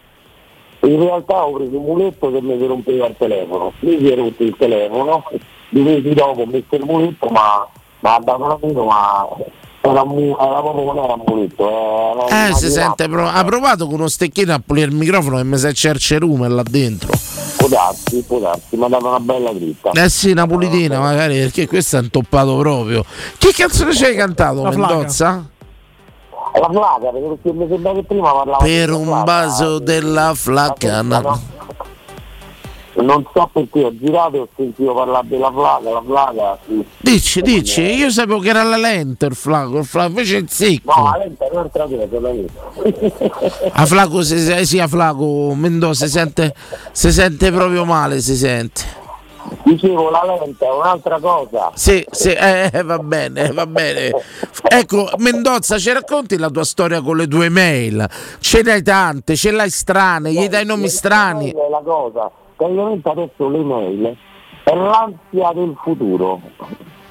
In 0.80 1.00
realtà 1.00 1.44
ho 1.44 1.52
preso 1.52 1.76
un 1.78 1.84
muletto 1.84 2.32
che 2.32 2.40
mi 2.40 2.56
si 2.58 2.66
rompeva 2.66 3.06
il 3.06 3.14
telefono, 3.18 3.72
mi 3.80 3.98
si 3.98 4.08
è 4.08 4.16
rotto 4.16 4.42
il 4.42 4.54
telefono, 4.58 5.24
due 5.68 5.82
mesi 5.82 6.14
dopo 6.14 6.40
ho 6.42 6.46
messo 6.46 6.74
il 6.74 6.84
muletto 6.84 7.26
ma 7.28 7.66
ma 8.00 8.14
ha 8.14 8.20
dato 8.20 8.42
una 8.44 8.58
mano 8.60 8.84
ma 8.84 9.26
era, 9.80 10.00
era 10.02 10.60
proprio 10.60 10.84
non 10.92 11.04
era 11.04 11.12
un 11.14 11.22
muletto, 11.26 12.26
era 12.28 12.48
Eh, 12.48 12.54
si 12.54 12.70
sente 12.70 13.08
pro- 13.08 13.28
Ha 13.28 13.44
provato 13.44 13.86
con 13.86 13.94
uno 13.94 14.08
stecchino 14.08 14.54
a 14.54 14.60
pulire 14.64 14.86
il 14.88 14.94
microfono 14.94 15.38
e 15.38 15.44
mi 15.44 15.56
si 15.58 15.66
è 15.66 15.72
cercerume 15.72 16.48
là 16.48 16.62
dentro. 16.68 17.10
Può 17.56 17.68
darsi, 17.68 18.22
può 18.22 18.38
darsi, 18.38 18.76
mi 18.76 18.84
ha 18.84 18.88
dato 18.88 19.06
una 19.08 19.20
bella 19.20 19.52
dritta. 19.52 19.90
Eh 19.90 20.08
sì, 20.08 20.30
una 20.30 20.46
pulitina 20.46 21.00
magari, 21.00 21.38
perché 21.38 21.66
questo 21.66 21.96
è 21.98 22.02
intoppato 22.02 22.56
proprio. 22.58 23.04
Che 23.38 23.52
canzone 23.52 23.92
ci 23.94 24.04
hai 24.04 24.14
cantato, 24.14 24.62
La. 24.62 24.70
Mendozza? 24.70 25.50
La 26.58 26.68
flaca, 26.70 27.10
perché 27.10 27.52
mi 27.52 27.66
sembra 27.68 27.92
che 27.92 28.02
prima 28.04 28.32
parlava 28.32 28.64
Per 28.64 28.90
un 28.90 29.04
flaca. 29.06 29.24
vaso 29.24 29.78
della 29.78 30.32
flacca. 30.34 31.02
no. 31.02 31.54
Non 32.98 33.26
so 33.34 33.50
perché 33.52 33.84
ho 33.84 33.94
girato 33.94 34.36
e 34.36 34.38
ho 34.38 34.48
sentito 34.56 34.94
parlare 34.94 35.26
della 35.28 35.52
flaca, 35.52 35.90
la 35.90 36.02
flaca. 36.02 36.58
sì. 36.66 36.82
Dici, 36.96 37.42
dici, 37.42 37.82
io 37.82 38.08
sapevo 38.08 38.38
che 38.38 38.48
era 38.48 38.62
la 38.62 38.78
lenta 38.78 39.26
il 39.26 39.34
flaco, 39.34 39.76
il 39.76 39.84
flaco 39.84 40.08
invece 40.08 40.36
è 40.36 40.40
il 40.40 40.48
secco. 40.50 40.94
No, 40.98 41.10
la 41.10 41.18
lenta 41.18 41.44
è 41.44 41.48
un'altra 41.52 41.84
cosa, 41.84 42.06
la 42.08 42.30
lenta. 42.30 43.70
A 43.72 43.84
flaco 43.84 44.22
si, 44.22 44.38
si- 44.38 44.64
sì, 44.64 44.78
a 44.80 44.88
flaco 44.88 45.52
Mendoza 45.54 46.06
si 46.06 46.12
sente, 46.12 46.54
si 46.92 47.12
sente 47.12 47.52
proprio 47.52 47.84
male, 47.84 48.20
si 48.22 48.34
sente. 48.34 49.04
Dicevo, 49.64 50.10
la 50.10 50.22
lenta 50.24 50.66
è 50.66 50.70
un'altra 50.72 51.18
cosa. 51.18 51.70
Sì, 51.74 52.04
sì, 52.10 52.32
eh, 52.32 52.70
va 52.84 52.98
bene, 52.98 53.50
va 53.52 53.66
bene. 53.66 54.12
Ecco, 54.62 55.08
Mendozza, 55.18 55.78
ci 55.78 55.92
racconti 55.92 56.36
la 56.38 56.50
tua 56.50 56.64
storia 56.64 57.00
con 57.00 57.16
le 57.16 57.26
tue 57.26 57.48
mail? 57.48 58.06
Ce 58.40 58.62
n'hai 58.62 58.82
tante, 58.82 59.36
ce 59.36 59.50
l'hai 59.50 59.70
strane, 59.70 60.32
gli 60.32 60.48
dai 60.48 60.64
nomi 60.64 60.88
strani. 60.88 61.50
È 61.50 61.68
la 61.68 61.82
cosa. 61.82 62.30
Praticamente 62.56 63.08
adesso 63.08 63.48
le 63.48 63.58
mail 63.58 64.16
è 64.64 64.74
l'ansia 64.74 65.52
del 65.52 65.76
futuro. 65.80 66.40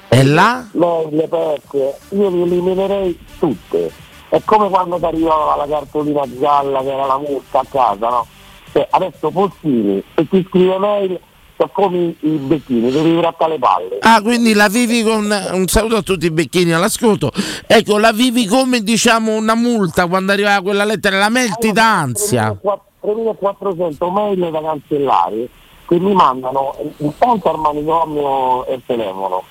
E 0.08 0.24
là? 0.24 0.66
Mail, 0.72 1.26
perché 1.28 1.96
io 2.10 2.30
le 2.30 2.42
eliminerei 2.42 3.18
tutte. 3.38 3.90
È 4.28 4.40
come 4.44 4.68
quando 4.68 4.98
ti 4.98 5.04
arrivava 5.04 5.56
la 5.56 5.66
cartolina 5.66 6.22
gialla 6.38 6.80
che 6.80 6.92
era 6.92 7.06
la 7.06 7.18
multa 7.18 7.60
a 7.60 7.64
casa, 7.68 8.08
no? 8.08 8.26
Cioè, 8.72 8.86
adesso 8.90 9.30
Postini 9.30 10.02
e 10.14 10.28
ti 10.28 10.44
scrive 10.48 10.76
mail 10.76 11.20
sono 11.56 11.70
come 11.72 12.14
i, 12.20 12.28
becchini, 12.28 12.90
devi 12.90 13.16
grattare 13.16 13.52
le 13.52 13.58
palle. 13.58 13.98
Ah, 14.00 14.20
quindi 14.20 14.52
la 14.52 14.68
vivi 14.68 15.02
con 15.02 15.24
un 15.52 15.66
saluto 15.66 15.96
a 15.96 16.02
tutti 16.02 16.26
i 16.26 16.30
becchini 16.30 16.72
all'ascolto. 16.72 17.30
Ecco, 17.66 17.98
la 17.98 18.12
vivi 18.12 18.46
come 18.46 18.80
diciamo 18.80 19.34
una 19.34 19.54
multa 19.54 20.06
quando 20.06 20.32
arriva 20.32 20.60
quella 20.62 20.84
lettera, 20.84 21.18
la 21.18 21.30
mail 21.30 21.56
ti 21.58 21.72
dà 21.72 21.98
ansia. 22.00 22.56
3400 23.00 24.10
mail 24.10 24.50
da 24.50 24.60
cancellare 24.60 25.48
che 25.86 25.98
mi 25.98 26.12
mandano 26.12 26.74
intanto 26.98 27.50
al 27.50 27.58
manicomio 27.58 28.66
e 28.66 28.74
il 28.74 28.82
telefono 28.84 29.44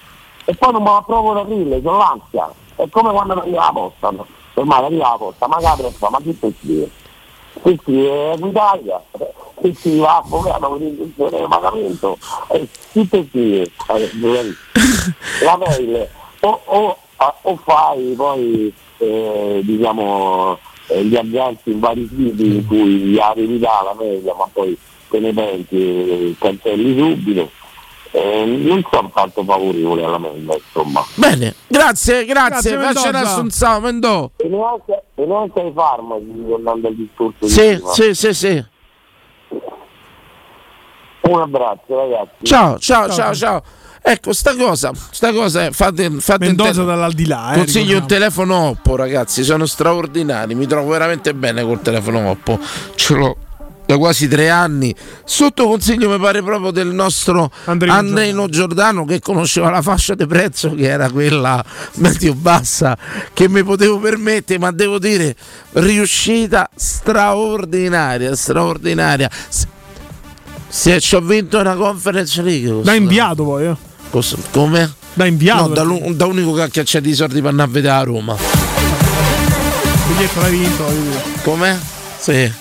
e 0.45 0.53
poi 0.53 0.71
non 0.73 0.83
me 0.83 0.91
la 0.91 1.03
provo 1.05 1.31
ad 1.31 1.37
aprile, 1.37 1.81
sono 1.81 1.97
l'ansia. 1.97 2.51
È 2.75 2.87
come 2.89 3.11
quando 3.11 3.33
arriva 3.33 3.65
la 3.65 3.71
posta, 3.73 4.13
ormai 4.53 4.83
arriva 4.83 5.09
la 5.09 5.17
posta, 5.17 5.47
ma 5.47 5.57
capre 5.57 5.89
fa, 5.89 6.09
ma 6.09 6.19
chi 6.19 6.37
ti 6.37 6.55
scrive? 6.59 6.89
Ti 7.63 7.79
scrive 9.59 9.71
Equitalia, 9.71 9.71
ti 9.73 9.75
scrive 9.79 10.05
avvocato 10.05 10.67
con 10.67 10.77
l'intenzione 10.77 11.37
di 11.39 11.45
pagamento, 11.47 12.17
e 12.49 12.67
chi 12.91 13.07
ti 13.09 13.27
scrive? 13.29 13.71
Eh, 13.87 14.55
La 15.43 15.57
mail 15.57 16.07
o, 16.41 16.61
o- 16.65 16.97
o 17.41 17.55
fai 17.63 18.13
poi 18.15 18.73
eh, 18.97 19.59
diciamo 19.63 20.57
eh, 20.87 21.03
gli 21.03 21.15
agganci 21.15 21.71
in 21.71 21.79
vari 21.79 22.07
siti 22.09 22.45
in 22.55 22.65
cui 22.67 23.17
ha 23.19 23.33
verità 23.35 23.81
la 23.83 23.93
mail 23.97 24.23
ma 24.37 24.47
poi 24.51 24.77
te 25.09 25.19
ne 25.19 25.33
penti 25.33 25.75
e 25.77 26.35
cancelli 26.39 26.97
subito 26.97 27.49
eh, 28.11 28.45
non 28.45 28.83
sono 28.91 29.11
tanto 29.13 29.43
favorevole 29.43 30.03
alla 30.03 30.17
mail 30.17 30.47
insomma 30.63 31.03
Bene, 31.15 31.55
grazie, 31.67 32.25
grazie, 32.25 32.75
Grazie, 32.77 33.09
un'assunzione, 33.09 33.79
Mendò. 33.79 34.29
e 34.37 34.47
neanche, 34.47 35.03
e 35.15 35.25
neanche 35.25 35.59
ai 35.61 35.71
farmaci 35.73 36.45
tornando 36.47 36.87
al 36.87 36.95
discorso 36.95 37.45
di 37.45 37.49
Sì, 37.49 37.73
prima. 37.75 37.91
sì, 37.91 38.13
sì, 38.13 38.33
sì. 38.33 38.65
Un 41.29 41.41
abbraccio 41.41 41.95
ragazzi 41.95 42.43
Ciao, 42.43 42.77
ciao, 42.79 43.09
ciao, 43.09 43.33
ciao. 43.33 43.63
Ecco, 44.07 44.33
sta 44.33 44.55
cosa, 44.55 44.91
sta 45.09 45.33
cosa 45.33 45.65
è, 45.65 45.71
fate, 45.71 46.11
fate 46.19 46.45
Mendoza 46.45 46.81
un 46.81 46.85
te- 46.85 46.91
dall'aldilà. 46.93 47.53
Eh, 47.53 47.57
Consiglio 47.57 47.97
un 47.97 48.03
ricordiamo. 48.03 48.07
telefono 48.07 48.55
Oppo, 48.67 48.95
ragazzi, 48.95 49.43
sono 49.43 49.65
straordinari, 49.65 50.53
mi 50.53 50.67
trovo 50.67 50.91
veramente 50.91 51.33
bene 51.33 51.63
col 51.63 51.81
telefono 51.81 52.29
Oppo. 52.29 52.59
Ce 52.93 53.15
l'ho 53.15 53.35
da 53.85 53.97
quasi 53.97 54.27
tre 54.27 54.49
anni. 54.49 54.93
Sotto 55.23 55.67
consiglio 55.67 56.09
mi 56.09 56.19
pare 56.19 56.43
proprio 56.43 56.69
del 56.71 56.87
nostro 56.89 57.51
Andreino 57.65 58.47
Giordano 58.47 59.05
che 59.05 59.19
conosceva 59.19 59.69
la 59.71 59.81
fascia 59.81 60.13
di 60.13 60.25
prezzo 60.27 60.73
che 60.75 60.87
era 60.87 61.09
quella 61.09 61.63
medio 61.95 62.33
bassa 62.35 62.95
che 63.33 63.49
mi 63.49 63.63
potevo 63.63 63.99
permettere, 63.99 64.59
ma 64.59 64.71
devo 64.71 64.99
dire 64.99 65.35
riuscita 65.73 66.69
straordinaria, 66.75 68.35
straordinaria. 68.35 69.29
Se 70.75 70.99
ci 70.99 71.15
ho 71.15 71.21
vinto 71.21 71.57
una 71.57 71.73
conference 71.73 72.41
league. 72.41 72.81
Da 72.83 72.93
inviato 72.95 73.45
poi, 73.45 73.65
eh. 73.67 73.75
Posso- 74.09 74.37
come? 74.51 74.93
Da 75.13 75.25
inviato. 75.25 75.69
No, 75.69 75.73
da, 75.73 75.83
lu- 75.83 76.13
da 76.13 76.25
unico 76.25 76.51
che 76.51 76.63
ha 76.63 76.67
cacciato 76.67 77.07
i 77.07 77.13
soldi 77.13 77.39
per 77.39 77.51
andare 77.51 77.69
a 77.69 77.71
vedere 77.71 77.93
a 77.95 78.03
Roma. 78.03 78.35
Biglietto 80.07 80.41
l'hai 80.41 80.51
vinto. 80.51 80.85
Come? 81.43 81.79
Sì. 82.19 82.51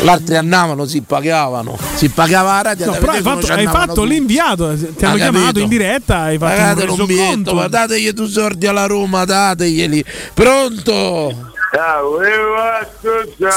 L'altri 0.00 0.36
andavano, 0.36 0.86
si 0.86 1.02
pagavano. 1.02 1.76
Si 1.94 2.08
pagava 2.08 2.54
la 2.54 2.62
radio. 2.62 2.86
No, 2.86 2.92
però 2.92 3.12
hai 3.12 3.20
fatto, 3.20 3.52
hai 3.52 3.66
fatto 3.66 4.02
l'inviato, 4.04 4.74
ti 4.74 5.04
hanno 5.04 5.14
Ha 5.14 5.18
chiamato 5.18 5.58
in 5.60 5.68
diretta, 5.68 6.20
hai 6.20 6.38
fatto 6.38 6.56
Pagate 6.56 6.84
un 6.90 7.06
biglietto, 7.06 7.68
dategli 7.68 8.12
tu 8.14 8.26
soldi 8.26 8.66
alla 8.66 8.86
Roma, 8.86 9.26
dateglieli. 9.26 10.02
Pronto? 10.32 11.52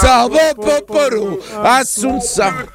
Ciao, 0.02 0.30
Poppoporu, 0.30 1.42
Assunza. 1.62 2.68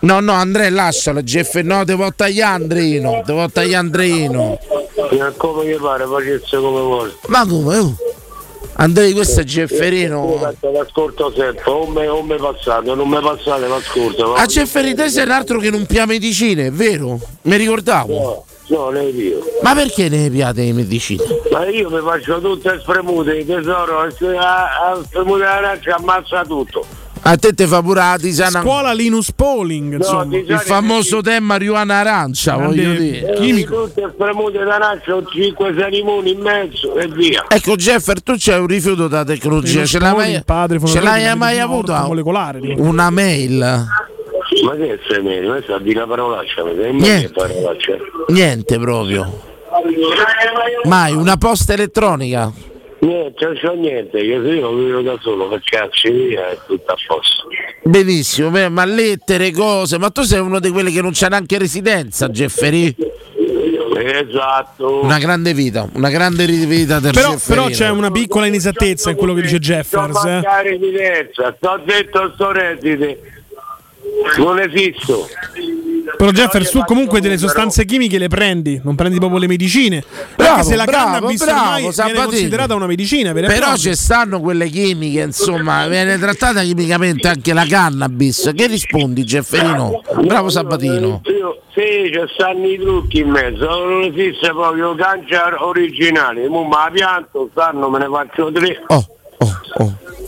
No, 0.00 0.20
no, 0.20 0.32
Andrea, 0.32 0.70
lascialo, 0.70 1.22
Jeff. 1.22 1.54
No, 1.56 1.84
devo 1.84 2.12
tagliare 2.14 2.54
Andrino. 2.54 3.22
Devo 3.24 3.48
tagliare 3.50 3.86
Andrino. 3.86 4.58
Come 5.36 5.66
gli 5.66 5.76
pare, 5.76 6.06
facesse 6.06 6.56
come 6.56 6.80
vuole. 6.80 7.16
Ma 7.26 7.46
come? 7.46 7.76
oh? 7.76 7.96
Andrei, 8.80 9.12
questo 9.12 9.40
è 9.40 9.44
Gefferino. 9.44 10.54
L'ascolto 10.60 11.32
sempre, 11.36 11.62
o 11.70 11.86
me, 11.88 12.06
o 12.06 12.22
me 12.22 12.36
passate, 12.36 12.94
non 12.94 13.08
me 13.08 13.20
passate 13.20 13.66
l'ascolto. 13.66 14.34
A 14.34 14.46
Gefferino 14.46 14.94
te 14.94 15.08
sei 15.08 15.24
un 15.24 15.32
altro 15.32 15.58
che 15.58 15.70
non 15.70 15.84
pia 15.84 16.06
medicine, 16.06 16.66
è 16.66 16.70
vero? 16.70 17.18
Mi 17.42 17.56
ricordavo. 17.56 18.14
No, 18.14 18.44
ne 18.68 19.02
io. 19.04 19.38
Ma 19.62 19.74
perché 19.74 20.08
ne 20.08 20.28
piate 20.30 20.62
le 20.64 20.72
medicine? 20.72 21.22
Ma 21.50 21.66
io 21.68 21.90
mi 21.90 22.00
faccio 22.00 22.40
tutte 22.40 22.78
spremute, 22.80 23.44
tesoro, 23.44 24.00
a, 24.00 24.06
a 24.06 25.00
spremute 25.04 25.40
d'arancia 25.40 25.96
ammazza 25.96 26.44
tutto. 26.44 26.84
A 27.20 27.36
te 27.36 27.52
te 27.52 27.66
fa 27.66 27.82
pure 27.82 28.00
la 28.00 28.16
tisana. 28.18 28.60
Scuola 28.60 28.92
Linus 28.92 29.32
Pauling, 29.32 29.94
insomma. 29.94 30.36
Il 30.36 30.58
famoso 30.64 31.20
tè 31.20 31.40
marijuana 31.40 31.98
arancia, 31.98 32.56
Grande 32.56 32.82
voglio 32.84 32.98
dire. 32.98 33.32
chimico. 33.34 33.84
Tutte 33.84 34.10
spremute 34.14 34.64
d'arancia, 34.64 35.14
ho 35.16 35.20
5-6 35.22 35.88
limoni 35.90 36.30
in 36.30 36.40
mezzo 36.40 36.94
e 36.96 37.08
via. 37.08 37.44
Ecco 37.48 37.74
Jeffer, 37.74 38.22
tu 38.22 38.34
c'hai 38.38 38.60
un 38.60 38.66
rifiuto 38.66 39.08
da 39.08 39.24
tecnologia, 39.24 39.84
ce 39.84 39.98
l'hai 39.98 40.14
mai, 40.14 40.42
ce 40.86 41.00
l'hai 41.00 41.36
mai 41.36 41.58
avuta? 41.58 42.06
molecolare. 42.06 42.60
Una 42.76 43.10
mail? 43.10 43.86
Ma 44.62 44.74
che 44.74 44.94
è 44.94 44.98
semene? 45.08 45.46
Questa 45.46 45.76
è 45.76 45.80
di 45.80 45.90
una 45.94 46.06
parolaccia, 46.06 46.62
Niente. 46.64 47.30
parolaccia. 47.32 47.96
Niente 48.28 48.78
proprio. 48.78 49.40
Mai, 50.84 51.12
una 51.14 51.36
posta 51.36 51.72
elettronica? 51.74 52.52
Niente, 53.00 53.44
non 53.44 53.54
c'ho 53.62 53.74
niente, 53.74 54.18
io 54.18 54.40
vivo 54.40 55.00
da 55.02 55.16
solo, 55.20 55.46
per 55.48 55.60
cazzo 55.62 56.10
via 56.10 56.48
è 56.48 56.58
tutto 56.66 56.90
a 56.92 56.96
posto. 57.06 57.46
Benissimo, 57.84 58.50
beh, 58.50 58.68
ma 58.70 58.84
lettere, 58.84 59.52
cose, 59.52 59.98
ma 59.98 60.10
tu 60.10 60.22
sei 60.22 60.40
uno 60.40 60.58
di 60.58 60.70
quelli 60.70 60.90
che 60.90 61.00
non 61.00 61.12
c'ha 61.14 61.28
neanche 61.28 61.58
residenza, 61.58 62.28
Jeffrey? 62.28 62.94
Esatto. 64.00 65.02
Una 65.02 65.18
grande 65.18 65.52
vita, 65.54 65.88
una 65.92 66.10
grande 66.10 66.44
vita 66.46 66.98
del 66.98 67.12
Però, 67.12 67.30
Jefferino. 67.30 67.64
però 67.66 67.74
c'è 67.76 67.88
una 67.90 68.10
piccola 68.10 68.46
inesattezza 68.46 69.10
in 69.10 69.16
quello 69.16 69.34
che 69.34 69.42
dice 69.42 69.58
Jeffers. 69.58 70.24
eh. 70.24 70.30
Mancare 70.30 70.70
evidenza, 70.70 71.54
sto 71.56 71.80
detto 71.84 72.32
sto 72.34 72.50
reddite. 72.52 73.37
Non 74.38 74.58
esisto. 74.60 75.28
Però 76.16 76.30
Jeffers 76.30 76.70
tu 76.70 76.82
comunque 76.84 77.20
delle 77.20 77.36
sostanze 77.36 77.84
chimiche 77.84 78.18
le 78.18 78.28
prendi, 78.28 78.80
non 78.82 78.94
prendi 78.94 79.18
proprio 79.18 79.38
le 79.38 79.46
medicine. 79.46 80.02
Bravo, 80.36 80.52
Anche 80.54 80.64
se 80.64 80.76
la 80.76 80.84
bravo, 80.84 81.04
cannabis 81.04 81.44
bravo, 81.44 81.58
ormai 81.60 81.92
viene 81.92 82.24
considerata 82.24 82.74
una 82.74 82.86
medicina 82.86 83.30
e 83.30 83.40
Però 83.42 83.76
ci 83.76 83.94
stanno 83.94 84.40
quelle 84.40 84.68
chimiche, 84.68 85.20
insomma, 85.20 85.86
viene 85.86 86.18
trattata 86.18 86.62
chimicamente 86.62 87.28
anche 87.28 87.52
la 87.52 87.66
cannabis. 87.66 88.50
Che 88.54 88.66
rispondi, 88.66 89.24
Jefferino? 89.24 90.02
Bravo 90.22 90.48
Sabatino. 90.48 91.20
Io, 91.24 91.62
sì, 91.74 92.10
ci 92.10 92.20
stanno 92.34 92.66
i 92.66 92.78
trucchi 92.78 93.18
in 93.20 93.28
mezzo, 93.28 93.66
non 93.66 94.02
esiste 94.02 94.48
proprio 94.48 94.94
cancia 94.94 95.54
originale. 95.64 96.48
Mo 96.48 96.64
ma 96.64 96.84
la 96.84 96.90
pianto, 96.90 97.48
stanno, 97.52 97.88
me 97.90 97.98
ne 97.98 98.08
faccio 98.10 98.50
tre. 98.50 98.82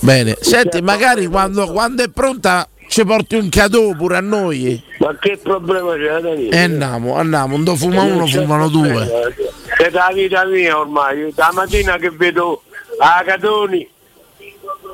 Bene, 0.00 0.36
senti, 0.40 0.80
magari 0.82 1.26
quando, 1.26 1.66
quando 1.72 2.02
è 2.02 2.08
pronta 2.08 2.68
ci 2.90 3.04
porti 3.04 3.36
un 3.36 3.48
cadeau 3.48 3.94
pure 3.94 4.16
a 4.16 4.20
noi. 4.20 4.82
Ma 4.98 5.16
che 5.16 5.38
problema 5.40 5.94
c'è 5.94 6.18
da 6.20 6.34
dire? 6.34 6.56
E 6.56 6.58
andiamo, 6.64 7.14
andiamo, 7.14 7.54
un 7.54 7.62
do 7.62 7.76
fuma 7.76 8.02
uno, 8.02 8.26
fumano 8.26 8.68
due. 8.68 9.32
È 9.78 9.88
la 9.90 10.10
vita 10.12 10.44
mia 10.44 10.76
ormai, 10.76 11.32
da 11.32 11.50
mattina 11.54 11.96
che 11.98 12.10
vedo 12.10 12.64
a 12.98 13.22
Catoni, 13.24 13.88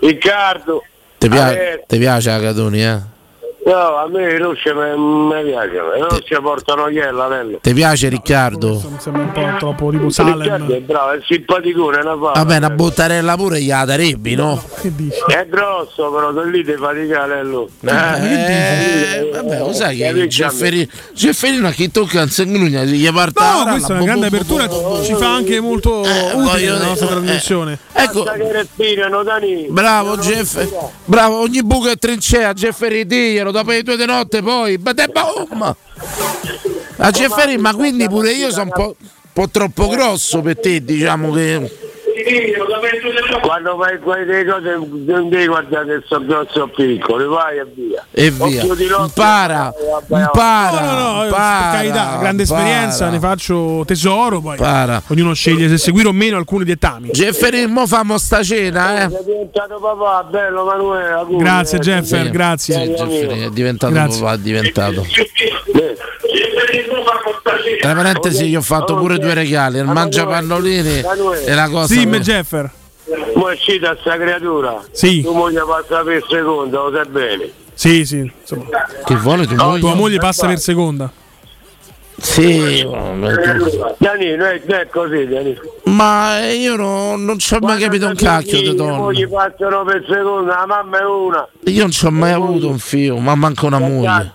Riccardo, 0.00 0.84
Ti, 1.16 1.28
pia- 1.30 1.52
Eh. 1.52 1.84
ti 1.86 1.96
piace 1.98 2.30
la 2.30 2.38
Catoni, 2.40 2.84
eh? 2.84 3.00
No, 3.72 3.96
a 3.96 4.08
me 4.08 4.32
i 4.32 4.38
rossi 4.38 4.72
mi 4.72 5.50
i 5.50 6.00
rossi 6.00 6.40
portano 6.40 6.88
iella, 6.88 7.26
bello. 7.26 7.58
Ti 7.60 7.72
piace 7.72 8.08
Riccardo? 8.08 8.82
Mi 8.88 8.96
sembra 8.98 9.22
un 9.22 9.32
po' 9.32 9.56
troppo 9.58 9.90
tipo 9.90 10.06
Riccardo 10.06 10.74
è 10.74 10.80
bravo, 10.80 11.10
è 11.12 11.20
simpaticone, 11.24 11.98
una 11.98 12.16
fa. 12.16 12.32
Vabbè, 12.32 12.56
una 12.56 12.70
bottarella 12.70 13.36
pure 13.36 13.60
gliela 13.60 13.84
darebbe, 13.84 14.34
no? 14.34 14.62
È 15.26 15.46
grosso 15.48 16.10
però, 16.10 16.32
da 16.32 16.42
lì 16.44 16.64
ti 16.64 16.72
faticare 16.72 17.44
lui. 17.44 17.66
Eh, 17.80 19.30
vabbè, 19.32 19.58
lo 19.58 19.72
sai 19.72 19.96
che 19.96 20.26
Gefferino, 20.26 20.86
Gefferino 21.12 21.68
a 21.68 21.70
chi 21.70 21.90
tocca 21.90 22.22
il 22.22 22.30
sanguigna 22.30 22.84
gli 22.84 23.10
parte 23.12 23.42
No, 23.42 23.64
questa 23.70 23.88
è 23.88 23.90
una 23.90 23.98
boh, 24.00 24.04
grande 24.04 24.28
boh, 24.28 24.34
apertura, 24.34 24.66
boh, 24.66 24.80
boh, 24.80 25.04
ci 25.04 25.14
fa 25.14 25.34
anche 25.34 25.60
molto 25.60 26.00
utile 26.00 26.42
voglio 26.42 26.72
la 26.74 26.84
nostra 26.84 27.06
eh, 27.06 27.10
trasmissione. 27.10 27.78
Ecco, 27.92 28.22
che 28.22 29.66
bravo 29.68 30.16
Jeff, 30.18 30.66
bravo, 31.04 31.40
ogni 31.40 31.62
buco 31.62 31.88
è 31.88 31.96
trincea, 31.96 32.52
Jefferi 32.52 33.06
diglielo, 33.06 33.52
dopo 33.56 33.70
le 33.70 33.82
due 33.82 33.96
di 33.96 34.04
notte 34.04 34.42
poi, 34.42 34.78
ma 34.78 34.92
te 34.92 35.08
boom! 35.08 35.76
A 36.98 37.10
Jefferi, 37.10 37.56
ma 37.56 37.74
quindi 37.74 38.06
pure 38.08 38.32
io 38.32 38.50
sono 38.50 38.64
un 38.64 38.70
po', 38.70 38.96
po' 39.32 39.48
troppo 39.48 39.88
grosso 39.88 40.40
per 40.40 40.58
te, 40.58 40.84
diciamo 40.84 41.32
che... 41.32 41.85
Quando 43.42 43.76
fai 43.78 43.98
quelle 43.98 44.44
cose 44.44 44.76
non 44.76 45.28
devi 45.28 45.46
guardare 45.46 46.00
se 46.00 46.06
sono 46.06 46.24
grossi 46.24 46.58
o 46.58 46.66
piccoli, 46.68 47.24
vai 47.26 47.58
e 47.58 47.66
via. 47.74 48.04
E 48.10 48.30
via, 48.30 48.62
impara, 49.02 49.72
impara, 50.08 50.80
No, 50.80 50.92
no, 50.92 51.14
no, 51.14 51.20
per 51.28 51.30
carità, 51.30 52.16
grande 52.18 52.42
esperienza, 52.44 53.04
impara. 53.06 53.10
ne 53.10 53.20
faccio 53.20 53.82
tesoro, 53.86 54.40
poi 54.40 54.52
Impara. 54.56 55.02
ognuno 55.08 55.34
sceglie 55.34 55.68
se 55.68 55.76
seguire 55.78 56.08
o 56.08 56.12
meno 56.12 56.36
alcuni 56.36 56.64
dettami. 56.64 57.10
Jefferi, 57.10 57.66
mo 57.66 57.86
famo 57.86 58.16
sta 58.18 58.42
cena, 58.42 59.04
eh? 59.04 59.10
Sei 59.10 59.24
diventato 59.24 59.78
papà, 59.78 60.24
bello 60.30 60.64
Manuela. 60.64 61.26
Grazie 61.28 61.78
eh. 61.78 61.80
Jeffer, 61.82 62.30
grazie. 62.30 62.74
Sì, 62.74 62.90
Jefferi 62.92 63.40
è 63.42 63.50
diventato 63.50 63.92
Grazie. 63.92 64.20
papà, 64.22 64.34
è 64.34 64.38
diventato. 64.38 65.04
Tra 67.80 67.94
parentesi, 67.94 68.48
gli 68.48 68.56
ho 68.56 68.62
fatto 68.62 68.96
pure 68.96 69.18
due 69.18 69.34
regali: 69.34 69.78
il 69.78 69.84
mangiapannolini 69.84 71.02
e 71.44 71.54
la 71.54 71.68
cosa. 71.68 71.92
Sì, 71.92 72.06
me 72.06 72.20
Jeffer. 72.20 72.70
Ma 73.36 73.50
è 73.50 73.54
uscita 73.54 73.96
sta 74.00 74.16
creatura. 74.16 74.82
Sì. 74.90 75.22
Tu 75.22 75.32
moglie 75.32 75.62
passa 75.66 76.02
per 76.02 76.24
seconda, 76.28 76.78
lo 76.82 76.92
sai 76.92 77.06
bene. 77.08 77.50
Sì, 77.74 78.04
sì. 78.04 78.30
Insomma. 78.40 78.64
Che 79.04 79.14
vuole 79.16 79.46
tu 79.46 79.54
Tua 79.54 79.94
moglie 79.94 80.18
passa 80.18 80.46
per 80.46 80.58
seconda. 80.58 81.10
Sì, 82.18 82.82
Danilo, 83.98 84.44
è, 84.46 84.62
è 84.62 84.88
così, 84.88 85.26
Danilo. 85.26 85.60
ma 85.84 86.48
io 86.48 86.74
no- 86.74 87.14
non 87.16 87.38
ci 87.38 87.52
ho 87.52 87.58
mai 87.60 87.78
capito 87.78 88.06
un 88.06 88.14
cacchio 88.14 88.58
di 88.58 88.74
donna. 88.74 88.96
mogli 88.96 89.28
passano 89.28 89.84
per 89.84 90.02
seconda, 90.08 90.54
la 90.60 90.66
mamma 90.66 91.00
è 91.00 91.04
una. 91.04 91.46
Io 91.64 91.82
non 91.82 91.90
ci 91.90 92.06
ho 92.06 92.10
mai 92.10 92.32
avuto 92.32 92.68
un 92.68 92.78
figlio, 92.78 93.18
ma 93.18 93.34
manco 93.34 93.66
una 93.66 93.78
moglie. 93.78 94.32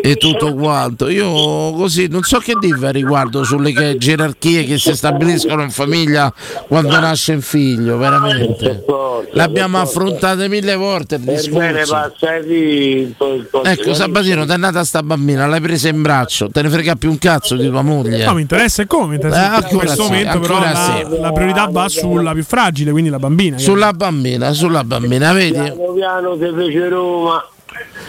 E 0.00 0.16
tutto 0.16 0.54
quanto. 0.54 1.08
Io 1.08 1.72
così 1.72 2.08
non 2.08 2.22
so 2.22 2.38
che 2.38 2.54
dire 2.60 2.88
a 2.88 2.90
riguardo 2.90 3.44
sulle 3.44 3.72
che- 3.72 3.96
gerarchie 3.96 4.64
che 4.64 4.78
si 4.78 4.94
stabiliscono 4.94 5.62
in 5.62 5.70
famiglia 5.70 6.32
quando 6.66 6.98
nasce 6.98 7.34
un 7.34 7.40
figlio, 7.40 7.96
veramente. 7.96 8.84
L'abbiamo 9.32 9.78
affrontate 9.78 10.48
mille 10.48 10.74
volte 10.74 11.16
il 11.16 11.22
discorso. 11.22 11.96
Ecco, 13.62 13.94
Sabatino, 13.94 14.44
ti 14.44 14.52
è 14.52 14.56
nata 14.56 14.84
sta 14.84 15.02
bambina, 15.02 15.46
l'hai 15.46 15.60
presa 15.60 15.88
in 15.88 16.02
braccio, 16.02 16.48
te 16.48 16.62
ne 16.62 16.68
frega 16.68 16.96
più 16.96 17.10
un 17.10 17.18
cazzo 17.18 17.56
di 17.56 17.68
tua 17.68 17.82
moglie. 17.82 18.24
No, 18.24 18.34
mi 18.34 18.42
interessa 18.42 18.82
e 18.82 18.86
come? 18.86 19.14
Interessa. 19.14 19.58
Eh, 19.58 19.72
in 19.72 19.78
questo 19.78 20.02
sì, 20.02 20.10
momento, 20.10 20.40
però, 20.40 20.58
la, 20.58 20.74
sì. 20.74 21.18
la 21.20 21.32
priorità 21.32 21.68
va 21.70 21.88
sulla 21.88 22.32
più 22.32 22.44
fragile, 22.44 22.90
quindi 22.90 23.10
la 23.10 23.18
bambina. 23.18 23.58
Sulla 23.58 23.92
bambina, 23.92 24.52
sulla 24.52 24.84
bambina, 24.84 25.32
vedi? 25.32 25.52
Piano 25.52 25.92
piano 25.92 26.34
si 26.34 26.52
fece 26.54 26.88
Roma. 26.88 27.46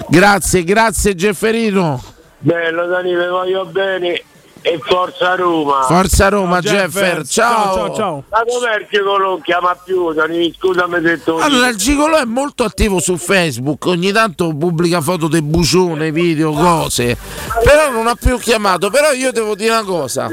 Grazie, 0.08 0.64
grazie 0.64 1.16
Gefferino. 1.16 2.04
Bello 2.40 2.88
Danilo, 2.88 3.24
vi 3.24 3.30
voglio 3.30 3.66
bene. 3.66 4.22
E 4.66 4.80
forza 4.82 5.36
Roma. 5.36 5.82
Forza 5.82 6.30
Roma, 6.30 6.62
Jeffer. 6.62 7.28
Ciao. 7.28 8.24
Ma 8.30 8.44
dov'è 8.45 8.78
il 8.80 8.88
gigolo? 8.90 9.28
Non 9.32 9.41
chiama 9.41 9.76
più, 9.84 10.14
Danilo, 10.14 10.54
scusami 10.58 11.02
se 11.04 11.22
tu. 11.22 11.32
Allora, 11.32 11.68
il 11.68 11.76
Gigolò 11.76 12.18
è 12.18 12.24
molto 12.24 12.64
attivo 12.64 13.02
su 13.02 13.18
Facebook, 13.18 13.86
ogni 13.88 14.14
tanto 14.14 14.56
pubblica 14.56 15.02
foto 15.02 15.28
del 15.28 15.44
bucione, 15.44 16.14
video, 16.14 16.54
cose. 16.54 17.18
Però 17.62 17.91
non 17.91 18.08
ha 18.08 18.16
più 18.16 18.38
chiamato. 18.38 18.90
Però 18.90 19.12
io 19.12 19.34
devo 19.34 19.54
dire 19.54 19.72
una 19.72 19.84
cosa. 19.84 20.30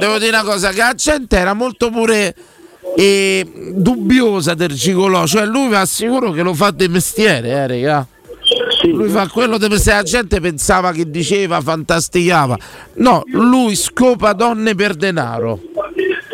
Devo 0.00 0.18
dire 0.18 0.30
una 0.30 0.42
cosa, 0.42 0.70
che 0.70 0.78
la 0.78 0.94
gente 0.94 1.36
era 1.36 1.52
molto 1.54 1.90
pure 1.90 2.34
eh, 2.96 3.70
dubbiosa 3.72 4.54
del 4.54 4.72
Gigolò. 4.72 5.26
Cioè 5.26 5.44
lui 5.44 5.68
vi 5.68 5.76
assicuro 5.76 6.32
che 6.32 6.42
lo 6.42 6.54
fa 6.54 6.72
di 6.72 6.88
mestiere, 6.88 7.50
eh, 7.50 7.66
raga. 7.68 8.06
Lui 8.90 9.08
fa 9.08 9.28
quello 9.28 9.58
di 9.58 9.68
mestiere, 9.68 9.98
la 9.98 10.04
gente 10.04 10.40
pensava 10.40 10.92
che 10.92 11.08
diceva, 11.10 11.60
fantasticava. 11.60 12.56
No, 12.94 13.22
lui 13.32 13.76
scopa 13.76 14.32
donne 14.32 14.74
per 14.74 14.94
denaro. 14.94 15.60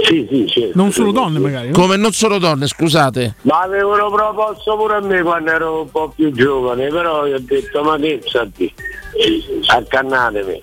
Sì, 0.02 0.26
sì, 0.30 0.46
sì. 0.48 0.70
Non 0.74 0.90
solo 0.92 1.12
donne, 1.12 1.38
magari. 1.38 1.68
no? 1.68 1.72
Come 1.74 1.96
non 1.96 2.12
solo 2.12 2.38
donne, 2.38 2.66
scusate. 2.66 3.36
Ma 3.42 3.60
avevano 3.60 4.10
proposto 4.10 4.76
pure 4.76 4.96
a 4.96 5.00
me 5.00 5.22
quando 5.22 5.50
ero 5.50 5.82
un 5.82 5.90
po' 5.90 6.12
più 6.14 6.32
giovane, 6.32 6.88
però 6.88 7.26
io 7.26 7.36
ho 7.36 7.40
detto 7.40 7.82
ma 7.82 7.98
che 7.98 8.22
senti, 8.24 8.72
accannatemi. 9.66 10.62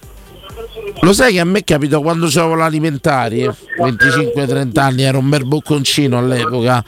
Lo 1.01 1.13
sai 1.13 1.33
che 1.33 1.39
a 1.41 1.45
me 1.45 1.63
capitò 1.63 1.99
quando 2.01 2.27
c'avevo 2.29 2.55
l'alimentari, 2.55 3.43
25-30 3.43 4.79
anni, 4.79 5.03
ero 5.03 5.19
un 5.19 5.29
bel 5.29 5.45
bocconcino 5.45 6.17
all'epoca. 6.17 6.83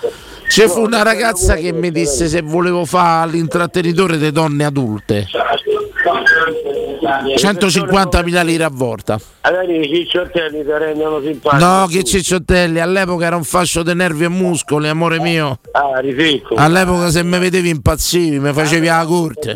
C'è 0.47 0.67
fu 0.67 0.81
una 0.81 1.03
ragazza 1.03 1.55
che 1.55 1.71
mi 1.71 1.91
disse 1.91 2.27
se 2.27 2.41
volevo 2.41 2.85
fare 2.85 3.31
l'intrattenitore 3.31 4.17
di 4.17 4.31
donne 4.31 4.65
adulte. 4.65 5.27
150.000 7.35 8.45
lire 8.45 8.63
a 8.63 8.69
volta. 8.71 9.19
Allora 9.41 9.63
i 9.63 9.87
cicciottelli 9.87 10.63
ti 10.63 10.71
rendono 10.71 11.21
simpatici. 11.21 11.63
No, 11.63 11.87
che 11.87 12.03
cicciottelli, 12.03 12.79
all'epoca 12.79 13.25
era 13.25 13.35
un 13.35 13.43
fascio 13.43 13.83
di 13.83 13.93
nervi 13.93 14.25
e 14.25 14.29
muscoli, 14.29 14.87
amore 14.87 15.19
mio. 15.19 15.59
Ah, 15.71 15.99
rifecco. 15.99 16.55
All'epoca 16.55 17.09
se 17.09 17.23
mi 17.23 17.39
vedevi 17.39 17.69
impazzivi, 17.69 18.39
mi 18.39 18.51
facevi 18.51 18.87
la 18.87 19.05
corte. 19.05 19.55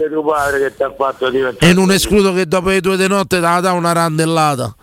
E 1.59 1.73
non 1.73 1.91
escludo 1.91 2.33
che 2.33 2.45
dopo 2.45 2.69
le 2.69 2.79
due 2.79 2.97
di 2.97 3.07
notte 3.07 3.37
te 3.37 3.41
la 3.41 3.59
dà 3.59 3.71
una 3.73 3.91
randellata. 3.91 4.75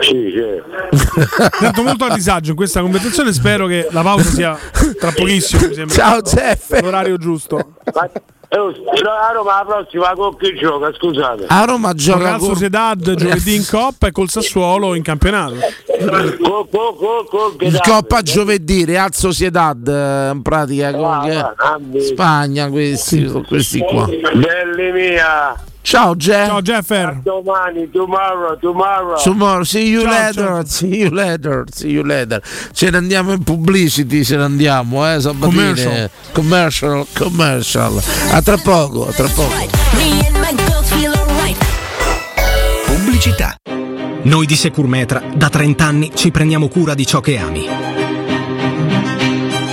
Sì, 0.00 0.32
certo. 0.34 1.56
Sento 1.58 1.82
molto 1.82 2.04
a 2.04 2.14
disagio 2.14 2.50
in 2.50 2.56
questa 2.56 2.80
conversazione. 2.80 3.32
Spero 3.32 3.66
che 3.66 3.86
la 3.90 4.02
pausa 4.02 4.28
sia 4.30 4.58
tra 4.98 5.12
pochissimo. 5.12 5.68
Mi 5.68 5.74
sembra. 5.74 5.94
Ciao, 5.94 6.20
Jeff. 6.22 6.80
L'orario 6.80 7.16
giusto. 7.16 7.74
Ma, 7.94 8.08
eh, 8.52 8.56
a 8.58 9.32
Roma 9.32 9.58
la 9.58 9.64
prossima 9.64 10.12
con 10.14 10.36
chi 10.36 10.54
gioca, 10.56 10.92
scusate. 10.92 11.44
A 11.46 11.64
Roma 11.64 11.92
gioca 11.94 12.36
con- 12.36 12.56
Sedad 12.56 13.14
giovedì 13.14 13.54
in 13.54 13.64
Coppa 13.68 14.08
e 14.08 14.10
col 14.12 14.28
Sassuolo 14.28 14.94
in 14.96 15.02
campionato. 15.04 15.54
Co, 16.42 16.66
co, 16.68 16.94
co, 16.94 17.26
co, 17.28 17.54
dà- 17.68 17.78
Coppa 17.80 18.22
giovedì, 18.22 18.84
Real 18.84 19.14
Sociedad, 19.14 19.86
eh, 19.86 20.30
in 20.34 20.42
pratica 20.42 20.92
con 20.92 21.04
Ah, 21.04 21.20
che- 21.24 21.36
ah, 21.36 21.54
ah, 21.56 21.78
Spagna, 22.00 22.68
questi, 22.70 23.24
questi 23.46 23.78
qua. 23.78 24.06
Belli 24.06 24.90
mia. 24.92 25.54
Ciao 25.90 26.14
Jeff. 26.14 26.46
Ciao 26.46 26.62
Jeffer. 26.62 27.20
Domani, 27.24 27.90
tomorrow, 27.90 28.56
tomorrow. 28.60 29.20
Tomorrow, 29.20 29.64
see 29.64 29.88
you 29.88 30.02
Ciao, 30.02 30.10
later, 30.12 30.44
ciao. 30.44 30.64
see 30.64 30.96
you 30.98 31.10
later, 31.10 31.64
see 31.68 31.90
you 31.90 32.04
later. 32.04 32.40
Ce 32.72 32.90
ne 32.90 32.96
andiamo 32.96 33.32
in 33.32 33.42
publicity, 33.42 34.22
ce 34.22 34.36
ne 34.36 34.44
andiamo, 34.44 35.04
eh, 35.12 35.20
Sabatini. 35.20 35.50
Commercial. 35.52 36.10
commercial, 36.32 37.06
commercial. 37.12 38.00
A 38.30 38.40
tra 38.40 38.56
poco, 38.58 39.08
a 39.08 39.10
tra 39.10 39.26
poco. 39.34 39.52
Pubblicità. 42.86 43.56
Noi 44.22 44.46
di 44.46 44.54
Securmetra 44.54 45.20
da 45.34 45.48
30 45.48 45.84
anni 45.84 46.12
ci 46.14 46.30
prendiamo 46.30 46.68
cura 46.68 46.94
di 46.94 47.04
ciò 47.04 47.18
che 47.18 47.36
ami. 47.36 47.68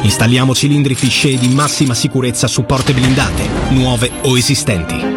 Installiamo 0.01 0.55
cilindri 0.55 0.95
fisce 0.95 1.37
di 1.37 1.49
massima 1.49 1.93
sicurezza 1.93 2.47
su 2.47 2.63
porte 2.63 2.93
blindate, 2.93 3.47
nuove 3.69 4.09
o 4.23 4.35
esistenti. 4.35 5.16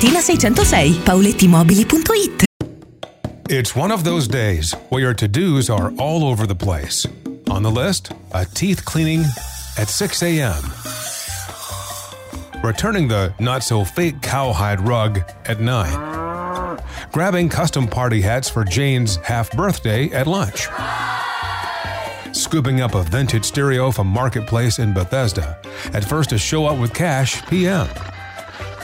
606, 0.00 0.98
paolettimobili.it. 1.04 2.44
It's 3.48 3.74
one 3.74 3.90
of 3.90 4.04
those 4.04 4.28
days 4.28 4.72
where 4.90 5.00
your 5.00 5.14
to 5.14 5.26
dos 5.28 5.70
are 5.70 5.92
all 5.98 6.24
over 6.24 6.46
the 6.46 6.54
place. 6.54 7.06
On 7.48 7.62
the 7.62 7.70
list, 7.70 8.12
a 8.32 8.44
teeth 8.44 8.84
cleaning 8.84 9.24
at 9.78 9.88
6 9.88 10.22
a.m., 10.22 10.62
returning 12.62 13.08
the 13.08 13.32
not 13.38 13.62
so 13.62 13.84
fake 13.84 14.20
cowhide 14.20 14.80
rug 14.80 15.20
at 15.46 15.60
9, 15.60 16.78
grabbing 17.12 17.48
custom 17.48 17.86
party 17.86 18.20
hats 18.20 18.50
for 18.50 18.64
Jane's 18.64 19.16
half 19.16 19.50
birthday 19.52 20.10
at 20.10 20.26
lunch, 20.26 20.66
scooping 22.36 22.80
up 22.80 22.94
a 22.94 23.02
vintage 23.04 23.44
stereo 23.44 23.90
from 23.90 24.08
Marketplace 24.08 24.78
in 24.78 24.92
Bethesda 24.92 25.58
at 25.94 26.04
first 26.04 26.30
to 26.30 26.38
show 26.38 26.66
up 26.66 26.78
with 26.78 26.92
cash 26.92 27.46
p.m., 27.46 27.88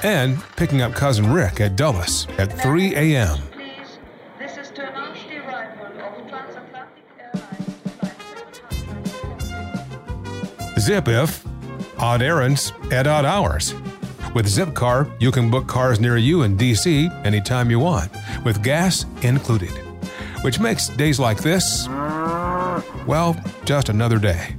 and 0.02 0.42
picking 0.56 0.82
up 0.82 0.94
cousin 0.94 1.32
Rick 1.32 1.60
at 1.60 1.76
Dulles 1.76 2.26
at 2.38 2.52
3 2.60 2.94
a.m. 2.94 3.38
Zip 10.78 11.06
if 11.06 11.46
odd 11.98 12.22
errands 12.22 12.72
at 12.90 13.06
odd 13.06 13.24
hours. 13.24 13.74
With 14.34 14.46
Zipcar, 14.46 15.10
you 15.20 15.30
can 15.30 15.50
book 15.50 15.68
cars 15.68 16.00
near 16.00 16.16
you 16.16 16.42
in 16.42 16.56
DC 16.56 17.24
anytime 17.24 17.70
you 17.70 17.78
want, 17.78 18.10
with 18.44 18.62
gas 18.62 19.04
included. 19.22 19.70
Which 20.42 20.58
makes 20.58 20.88
days 20.88 21.20
like 21.20 21.38
this, 21.38 21.86
well, 23.06 23.36
just 23.64 23.90
another 23.90 24.18
day. 24.18 24.56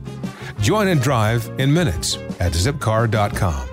Join 0.61 0.87
and 0.87 1.01
drive 1.01 1.49
in 1.57 1.73
minutes 1.73 2.15
at 2.39 2.53
zipcar.com. 2.53 3.72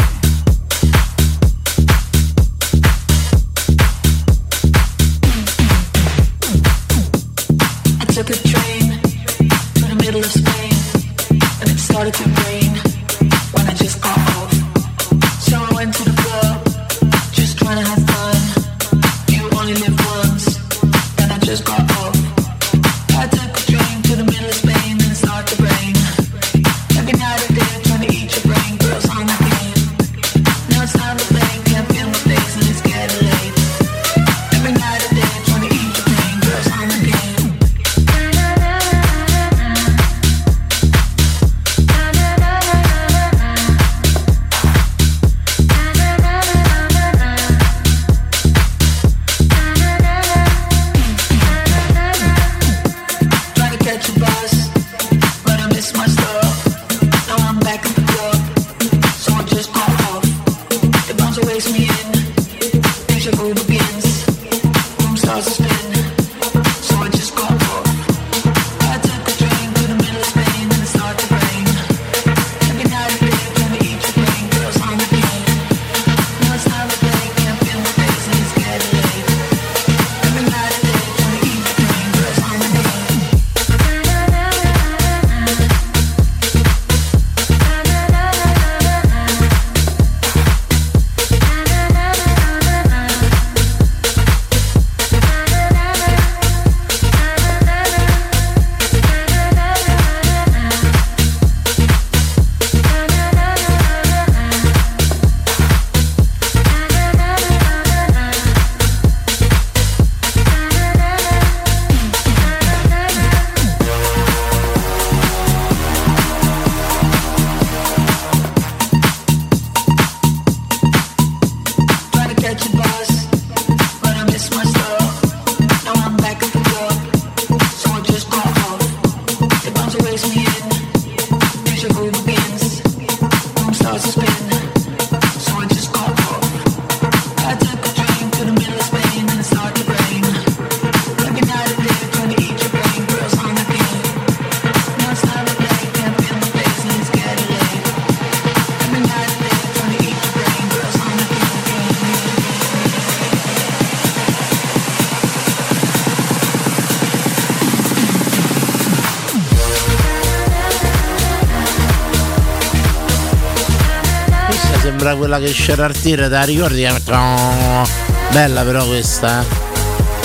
Quella 165.31 165.39
che 165.39 165.51
c'era 165.53 165.89
te 165.89 166.15
la 166.15 166.43
ricordi? 166.43 166.85
Oh, 166.85 167.87
Bella 168.31 168.63
però 168.63 168.85
questa, 168.85 169.41
eh. 169.41 169.45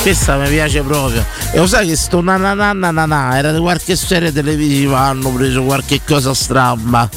Questa 0.03 0.37
mi 0.37 0.49
piace 0.49 0.83
proprio. 0.83 1.25
E 1.53 1.59
lo 1.59 1.67
sai 1.67 1.87
che 1.87 1.97
sto 1.97 2.21
na 2.21 2.37
na 2.37 2.55
na 2.55 2.73
na 2.73 3.05
na 3.07 3.39
era 3.39 3.53
di 3.53 3.61
qualche 3.61 3.95
serie 3.95 4.33
televisiva, 4.33 5.01
hanno 5.01 5.31
preso 5.31 5.63
qualche 5.63 6.01
cosa 6.05 6.35
stramba. 6.35 7.09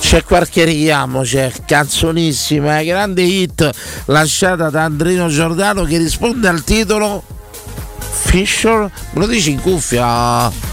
C'è 0.00 0.24
qualche 0.24 0.64
richiamo, 0.64 1.22
c'è 1.22 1.52
canzonissima, 1.64 2.80
eh, 2.80 2.84
grande 2.84 3.22
hit 3.22 3.70
lasciata 4.06 4.70
da 4.70 4.84
Andrino 4.84 5.28
Giordano 5.28 5.84
che 5.84 5.98
risponde 5.98 6.48
al 6.48 6.64
titolo 6.64 7.22
Fisher, 8.10 8.90
me 9.12 9.20
lo 9.20 9.26
dici 9.26 9.50
in 9.50 9.60
cuffia? 9.60 10.67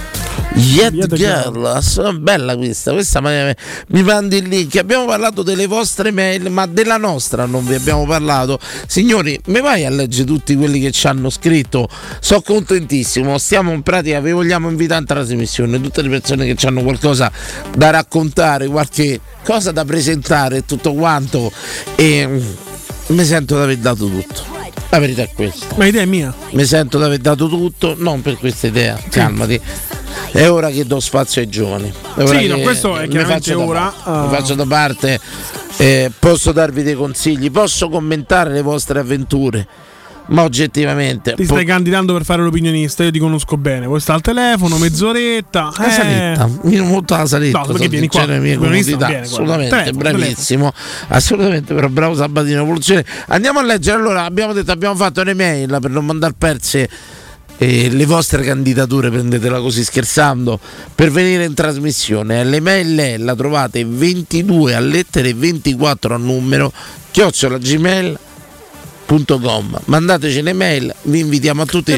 Yet 0.56 0.94
Yet 0.94 1.14
Girl, 1.16 1.82
bella 2.20 2.56
questa, 2.56 2.94
questa 2.94 3.20
mi, 3.20 4.04
mandi 4.04 4.38
il 4.38 4.48
link. 4.48 4.78
Abbiamo 4.78 5.06
parlato 5.06 5.44
delle 5.44 5.68
vostre 5.68 6.12
mail, 6.12 6.50
ma 6.50 6.66
della 6.66 6.96
nostra 6.96 7.46
non 7.46 7.66
vi 7.66 7.74
abbiamo 7.76 8.06
parlato. 8.06 8.58
Signori, 8.88 9.38
mi 9.48 9.60
vai 9.60 9.86
a 9.86 9.90
leggere 9.90 10.24
tutti 10.24 10.56
quelli 10.56 10.80
che 10.80 10.92
ci 10.92 11.08
hanno 11.08 11.30
scritto? 11.30 11.90
Sono 12.22 12.42
contentissimo. 12.42 13.38
Stiamo 13.38 13.74
in 13.74 13.82
pratica, 13.82 14.22
vi 14.22 14.32
vogliamo 14.32 14.70
invitare 14.70 15.02
in 15.02 15.08
trasmissione. 15.08 15.82
Tutte 15.82 16.02
le 16.02 16.10
persone 16.10 16.54
che 16.54 16.68
hanno 16.68 16.84
qualcosa 16.84 17.30
da 17.76 17.90
raccontare, 17.90 18.68
qualche 18.68 19.20
cosa 19.44 19.72
da 19.72 19.84
presentare 19.84 20.64
tutto 20.64 20.94
quanto. 20.94 21.52
E 21.96 22.26
mm, 22.26 22.40
mi 23.08 23.26
sento 23.26 23.58
di 23.58 23.62
aver 23.62 23.78
dato 23.78 24.08
tutto. 24.08 24.54
La 24.90 25.00
verità 25.00 25.24
è 25.24 25.30
questa. 25.34 25.76
Ma 25.76 25.84
l'idea 25.84 26.04
è 26.04 26.06
mia. 26.06 26.34
Mi 26.52 26.64
sento 26.64 26.98
di 26.98 27.04
aver 27.04 27.18
dato 27.18 27.50
tutto, 27.50 27.96
non 27.98 28.22
per 28.22 28.38
questa 28.38 28.68
idea, 28.68 28.98
calmati. 29.10 29.60
È 30.32 30.50
ora 30.50 30.70
che 30.70 30.86
do 30.86 31.00
spazio 31.00 31.42
ai 31.42 31.48
giovani. 31.48 31.92
Sì, 32.26 32.48
no, 32.48 32.58
questo 32.60 32.98
è 32.98 33.08
chiaramente 33.08 33.52
da 33.52 33.60
ora, 33.60 33.82
parte, 33.82 34.10
uh, 34.10 34.22
mi 34.22 34.30
faccio 34.30 34.56
da 34.56 34.66
parte, 34.66 35.20
eh, 35.78 36.12
posso 36.18 36.52
darvi 36.52 36.84
dei 36.84 36.96
consigli, 36.96 37.52
posso 37.52 37.90
commentare 37.90 38.52
le 38.52 38.62
vostre 38.62 39.00
avventure, 39.00 39.68
ma 40.28 40.44
oggettivamente... 40.44 41.34
Ti 41.34 41.46
po- 41.46 41.54
stai 41.54 41.66
candidando 41.66 42.14
per 42.14 42.24
fare 42.24 42.42
l'opinionista, 42.42 43.04
io 43.04 43.12
ti 43.12 43.20
conosco 43.20 43.58
bene. 43.58 43.86
Poi 43.86 44.00
sta 44.00 44.14
al 44.14 44.22
telefono, 44.22 44.78
mezz'oretta. 44.78 45.72
La 45.78 45.88
eh. 45.88 45.92
saletta, 45.92 46.50
mi 46.64 46.80
molto 46.82 47.16
la 47.16 47.26
saletta, 47.26 47.60
No, 47.60 47.66
perché 47.68 47.88
vieni 47.88 48.08
qua, 48.08 48.26
le 48.26 48.40
mie 48.40 48.58
comodità, 48.58 49.08
viene 49.08 49.22
assolutamente, 49.22 49.76
Telefono, 49.76 49.98
bravissimo, 49.98 50.74
assolutamente, 51.10 51.74
però 51.74 51.88
bravo 51.88 52.16
Sabatino, 52.16 52.62
evoluzione. 52.62 53.06
Andiamo 53.28 53.60
a 53.60 53.64
leggere, 53.64 53.98
allora 53.98 54.24
abbiamo 54.24 54.54
detto, 54.54 54.72
abbiamo 54.72 54.96
fatto 54.96 55.22
un'email 55.22 55.78
per 55.80 55.92
non 55.92 56.06
mandare 56.06 56.34
perse 56.38 56.90
eh, 57.58 57.90
le 57.90 58.06
vostre 58.06 58.44
candidature, 58.44 59.10
prendetela 59.10 59.60
così 59.60 59.84
scherzando, 59.84 60.60
per 60.94 61.12
venire 61.12 61.46
in 61.46 61.54
trasmissione. 61.54 62.44
L'email 62.44 63.24
la 63.24 63.36
trovate 63.36 63.86
22 63.86 64.76
a 64.76 64.80
lettere 64.80 65.34
24 65.34 66.14
a 66.14 66.18
numero, 66.18 66.72
chiocciola 67.12 67.58
gmail 67.58 68.20
mandateci 69.86 70.42
l'email 70.42 70.94
vi 71.04 71.20
invitiamo 71.20 71.62
a 71.62 71.66
tutti 71.66 71.92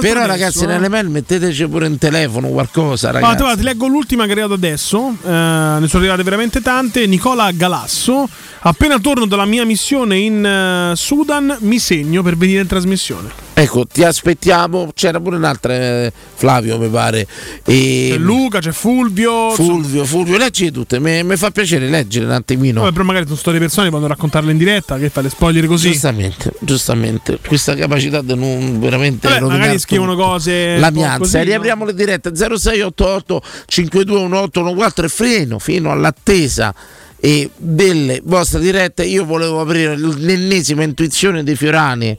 però 0.00 0.20
adesso, 0.20 0.26
ragazzi 0.26 0.64
eh. 0.64 0.66
nell'email 0.66 1.08
metteteci 1.08 1.66
pure 1.66 1.86
in 1.86 1.98
telefono 1.98 2.48
qualcosa 2.48 3.08
Allora, 3.08 3.24
ragazzi 3.24 3.42
guarda, 3.42 3.60
ti 3.60 3.66
leggo 3.66 3.86
l'ultima 3.88 4.22
che 4.22 4.28
è 4.28 4.32
arrivata 4.32 4.54
adesso. 4.54 5.16
eh, 5.20 5.28
ne 5.28 5.86
sono 5.88 6.02
arrivate 6.02 6.22
veramente 6.22 6.60
tante. 6.60 7.06
Nicola 7.06 7.50
Galasso. 7.50 8.28
Appena 8.60 8.98
torno 8.98 9.26
dalla 9.26 9.44
mia 9.44 9.64
missione 9.64 10.18
in 10.18 10.44
eh, 10.44 10.96
Sudan, 10.96 11.56
mi 11.60 11.78
segno 11.78 12.22
per 12.22 12.36
venire 12.36 12.60
in 12.60 12.66
trasmissione. 12.68 13.43
Ecco, 13.56 13.86
ti 13.86 14.02
aspettiamo. 14.02 14.90
C'era 14.92 15.20
pure 15.20 15.36
un'altra, 15.36 15.74
eh, 15.74 16.12
Flavio, 16.34 16.76
mi 16.76 16.88
pare. 16.88 17.24
E... 17.64 18.08
C'è 18.10 18.18
Luca, 18.18 18.58
c'è 18.58 18.72
Fulvio. 18.72 19.52
Fulvio, 19.52 20.04
Fulvio, 20.04 20.36
leggi 20.36 20.72
tutte. 20.72 20.98
Mi, 20.98 21.22
mi 21.22 21.36
fa 21.36 21.52
piacere 21.52 21.88
leggere 21.88 22.24
un 22.24 22.32
attimino. 22.32 22.80
Vabbè, 22.80 22.92
però 22.92 23.04
magari 23.04 23.26
sono 23.26 23.36
storie 23.36 23.60
personali, 23.60 23.92
vanno 23.92 24.06
a 24.06 24.08
raccontarle 24.08 24.50
in 24.50 24.58
diretta. 24.58 24.98
Che 24.98 25.08
fa 25.08 25.20
le 25.20 25.28
spoiler 25.28 25.66
così? 25.66 25.92
Giustamente, 25.92 26.52
giustamente. 26.58 27.38
Questa 27.46 27.76
capacità 27.76 28.22
di 28.22 28.34
non 28.34 28.80
veramente 28.80 29.28
Vabbè, 29.28 29.40
magari 29.40 29.78
scrivono 29.78 30.14
tutto. 30.14 30.24
cose. 30.26 30.76
La 30.78 30.90
mianza, 30.90 31.18
così, 31.18 31.36
no? 31.36 31.44
riapriamo 31.44 31.84
le 31.84 31.94
dirette 31.94 32.32
0688 32.34 33.42
521814 33.66 35.04
e 35.04 35.08
freno 35.08 35.58
fino 35.60 35.92
all'attesa 35.92 36.74
e 37.20 37.48
delle 37.56 38.20
vostre 38.24 38.58
dirette. 38.58 39.04
Io 39.04 39.24
volevo 39.24 39.60
aprire 39.60 39.96
l'ennesima 39.96 40.82
intuizione 40.82 41.44
dei 41.44 41.54
Fiorani 41.54 42.18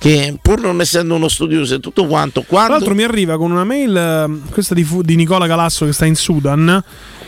che 0.00 0.34
pur 0.40 0.58
non 0.62 0.80
essendo 0.80 1.14
uno 1.14 1.28
studioso 1.28 1.74
e 1.74 1.78
tutto 1.80 2.06
quanto, 2.06 2.40
Tra 2.48 2.56
l'altro 2.60 2.76
quando 2.86 2.94
mi 2.94 3.02
arriva 3.02 3.36
con 3.36 3.50
una 3.50 3.64
mail, 3.64 3.94
eh, 3.94 4.50
questa 4.50 4.72
di, 4.72 4.86
di 5.02 5.14
Nicola 5.14 5.46
Galasso 5.46 5.84
che 5.84 5.92
sta 5.92 6.06
in 6.06 6.14
Sudan. 6.16 6.82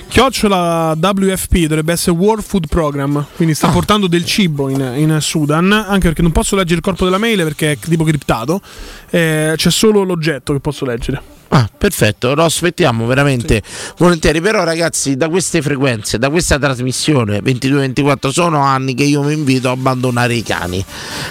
Chiocciola 0.09 0.97
WFP 0.99 1.66
dovrebbe 1.66 1.93
essere 1.93 2.16
World 2.16 2.43
Food 2.43 2.69
Program, 2.69 3.27
quindi 3.36 3.53
Ah. 3.53 3.57
sta 3.57 3.69
portando 3.69 4.07
del 4.07 4.24
cibo 4.24 4.70
in, 4.70 4.81
in 4.97 5.19
Sudan, 5.20 5.70
anche 5.70 6.07
perché 6.09 6.23
non 6.23 6.32
posso 6.32 6.57
leggere 6.57 6.77
il 6.77 6.81
corpo 6.82 7.05
della 7.05 7.19
mail 7.19 7.43
perché 7.43 7.73
è 7.73 7.78
tipo 7.78 8.05
criptato, 8.05 8.61
eh, 9.11 9.53
c'è 9.55 9.70
solo 9.70 10.03
l'oggetto 10.03 10.55
che 10.55 10.61
posso 10.61 10.86
leggere. 10.86 11.20
Ah, 11.55 11.69
perfetto, 11.77 12.35
lo 12.35 12.45
aspettiamo 12.45 13.05
veramente 13.05 13.62
volentieri. 13.99 14.41
Però, 14.41 14.65
ragazzi, 14.65 15.16
da 15.19 15.29
queste 15.29 15.61
frequenze, 15.61 16.19
da 16.19 16.31
questa 16.31 16.59
trasmissione 16.59 17.41
22-24, 17.43 18.31
sono 18.31 18.61
anni 18.62 18.95
che 18.95 19.03
io 19.03 19.23
mi 19.23 19.35
invito 19.35 19.69
a 19.69 19.73
abbandonare 19.73 20.33
i 20.33 20.43
cani. 20.43 20.83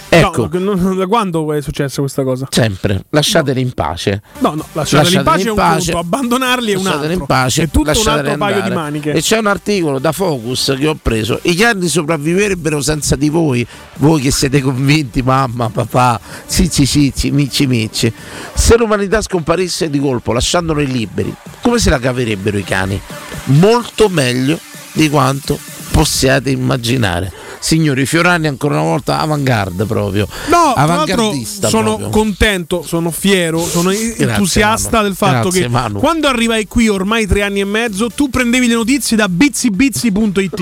Ecco, 0.09 0.47
No, 0.51 0.93
da 0.93 1.07
quando 1.07 1.51
è 1.53 1.61
successa 1.61 2.01
questa 2.01 2.23
cosa? 2.23 2.47
sempre 2.51 3.03
lasciateli 3.09 3.59
in 3.61 3.71
pace. 3.73 4.21
No, 4.39 4.53
no, 4.53 4.63
lasciateli 4.73 5.15
in 5.15 5.23
pace 5.23 5.47
è 5.47 5.49
un 5.49 5.55
pace. 5.55 5.91
conto, 5.91 6.07
abbandonarli 6.07 6.71
è 6.73 6.75
un 6.75 6.85
altro. 6.85 7.11
in 7.11 7.25
pace, 7.25 7.63
è 7.63 7.69
tutto 7.69 7.89
un 7.99 8.07
altro 8.07 8.37
paio 8.37 8.55
di 8.55 8.61
andare. 8.61 8.75
maniche. 8.75 9.11
E 9.13 9.21
c'è 9.21 9.39
un 9.39 9.47
articolo 9.47 9.97
da 9.97 10.11
Focus 10.11 10.75
che 10.77 10.87
ho 10.87 10.97
preso. 11.01 11.39
I 11.43 11.55
cani 11.55 11.87
sopravviverebbero 11.87 12.79
senza 12.79 13.15
di 13.15 13.29
voi, 13.29 13.65
voi 13.95 14.21
che 14.21 14.29
siete 14.29 14.61
convinti, 14.61 15.23
mamma, 15.23 15.69
papà, 15.71 16.19
cicci 16.47 16.85
cicci, 16.85 17.31
micci 17.31 17.65
micci. 17.65 18.13
Se 18.53 18.77
l'umanità 18.77 19.19
scomparisse 19.21 19.89
di 19.89 19.97
colpo, 19.97 20.09
lasciandoli 20.33 20.85
liberi, 20.85 21.33
come 21.61 21.79
se 21.79 21.89
la 21.89 21.99
caverebbero 21.99 22.57
i 22.57 22.63
cani? 22.63 22.99
Molto 23.45 24.09
meglio 24.09 24.59
di 24.91 25.09
quanto 25.09 25.57
possiate 25.91 26.49
immaginare. 26.49 27.31
Signori, 27.63 28.07
Fiorani 28.07 28.47
ancora 28.47 28.73
una 28.79 28.83
volta 28.89 29.19
avanguardia 29.19 29.85
proprio. 29.85 30.27
No, 30.49 30.73
avangardista 30.75 31.67
sono 31.69 31.89
proprio. 31.97 32.09
contento, 32.09 32.83
sono 32.85 33.11
fiero, 33.11 33.63
sono 33.63 33.91
entusiasta 33.91 34.97
Manu. 34.97 35.03
del 35.03 35.15
fatto 35.15 35.41
Grazie, 35.49 35.61
che 35.61 35.67
Manu. 35.69 35.99
quando 35.99 36.27
arrivai 36.27 36.67
qui 36.67 36.87
ormai 36.89 37.27
tre 37.27 37.43
anni 37.43 37.59
e 37.59 37.65
mezzo, 37.65 38.09
tu 38.09 38.29
prendevi 38.29 38.67
le 38.67 38.73
notizie 38.73 39.15
da 39.15 39.29
bizzibizi.it. 39.29 40.61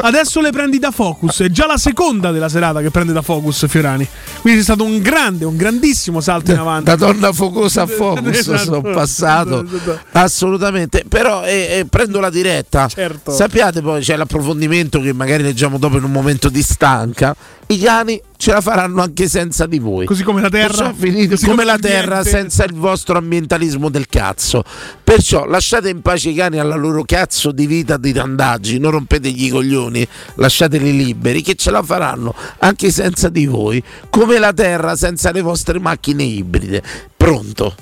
Adesso 0.00 0.40
le 0.40 0.52
prendi 0.52 0.78
da 0.78 0.92
Focus, 0.92 1.40
è 1.40 1.48
già 1.50 1.66
la 1.66 1.76
seconda 1.76 2.30
della 2.30 2.48
serata 2.48 2.80
che 2.80 2.88
prende 2.90 3.12
da 3.12 3.20
Focus 3.20 3.66
Fiorani. 3.66 4.06
Quindi 4.42 4.60
è 4.60 4.62
stato 4.62 4.84
un 4.84 5.00
grande, 5.00 5.44
un 5.44 5.56
grandissimo 5.56 6.20
salto 6.20 6.52
in 6.52 6.58
avanti. 6.58 6.84
Da 6.84 6.94
donna 6.94 7.32
focosa 7.32 7.82
a 7.82 7.86
focus 7.90 8.36
Esatto. 8.36 8.58
sono 8.62 8.80
passato 8.82 9.66
assolutamente 10.12 11.04
però 11.08 11.44
eh, 11.44 11.78
eh, 11.80 11.86
prendo 11.86 12.20
la 12.20 12.30
diretta 12.30 12.86
Certo. 12.88 13.32
sappiate 13.32 13.80
poi 13.82 14.00
c'è 14.00 14.16
l'approfondimento 14.16 15.00
che 15.00 15.12
magari 15.12 15.42
leggiamo 15.42 15.78
dopo 15.78 15.96
in 15.96 16.04
un 16.04 16.10
momento 16.10 16.17
di 16.50 16.62
stanca 16.62 17.34
i 17.68 17.78
cani 17.78 18.20
ce 18.36 18.52
la 18.52 18.60
faranno 18.60 19.02
anche 19.02 19.28
senza 19.28 19.66
di 19.66 19.78
voi 19.78 20.06
Così 20.06 20.22
come 20.22 20.40
la 20.40 20.48
terra. 20.48 20.90
Così 20.90 21.44
come 21.44 21.46
come 21.48 21.64
la 21.64 21.78
terra 21.78 22.24
senza 22.24 22.64
il 22.64 22.72
vostro 22.72 23.18
ambientalismo 23.18 23.88
del 23.88 24.06
cazzo 24.08 24.62
perciò 25.02 25.44
lasciate 25.44 25.88
in 25.88 26.00
pace 26.00 26.30
i 26.30 26.34
cani 26.34 26.58
alla 26.58 26.76
loro 26.76 27.02
cazzo 27.04 27.52
di 27.52 27.66
vita 27.66 27.96
di 27.96 28.12
randaggi 28.12 28.78
non 28.78 28.92
rompetegli 28.92 29.44
i 29.44 29.48
coglioni 29.50 30.06
lasciateli 30.36 30.96
liberi 30.96 31.42
che 31.42 31.54
ce 31.54 31.70
la 31.70 31.82
faranno 31.82 32.34
anche 32.58 32.90
senza 32.90 33.28
di 33.28 33.46
voi 33.46 33.82
come 34.08 34.38
la 34.38 34.52
terra 34.52 34.96
senza 34.96 35.30
le 35.30 35.42
vostre 35.42 35.78
macchine 35.78 36.22
ibride 36.22 36.82
pronto 37.16 37.74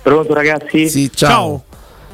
Pronto 0.00 0.32
ragazzi? 0.32 0.88
Sì, 0.88 1.10
ciao. 1.12 1.64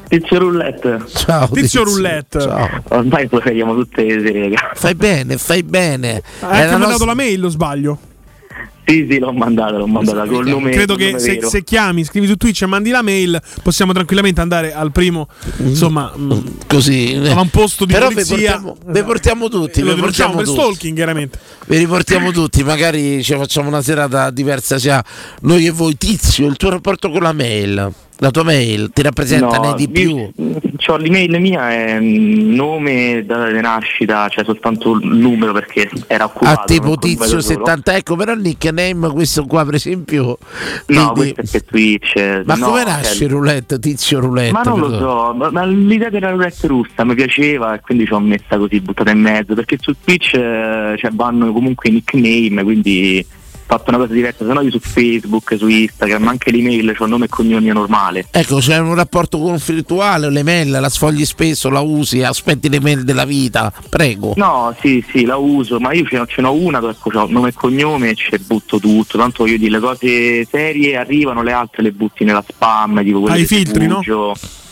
Tizio 0.07 0.39
Roulette. 0.39 0.99
Ciao, 1.13 1.47
Tizio 1.49 1.61
Tizio. 1.61 1.83
Roulette. 1.83 2.39
Ciao. 2.41 2.69
Ormai 2.89 3.27
lo 3.29 3.39
facciamo 3.39 3.73
tutte 3.75 4.03
le 4.03 4.21
sere. 4.25 4.53
Fai 4.73 4.95
bene, 4.95 5.37
fai 5.37 5.63
bene. 5.63 6.21
Hai 6.41 6.49
È 6.51 6.53
anche 6.53 6.63
la 6.65 6.71
mandato 6.71 6.89
nostra- 6.89 7.05
la 7.07 7.13
mail, 7.15 7.39
lo 7.39 7.49
sbaglio? 7.49 7.99
Sì, 8.87 9.07
sì, 9.09 9.17
l'ho 9.17 9.33
mandata, 9.33 9.77
l'ho 9.77 9.87
mandata 9.87 10.27
col 10.27 10.45
nome. 10.47 10.69
Credo 10.69 10.93
che 10.95 11.17
se, 11.17 11.39
se 11.41 11.63
chiami, 11.63 12.03
scrivi 12.03 12.27
su 12.27 12.35
Twitch 12.35 12.61
e 12.61 12.65
mandi 12.67 12.91
la 12.91 13.01
mail, 13.01 13.41
possiamo 13.63 13.93
tranquillamente 13.93 14.41
andare 14.41 14.73
al 14.75 14.91
primo, 14.91 15.27
insomma, 15.57 16.13
mm, 16.15 16.31
così 16.67 17.19
avamposto 17.27 17.85
di 17.85 17.93
Però 17.93 18.09
polizia. 18.09 18.35
portiamo, 18.59 18.77
vi 18.85 19.01
portiamo 19.03 19.49
tutti, 19.49 19.81
Lo 19.81 19.87
vi 19.89 19.95
denunciamo 19.95 20.33
portiamo 20.33 20.35
per 20.35 20.45
tutti. 20.45 20.59
stalking, 20.59 20.95
chiaramente. 20.95 21.39
Vi 21.65 21.77
riportiamo 21.77 22.31
tutti, 22.31 22.63
magari 22.63 23.23
ci 23.23 23.33
facciamo 23.33 23.69
una 23.69 23.81
serata 23.81 24.29
diversa 24.29 24.77
sia 24.77 25.03
noi 25.41 25.65
e 25.65 25.71
voi. 25.71 25.97
Tizio, 25.97 26.45
il 26.45 26.55
tuo 26.55 26.69
rapporto 26.69 27.09
con 27.09 27.23
la 27.23 27.33
mail, 27.33 27.91
la 28.19 28.31
tua 28.31 28.43
mail 28.43 28.91
ti 28.93 29.01
rappresenta 29.01 29.57
No, 29.57 29.73
di 29.73 29.89
più. 29.89 30.31
C'ho 30.77 30.97
l'email 30.97 31.39
mia, 31.39 31.71
è 31.71 31.99
nome, 31.99 33.23
data 33.25 33.49
di 33.49 33.59
nascita, 33.59 34.27
cioè 34.29 34.43
soltanto 34.45 34.93
il 34.93 35.07
numero 35.07 35.51
perché 35.53 35.89
era 36.07 36.25
occupato. 36.25 36.61
A 36.61 36.63
tipo 36.65 36.95
tizio 36.97 37.17
completo 37.17 37.41
solo. 37.41 37.65
70, 37.65 37.95
ecco 37.95 38.15
però 38.15 38.33
il 38.33 38.41
nickname 38.41 39.09
questo 39.09 39.45
qua 39.45 39.65
per 39.65 39.75
esempio. 39.75 40.37
No, 40.87 41.13
di- 41.15 41.33
questo 41.33 41.57
è 41.57 41.63
Twitch. 41.63 42.43
Ma 42.45 42.55
no, 42.55 42.67
come 42.67 42.81
cioè- 42.81 42.91
nasce 42.91 43.27
roulette, 43.27 43.79
tizio 43.79 44.19
roulette? 44.19 44.51
Ma 44.51 44.61
non 44.61 44.79
lo 44.79 44.97
so, 44.97 45.33
ma, 45.35 45.49
ma 45.51 45.65
l'idea 45.65 46.09
della 46.09 46.29
roulette 46.29 46.67
russa 46.67 47.03
mi 47.03 47.15
piaceva 47.15 47.75
e 47.75 47.81
quindi 47.81 48.05
ci 48.05 48.13
ho 48.13 48.19
messa 48.19 48.57
così 48.57 48.79
buttata 48.79 49.11
in 49.11 49.19
mezzo 49.19 49.53
perché 49.55 49.77
su 49.79 49.93
Twitch 50.03 50.33
eh, 50.35 50.95
cioè, 50.97 51.11
vanno 51.11 51.51
comunque 51.51 51.89
i 51.89 51.93
nickname, 51.93 52.63
quindi 52.63 53.25
fatto 53.65 53.89
una 53.89 53.97
cosa 53.97 54.13
diversa, 54.13 54.45
se 54.45 54.53
no 54.53 54.61
io 54.61 54.71
su 54.71 54.79
Facebook, 54.79 55.55
su 55.57 55.67
Instagram, 55.67 56.27
anche 56.27 56.51
l'email, 56.51 56.93
c'ho 56.95 57.05
nome 57.05 57.25
e 57.25 57.29
cognome 57.29 57.71
normale. 57.71 58.27
Ecco, 58.31 58.57
c'è 58.57 58.77
un 58.77 58.95
rapporto 58.95 59.39
conflittuale, 59.39 60.29
le 60.29 60.43
mail, 60.43 60.69
la 60.69 60.89
sfogli 60.89 61.25
spesso, 61.25 61.69
la 61.69 61.81
usi, 61.81 62.23
aspetti 62.23 62.69
le 62.69 62.79
mail 62.79 63.03
della 63.03 63.25
vita, 63.25 63.73
prego. 63.89 64.33
No, 64.35 64.75
sì, 64.79 65.03
sì, 65.11 65.25
la 65.25 65.37
uso, 65.37 65.79
ma 65.79 65.93
io 65.93 66.05
ce 66.05 66.17
n'ho, 66.17 66.25
ce 66.25 66.41
n'ho 66.41 66.53
una 66.53 66.79
dove 66.79 66.93
ecco, 66.93 67.09
c'ho 67.09 67.27
nome 67.27 67.49
e 67.49 67.53
cognome 67.53 68.09
e 68.09 68.15
ci 68.15 68.29
butto 68.45 68.79
tutto. 68.79 69.17
Tanto 69.17 69.43
voglio 69.43 69.57
dire, 69.57 69.71
le 69.71 69.79
cose 69.79 70.45
serie 70.45 70.97
arrivano, 70.97 71.41
le 71.41 71.51
altre 71.51 71.83
le 71.83 71.91
butti 71.91 72.23
nella 72.23 72.43
spam, 72.47 73.03
tipo 73.03 73.21
quelle 73.21 73.37
i 73.37 73.41
di 73.41 73.47
filtri, 73.47 73.87
no? 73.87 74.01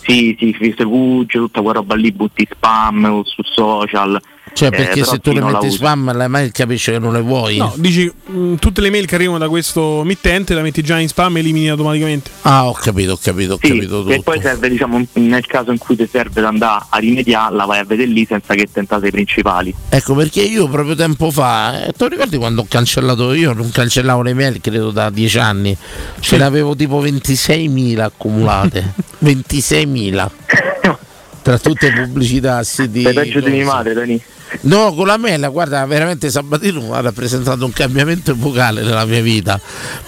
Sì, 0.06 0.36
sì, 0.38 0.54
fi- 0.54 0.74
Segugio, 0.78 1.40
tutta 1.40 1.62
quella 1.62 1.80
roba 1.80 1.96
lì 1.96 2.12
butti 2.12 2.48
spam 2.50 3.06
o 3.06 3.24
su 3.24 3.42
social. 3.44 4.20
Cioè, 4.52 4.68
Eh, 4.68 4.72
perché 4.72 5.00
però 5.00 5.12
se 5.12 5.20
tu 5.20 5.32
le 5.32 5.42
metti 5.42 5.72
spam, 5.72 6.16
la 6.16 6.28
mail 6.28 6.52
capisce 6.52 6.92
che 6.92 7.00
non 7.00 7.14
le 7.14 7.22
vuoi. 7.22 7.58
No, 7.58 7.74
dici 7.78 8.12
mh, 8.26 8.56
tutte 8.56 8.82
le 8.82 8.90
mail 8.92 9.06
che 9.08 9.16
arrivano 9.16 9.38
da 9.40 9.48
questo 9.50 10.04
mittente 10.04 10.54
la 10.54 10.62
metti 10.62 10.84
già 10.84 11.00
in 11.00 11.08
spam 11.08 11.38
e 11.38 11.40
elimini 11.40 11.70
automaticamente. 11.70 12.30
Ah, 12.42 12.68
ho 12.68 12.74
capito, 12.74 13.14
ho 13.14 13.20
capito, 13.20 13.54
ho 13.54 13.60
Sì, 13.60 13.70
capito 13.70 14.02
e 14.10 14.18
tutto. 14.18 14.22
poi 14.22 14.42
serve, 14.42 14.70
diciamo, 14.70 15.04
nel 15.14 15.46
caso 15.48 15.72
in 15.72 15.78
cui 15.80 15.96
ti 15.96 16.08
serve 16.12 16.42
da 16.42 16.50
andare 16.50 16.86
a 16.90 16.98
rimediarla, 17.00 17.66
vai 17.66 17.80
a 17.80 17.84
vedere 17.86 18.10
lì 18.12 18.26
senza 18.28 18.54
che 18.54 18.68
tentate 18.72 19.08
i 19.08 19.12
principali. 19.12 19.74
Ecco 19.90 20.14
perché 20.14 20.42
io 20.42 20.68
proprio 20.68 20.94
tempo 20.96 21.32
fa, 21.32 21.86
eh, 21.86 21.92
tu 21.94 22.06
ricordi 22.08 22.38
quando 22.38 22.62
ho 22.62 22.66
cancellato 22.70 23.34
io? 23.34 23.54
Non 23.54 23.72
cancellavo 23.72 24.22
le 24.22 24.34
mail 24.36 24.60
credo 24.62 24.92
da 24.92 25.10
dieci 25.10 25.40
anni, 25.40 25.76
ce 26.20 26.38
ne 26.38 26.44
avevo 26.44 26.76
tipo 26.76 27.02
26.000 27.02 28.00
accumulate. 28.02 28.94
26.000 29.24 30.30
tra 31.42 31.58
tutte 31.60 31.92
pubblicità, 31.92 32.64
siti. 32.64 33.02
Sei 33.02 33.14
peggio 33.14 33.42
di 33.42 33.50
mia 33.52 33.66
madre, 33.66 33.94
Dani. 33.94 34.22
No, 34.62 34.94
con 34.94 35.08
la 35.08 35.18
mail, 35.18 35.50
guarda, 35.52 35.86
veramente 35.86 36.30
Sabatino 36.30 36.94
ha 36.94 37.02
rappresentato 37.02 37.66
un 37.66 37.72
cambiamento 37.72 38.32
epocale 38.32 38.82
nella 38.82 39.06
mia 39.06 39.22
vita. 39.22 39.60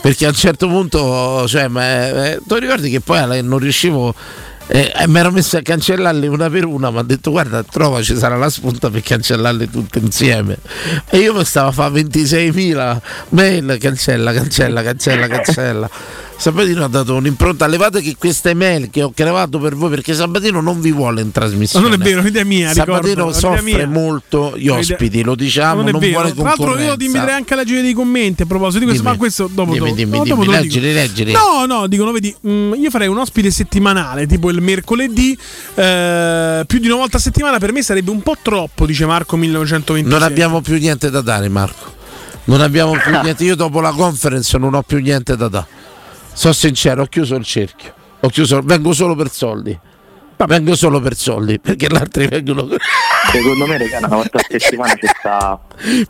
Perché 0.02 0.26
a 0.26 0.30
un 0.30 0.36
certo 0.36 0.68
punto, 0.68 1.48
cioè, 1.48 1.68
ma, 1.68 2.32
eh, 2.32 2.40
tu 2.46 2.56
ricordi 2.56 2.90
che 2.90 3.02
poi 3.02 3.38
eh, 3.38 3.42
non 3.42 3.60
riuscivo. 3.60 4.14
Eh, 4.68 4.92
eh, 4.96 5.08
mi 5.08 5.20
ero 5.20 5.32
messo 5.32 5.58
a 5.58 5.62
cancellarle 5.62 6.26
una 6.26 6.50
per 6.50 6.66
una, 6.66 6.90
mi 6.90 6.98
ha 6.98 7.04
detto 7.04 7.30
guarda 7.30 7.62
trova 7.62 8.02
ci 8.02 8.18
sarà 8.18 8.36
la 8.36 8.50
spunta 8.50 8.90
per 8.90 9.04
cancellarle 9.04 9.70
tutte 9.70 10.00
insieme 10.00 10.58
e 11.08 11.20
io 11.20 11.36
mi 11.36 11.46
stavo 11.46 11.68
a 11.68 11.72
fare 11.72 12.02
26.000 12.02 12.98
mail 13.30 13.78
cancella, 13.80 14.34
cancella, 14.34 14.82
cancella, 14.82 15.28
cancella 15.28 15.90
Sabatino 16.38 16.84
ha 16.84 16.88
dato 16.88 17.16
un'impronta 17.16 17.66
levate 17.66 18.02
che 18.02 18.16
queste 18.20 18.54
mail 18.54 18.90
che 18.92 19.02
ho 19.02 19.12
creato 19.16 19.58
per 19.58 19.74
voi 19.76 19.90
perché 19.90 20.14
Sabatino 20.14 20.60
non 20.62 20.82
vi 20.82 20.92
vuole 20.92 21.22
in 21.22 21.28
Ma 21.28 21.34
trasmissione 21.34 21.88
non 21.90 22.00
è 22.00 22.04
vero, 22.04 22.20
un'idea 22.20 22.44
mia. 22.44 22.74
Sabatino 22.74 23.14
ricordo, 23.28 23.34
soffre 23.34 23.62
mia. 23.62 23.88
molto 23.88 24.54
gli 24.56 24.68
ospiti, 24.68 25.24
lo 25.24 25.34
diciamo, 25.34 25.82
non, 25.82 25.92
non, 25.92 25.96
è 25.96 26.00
vero. 26.06 26.12
vuole 26.20 26.34
Tra 26.34 26.44
l'altro 26.44 26.64
io 26.66 26.72
ti 26.72 26.76
concorrenza. 26.78 27.06
inviterei 27.06 27.34
anche 27.36 27.54
a 27.54 27.58
leggere 27.58 27.82
dei 27.82 27.94
commenti 27.94 28.42
a 28.44 28.46
proposito 28.46 28.80
di 28.80 28.86
questo, 28.86 29.02
Dimmi. 29.04 29.14
ma 29.16 29.20
questo 29.20 29.50
dopo 29.52 29.72
Dimmi, 29.74 29.80
dopo. 29.86 29.96
dimmi, 29.96 30.18
no, 30.18 30.24
dopo 30.26 30.42
dimmi, 30.44 30.56
leggili, 30.56 30.94
leggili. 30.94 31.32
No, 31.32 31.66
no, 31.66 31.88
dicono, 31.88 32.12
vedi, 32.12 32.36
mm, 32.48 32.74
io 32.76 32.90
farei 32.90 33.08
un 33.08 33.18
ospite 33.18 33.50
settimanale, 33.50 34.28
tipo 34.28 34.50
il 34.50 34.62
mercoledì, 34.62 35.38
eh, 35.76 36.64
più 36.68 36.80
di 36.80 36.88
una 36.88 36.98
volta 36.98 37.18
a 37.18 37.20
settimana 37.22 37.58
per 37.60 37.72
me 37.72 37.82
sarebbe 37.82 38.12
un 38.12 38.22
po' 38.22 38.36
troppo, 38.42 38.86
dice 38.86 39.06
Marco 39.06 39.38
1926. 39.38 40.12
Non 40.12 40.22
abbiamo 40.22 40.62
più 40.62 40.78
niente 40.78 41.10
da 41.10 41.22
dare, 41.22 41.48
Marco. 41.50 41.94
Non 42.46 42.62
abbiamo 42.62 42.92
più 42.92 43.12
niente. 43.24 43.44
Io 43.46 43.56
dopo 43.56 43.80
la 43.80 43.92
conference 43.92 44.56
non 44.58 44.74
ho 44.76 44.84
più 44.84 45.00
niente 45.00 45.36
da 45.36 45.48
dare. 45.48 45.66
Sono 46.36 46.54
sincero, 46.54 47.04
ho 47.04 47.06
chiuso 47.06 47.36
il 47.36 47.46
cerchio. 47.46 47.94
Ho 48.20 48.28
chiuso, 48.28 48.60
vengo 48.62 48.92
solo 48.92 49.16
per 49.16 49.32
soldi. 49.32 49.80
Vengo 50.36 50.76
solo 50.76 51.00
per 51.00 51.16
soldi, 51.16 51.60
perché 51.62 51.88
gli 51.90 51.96
altri 51.96 52.28
vengono. 52.28 52.68
Secondo 53.32 53.66
me, 53.66 53.78
raga, 53.78 54.00
una 54.00 54.08
volta 54.10 54.38
a 54.38 54.46
settimana 54.46 54.94
ci 54.96 55.08
sta. 55.18 55.60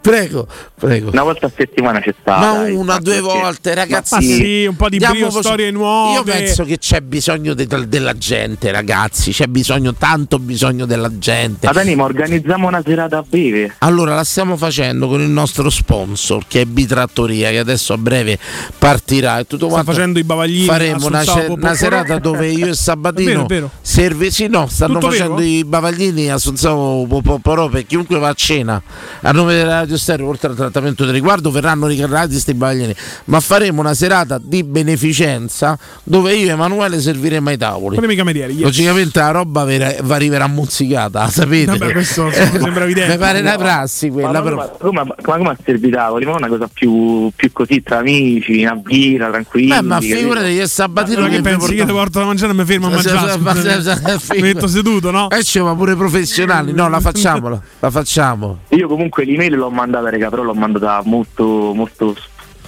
Prego, 0.01 0.47
prego. 0.79 1.09
Una 1.11 1.23
volta 1.23 1.47
a 1.47 1.51
settimana 1.55 1.99
ci 2.01 2.13
sta. 2.19 2.37
Ma 2.37 2.53
dai, 2.53 2.73
una, 2.73 2.99
due 2.99 3.19
volte, 3.19 3.73
ragazzi. 3.73 4.13
Ma 4.15 4.21
sì, 4.21 4.65
un 4.65 4.75
po' 4.75 4.89
di 4.89 4.97
brio, 4.97 5.27
voce- 5.29 5.41
storie 5.41 5.71
nuove. 5.71 6.13
Io 6.13 6.23
penso 6.23 6.63
che 6.63 6.77
c'è 6.77 7.01
bisogno 7.01 7.53
de- 7.53 7.87
della 7.87 8.13
gente, 8.17 8.71
ragazzi. 8.71 9.31
C'è 9.31 9.47
bisogno, 9.47 9.93
tanto 9.93 10.39
bisogno 10.39 10.85
della 10.85 11.15
gente. 11.17 11.67
Ma 11.67 11.73
Dani, 11.73 11.95
ma 11.95 12.03
organizziamo 12.03 12.67
una 12.67 12.81
serata 12.85 13.17
a 13.19 13.23
beve. 13.27 13.75
Allora 13.79 14.15
la 14.15 14.23
stiamo 14.23 14.57
facendo 14.57 15.07
con 15.07 15.21
il 15.21 15.29
nostro 15.29 15.69
sponsor 15.69 16.43
che 16.47 16.61
è 16.61 16.65
Bitrattoria 16.65 17.49
che 17.49 17.59
adesso 17.59 17.93
a 17.93 17.97
breve 17.97 18.37
partirà 18.77 19.39
e 19.39 19.47
tutto 19.47 19.65
Sta 19.65 19.73
quanto. 19.75 19.91
facendo 19.91 20.19
i 20.19 20.23
bavaglini. 20.23 20.65
Faremo 20.65 21.05
una, 21.07 21.23
ce- 21.23 21.47
una 21.49 21.73
serata 21.73 22.17
dove 22.19 22.47
io 22.49 22.67
e 22.67 22.73
Sabatino 22.85 23.29
È 23.29 23.33
vero, 23.33 23.43
è 23.43 23.47
vero. 23.47 23.71
serve 23.81 24.29
sì 24.31 24.47
no 24.47 24.67
stanno 24.67 24.93
Tutto 24.99 25.09
facendo 25.11 25.35
vero? 25.35 25.47
i 25.47 25.63
bavaglini 25.65 26.29
a 26.29 26.37
Sonzavo 26.37 27.05
Poporò 27.21 27.67
per 27.69 27.85
chiunque 27.85 28.17
va 28.19 28.29
a 28.29 28.33
cena 28.33 28.81
a 29.21 29.31
nome 29.31 29.54
della 29.57 29.79
Radio 29.79 29.97
Stereo 29.97 30.27
oltre 30.27 30.49
al 30.49 30.55
trattamento 30.55 31.03
del 31.05 31.13
riguardo 31.13 31.51
verranno 31.51 31.87
ricordati 31.87 32.31
questi 32.31 32.53
bavaglini 32.53 32.95
ma 33.25 33.39
faremo 33.39 33.81
una 33.81 33.93
serata 33.93 34.39
di 34.41 34.63
beneficenza 34.63 35.77
dove 36.03 36.33
io 36.35 36.47
e 36.47 36.51
Emanuele 36.51 36.99
serviremo 36.99 37.49
ai 37.49 37.57
tavoli 37.57 37.95
Con 37.95 38.03
i 38.03 38.07
miei 38.07 38.17
camerieri. 38.17 38.53
yes. 38.53 38.63
Logicamente 38.63 39.19
la 39.19 39.31
roba 39.31 39.63
vera- 39.63 39.95
va 40.01 40.15
arriverà 40.15 40.47
mozzicata, 40.47 41.27
sapete? 41.29 41.77
Vabbè, 41.77 41.91
questo 41.91 42.23
mi 42.25 42.31
sembra 42.33 42.83
evidente. 42.83 43.11
Mi 43.13 43.17
pare 43.17 43.39
una 43.39 43.51
No. 43.51 43.57
prassi 43.57 44.09
quella, 44.09 44.31
ma, 44.31 44.41
però. 44.41 44.55
ma, 44.57 44.67
come, 44.77 45.03
ma 45.03 45.15
come 45.23 45.49
a 45.49 45.57
servire 45.63 45.87
i 45.87 45.91
tavoli? 45.91 46.25
Ma 46.25 46.33
una 46.35 46.47
cosa 46.47 46.69
più, 46.71 47.31
più 47.35 47.51
così 47.51 47.81
tra 47.83 47.99
amici, 47.99 48.61
una 48.63 48.75
birra, 48.75 49.29
tranquilli. 49.29 49.67
Beh, 49.69 49.81
ma 49.81 49.99
figurati 50.01 50.55
che 50.57 50.67
Sabatino 50.67 51.17
Allora 51.19 51.31
che 51.31 51.37
vi 51.37 51.41
pensi 51.43 51.75
che 51.75 51.85
ti 51.85 51.91
porto 51.91 52.19
da 52.19 52.25
mangiare 52.25 52.51
e 52.51 52.55
mi 52.55 52.65
fermo 52.65 52.87
a 52.87 52.89
mangiare? 52.89 53.37
ma- 53.37 53.53
Mi 53.53 54.41
metto 54.41 54.67
seduto, 54.67 55.11
no? 55.11 55.29
Eh, 55.29 55.37
c'è, 55.39 55.61
ma 55.61 55.75
pure 55.75 55.95
professionali, 55.95 56.73
no, 56.73 56.89
la 56.89 56.99
facciamola, 56.99 57.61
la 57.79 57.89
facciamo. 57.91 58.59
Io 58.69 58.87
comunque 58.87 59.23
l'email 59.49 59.55
l'ho 59.55 59.69
mandata, 59.69 60.09
raga, 60.09 60.29
però 60.29 60.43
l'ho 60.43 60.53
mandata 60.53 61.01
molto, 61.05 61.73
molto 61.73 62.15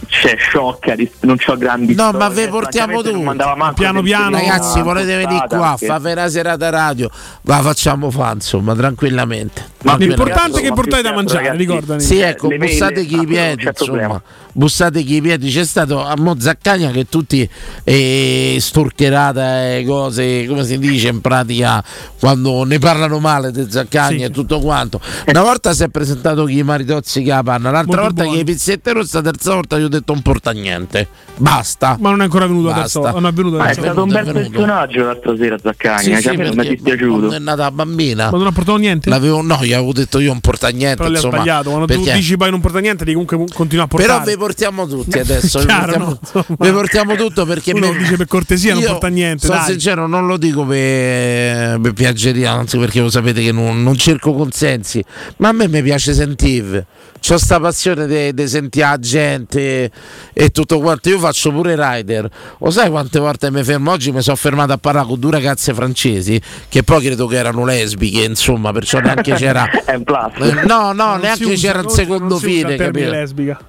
cioè, 0.07 0.35
sciocca, 0.37 0.93
non 1.21 1.37
c'ho 1.37 1.57
grandi 1.57 1.95
No, 1.95 2.09
storie, 2.09 2.19
ma 2.19 2.29
ve 2.29 2.47
portiamo 2.47 2.93
francamente 3.01 3.11
non 3.11 3.19
tu. 3.19 3.25
mandava 3.25 3.55
manco 3.55 3.73
Piano 3.75 4.01
piano. 4.01 4.37
Ragazzi, 4.37 4.81
volete 4.81 5.15
venire 5.17 5.45
qua 5.47 5.75
perché- 5.77 5.85
fare 5.87 6.11
una 6.13 6.27
serata 6.29 6.69
radio? 6.69 7.09
La 7.41 7.61
facciamo 7.61 8.11
fa, 8.11 8.31
insomma, 8.33 8.75
tranquillamente. 8.75 9.75
L'importante 9.97 10.59
è 10.59 10.63
che 10.63 10.73
portate 10.73 11.01
da 11.01 11.13
mangiare, 11.13 11.55
ricordami. 11.55 12.01
Sì, 12.01 12.19
ecco, 12.19 12.49
bussate 12.49 13.05
chi 13.05 13.19
i 13.21 13.25
piedi, 13.25 13.63
c'è 13.63 13.69
insomma. 13.69 13.73
problema. 13.97 14.21
Bussate 14.53 15.03
chi 15.03 15.15
i 15.15 15.21
piedi. 15.21 15.49
C'è 15.51 15.63
stato 15.65 16.03
a 16.03 16.15
Mo 16.17 16.35
Zaccagna 16.39 16.89
che 16.91 17.05
tutti 17.07 17.47
eh, 17.83 18.57
storcherata 18.59 19.75
e 19.75 19.85
cose, 19.85 20.45
come 20.47 20.63
si 20.65 20.77
dice 20.79 21.09
in 21.09 21.21
pratica, 21.21 21.83
quando 22.19 22.63
ne 22.63 22.79
parlano 22.79 23.19
male 23.19 23.51
di 23.51 23.65
Zaccagna 23.69 24.25
e 24.25 24.31
tutto 24.31 24.59
quanto. 24.59 24.99
Una 25.27 25.41
volta 25.41 25.73
si 25.73 25.83
è 25.83 25.89
presentato 25.89 26.45
chi 26.45 26.57
i 26.57 26.63
maritozzi 26.63 27.21
che 27.21 27.29
la 27.29 27.43
panna, 27.43 27.69
l'altra 27.71 28.01
Molto 28.01 28.01
volta 28.01 28.21
buono. 28.23 28.35
che 28.35 28.41
i 28.41 28.45
pizzette 28.45 28.93
rossa, 28.93 29.21
la 29.21 29.31
terza 29.31 29.53
volta 29.53 29.77
gli 29.77 29.83
ho 29.83 29.87
detto 29.89 30.13
non 30.13 30.21
porta 30.21 30.51
niente. 30.51 31.07
Basta. 31.37 31.97
Ma 31.99 32.09
non 32.09 32.21
è 32.21 32.23
ancora 32.23 32.47
venuto 32.47 32.69
adesso. 32.71 33.01
Basta. 33.01 33.19
Non 33.19 33.29
è 33.29 33.33
venuto 33.33 33.57
Ma 33.57 33.63
è 33.63 33.65
adesso. 33.67 33.81
stato 33.81 34.03
un 34.03 34.09
bel 34.09 34.31
personaggio 34.31 35.03
l'altra 35.03 35.35
sera 35.37 35.57
Zaccagna, 35.61 35.99
Sì, 36.17 36.21
cioè, 36.23 36.31
sì, 36.33 36.37
mi 36.37 36.65
è 36.65 36.69
dispiaciuto. 36.69 37.09
quando 37.17 37.35
è 37.35 37.39
nata 37.39 37.69
bambina. 37.71 38.31
Ma 38.31 38.37
non 38.37 38.47
ha 38.47 38.51
portato 38.51 38.77
niente? 38.77 39.09
L'avevo, 39.09 39.41
no, 39.41 39.59
gli 39.61 39.73
avevo 39.77 39.93
detto 39.93 40.19
io 40.19 40.29
non 40.31 40.39
porta 40.41 40.67
niente. 40.69 40.97
Però 40.97 41.09
insomma, 41.09 41.35
sbagliato. 41.37 41.69
Quando 41.69 41.85
tu 41.87 42.01
perché- 42.01 42.13
dici 42.17 42.37
poi 42.37 42.49
non 42.51 42.59
porta 42.61 42.79
niente, 42.79 43.05
comunque 43.05 43.43
continua 43.53 43.85
a 43.85 43.87
portare. 43.87 44.13
Però 44.13 44.25
vi 44.25 44.37
portiamo 44.37 44.87
tutti 44.87 45.17
adesso. 45.19 45.59
vi, 45.59 45.65
Chiaro, 45.65 45.93
portiamo, 45.93 46.45
no? 46.47 46.55
Vi 46.59 46.71
portiamo 46.71 47.15
tutto 47.15 47.45
perché 47.45 47.71
Uno 47.71 47.91
me- 47.91 47.97
dice 47.97 48.15
per 48.17 48.27
cortesia 48.27 48.73
non 48.73 48.83
porta 48.83 49.07
niente. 49.07 49.45
Sono 49.47 49.59
dai. 49.59 49.67
sincero, 49.71 50.07
non 50.07 50.27
lo 50.27 50.37
dico 50.37 50.65
per, 50.65 51.79
per 51.79 51.93
piaggeria, 51.93 52.51
anzi 52.51 52.77
perché 52.77 52.99
lo 52.99 53.09
sapete 53.09 53.41
che 53.41 53.51
non, 53.51 53.81
non 53.83 53.95
cerco 53.95 54.33
consensi, 54.33 55.03
ma 55.37 55.49
a 55.49 55.51
me 55.51 55.67
mi 55.67 55.81
piace 55.81 56.13
sentire. 56.13 56.85
C'ho 57.19 57.37
sta 57.37 57.59
passione 57.59 58.33
di 58.33 58.47
sentire 58.47 58.85
la 58.87 58.99
gente 58.99 59.91
e 60.33 60.49
tutto 60.49 60.79
quanto. 60.79 61.09
Io 61.09 61.19
faccio 61.19 61.51
pure 61.51 61.75
rider. 61.77 62.29
Lo 62.59 62.69
sai 62.71 62.89
quante 62.89 63.19
volte 63.19 63.51
mi 63.51 63.63
fermo? 63.63 63.91
Oggi 63.91 64.11
mi 64.11 64.21
sono 64.21 64.35
fermato 64.37 64.71
a 64.73 64.77
parlare 64.77 65.07
con 65.07 65.19
due 65.19 65.31
ragazze 65.31 65.73
francesi 65.73 66.39
che 66.69 66.83
poi 66.83 67.03
credo 67.03 67.27
che 67.27 67.35
erano 67.37 67.65
lesbiche, 67.65 68.23
insomma, 68.23 68.71
perciò 68.71 68.99
neanche 68.99 69.33
c'era. 69.35 69.67
Un. 69.87 70.03
Eh, 70.37 70.53
No, 70.65 70.93
no, 70.93 70.93
Non 70.93 71.19
neanche 71.21 71.53
c'era 71.55 71.79
il 71.79 71.85
non- 71.85 71.93
secondo 71.95 72.37
fine, 72.37 72.75
capito? 72.75 73.09
lesbica. 73.09 73.59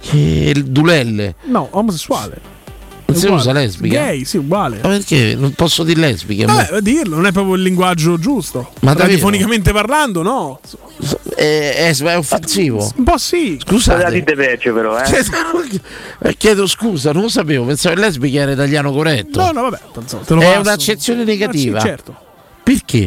Che 0.00 0.16
il 0.54 0.64
dulelle. 0.64 1.36
No, 1.44 1.68
omosessuale. 1.72 2.54
Non 3.06 3.16
si 3.16 3.26
usa 3.28 3.52
lesbica? 3.52 4.04
Gay, 4.06 4.24
sì, 4.24 4.36
uguale. 4.36 4.80
Ma 4.82 4.88
perché 4.88 5.34
non 5.36 5.52
posso 5.52 5.84
dire 5.84 6.00
lesbiche? 6.00 6.46
mo? 6.46 6.54
Vabbè, 6.54 6.80
dirlo, 6.80 7.14
non 7.16 7.26
è 7.26 7.32
proprio 7.32 7.54
il 7.54 7.62
linguaggio 7.62 8.18
giusto. 8.18 8.70
Ma 8.80 8.92
davvero? 8.92 9.06
Radiofonicamente 9.08 9.72
parlando, 9.72 10.22
no. 10.22 10.60
È, 11.34 11.92
è- 11.92 11.96
è 11.96 12.16
offensivo. 12.16 12.92
Un 12.96 13.04
po' 13.04 13.16
sì. 13.18 13.58
Scusate. 13.64 14.10
Dite 14.12 14.34
peggio 14.34 14.72
però, 14.74 14.98
eh. 14.98 15.04
Eh, 16.20 16.36
Chiedo 16.36 16.66
scusa, 16.66 17.12
non 17.12 17.22
lo 17.22 17.28
sapevo, 17.28 17.64
pensavo 17.64 17.94
che 17.94 18.00
lesbica 18.00 18.40
era 18.40 18.52
italiano 18.52 18.90
corretto. 18.92 19.40
No, 19.40 19.50
no, 19.52 19.62
vabbè, 19.62 19.78
lo 19.94 20.00
è 20.40 20.44
passo. 20.44 20.60
un'accezione 20.60 21.24
negativa. 21.24 21.78
Ah, 21.78 21.80
sì, 21.80 21.86
certo. 21.86 22.16
Perché? 22.62 22.98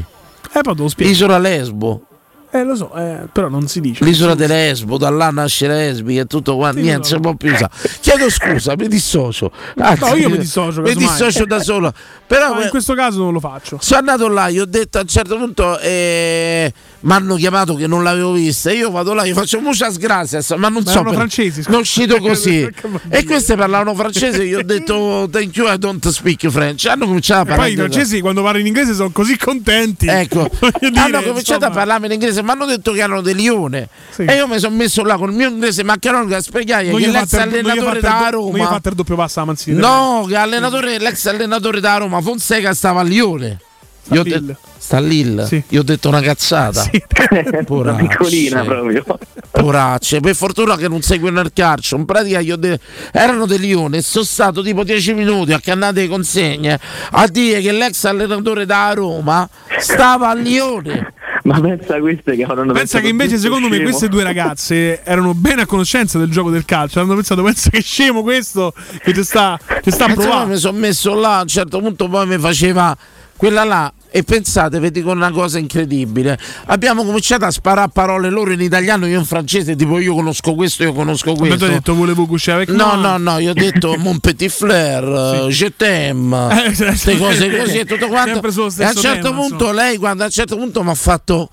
Eh, 0.54 0.62
poi 0.62 0.76
te 0.76 0.82
lo 0.82 0.88
spiego. 0.88 1.12
Isola 1.12 1.38
Lesbo. 1.38 2.04
Eh, 2.52 2.64
lo 2.64 2.76
so, 2.76 2.92
eh, 2.96 3.28
però 3.32 3.48
non 3.48 3.68
si 3.68 3.80
dice. 3.80 4.04
L'isola 4.04 4.34
di 4.34 4.48
Lesbo, 4.48 4.98
da 4.98 5.12
là 5.12 5.30
nasce 5.30 5.68
lesbica 5.68 6.22
e 6.22 6.26
tutto 6.26 6.56
quanto, 6.56 6.82
niente, 6.82 7.08
si 7.08 7.20
può 7.20 7.36
più 7.36 7.52
usare. 7.52 7.72
Chiedo 8.02 8.28
scusa, 8.30 8.74
mi 8.76 8.88
dissocio. 8.88 9.52
No, 9.76 10.16
io 10.16 10.30
mi 10.30 10.40
dissocio, 10.40 10.82
Mi 10.82 10.96
dissocio 10.96 11.46
da 11.46 11.60
solo. 11.60 11.94
Però 12.26 12.56
Ma 12.56 12.64
in 12.64 12.70
questo 12.70 12.96
caso 12.96 13.20
non 13.20 13.34
lo 13.34 13.40
faccio. 13.40 13.78
sono 13.80 14.00
andato 14.00 14.28
là, 14.28 14.50
gli 14.50 14.60
ho 14.60 14.66
detto 14.66 14.98
a 14.98 15.02
un 15.02 15.08
certo 15.08 15.38
punto 15.38 15.78
eh, 15.80 16.74
mi 17.02 17.12
hanno 17.14 17.36
chiamato 17.36 17.76
che 17.76 17.88
non 17.88 18.04
l'avevo 18.04 18.34
vista. 18.34 18.72
Io 18.72 18.92
vado 18.92 19.14
là, 19.14 19.26
gli 19.26 19.34
faccio 19.34 19.60
muchas 19.62 19.98
gracias, 19.98 20.50
ma 20.52 20.68
non 20.70 20.84
Ma 20.84 20.92
so. 20.92 21.00
erano 21.00 21.14
francesi, 21.14 21.62
è 21.68 21.76
uscito 21.76 22.18
così. 22.22 22.68
E 23.10 23.24
queste 23.24 23.56
parlavano 23.56 23.94
francese, 23.96 24.46
gli 24.46 24.54
ho 24.54 24.64
detto 24.64 25.28
thank 25.32 25.56
you, 25.56 25.72
I 25.72 25.78
don't 25.78 26.08
speak 26.10 26.48
French. 26.50 26.86
Hanno 26.86 27.06
cominciato 27.06 27.40
a 27.40 27.44
E 27.44 27.46
poi 27.46 27.56
parlare. 27.56 27.72
i 27.74 27.76
francesi 27.76 28.20
quando 28.22 28.42
parlano 28.42 28.60
in 28.62 28.68
inglese 28.68 28.94
sono 28.94 29.12
così 29.12 29.38
contenti. 29.38 30.08
Ecco, 30.08 30.50
dire, 30.80 31.00
hanno 31.00 31.22
cominciato 31.22 31.66
a 31.66 31.68
insomma. 31.68 31.70
parlarmi 31.70 32.06
in 32.08 32.12
inglese, 32.14 32.44
mi 32.44 32.50
hanno 32.50 32.66
detto 32.66 32.92
che 32.92 33.00
erano 33.00 33.22
dei 33.22 33.36
lione. 33.36 33.88
Sì. 34.10 34.24
E 34.24 34.36
io 34.36 34.48
mi 34.48 34.60
sono 34.60 34.76
messo 34.76 35.04
là 35.04 35.16
con 35.18 35.30
il 35.30 35.36
mio 35.36 35.48
inglese 35.50 35.84
maccheronico 35.84 36.36
a 36.36 36.42
spiegare 36.42 36.90
Non 36.90 37.00
che 37.00 37.08
l'ex 37.08 37.34
allenatore 37.34 38.00
da 38.02 38.28
do- 38.32 38.40
Non 38.42 38.52
gli 38.52 38.58
Roma. 38.58 38.68
fate 38.70 38.90
il 38.90 38.96
doppio 38.96 39.16
passo 39.16 39.40
a 39.40 39.46
Manzini. 39.46 39.78
No, 39.80 40.26
che 40.28 40.36
allenatore, 40.36 40.98
l'ex 41.00 41.26
allenatore 41.28 41.80
da 41.80 41.98
Roma, 41.98 42.22
Fonseca 42.22 42.74
stava 42.74 43.00
a 43.02 43.04
Lione. 43.04 43.60
Sta 44.02 44.16
Io 44.16 44.24
Lille. 44.24 44.58
sta 44.78 44.98
a 44.98 45.00
Lille. 45.02 45.46
Sì. 45.46 45.64
Io 45.70 45.82
ho 45.82 45.84
detto 45.84 46.08
una 46.08 46.22
cazzata. 46.22 46.90
Una 47.30 47.64
Poracce. 47.66 48.08
piccolina 48.08 48.64
proprio. 48.64 49.04
Poracce, 49.52 50.20
per 50.20 50.36
fortuna 50.36 50.76
che 50.78 50.88
non 50.88 51.02
seguono 51.02 51.40
il 51.42 51.52
calcio. 51.54 51.96
In 51.96 52.06
pratica 52.06 52.40
ho 52.40 52.56
detto, 52.56 52.84
erano 53.12 53.46
dei 53.46 53.60
Lione. 53.60 54.02
Sono 54.02 54.24
stato 54.26 54.62
tipo 54.64 54.84
10 54.84 55.14
minuti 55.14 55.54
a 55.54 55.60
cannate 55.60 56.02
di 56.02 56.08
consegne 56.08 56.80
a 57.12 57.28
dire 57.28 57.62
che 57.62 57.72
l'ex 57.72 58.04
allenatore 58.06 58.66
da 58.66 58.92
Roma 58.94 59.48
stava 59.80 60.30
a 60.30 60.34
Lione. 60.34 61.14
Ma 61.44 61.60
pensa 61.62 61.96
a 61.96 62.00
queste 62.00 62.36
che 62.36 62.44
avranno 62.44 62.74
Pensa 62.74 62.80
pensato 63.00 63.04
che 63.04 63.10
invece 63.10 63.38
secondo 63.38 63.68
me 63.68 63.76
scemo. 63.76 63.90
queste 63.90 64.08
due 64.10 64.24
ragazze 64.24 65.04
erano 65.04 65.34
bene 65.34 65.62
a 65.64 65.66
conoscenza 65.66 66.18
del 66.20 66.30
gioco 66.30 66.50
del 66.52 66.66
calcio. 66.66 67.00
Hanno 67.00 67.16
pensato, 67.16 67.42
pensa 67.44 67.70
che 67.70 67.82
scemo 67.82 68.22
questo 68.24 68.74
che 69.04 69.14
ti 69.14 69.24
sta, 69.24 69.58
ti 69.82 69.90
sta 69.90 70.06
E 70.06 70.10
insomma, 70.10 70.14
provare. 70.14 70.46
mi 70.48 70.58
sono 70.58 70.78
messo 70.78 71.14
là, 71.16 71.38
a 71.38 71.42
un 71.42 71.48
certo 71.48 71.80
punto 71.80 72.08
poi 72.08 72.28
mi 72.28 72.38
faceva 72.38 72.96
quella 73.40 73.64
là. 73.64 73.94
E 74.12 74.24
pensate, 74.24 74.80
vi 74.80 74.92
dico 74.92 75.12
una 75.12 75.32
cosa 75.32 75.60
incredibile. 75.60 76.38
Abbiamo 76.66 77.06
cominciato 77.06 77.46
a 77.46 77.52
sparare 77.52 77.90
parole 77.94 78.30
loro 78.30 78.52
in 78.52 78.60
italiano, 78.60 79.06
io 79.06 79.18
in 79.20 79.24
francese, 79.24 79.76
tipo 79.78 79.98
io 80.00 80.14
conosco 80.14 80.56
questo, 80.56 80.84
io 80.84 80.94
conosco 80.94 81.30
Ma 81.32 81.36
tu 81.36 81.40
questo. 81.46 81.66
hai 81.66 81.72
detto 81.72 81.94
volevo 81.94 82.28
avec 82.48 82.70
No, 82.70 82.96
no, 82.96 83.18
no, 83.18 83.38
io 83.38 83.52
ho 83.52 83.54
detto 83.54 83.96
mon 84.00 84.20
petit 84.20 84.50
frère, 84.52 85.46
eh, 85.46 85.52
je 85.52 85.72
t'aime, 85.76 86.66
Eh, 86.66 86.74
sì, 86.74 86.84
queste 86.86 87.18
cose 87.18 87.58
così 87.58 87.78
e 87.78 87.86
tutto 87.86 88.08
quanto. 88.08 88.42
E 88.42 88.84
a 88.84 88.88
un 88.90 88.96
certo 88.96 89.30
tema, 89.30 89.40
punto 89.40 89.54
insomma. 89.54 89.72
lei, 89.74 89.98
quando 89.98 90.24
a 90.24 90.26
un 90.26 90.32
certo 90.32 90.58
punto 90.58 90.84
mi 90.84 90.90
ha 90.90 90.96
fatto, 90.96 91.50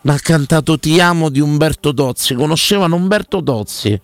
mi 0.00 0.10
ha 0.10 0.18
cantato 0.18 0.78
Ti 0.78 1.00
amo 1.00 1.28
di 1.28 1.40
Umberto 1.40 1.94
Tozzi, 1.94 2.34
conoscevano 2.34 2.96
Umberto 2.96 3.42
Tozzi. 3.42 4.00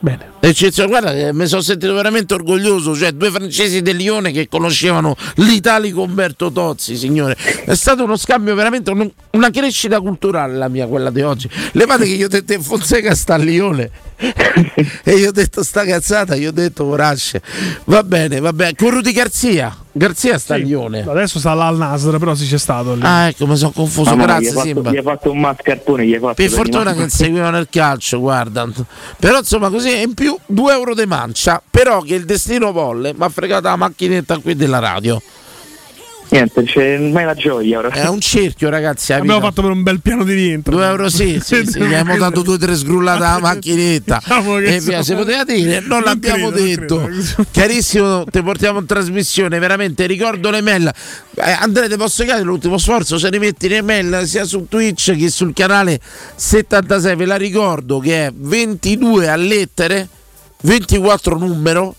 Bene. 0.00 0.35
Eccezione, 0.38 0.88
guarda 0.88 1.12
che 1.12 1.32
mi 1.32 1.46
sono 1.46 1.60
sentito 1.60 1.92
veramente 1.94 2.34
orgoglioso, 2.34 2.94
cioè 2.94 3.10
due 3.12 3.30
francesi 3.32 3.82
del 3.82 3.96
Lione 3.96 4.30
che 4.30 4.48
conoscevano 4.48 5.16
l'italico 5.36 6.02
Umberto 6.02 6.52
Tozzi, 6.52 6.96
signore. 6.96 7.36
È 7.64 7.74
stato 7.74 8.04
uno 8.04 8.16
scambio 8.16 8.54
veramente, 8.54 8.90
un- 8.92 9.10
una 9.32 9.50
crescita 9.50 9.98
culturale 10.00 10.54
la 10.54 10.68
mia, 10.68 10.86
quella 10.86 11.10
di 11.10 11.22
oggi. 11.22 11.50
Levate 11.72 12.04
che 12.04 12.12
io 12.12 12.26
ho 12.26 12.28
detto 12.28 12.52
"Eh, 12.52 12.60
Fonseca 12.60 13.14
sta 13.16 13.34
a 13.34 13.38
Lione 13.38 13.90
e 15.02 15.14
io 15.16 15.28
ho 15.28 15.32
detto 15.32 15.64
sta 15.64 15.84
cazzata, 15.84 16.36
io 16.36 16.50
ho 16.50 16.52
detto 16.52 16.84
Vorasce. 16.84 17.42
Va 17.84 18.04
bene, 18.04 18.38
va 18.38 18.52
bene. 18.52 18.74
Con 18.76 18.90
Rudy 18.90 19.10
Garzia, 19.12 19.76
Garzia 19.90 20.38
sta 20.38 20.54
a 20.54 20.58
Lione. 20.58 21.00
Adesso 21.00 21.40
sta 21.40 21.54
là 21.54 21.66
al 21.66 21.76
Nasr, 21.76 22.18
però 22.18 22.34
sì 22.36 22.46
c'è 22.46 22.58
stato 22.58 22.94
lì. 22.94 23.00
Ah, 23.02 23.26
ecco, 23.28 23.46
mi 23.48 23.56
sono 23.56 23.72
confuso, 23.72 24.10
Mamma 24.10 24.24
grazie 24.26 24.50
gli 24.50 24.52
fatto- 24.54 24.66
Simba. 24.66 24.90
Gli 24.92 24.96
hai 24.96 25.02
fatto 25.02 25.30
un 25.32 25.40
mascarpone, 25.40 26.06
gli 26.06 26.14
hai 26.14 26.20
fatto 26.20 26.34
Per 26.34 26.46
per 26.46 26.56
fortuna 26.56 26.94
che 26.94 27.08
seguivano 27.08 27.58
il 27.58 27.66
calcio, 27.68 28.20
guarda. 28.20 28.68
Però 29.18 29.38
insomma 29.38 29.70
così 29.70 29.90
e 29.90 30.02
in 30.02 30.14
più 30.14 30.25
2 30.46 30.72
euro 30.72 30.94
di 30.94 31.06
mancia. 31.06 31.62
Però 31.70 32.00
che 32.02 32.14
il 32.14 32.24
destino 32.24 32.72
volle, 32.72 33.12
mi 33.16 33.24
ha 33.24 33.28
fregato 33.28 33.68
la 33.68 33.76
macchinetta 33.76 34.38
qui 34.38 34.54
della 34.56 34.78
radio. 34.78 35.20
Niente, 36.28 36.64
c'è 36.64 36.98
mai 36.98 37.24
la 37.24 37.34
gioia 37.36 37.78
ora. 37.78 37.88
È 37.90 38.08
un 38.08 38.20
cerchio, 38.20 38.68
ragazzi. 38.68 39.12
Abbiamo 39.12 39.36
vita. 39.38 39.46
fatto 39.46 39.62
per 39.62 39.70
un 39.70 39.84
bel 39.84 40.00
piano 40.00 40.24
di 40.24 40.34
rientro. 40.34 40.74
2 40.74 40.84
euro 40.84 41.08
sì, 41.08 41.38
sì, 41.40 41.64
sì, 41.64 41.78
gli 41.78 41.94
abbiamo 41.94 42.16
dato 42.18 42.42
due 42.42 42.54
o 42.54 42.58
tre 42.58 42.74
sgrullate 42.74 43.22
alla 43.22 43.38
macchinetta. 43.54 44.18
Diciamo 44.24 44.56
che 44.56 44.64
E 44.64 44.74
insomma- 44.74 44.90
via, 44.96 45.02
si 45.04 45.14
poteva 45.14 45.44
dire, 45.44 45.78
non, 45.78 45.88
Non 45.88 46.02
l'abbiamo 46.02 46.50
credo, 46.50 46.64
non 46.64 46.66
detto. 46.74 46.96
credo. 47.04 47.48
Carissimo, 47.52 48.24
ti 48.24 48.42
portiamo 48.42 48.80
in 48.80 48.86
trasmissione, 48.86 49.60
veramente 49.60 50.04
ricordo 50.06 50.50
le 50.50 50.60
mail. 50.62 50.90
Eh, 51.36 51.50
Andrea, 51.60 51.86
ti 51.88 51.96
posso 51.96 52.24
chiedere 52.24 52.44
l'ultimo 52.44 52.76
sforzo, 52.76 53.18
se 53.18 53.30
rimetti 53.30 53.68
le 53.68 53.82
mail 53.82 54.22
sia 54.24 54.44
su 54.44 54.66
Twitch 54.68 55.16
che 55.16 55.30
sul 55.30 55.52
canale 55.54 56.00
76, 56.34 57.14
ve 57.14 57.24
la 57.24 57.36
ricordo 57.36 58.00
che 58.00 58.26
è 58.26 58.32
22 58.34 59.28
a 59.28 59.36
lettere, 59.36 60.08
24 60.62 61.38
numero 61.38 61.94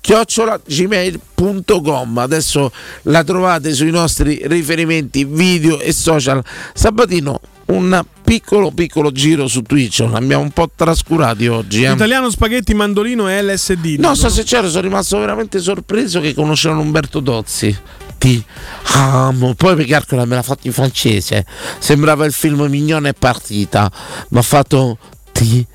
chiocciola 0.00 0.60
gmail.com 0.66 2.18
adesso 2.18 2.72
la 3.02 3.22
trovate 3.22 3.74
sui 3.74 3.90
nostri 3.90 4.40
riferimenti 4.44 5.24
video 5.24 5.80
e 5.80 5.92
social. 5.92 6.42
Sabatino 6.74 7.40
un 7.66 8.04
piccolo 8.24 8.70
piccolo 8.72 9.12
giro 9.12 9.46
su 9.46 9.62
Twitch. 9.62 10.00
Abbiamo 10.00 10.42
un 10.42 10.50
po' 10.50 10.70
trascurati 10.74 11.46
oggi 11.46 11.84
eh. 11.84 11.92
Italiano 11.92 12.30
spaghetti 12.30 12.74
mandolino 12.74 13.28
e 13.28 13.42
LSD. 13.42 13.96
no 13.98 14.14
so 14.14 14.28
se 14.28 14.42
c'ero 14.42 14.68
sono 14.68 14.82
rimasto 14.82 15.18
veramente 15.18 15.60
sorpreso 15.60 16.20
che 16.20 16.34
conoscevano 16.34 16.80
Umberto 16.80 17.22
Tozzi. 17.22 17.76
Ti 18.18 18.44
amo. 18.94 19.54
Poi 19.54 19.76
perché 19.76 19.92
calcola 19.92 20.26
me 20.26 20.34
l'ha 20.34 20.42
fatto 20.42 20.66
in 20.66 20.74
francese. 20.74 21.46
Sembrava 21.78 22.26
il 22.26 22.32
film 22.32 22.60
Mignone 22.62 23.10
è 23.10 23.14
partita. 23.14 23.90
Mi 24.28 24.38
ha 24.38 24.42
fatto 24.42 24.98
ti 25.32 25.66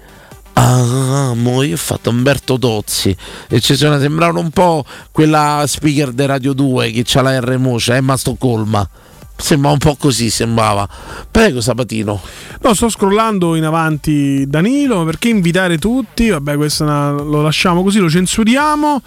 amo 0.57 1.61
io 1.63 1.73
ho 1.73 1.77
fatto 1.77 2.09
Umberto 2.09 2.57
Tozzi 2.57 3.15
e 3.47 3.59
ci 3.59 3.75
sono 3.75 3.99
sembravano 3.99 4.39
un 4.39 4.49
po' 4.51 4.85
quella 5.11 5.63
speaker 5.67 6.11
di 6.11 6.25
Radio 6.25 6.53
2 6.53 6.91
che 6.91 7.03
c'ha 7.05 7.21
la 7.21 7.39
R 7.39 7.57
Mocia 7.57 7.95
Emma 7.95 8.17
Stoccolma 8.17 8.87
Sembra 9.37 9.71
un 9.71 9.77
po' 9.79 9.97
così, 9.97 10.29
sembrava. 10.29 10.87
Prego 11.29 11.59
Sabatino. 11.59 12.21
No, 12.61 12.73
sto 12.73 12.87
scrollando 12.87 13.55
in 13.55 13.65
avanti 13.65 14.45
Danilo, 14.47 15.03
perché 15.03 15.27
invitare 15.27 15.77
tutti? 15.77 16.29
Vabbè, 16.29 16.55
questo 16.55 16.85
lo 16.85 17.41
lasciamo 17.41 17.83
così, 17.83 17.99
lo 17.99 18.09
censuriamo. 18.09 19.01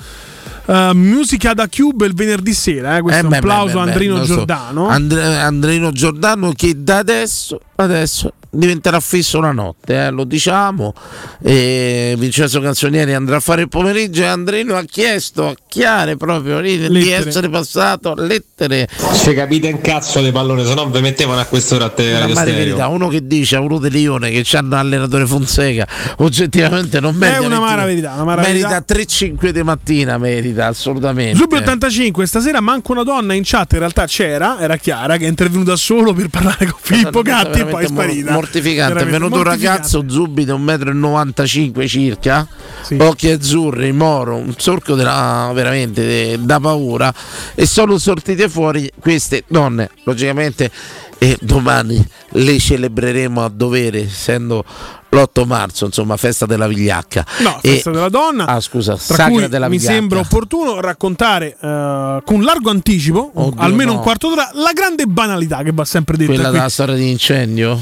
Uh, 0.67 0.93
musica 0.93 1.55
da 1.55 1.67
Cube 1.67 2.05
il 2.05 2.15
venerdì 2.15 2.53
sera, 2.53 2.99
eh? 2.99 3.01
questo 3.01 3.21
Eh, 3.21 3.23
è 3.23 3.25
un 3.25 3.31
beh, 3.31 3.37
applauso 3.39 3.75
beh, 3.77 3.81
a 3.81 3.85
beh, 3.85 3.91
Andrino 3.91 4.25
so. 4.25 4.35
Giordano. 4.35 4.89
Andre- 4.89 5.37
Andrino 5.39 5.93
Giordano 5.93 6.53
che 6.53 6.75
da 6.77 6.99
adesso, 6.99 7.59
adesso 7.77 8.35
diventerà 8.51 9.01
fisso 9.01 9.41
la 9.41 9.53
notte, 9.53 10.07
eh, 10.07 10.11
lo 10.11 10.25
diciamo. 10.25 10.95
E 11.43 12.15
Vincenzo 12.19 12.61
Canzonieri 12.61 13.15
andrà 13.15 13.37
a 13.37 13.41
fare 13.41 13.63
il 13.63 13.69
pomeriggio 13.69 14.23
e 14.23 14.27
Andrino 14.27 14.77
ha 14.77 14.85
chiesto 14.85 15.49
a 15.49 15.55
Chiare 15.69 16.17
proprio 16.17 16.61
di, 16.61 16.89
di 16.89 17.11
essere 17.11 17.49
passato 17.49 18.11
a 18.11 18.15
lettere. 18.21 18.89
Se 19.13 19.35
capite 19.35 19.69
un 19.69 19.81
cazzo 19.81 20.21
di 20.23 20.33
pallone, 20.33 20.65
se 20.65 20.75
no 20.75 20.89
vi 20.89 21.01
mettevano 21.01 21.41
a 21.41 21.45
quest'ora 21.45 21.85
a 21.85 21.91
te 21.91 22.11
Ma 22.11 22.29
stereo. 22.31 22.55
verità, 22.55 22.89
uno 22.89 23.09
che 23.09 23.27
dice 23.27 23.57
a 23.57 23.61
uno 23.61 23.79
di 23.79 23.91
Lione 23.91 24.31
che 24.31 24.41
c'ha 24.45 24.61
un 24.61 24.73
allenatore 24.73 25.27
Fonseca, 25.27 25.87
oggettivamente 26.19 27.01
non 27.01 27.15
merita. 27.15 27.41
una 27.41 27.59
20 27.59 27.65
mara 27.65 27.85
verità, 27.85 28.13
una 28.15 28.25
mara 28.25 28.43
merita 28.43 28.83
verità. 28.87 28.95
3-5 28.95 29.51
di 29.51 29.63
mattina, 29.63 30.19
merita 30.19 30.67
assolutamente. 30.67 31.37
Zubi 31.37 31.57
85, 31.57 32.27
stasera 32.27 32.61
manca 32.61 32.93
una 32.93 33.03
donna 33.03 33.35
in 33.35 33.43
chat, 33.45 33.73
in 33.75 33.79
realtà 33.81 34.07
c'era, 34.07 34.59
era 34.59 34.77
Chiara, 34.77 35.17
che 35.17 35.27
è 35.27 35.29
intervenuta 35.29 35.77
solo 35.77 36.13
per 36.13 36.29
parlare 36.29 36.67
con 36.67 36.79
Filippo 36.81 37.23
Gatti 37.23 37.61
e 37.61 37.65
poi 37.67 37.85
è 37.85 37.87
sparita. 37.87 38.33
Mortificante, 38.39 39.01
è 39.01 39.07
venuto 39.07 39.37
un 39.37 39.43
ragazzo 39.43 40.05
Zubi 40.09 40.45
di 40.45 40.53
1,95 40.53 41.83
m 41.83 41.87
circa, 41.87 42.47
occhi 42.99 43.31
azzurri, 43.31 43.93
moro, 43.93 44.37
un 44.37 44.55
sorco 44.57 44.95
della, 44.95 45.51
veramente 45.55 46.05
de- 46.07 46.39
da 46.41 46.61
paura 46.61 47.13
e 47.55 47.67
sono 47.67 47.99
sortite 47.99 48.49
fuori 48.49 48.91
queste 49.01 49.45
donne, 49.49 49.91
logicamente 50.05 50.71
e 51.21 51.37
domani 51.41 52.05
le 52.33 52.59
celebreremo 52.61 53.43
a 53.45 53.49
dovere 53.49 54.03
essendo 54.03 54.65
l'8 55.11 55.47
marzo, 55.47 55.87
insomma 55.87 56.17
festa 56.17 56.47
della 56.47 56.69
vigliacca. 56.69 57.27
No, 57.41 57.59
E- 57.63 57.71
festa 57.73 57.91
della 57.91 58.09
donna. 58.09 58.47
Ah 58.47 58.61
scusa, 58.61 58.97
cui 59.29 59.49
della 59.49 59.69
mi 59.69 59.79
vigliacca. 59.79 59.95
sembra 59.95 60.19
opportuno 60.21 60.81
raccontare 60.81 61.57
eh, 61.61 62.23
con 62.25 62.43
largo 62.43 62.71
anticipo, 62.71 63.33
Oddio, 63.35 63.61
almeno 63.61 63.91
no. 63.93 63.97
un 63.99 64.03
quarto 64.05 64.29
d'ora, 64.29 64.49
la 64.55 64.71
grande 64.73 65.07
banalità 65.07 65.63
che 65.63 65.73
va 65.75 65.85
sempre 65.85 66.17
detta. 66.17 66.31
Quella 66.33 66.49
qui. 66.51 66.57
della 66.59 66.69
storia 66.69 66.95
di 66.95 67.11
incendio? 67.11 67.81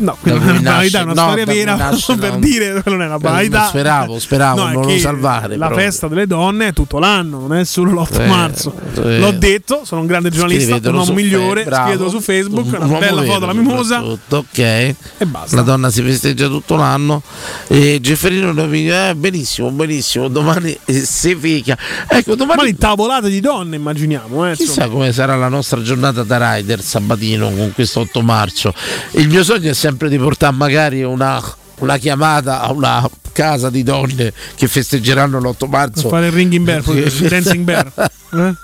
No, 0.00 0.16
quella 0.20 0.38
non 0.38 0.48
è 0.48 0.50
una 0.52 0.60
banalità, 0.62 0.98
è 0.98 1.02
una 1.02 1.12
no, 1.12 1.20
storia 1.26 1.44
vera, 1.44 1.74
nasce 1.76 2.14
per 2.18 2.30
la- 2.30 2.36
dire 2.38 2.82
non 2.86 3.02
è 3.02 3.06
una 3.06 3.14
Eh, 3.16 3.18
banalità. 3.18 3.66
Speravo, 3.66 4.18
speravo, 4.20 4.62
No, 4.66 4.72
non 4.72 4.82
lo 4.86 4.98
salvare. 4.98 5.56
La 5.56 5.66
proprio. 5.66 5.86
festa 5.86 6.08
delle 6.08 6.26
donne 6.26 6.68
è 6.68 6.72
tutto 6.72 6.98
l'anno, 6.98 7.40
non 7.40 7.54
è 7.54 7.64
solo 7.64 7.92
l'8 7.92 8.20
Eh, 8.22 8.26
marzo. 8.26 8.74
eh. 9.04 9.18
L'ho 9.18 9.32
detto, 9.32 9.82
sono 9.84 10.00
un 10.02 10.06
grande 10.06 10.30
giornalista, 10.30 10.76
un 10.88 10.94
uomo 10.94 11.12
migliore, 11.12 11.64
Fe- 11.64 11.70
scrivetelo 11.74 12.08
su 12.10 12.20
Facebook, 12.20 12.66
Un 12.66 12.74
una 12.88 12.98
bella 12.98 13.20
vero, 13.20 13.32
foto 13.32 13.44
alla 13.44 13.52
mimosa. 13.52 13.98
soprattutto, 14.00 14.36
ok. 14.50 14.94
basta. 15.26 15.56
La 15.56 15.62
donna 15.62 15.90
si 15.90 16.02
festeggia 16.02 16.46
tutto 16.48 16.76
l'anno. 16.76 17.22
E 17.68 17.98
Gefferino 18.00 18.52
mi 18.52 18.82
dice: 18.82 19.08
eh, 19.10 19.14
benissimo, 19.14 19.70
benissimo. 19.70 20.28
Domani 20.28 20.76
eh, 20.86 20.92
si 21.04 21.34
fica. 21.36 21.76
Ecco, 22.08 22.34
domani. 22.34 22.58
Domani 22.60 22.76
tavolate 22.76 23.28
di 23.28 23.40
donne, 23.40 23.76
immaginiamo. 23.76 24.48
Eh, 24.48 24.56
Chissà 24.56 24.70
insomma. 24.84 24.88
come 24.88 25.12
sarà 25.12 25.36
la 25.36 25.48
nostra 25.48 25.82
giornata 25.82 26.22
da 26.24 26.54
rider 26.56 26.80
sabatino 26.82 27.50
con 27.50 27.72
questo 27.74 28.00
8 28.00 28.20
marzo. 28.22 28.72
Il 29.12 29.28
mio 29.28 29.42
sogno 29.44 29.70
è 29.70 29.74
sempre 29.74 29.88
di 29.96 30.18
portare 30.18 30.54
magari 30.54 31.02
una, 31.02 31.42
una 31.78 31.96
chiamata 31.98 32.60
a 32.60 32.72
una 32.72 33.08
casa 33.32 33.70
di 33.70 33.82
donne 33.82 34.32
che 34.54 34.68
festeggeranno 34.68 35.38
l'8 35.40 35.68
marzo. 35.68 36.02
Per 36.02 36.10
fare 36.10 36.26
il 36.26 36.32
ring 36.32 36.52
in 36.52 36.64
bear, 36.64 36.82
il 36.88 37.28
dancing 37.28 37.64
bear. 37.64 38.10
Eh? 38.32 38.54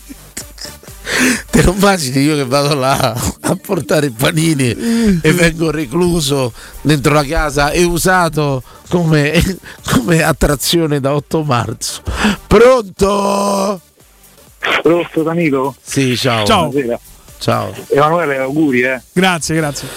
Te 1.50 1.62
lo 1.62 1.72
immagini 1.72 2.20
io 2.20 2.36
che 2.36 2.44
vado 2.44 2.74
là 2.74 3.14
a 3.40 3.56
portare 3.56 4.06
i 4.06 4.10
panini 4.10 4.68
e 5.20 5.32
vengo 5.32 5.70
recluso 5.70 6.52
dentro 6.80 7.12
la 7.12 7.24
casa 7.24 7.70
e 7.70 7.82
usato 7.84 8.62
come, 8.88 9.42
come 9.90 10.22
attrazione 10.22 11.00
da 11.00 11.14
8 11.14 11.42
marzo. 11.42 12.02
Pronto? 12.46 13.80
Pronto 14.82 15.22
Danilo? 15.22 15.74
Sì, 15.82 16.16
ciao. 16.16 16.44
Buonasera. 16.44 17.00
Ciao. 17.40 17.72
Emanuele, 17.88 18.36
auguri, 18.38 18.82
eh. 18.82 19.00
Grazie, 19.12 19.56
grazie. 19.56 19.88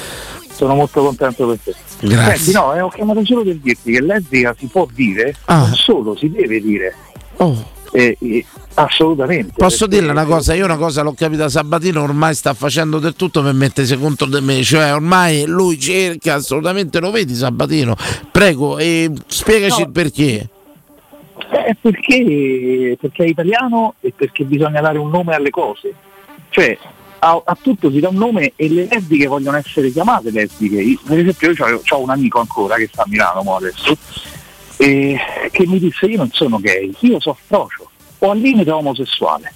Sono 0.54 0.76
molto 0.76 1.04
contento 1.04 1.46
per 1.48 1.58
te. 1.64 1.76
Grazie. 2.08 2.36
Senti, 2.38 2.52
no, 2.54 2.74
eh, 2.74 2.82
ho 2.82 2.90
chiamato 2.90 3.24
solo 3.26 3.44
per 3.44 3.56
dirti 3.58 3.92
che 3.92 4.02
lesbica 4.02 4.56
si 4.58 4.66
può 4.68 4.88
dire, 4.92 5.36
Ah. 5.46 5.58
non 5.58 5.74
solo 5.76 6.16
si 6.16 6.30
deve 6.30 6.62
dire. 6.62 6.96
Oh. 7.38 7.72
Eh, 7.92 8.18
eh, 8.20 8.46
assolutamente. 8.76 9.54
Posso 9.58 9.86
dirle 9.88 10.12
una 10.12 10.26
cosa? 10.26 10.54
Io 10.56 10.64
una 10.66 10.78
cosa 10.78 11.02
l'ho 11.04 11.14
capita 11.14 11.50
Sabatino, 11.50 12.02
ormai 12.02 12.34
sta 12.34 12.54
facendo 12.54 12.98
del 13.00 13.16
tutto 13.16 13.44
per 13.44 13.54
mettersi 13.54 13.98
contro 13.98 14.26
di 14.28 14.40
me, 14.42 14.64
cioè 14.64 14.94
ormai 14.94 15.46
lui 15.46 15.78
cerca, 15.80 16.36
assolutamente 16.36 17.00
lo 17.00 17.12
vedi 17.12 17.36
Sabatino. 17.36 17.96
Prego, 18.32 18.78
e 18.78 19.12
spiegaci 19.28 19.82
No. 19.82 19.86
il 19.88 19.92
perché. 19.92 20.50
Eh, 21.52 21.76
perché, 21.82 22.98
perché 23.00 23.24
è 23.24 23.28
italiano 23.28 23.96
e 24.00 24.12
perché 24.16 24.44
bisogna 24.46 24.82
dare 24.82 24.98
un 24.98 25.10
nome 25.10 25.36
alle 25.36 25.50
cose. 25.52 25.94
Cioè, 26.50 26.78
a, 27.24 27.42
a 27.46 27.58
tutto 27.60 27.90
si 27.90 28.00
dà 28.00 28.10
un 28.10 28.16
nome 28.16 28.52
e 28.58 28.68
le 28.70 28.88
lesbiche 28.90 29.28
vogliono 29.28 29.58
essere 29.58 29.92
chiamate 29.92 30.30
lesbiche. 30.30 30.98
Per 31.06 31.18
esempio 31.18 31.52
io 31.52 31.82
ho 31.90 32.00
un 32.02 32.10
amico 32.10 32.40
ancora 32.40 32.76
che 32.76 32.90
sta 32.92 33.04
a 33.04 33.08
Milano 33.08 33.44
mo 33.44 33.56
adesso, 33.56 33.96
e 34.78 35.18
che 35.52 35.66
mi 35.66 35.80
disse 35.80 36.06
io 36.08 36.18
non 36.18 36.30
sono 36.32 36.60
gay, 36.60 36.94
io 37.00 37.20
sono 37.22 37.38
frocio 37.46 37.90
o 38.20 38.30
al 38.32 38.40
limite 38.40 38.72
omosessuale. 38.72 39.54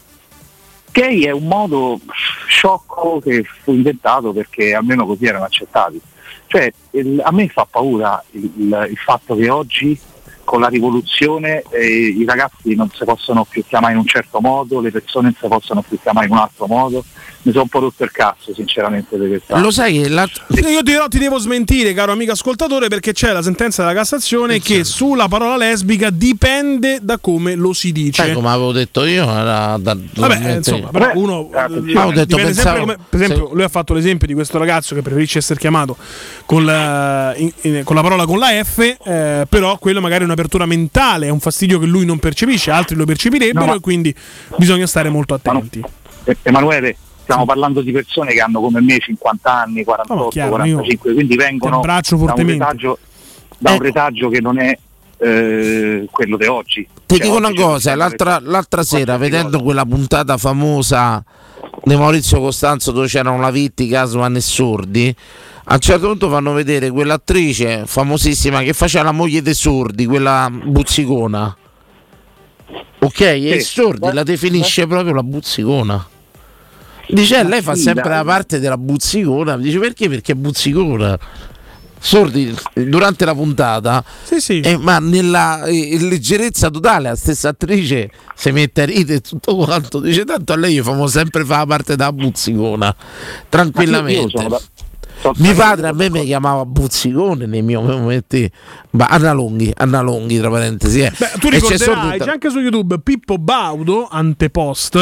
Gay 0.92 1.24
è 1.24 1.32
un 1.32 1.46
modo 1.48 2.00
sciocco 2.48 3.20
che 3.20 3.44
fu 3.64 3.74
inventato 3.74 4.32
perché 4.32 4.74
almeno 4.74 5.06
così 5.06 5.26
erano 5.26 5.44
accettati. 5.46 6.00
Cioè, 6.48 6.72
il- 6.92 7.22
a 7.24 7.32
me 7.32 7.48
fa 7.50 7.68
paura 7.70 8.24
il, 8.32 8.50
il- 8.56 8.88
il 8.92 8.98
fatto 8.98 9.36
che 9.36 9.50
oggi 9.50 10.00
con 10.46 10.62
la 10.62 10.70
rivoluzione 10.70 11.62
eh, 11.72 11.86
i 11.86 12.24
ragazzi 12.26 12.74
non 12.74 12.90
si 12.90 13.04
possono 13.04 13.44
più 13.44 13.66
chiamare 13.68 13.94
in 13.94 14.00
un 14.00 14.06
certo 14.06 14.40
modo, 14.40 14.80
le 14.80 14.92
persone 14.92 15.26
non 15.26 15.36
si 15.40 15.48
possono 15.48 15.82
più 15.82 16.00
chiamare 16.02 16.26
in 16.28 16.32
un 16.32 16.38
altro 16.38 16.68
modo. 16.68 17.04
Mi 17.48 17.54
sono 17.54 17.64
un 17.64 17.70
po' 17.70 17.80
rotto 17.80 18.04
il 18.04 18.12
cazzo, 18.12 18.54
sinceramente, 18.54 19.18
di 19.18 19.26
questa. 19.26 19.58
Lo 19.60 19.72
sai 19.72 20.02
che 20.02 20.10
la... 20.10 20.28
Io 20.70 20.82
dirò, 20.82 21.08
ti 21.08 21.18
devo 21.18 21.38
smentire, 21.38 21.94
caro 21.94 22.12
amico 22.12 22.34
ascoltatore, 22.34 22.90
perché 22.90 23.14
c'è 23.14 23.32
la 23.32 23.42
sentenza 23.42 23.84
della 23.84 23.94
Cassazione 23.96 24.60
che 24.60 24.84
sulla 24.84 25.30
parola 25.30 25.56
lesbica 25.56 26.10
dipende 26.10 27.00
da 27.02 27.18
come 27.20 27.56
lo 27.56 27.72
si 27.72 27.94
dice. 27.94 28.22
Sai 28.22 28.34
come 28.34 28.50
avevo 28.50 28.74
detto 28.74 29.06
io? 29.06 29.24
Era 29.24 29.78
da, 29.78 29.96
Vabbè, 30.16 30.56
insomma, 30.56 30.90
però 30.90 31.12
uno 31.14 31.48
Ma 31.54 31.64
ho 32.06 32.10
eh, 32.12 32.14
detto, 32.16 32.36
dipende 32.36 32.54
sempre 32.54 32.54
pensavo- 32.54 32.80
come- 32.80 32.98
per 33.10 33.22
esempio, 33.22 33.50
lui 33.54 33.64
ha 33.64 33.70
fatto 33.70 33.94
l'esempio 33.94 34.28
di 34.28 34.34
questo 34.34 34.58
ragazzo 34.58 34.94
che 34.94 35.02
preferisce 35.02 35.38
essere 35.38 35.58
chiamato 35.58 35.96
con 36.46 36.66
la, 36.66 37.34
in- 37.38 37.54
in- 37.62 37.84
con 37.86 37.96
la 37.96 38.02
parola 38.02 38.26
con 38.26 38.40
la 38.40 38.48
F, 38.62 38.80
eh, 39.06 39.46
però 39.48 39.78
quello 39.78 40.02
magari 40.02 40.24
è 40.24 40.26
un'apertura 40.26 40.66
mentale, 40.66 41.28
è 41.28 41.30
un 41.30 41.40
fastidio 41.40 41.80
che 41.80 41.86
lui 41.86 42.04
non 42.04 42.20
percepisce, 42.20 42.72
altri 42.72 42.98
lo 42.98 43.06
percepirebbero 43.06 43.64
No, 43.66 43.72
ma- 43.72 43.78
e 43.78 43.80
quindi 43.80 44.14
bisogna 44.58 44.86
stare 44.86 45.08
molto 45.08 45.34
attenti. 45.34 45.82
Eh, 46.26 46.36
Emanuele, 46.44 46.98
stiamo 47.28 47.46
parlando 47.46 47.82
di 47.82 47.92
persone 47.92 48.32
che 48.34 48.40
hanno 48.40 48.62
come 48.62 48.80
me 48.82 48.98
50 49.00 49.52
anni, 49.52 49.84
48, 49.84 50.30
chiaro, 50.30 50.50
45, 50.52 51.14
quindi 51.14 51.36
vengono 51.36 51.82
da 51.82 52.02
un 52.10 52.20
fortemente. 52.20 52.64
retaggio, 52.64 52.98
da 53.58 53.70
un 53.72 53.76
Ecco. 53.76 53.84
retaggio 53.84 54.30
che 54.30 54.40
non 54.42 54.60
è 54.60 54.78
eh, 55.20 56.08
quello 56.10 56.38
di 56.38 56.46
oggi. 56.46 56.88
Ti 57.06 57.16
Cioè, 57.16 57.26
dico 57.26 57.38
una 57.38 57.48
oggi 57.48 57.62
cosa, 57.62 57.96
l'altra, 57.96 58.40
l'altra 58.42 58.84
sera 58.84 59.18
vedendo 59.18 59.62
quella 59.62 59.86
puntata 59.86 60.38
famosa 60.38 61.24
di 61.84 61.96
Maurizio 61.96 62.40
Costanzo 62.40 62.92
dove 62.92 63.08
c'erano 63.08 63.40
la 63.40 63.52
Vitti, 63.52 63.88
Casman 63.88 64.36
e 64.36 64.42
Sordi, 64.42 65.16
a 65.66 65.74
un 65.74 65.80
certo 65.80 66.08
punto 66.08 66.30
fanno 66.30 66.54
vedere 66.54 66.90
quell'attrice 66.92 67.84
famosissima 67.86 68.62
che 68.62 68.74
faceva 68.74 69.06
la 69.06 69.12
moglie 69.12 69.42
dei 69.42 69.54
sordi, 69.54 70.06
quella 70.06 70.50
buzzicona. 70.50 71.58
Ok, 73.00 73.20
e 73.22 73.60
Sì. 73.60 73.66
Sordi 73.74 74.12
la 74.14 74.24
definisce 74.24 74.88
proprio 74.88 75.14
la 75.14 75.24
buzzicona. 75.24 76.08
Dice, 77.08 77.40
eh, 77.40 77.44
lei 77.44 77.62
fa 77.62 77.76
sì, 77.76 77.84
sempre 77.84 78.10
la 78.10 78.24
parte 78.24 78.60
della 78.60 78.78
buzzicona. 78.78 79.58
Dice 79.58 79.80
perché? 79.80 80.10
Perché 80.10 80.34
è 80.34 80.36
buzzicona. 80.36 81.18
Sordi 82.00 82.56
durante 82.74 83.26
la 83.26 83.34
puntata, 83.34 84.04
eh, 84.48 84.78
ma 84.78 85.00
nella 85.00 85.64
eh, 85.64 85.98
leggerezza 86.00 86.70
totale, 86.70 87.10
la 87.10 87.16
stessa 87.16 87.50
attrice 87.50 88.12
si 88.36 88.52
mette 88.52 88.84
a 88.84 88.86
ridere 88.86 89.20
tutto 89.20 89.56
quanto. 89.56 90.00
Dice 90.00 90.24
tanto 90.24 90.54
a 90.54 90.58
lei 90.58 90.76
io 90.76 90.84
famo 90.84 91.08
sempre 91.08 91.44
fa 91.44 91.58
la 91.58 91.66
parte 91.66 91.96
da 91.96 92.14
buzzicona, 92.14 92.96
tranquillamente. 93.50 94.22
Io 94.22 94.30
sono 94.30 94.50
da- 94.50 94.62
Mio 95.38 95.54
padre 95.56 95.88
a 95.88 95.94
me 95.94 96.10
mi 96.10 96.24
chiamava 96.26 96.66
Buzzicone 96.66 97.46
nei 97.46 97.62
miei 97.62 97.82
momenti, 97.82 98.50
ma 98.92 99.06
Anna 99.06 99.34
Longhi, 99.34 99.72
Anna 99.76 100.02
Longhi 100.02 100.38
tra 100.38 100.50
parentesi. 100.50 101.02
Eh. 101.02 101.12
Beh, 101.18 101.32
tu 101.40 101.50
c'è 101.50 101.56
ricorderai, 101.56 102.02
Sordi- 102.02 102.18
c'è 102.20 102.30
anche 102.32 102.50
su 102.50 102.60
YouTube 102.60 103.00
Pippo 103.00 103.38
Baudo, 103.38 104.08
antepost, 104.10 104.96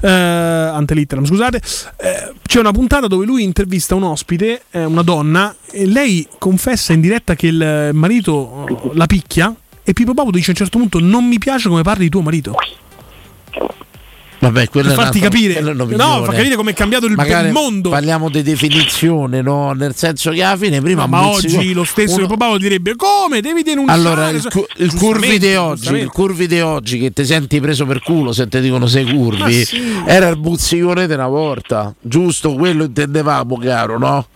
eh, 0.00 0.08
antelitteram, 0.08 1.24
scusate, 1.24 1.60
eh, 1.96 2.32
c'è 2.42 2.58
una 2.58 2.72
puntata 2.72 3.06
dove 3.06 3.24
lui 3.26 3.42
intervista 3.42 3.94
un 3.94 4.04
ospite, 4.04 4.62
eh, 4.70 4.84
una 4.84 5.02
donna, 5.02 5.54
e 5.70 5.86
lei 5.86 6.26
confessa 6.38 6.92
in 6.92 7.00
diretta 7.00 7.34
che 7.34 7.46
il 7.46 7.90
marito 7.92 8.66
eh, 8.68 8.90
la 8.94 9.06
picchia 9.06 9.54
e 9.82 9.92
Pippo 9.92 10.14
Baudo 10.14 10.32
dice 10.32 10.48
a 10.48 10.50
un 10.50 10.56
certo 10.56 10.78
punto 10.78 11.00
non 11.00 11.26
mi 11.26 11.38
piace 11.38 11.68
come 11.68 11.82
parli 11.82 12.04
di 12.04 12.10
tuo 12.10 12.22
marito. 12.22 12.54
Vabbè, 14.40 14.68
Per 14.70 14.86
farti 14.86 15.18
altro- 15.18 15.20
capire, 15.20 15.60
no, 15.60 16.24
fa 16.24 16.32
capire 16.32 16.56
come 16.56 16.70
è 16.70 16.74
cambiato 16.74 17.04
il, 17.04 17.12
il 17.12 17.50
mondo. 17.52 17.90
Parliamo 17.90 18.30
di 18.30 18.42
definizione, 18.42 19.42
no? 19.42 19.72
Nel 19.72 19.94
senso 19.94 20.30
che 20.30 20.42
alla 20.42 20.56
fine 20.56 20.80
prima 20.80 21.02
No, 21.02 21.08
ma 21.08 21.28
oggi 21.28 21.74
lo 21.74 21.84
stesso 21.84 22.16
uno- 22.16 22.26
Papà 22.26 22.56
direbbe 22.56 22.96
come 22.96 23.42
devi 23.42 23.62
denunciare. 23.62 23.98
Allora, 23.98 24.28
il, 24.30 24.42
cu- 24.48 24.66
il 24.76 24.94
curvi 24.94 25.38
di 25.38 25.54
oggi, 25.56 25.94
il 25.94 26.08
curvi 26.10 26.46
di 26.46 26.60
oggi 26.60 26.98
che 26.98 27.12
ti 27.12 27.24
senti 27.26 27.60
preso 27.60 27.84
per 27.84 28.00
culo 28.02 28.32
se 28.32 28.48
ti 28.48 28.60
dicono 28.60 28.86
sei 28.86 29.04
curvi, 29.04 29.64
sì. 29.64 29.78
era 30.06 30.28
il 30.28 30.38
buzzicone 30.38 31.06
di 31.06 31.12
una 31.12 31.28
volta, 31.28 31.94
giusto? 32.00 32.54
Quello 32.54 32.84
intendevamo, 32.84 33.58
caro, 33.58 33.98
no? 33.98 34.26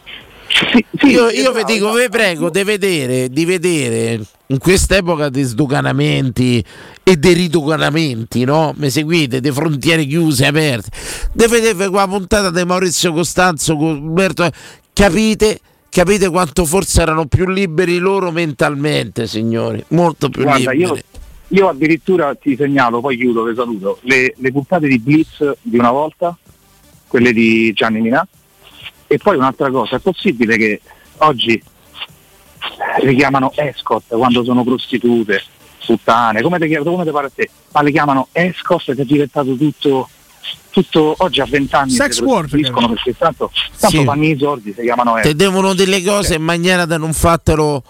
Io 1.06 1.28
io 1.30 1.52
vi 1.52 1.64
dico, 1.64 1.92
vi 1.92 2.08
prego 2.08 2.50
di 2.50 2.62
vedere, 2.62 3.28
di 3.28 3.44
vedere 3.44 4.20
in 4.46 4.58
quest'epoca 4.58 5.28
di 5.28 5.42
sdoganamenti 5.42 6.64
e 7.02 7.18
di 7.18 7.32
ridoganamenti, 7.32 8.44
no? 8.44 8.72
Mi 8.76 8.90
seguite? 8.90 9.40
Di 9.40 9.50
frontiere 9.50 10.04
chiuse, 10.04 10.46
aperte. 10.46 10.90
Di 11.32 11.46
vedere 11.46 11.88
qua 11.88 12.06
puntata 12.06 12.50
di 12.50 12.64
Maurizio 12.64 13.12
Costanzo 13.12 13.76
con 13.76 13.96
Umberto. 13.96 14.48
Capite? 14.92 15.60
Capite 15.88 16.28
quanto 16.28 16.64
forse 16.64 17.02
erano 17.02 17.26
più 17.26 17.48
liberi 17.48 17.98
loro 17.98 18.30
mentalmente, 18.30 19.26
signori? 19.26 19.84
Molto 19.88 20.28
più 20.28 20.42
Guarda, 20.42 20.72
liberi. 20.72 20.80
io, 20.80 20.98
io 21.48 21.68
addirittura 21.68 22.34
ti 22.34 22.56
segnalo, 22.56 23.00
poi 23.00 23.16
chiudo, 23.16 23.44
vi 23.44 23.54
saluto, 23.54 23.98
le, 24.02 24.34
le 24.36 24.52
puntate 24.52 24.88
di 24.88 24.98
Blitz 24.98 25.52
di 25.62 25.78
una 25.78 25.90
volta, 25.92 26.36
quelle 27.06 27.32
di 27.32 27.72
Gianni 27.72 28.00
Minà, 28.00 28.26
e 29.06 29.18
poi 29.18 29.36
un'altra 29.36 29.70
cosa, 29.70 29.96
è 29.96 29.98
possibile 30.00 30.56
che 30.56 30.80
oggi 31.18 31.62
le 33.02 33.14
chiamano 33.14 33.52
escort 33.54 34.04
quando 34.08 34.42
sono 34.44 34.64
prostitute, 34.64 35.42
puttane, 35.84 36.42
come 36.42 36.58
ti, 36.58 36.74
come 36.76 37.04
ti 37.04 37.10
pare 37.10 37.26
a 37.26 37.30
te? 37.34 37.50
Ma 37.72 37.82
le 37.82 37.90
chiamano 37.90 38.28
escort 38.32 38.88
ed 38.88 39.00
è 39.00 39.04
diventato 39.04 39.54
tutto, 39.54 40.08
tutto 40.70 41.14
oggi 41.18 41.40
a 41.40 41.46
20 41.48 41.74
anni 41.74 41.90
Sex 41.90 42.20
worker. 42.20 42.60
perché 42.60 43.16
tanto, 43.16 43.50
tanto 43.78 43.98
Sì. 43.98 44.04
fanno 44.04 44.24
i 44.24 44.36
soldi, 44.38 44.72
si 44.74 44.82
chiamano 44.82 45.18
Te 45.20 45.34
devono 45.34 45.74
delle 45.74 46.02
cose 46.02 46.34
in 46.36 46.42
maniera 46.42 46.84
da 46.86 46.96
non 46.96 47.12
fatelo. 47.12 47.82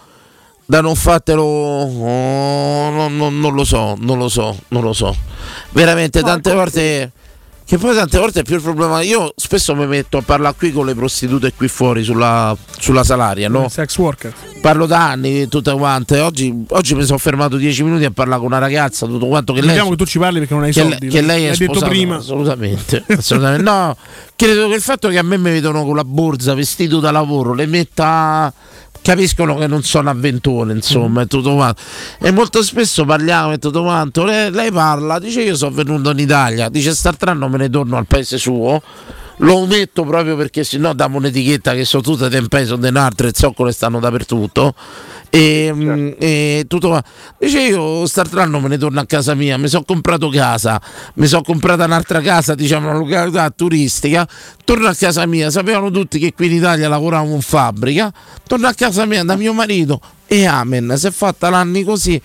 Da 0.66 0.80
non 0.80 0.94
fatelo. 0.94 1.42
oh, 1.42 2.90
non, 2.90 3.16
non- 3.18 3.38
non 3.38 3.54
lo 3.54 3.64
so, 3.64 3.96
non 3.98 4.16
lo 4.16 4.28
so, 4.28 4.58
non 4.68 4.82
lo 4.82 4.94
so. 4.94 5.14
Veramente 5.70 6.22
tante 6.22 6.54
volte. 6.54 7.12
Che 7.66 7.78
poi 7.78 7.94
tante 7.94 8.18
volte 8.18 8.40
è 8.40 8.42
più 8.42 8.56
il 8.56 8.62
problema. 8.62 9.00
Io 9.00 9.32
spesso 9.36 9.74
mi 9.74 9.86
metto 9.86 10.18
a 10.18 10.22
parlare 10.22 10.54
qui 10.56 10.70
con 10.70 10.84
le 10.84 10.94
prostitute 10.94 11.54
qui 11.54 11.66
fuori 11.68 12.04
sulla, 12.04 12.54
sulla 12.78 13.02
salaria, 13.02 13.48
no? 13.48 13.70
Sex 13.70 13.96
worker. 13.96 14.34
Parlo 14.60 14.84
da 14.84 15.10
anni, 15.10 15.48
tutte 15.48 15.72
quante. 15.72 16.20
Oggi, 16.20 16.64
oggi 16.68 16.94
mi 16.94 17.04
sono 17.04 17.16
fermato 17.16 17.56
10 17.56 17.82
minuti 17.84 18.04
a 18.04 18.10
parlare 18.10 18.40
con 18.40 18.50
una 18.50 18.58
ragazza, 18.58 19.06
tutto 19.06 19.26
quanto 19.26 19.54
che 19.54 19.60
lei. 19.60 19.68
Vediamo 19.68 19.90
che 19.90 19.96
tu 19.96 20.04
ci 20.04 20.18
parli 20.18 20.40
perché 20.40 20.54
non 20.54 20.62
hai 20.64 20.72
che, 20.72 20.80
soldi. 20.80 21.08
che 21.08 21.20
lei 21.22 21.44
è 21.44 21.48
L'hai 21.48 21.56
detto 21.56 21.72
sposata, 21.72 21.90
prima. 21.90 22.16
assolutamente, 22.16 23.04
assolutamente. 23.16 23.62
no 23.62 23.96
credo 24.36 24.68
che 24.68 24.74
il 24.74 24.80
fatto 24.82 25.08
che 25.08 25.18
a 25.18 25.22
me 25.22 25.38
mi 25.38 25.50
vedono 25.50 25.84
con 25.84 25.96
la 25.96 26.04
borsa 26.04 26.54
vestito 26.54 27.00
da 27.00 27.10
lavoro 27.10 27.54
le 27.54 27.66
metta 27.66 28.52
capiscono 29.04 29.56
che 29.56 29.66
non 29.66 29.82
sono 29.82 30.08
avventone 30.08 30.72
insomma 30.72 31.22
e 31.22 31.26
tutto 31.26 31.54
quanto. 31.54 31.82
E 32.18 32.30
molto 32.30 32.62
spesso 32.62 33.04
parliamo 33.04 33.52
e 33.52 33.58
tutto 33.58 33.82
quanto. 33.82 34.24
Lei, 34.24 34.50
lei 34.50 34.72
parla 34.72 35.18
dice 35.18 35.42
io 35.42 35.56
sono 35.56 35.74
venuto 35.74 36.10
in 36.10 36.18
Italia 36.18 36.70
dice 36.70 36.94
st'altro 36.94 37.30
anno 37.30 37.48
me 37.48 37.58
ne 37.58 37.68
torno 37.68 37.98
al 37.98 38.06
paese 38.06 38.38
suo 38.38 38.80
lo 39.38 39.56
ometto 39.56 40.04
proprio 40.04 40.36
perché 40.36 40.62
sennò 40.62 40.92
diamo 40.92 41.18
un'etichetta 41.18 41.74
che 41.74 41.84
sono 41.84 42.02
tutte 42.02 42.28
tempe 42.28 42.64
sono 42.66 42.80
denartre 42.80 43.28
e 43.28 43.32
zoccole 43.34 43.72
stanno 43.72 43.98
dappertutto 43.98 44.74
e, 45.34 45.72
mm, 45.74 46.12
e 46.16 46.64
tutto 46.68 46.88
qua. 46.88 47.02
Dice 47.38 47.60
io 47.62 48.06
st'altro 48.06 48.40
anno 48.40 48.60
me 48.60 48.68
ne 48.68 48.78
torno 48.78 49.00
a 49.00 49.06
casa 49.06 49.34
mia, 49.34 49.58
mi 49.58 49.66
sono 49.66 49.82
comprato 49.82 50.28
casa, 50.28 50.80
mi 51.14 51.26
sono 51.26 51.42
comprata 51.42 51.84
un'altra 51.86 52.20
casa, 52.20 52.54
diciamo 52.54 52.88
una 52.88 52.98
località 52.98 53.50
turistica, 53.50 54.28
torno 54.64 54.86
a 54.86 54.94
casa 54.94 55.26
mia, 55.26 55.50
sapevano 55.50 55.90
tutti 55.90 56.20
che 56.20 56.32
qui 56.32 56.46
in 56.46 56.52
Italia 56.52 56.88
lavoravo 56.88 57.34
in 57.34 57.40
fabbrica, 57.40 58.12
torno 58.46 58.68
a 58.68 58.74
casa 58.74 59.06
mia 59.06 59.24
da 59.24 59.34
mio 59.34 59.52
marito 59.52 60.00
e 60.26 60.46
amen, 60.46 60.94
si 60.96 61.08
è 61.08 61.10
fatta 61.10 61.50
l'anni 61.50 61.82
così. 61.82 62.20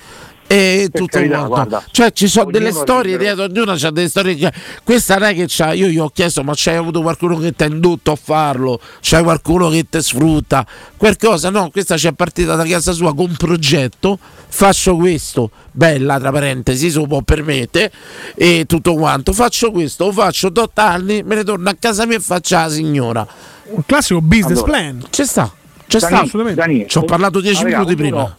E 0.51 0.89
tutto 0.91 1.05
carità, 1.17 1.45
quanto. 1.45 1.53
guarda, 1.53 1.83
cioè 1.91 2.11
ci 2.11 2.27
sono 2.27 2.49
delle 2.49 2.71
storie 2.71 3.17
libero. 3.17 3.35
dietro 3.35 3.43
ognuno 3.53 3.77
c'ha 3.77 3.91
delle 3.91 4.09
storie 4.09 4.33
che 4.33 4.51
questa 4.83 5.17
non 5.17 5.27
è 5.27 5.35
che 5.35 5.45
c'ha 5.47 5.73
io 5.73 5.85
gli 5.89 5.99
ho 5.99 6.09
chiesto 6.09 6.43
ma 6.43 6.53
c'hai 6.55 6.75
avuto 6.75 7.03
qualcuno 7.03 7.37
che 7.37 7.53
ti 7.53 7.61
ha 7.61 7.67
indotto 7.67 8.11
a 8.11 8.15
farlo 8.15 8.81
c'hai 8.99 9.21
qualcuno 9.21 9.69
che 9.69 9.85
ti 9.87 10.01
sfrutta 10.01 10.65
qualcosa 10.97 11.51
no 11.51 11.69
questa 11.69 11.97
c'è 11.97 12.13
partita 12.13 12.55
da 12.55 12.65
casa 12.65 12.93
sua 12.93 13.13
con 13.13 13.29
un 13.29 13.35
progetto 13.35 14.17
faccio 14.47 14.95
questo 14.95 15.51
bella 15.71 16.17
tra 16.19 16.31
parentesi 16.31 16.89
se 16.89 16.97
lo 16.97 17.05
può 17.05 17.21
permettere 17.21 17.91
e 18.33 18.63
tutto 18.67 18.95
quanto 18.95 19.33
faccio 19.33 19.69
questo 19.69 20.05
lo 20.05 20.11
faccio 20.13 20.47
8 20.47 20.71
anni 20.81 21.21
me 21.21 21.35
ne 21.35 21.43
torno 21.43 21.69
a 21.69 21.75
casa 21.79 22.07
mia 22.07 22.17
e 22.17 22.21
faccio 22.21 22.55
la 22.55 22.69
signora 22.69 23.27
Un 23.65 23.83
classico 23.85 24.19
business 24.19 24.63
Allora, 24.63 24.71
plan. 24.71 25.03
c'è 25.11 25.25
sta 25.25 25.53
c'è 25.87 25.99
Dani- 25.99 26.15
sta 26.15 26.23
assolutamente. 26.23 26.61
Dani, 26.61 26.85
ci 26.87 26.97
ho 26.97 27.03
parlato 27.03 27.39
10 27.39 27.59
ah, 27.59 27.63
raga, 27.65 27.77
minuti 27.77 27.95
prima 27.95 28.37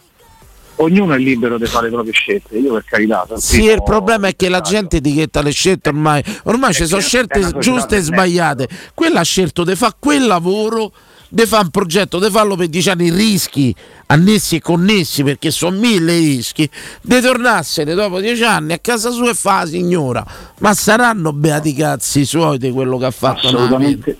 Ognuno 0.82 1.12
è 1.12 1.18
libero 1.18 1.58
di 1.58 1.66
fare 1.66 1.86
le 1.86 1.92
proprie 1.92 2.12
scelte, 2.12 2.56
io 2.56 2.72
per 2.72 2.84
carità. 2.84 3.26
Sì, 3.36 3.64
il 3.64 3.82
problema 3.82 4.28
è 4.28 4.36
che 4.36 4.48
la 4.48 4.60
gente 4.60 4.96
etichetta 4.96 5.42
le 5.42 5.50
scelte 5.50 5.90
ormai. 5.90 6.22
Ormai 6.44 6.72
ci 6.72 6.86
sono 6.86 7.02
certo, 7.02 7.38
è 7.38 7.42
scelte 7.42 7.58
giuste 7.58 7.96
e 7.96 8.00
sbagliate. 8.00 8.68
Quella 8.94 9.20
ha 9.20 9.24
scelto 9.24 9.62
di 9.62 9.74
fare 9.76 9.96
quel 9.98 10.26
lavoro, 10.26 10.92
di 11.28 11.44
fare 11.44 11.64
un 11.64 11.70
progetto, 11.70 12.18
di 12.18 12.30
farlo 12.30 12.56
per 12.56 12.68
dieci 12.68 12.88
anni, 12.88 13.10
rischi 13.10 13.74
annessi 14.06 14.56
e 14.56 14.60
connessi, 14.60 15.22
perché 15.22 15.50
sono 15.50 15.78
mille 15.78 16.14
i 16.14 16.36
rischi, 16.36 16.68
di 17.02 17.20
tornarsene 17.20 17.94
dopo 17.94 18.18
dieci 18.18 18.42
anni 18.42 18.72
a 18.72 18.78
casa 18.78 19.10
sua 19.10 19.30
e 19.30 19.34
fa 19.34 19.66
signora. 19.66 20.24
Ma 20.60 20.72
saranno 20.72 21.34
beati 21.34 21.74
cazzi 21.74 22.24
suoi 22.24 22.56
di 22.56 22.70
quello 22.70 22.96
che 22.96 23.04
ha 23.04 23.10
fatto 23.10 23.76
vita? 23.76 24.12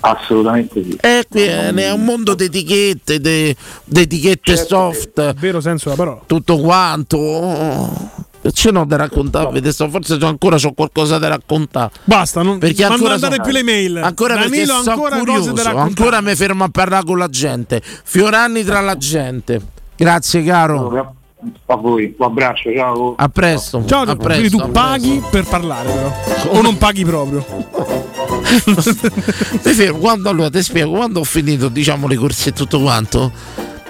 Assolutamente, 0.00 0.82
sì. 0.82 0.96
E 1.00 1.24
qui 1.28 1.42
è 1.42 1.72
è 1.72 1.92
un 1.92 2.04
mondo 2.04 2.34
di 2.34 2.44
etichette, 2.44 3.20
di 3.20 3.54
etichette 3.94 4.56
soft, 4.56 5.34
Vero 5.34 5.60
senso 5.60 5.90
della 5.90 5.96
parola. 6.02 6.20
tutto 6.26 6.58
quanto. 6.58 7.16
Oh, 7.18 8.10
Ce 8.52 8.70
n'ho 8.70 8.86
da 8.86 8.96
raccontare, 8.96 9.58
adesso 9.58 9.86
forse 9.90 10.16
c'ho 10.16 10.26
ancora 10.26 10.56
c'ho 10.56 10.72
qualcosa 10.72 11.18
da 11.18 11.28
raccontare. 11.28 11.90
Basta, 12.04 12.40
non, 12.40 12.58
Perché 12.58 12.88
non 12.88 12.96
so- 12.98 13.42
più 13.42 13.52
le 13.52 13.62
mail. 13.62 13.98
Ancora 13.98 14.34
Danilo 14.36 14.72
ancora 14.74 15.18
cose 15.18 15.18
curioso, 15.18 15.68
ancora 15.76 16.20
mi 16.22 16.34
fermo 16.34 16.64
a 16.64 16.68
parlare 16.70 17.04
con 17.04 17.18
la 17.18 17.28
gente. 17.28 17.82
Fiorani 17.84 18.64
tra 18.64 18.80
la 18.80 18.96
gente. 18.96 19.60
Grazie 19.94 20.42
caro. 20.42 21.19
A 21.66 21.76
voi, 21.76 22.14
un 22.18 22.26
abbraccio, 22.26 22.72
ciao. 22.74 23.14
A 23.16 23.28
presto. 23.28 23.84
Ciao, 23.86 24.02
a 24.02 24.16
presto. 24.16 24.26
quindi 24.26 24.50
tu 24.50 24.58
a 24.58 24.68
paghi 24.68 25.22
per 25.30 25.44
parlare 25.44 25.90
però. 25.90 26.58
O 26.58 26.62
non 26.62 26.76
paghi 26.76 27.04
proprio. 27.04 27.44
Mi 29.62 29.72
fermo 29.72 29.98
quando 29.98 30.28
allora 30.28 30.50
ti 30.50 30.62
spiego 30.62 30.92
quando 30.92 31.20
ho 31.20 31.24
finito 31.24 31.68
diciamo 31.68 32.06
le 32.06 32.16
corse 32.16 32.50
e 32.50 32.52
tutto 32.52 32.80
quanto 32.80 33.30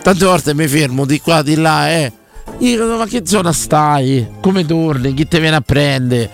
tante 0.03 0.25
volte 0.25 0.55
mi 0.55 0.67
fermo 0.67 1.05
di 1.05 1.21
qua 1.21 1.43
di 1.43 1.57
là 1.57 1.91
eh 1.91 2.13
io 2.59 2.85
dico 2.85 2.97
ma 2.97 3.07
che 3.07 3.23
zona 3.25 3.53
stai 3.53 4.27
come 4.41 4.67
torni 4.67 5.15
chi 5.15 5.27
ti 5.27 5.39
viene 5.39 5.57
a 5.57 5.61
prendere 5.61 6.31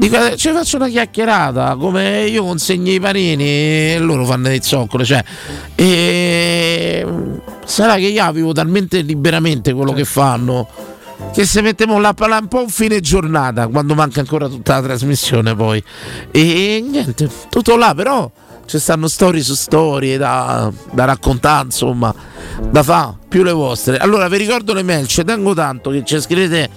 dico 0.00 0.16
eh, 0.16 0.36
ci 0.36 0.50
faccio 0.50 0.76
una 0.76 0.88
chiacchierata 0.88 1.76
come 1.76 2.24
io 2.24 2.42
consegno 2.42 2.90
i 2.90 2.98
panini 2.98 3.44
e 3.44 3.96
loro 4.00 4.24
fanno 4.24 4.48
dei 4.48 4.62
zoccoli 4.62 5.04
cioè 5.04 5.22
e 5.74 7.06
sarà 7.66 7.96
che 7.96 8.06
io 8.06 8.32
vivo 8.32 8.52
talmente 8.52 9.02
liberamente 9.02 9.74
quello 9.74 9.92
che 9.92 10.06
fanno 10.06 10.66
che 11.34 11.44
se 11.44 11.60
mettiamo 11.60 12.00
là 12.00 12.08
a 12.08 12.14
parlare 12.14 12.42
un 12.42 12.48
po' 12.48 12.62
un 12.62 12.70
fine 12.70 13.00
giornata 13.00 13.68
quando 13.68 13.94
manca 13.94 14.20
ancora 14.20 14.48
tutta 14.48 14.76
la 14.76 14.82
trasmissione 14.82 15.54
poi. 15.54 15.82
E 16.30 16.84
niente 16.84 17.28
tutto 17.50 17.76
là 17.76 17.94
però 17.94 18.28
ci 18.64 18.78
stanno 18.78 19.06
storie 19.06 19.42
su 19.42 19.54
storie 19.54 20.16
da, 20.16 20.72
da 20.92 21.04
raccontare 21.04 21.66
insomma 21.66 22.12
da 22.70 22.82
fa 22.82 23.14
più 23.28 23.42
le 23.42 23.52
vostre. 23.52 23.98
Allora 23.98 24.28
vi 24.28 24.38
ricordo 24.38 24.72
le 24.72 24.82
mail 24.82 25.06
ci 25.06 25.22
tengo 25.22 25.52
tanto 25.54 25.90
che 25.90 26.02
ci 26.04 26.18
scrivete 26.20 26.68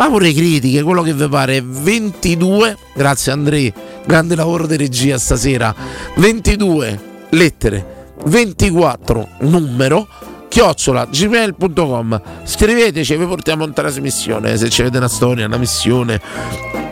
ma 0.00 0.08
pure 0.08 0.32
critiche 0.32 0.82
quello 0.82 1.02
che 1.02 1.12
vi 1.12 1.28
pare. 1.28 1.62
22 1.62 2.74
grazie 2.94 3.32
Andrea 3.32 3.70
grande 4.06 4.34
lavoro 4.34 4.66
di 4.66 4.78
regia 4.78 5.18
stasera. 5.18 5.74
22 6.16 7.00
lettere. 7.30 7.98
24 8.24 9.28
numero 9.40 10.08
chiocciola 10.48 11.06
gmail.com 11.06 12.22
scriveteci 12.44 13.14
vi 13.16 13.26
portiamo 13.26 13.64
in 13.64 13.74
trasmissione. 13.74 14.56
Se 14.56 14.68
avete 14.80 14.96
una 14.96 15.08
storia 15.08 15.44
una 15.44 15.58
missione 15.58 16.18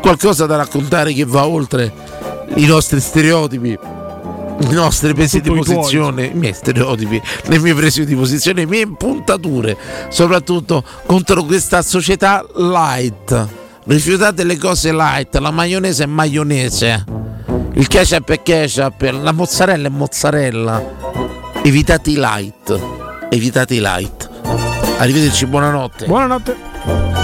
qualcosa 0.02 0.44
da 0.44 0.56
raccontare 0.56 1.14
che 1.14 1.24
va 1.24 1.46
oltre 1.46 1.90
i 2.56 2.66
nostri 2.66 3.00
stereotipi 3.00 3.78
i 4.60 4.72
nostri 4.72 5.14
presi 5.14 5.40
di 5.40 5.50
posizione, 5.50 6.26
i 6.26 6.34
miei 6.34 6.52
stereotipi, 6.52 7.20
le 7.44 7.58
mie 7.58 7.74
prese 7.74 8.04
di 8.04 8.14
posizione, 8.14 8.60
le 8.60 8.66
mie 8.66 8.80
impuntature, 8.80 9.76
soprattutto 10.08 10.82
contro 11.06 11.44
questa 11.44 11.82
società 11.82 12.44
light. 12.56 13.48
Rifiutate 13.84 14.44
le 14.44 14.58
cose 14.58 14.92
light, 14.92 15.34
la 15.36 15.50
maionese 15.50 16.04
è 16.04 16.06
maionese, 16.06 17.04
il 17.74 17.86
ketchup 17.86 18.30
è 18.32 18.42
ketchup, 18.42 19.00
la 19.00 19.32
mozzarella 19.32 19.86
è 19.86 19.90
mozzarella. 19.90 20.96
Evitate 21.62 22.10
i 22.10 22.16
light, 22.16 22.78
evitate 23.30 23.74
i 23.74 23.80
light. 23.80 24.28
Arrivederci, 24.98 25.46
buonanotte. 25.46 26.06
Buonanotte. 26.06 27.17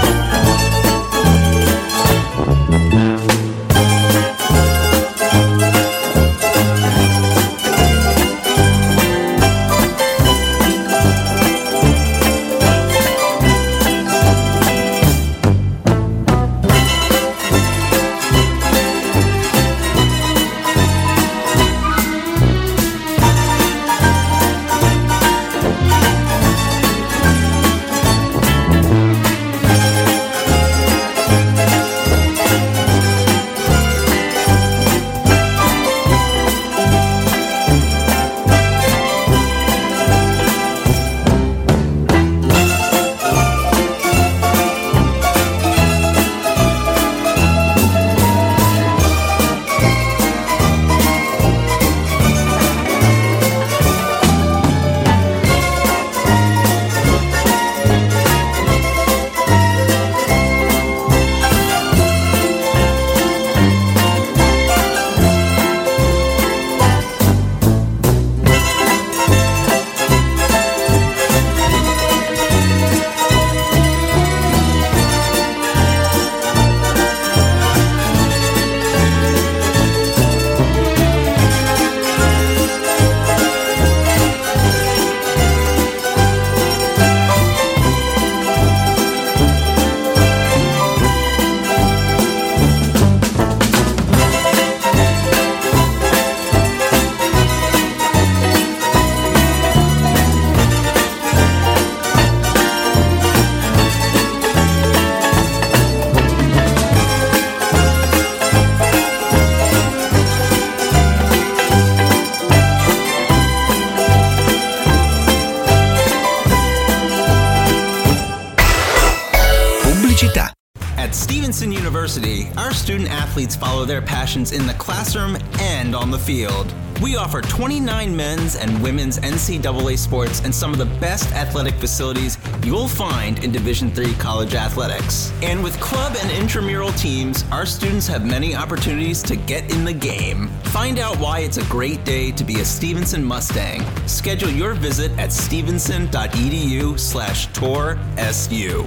NCAA 129.45 129.99
sports 129.99 130.41
and 130.41 130.55
some 130.55 130.73
of 130.73 130.79
the 130.79 130.87
best 130.99 131.31
athletic 131.33 131.75
facilities 131.75 132.39
you'll 132.63 132.89
find 132.89 133.43
in 133.45 133.53
Division 133.53 133.93
III 133.97 134.15
college 134.15 134.55
athletics. 134.55 135.33
And 135.43 135.63
with 135.63 135.79
club 135.81 136.17
and 136.21 136.31
intramural 136.31 136.93
teams, 136.93 137.45
our 137.51 137.67
students 137.67 138.07
have 138.07 138.25
many 138.25 138.55
opportunities 138.55 139.23
to 139.25 139.37
get 139.37 139.71
in 139.71 139.85
the 139.85 139.93
game. 139.93 140.49
Find 140.65 140.99
out 140.99 141.19
why 141.19 141.41
it's 141.41 141.59
a 141.59 141.65
great 141.65 142.05
day 142.05 142.33
to 142.33 142.45
be 142.45 142.61
a 142.61 142.65
Stevenson 142.65 143.23
Mustang. 143.23 143.83
Schedule 144.07 144.51
your 144.51 144.73
visit 144.75 145.13
at 145.19 145.33
stevenson.edu 145.33 146.99
slash 146.99 147.53
tour 147.53 147.99
SU. 148.17 148.85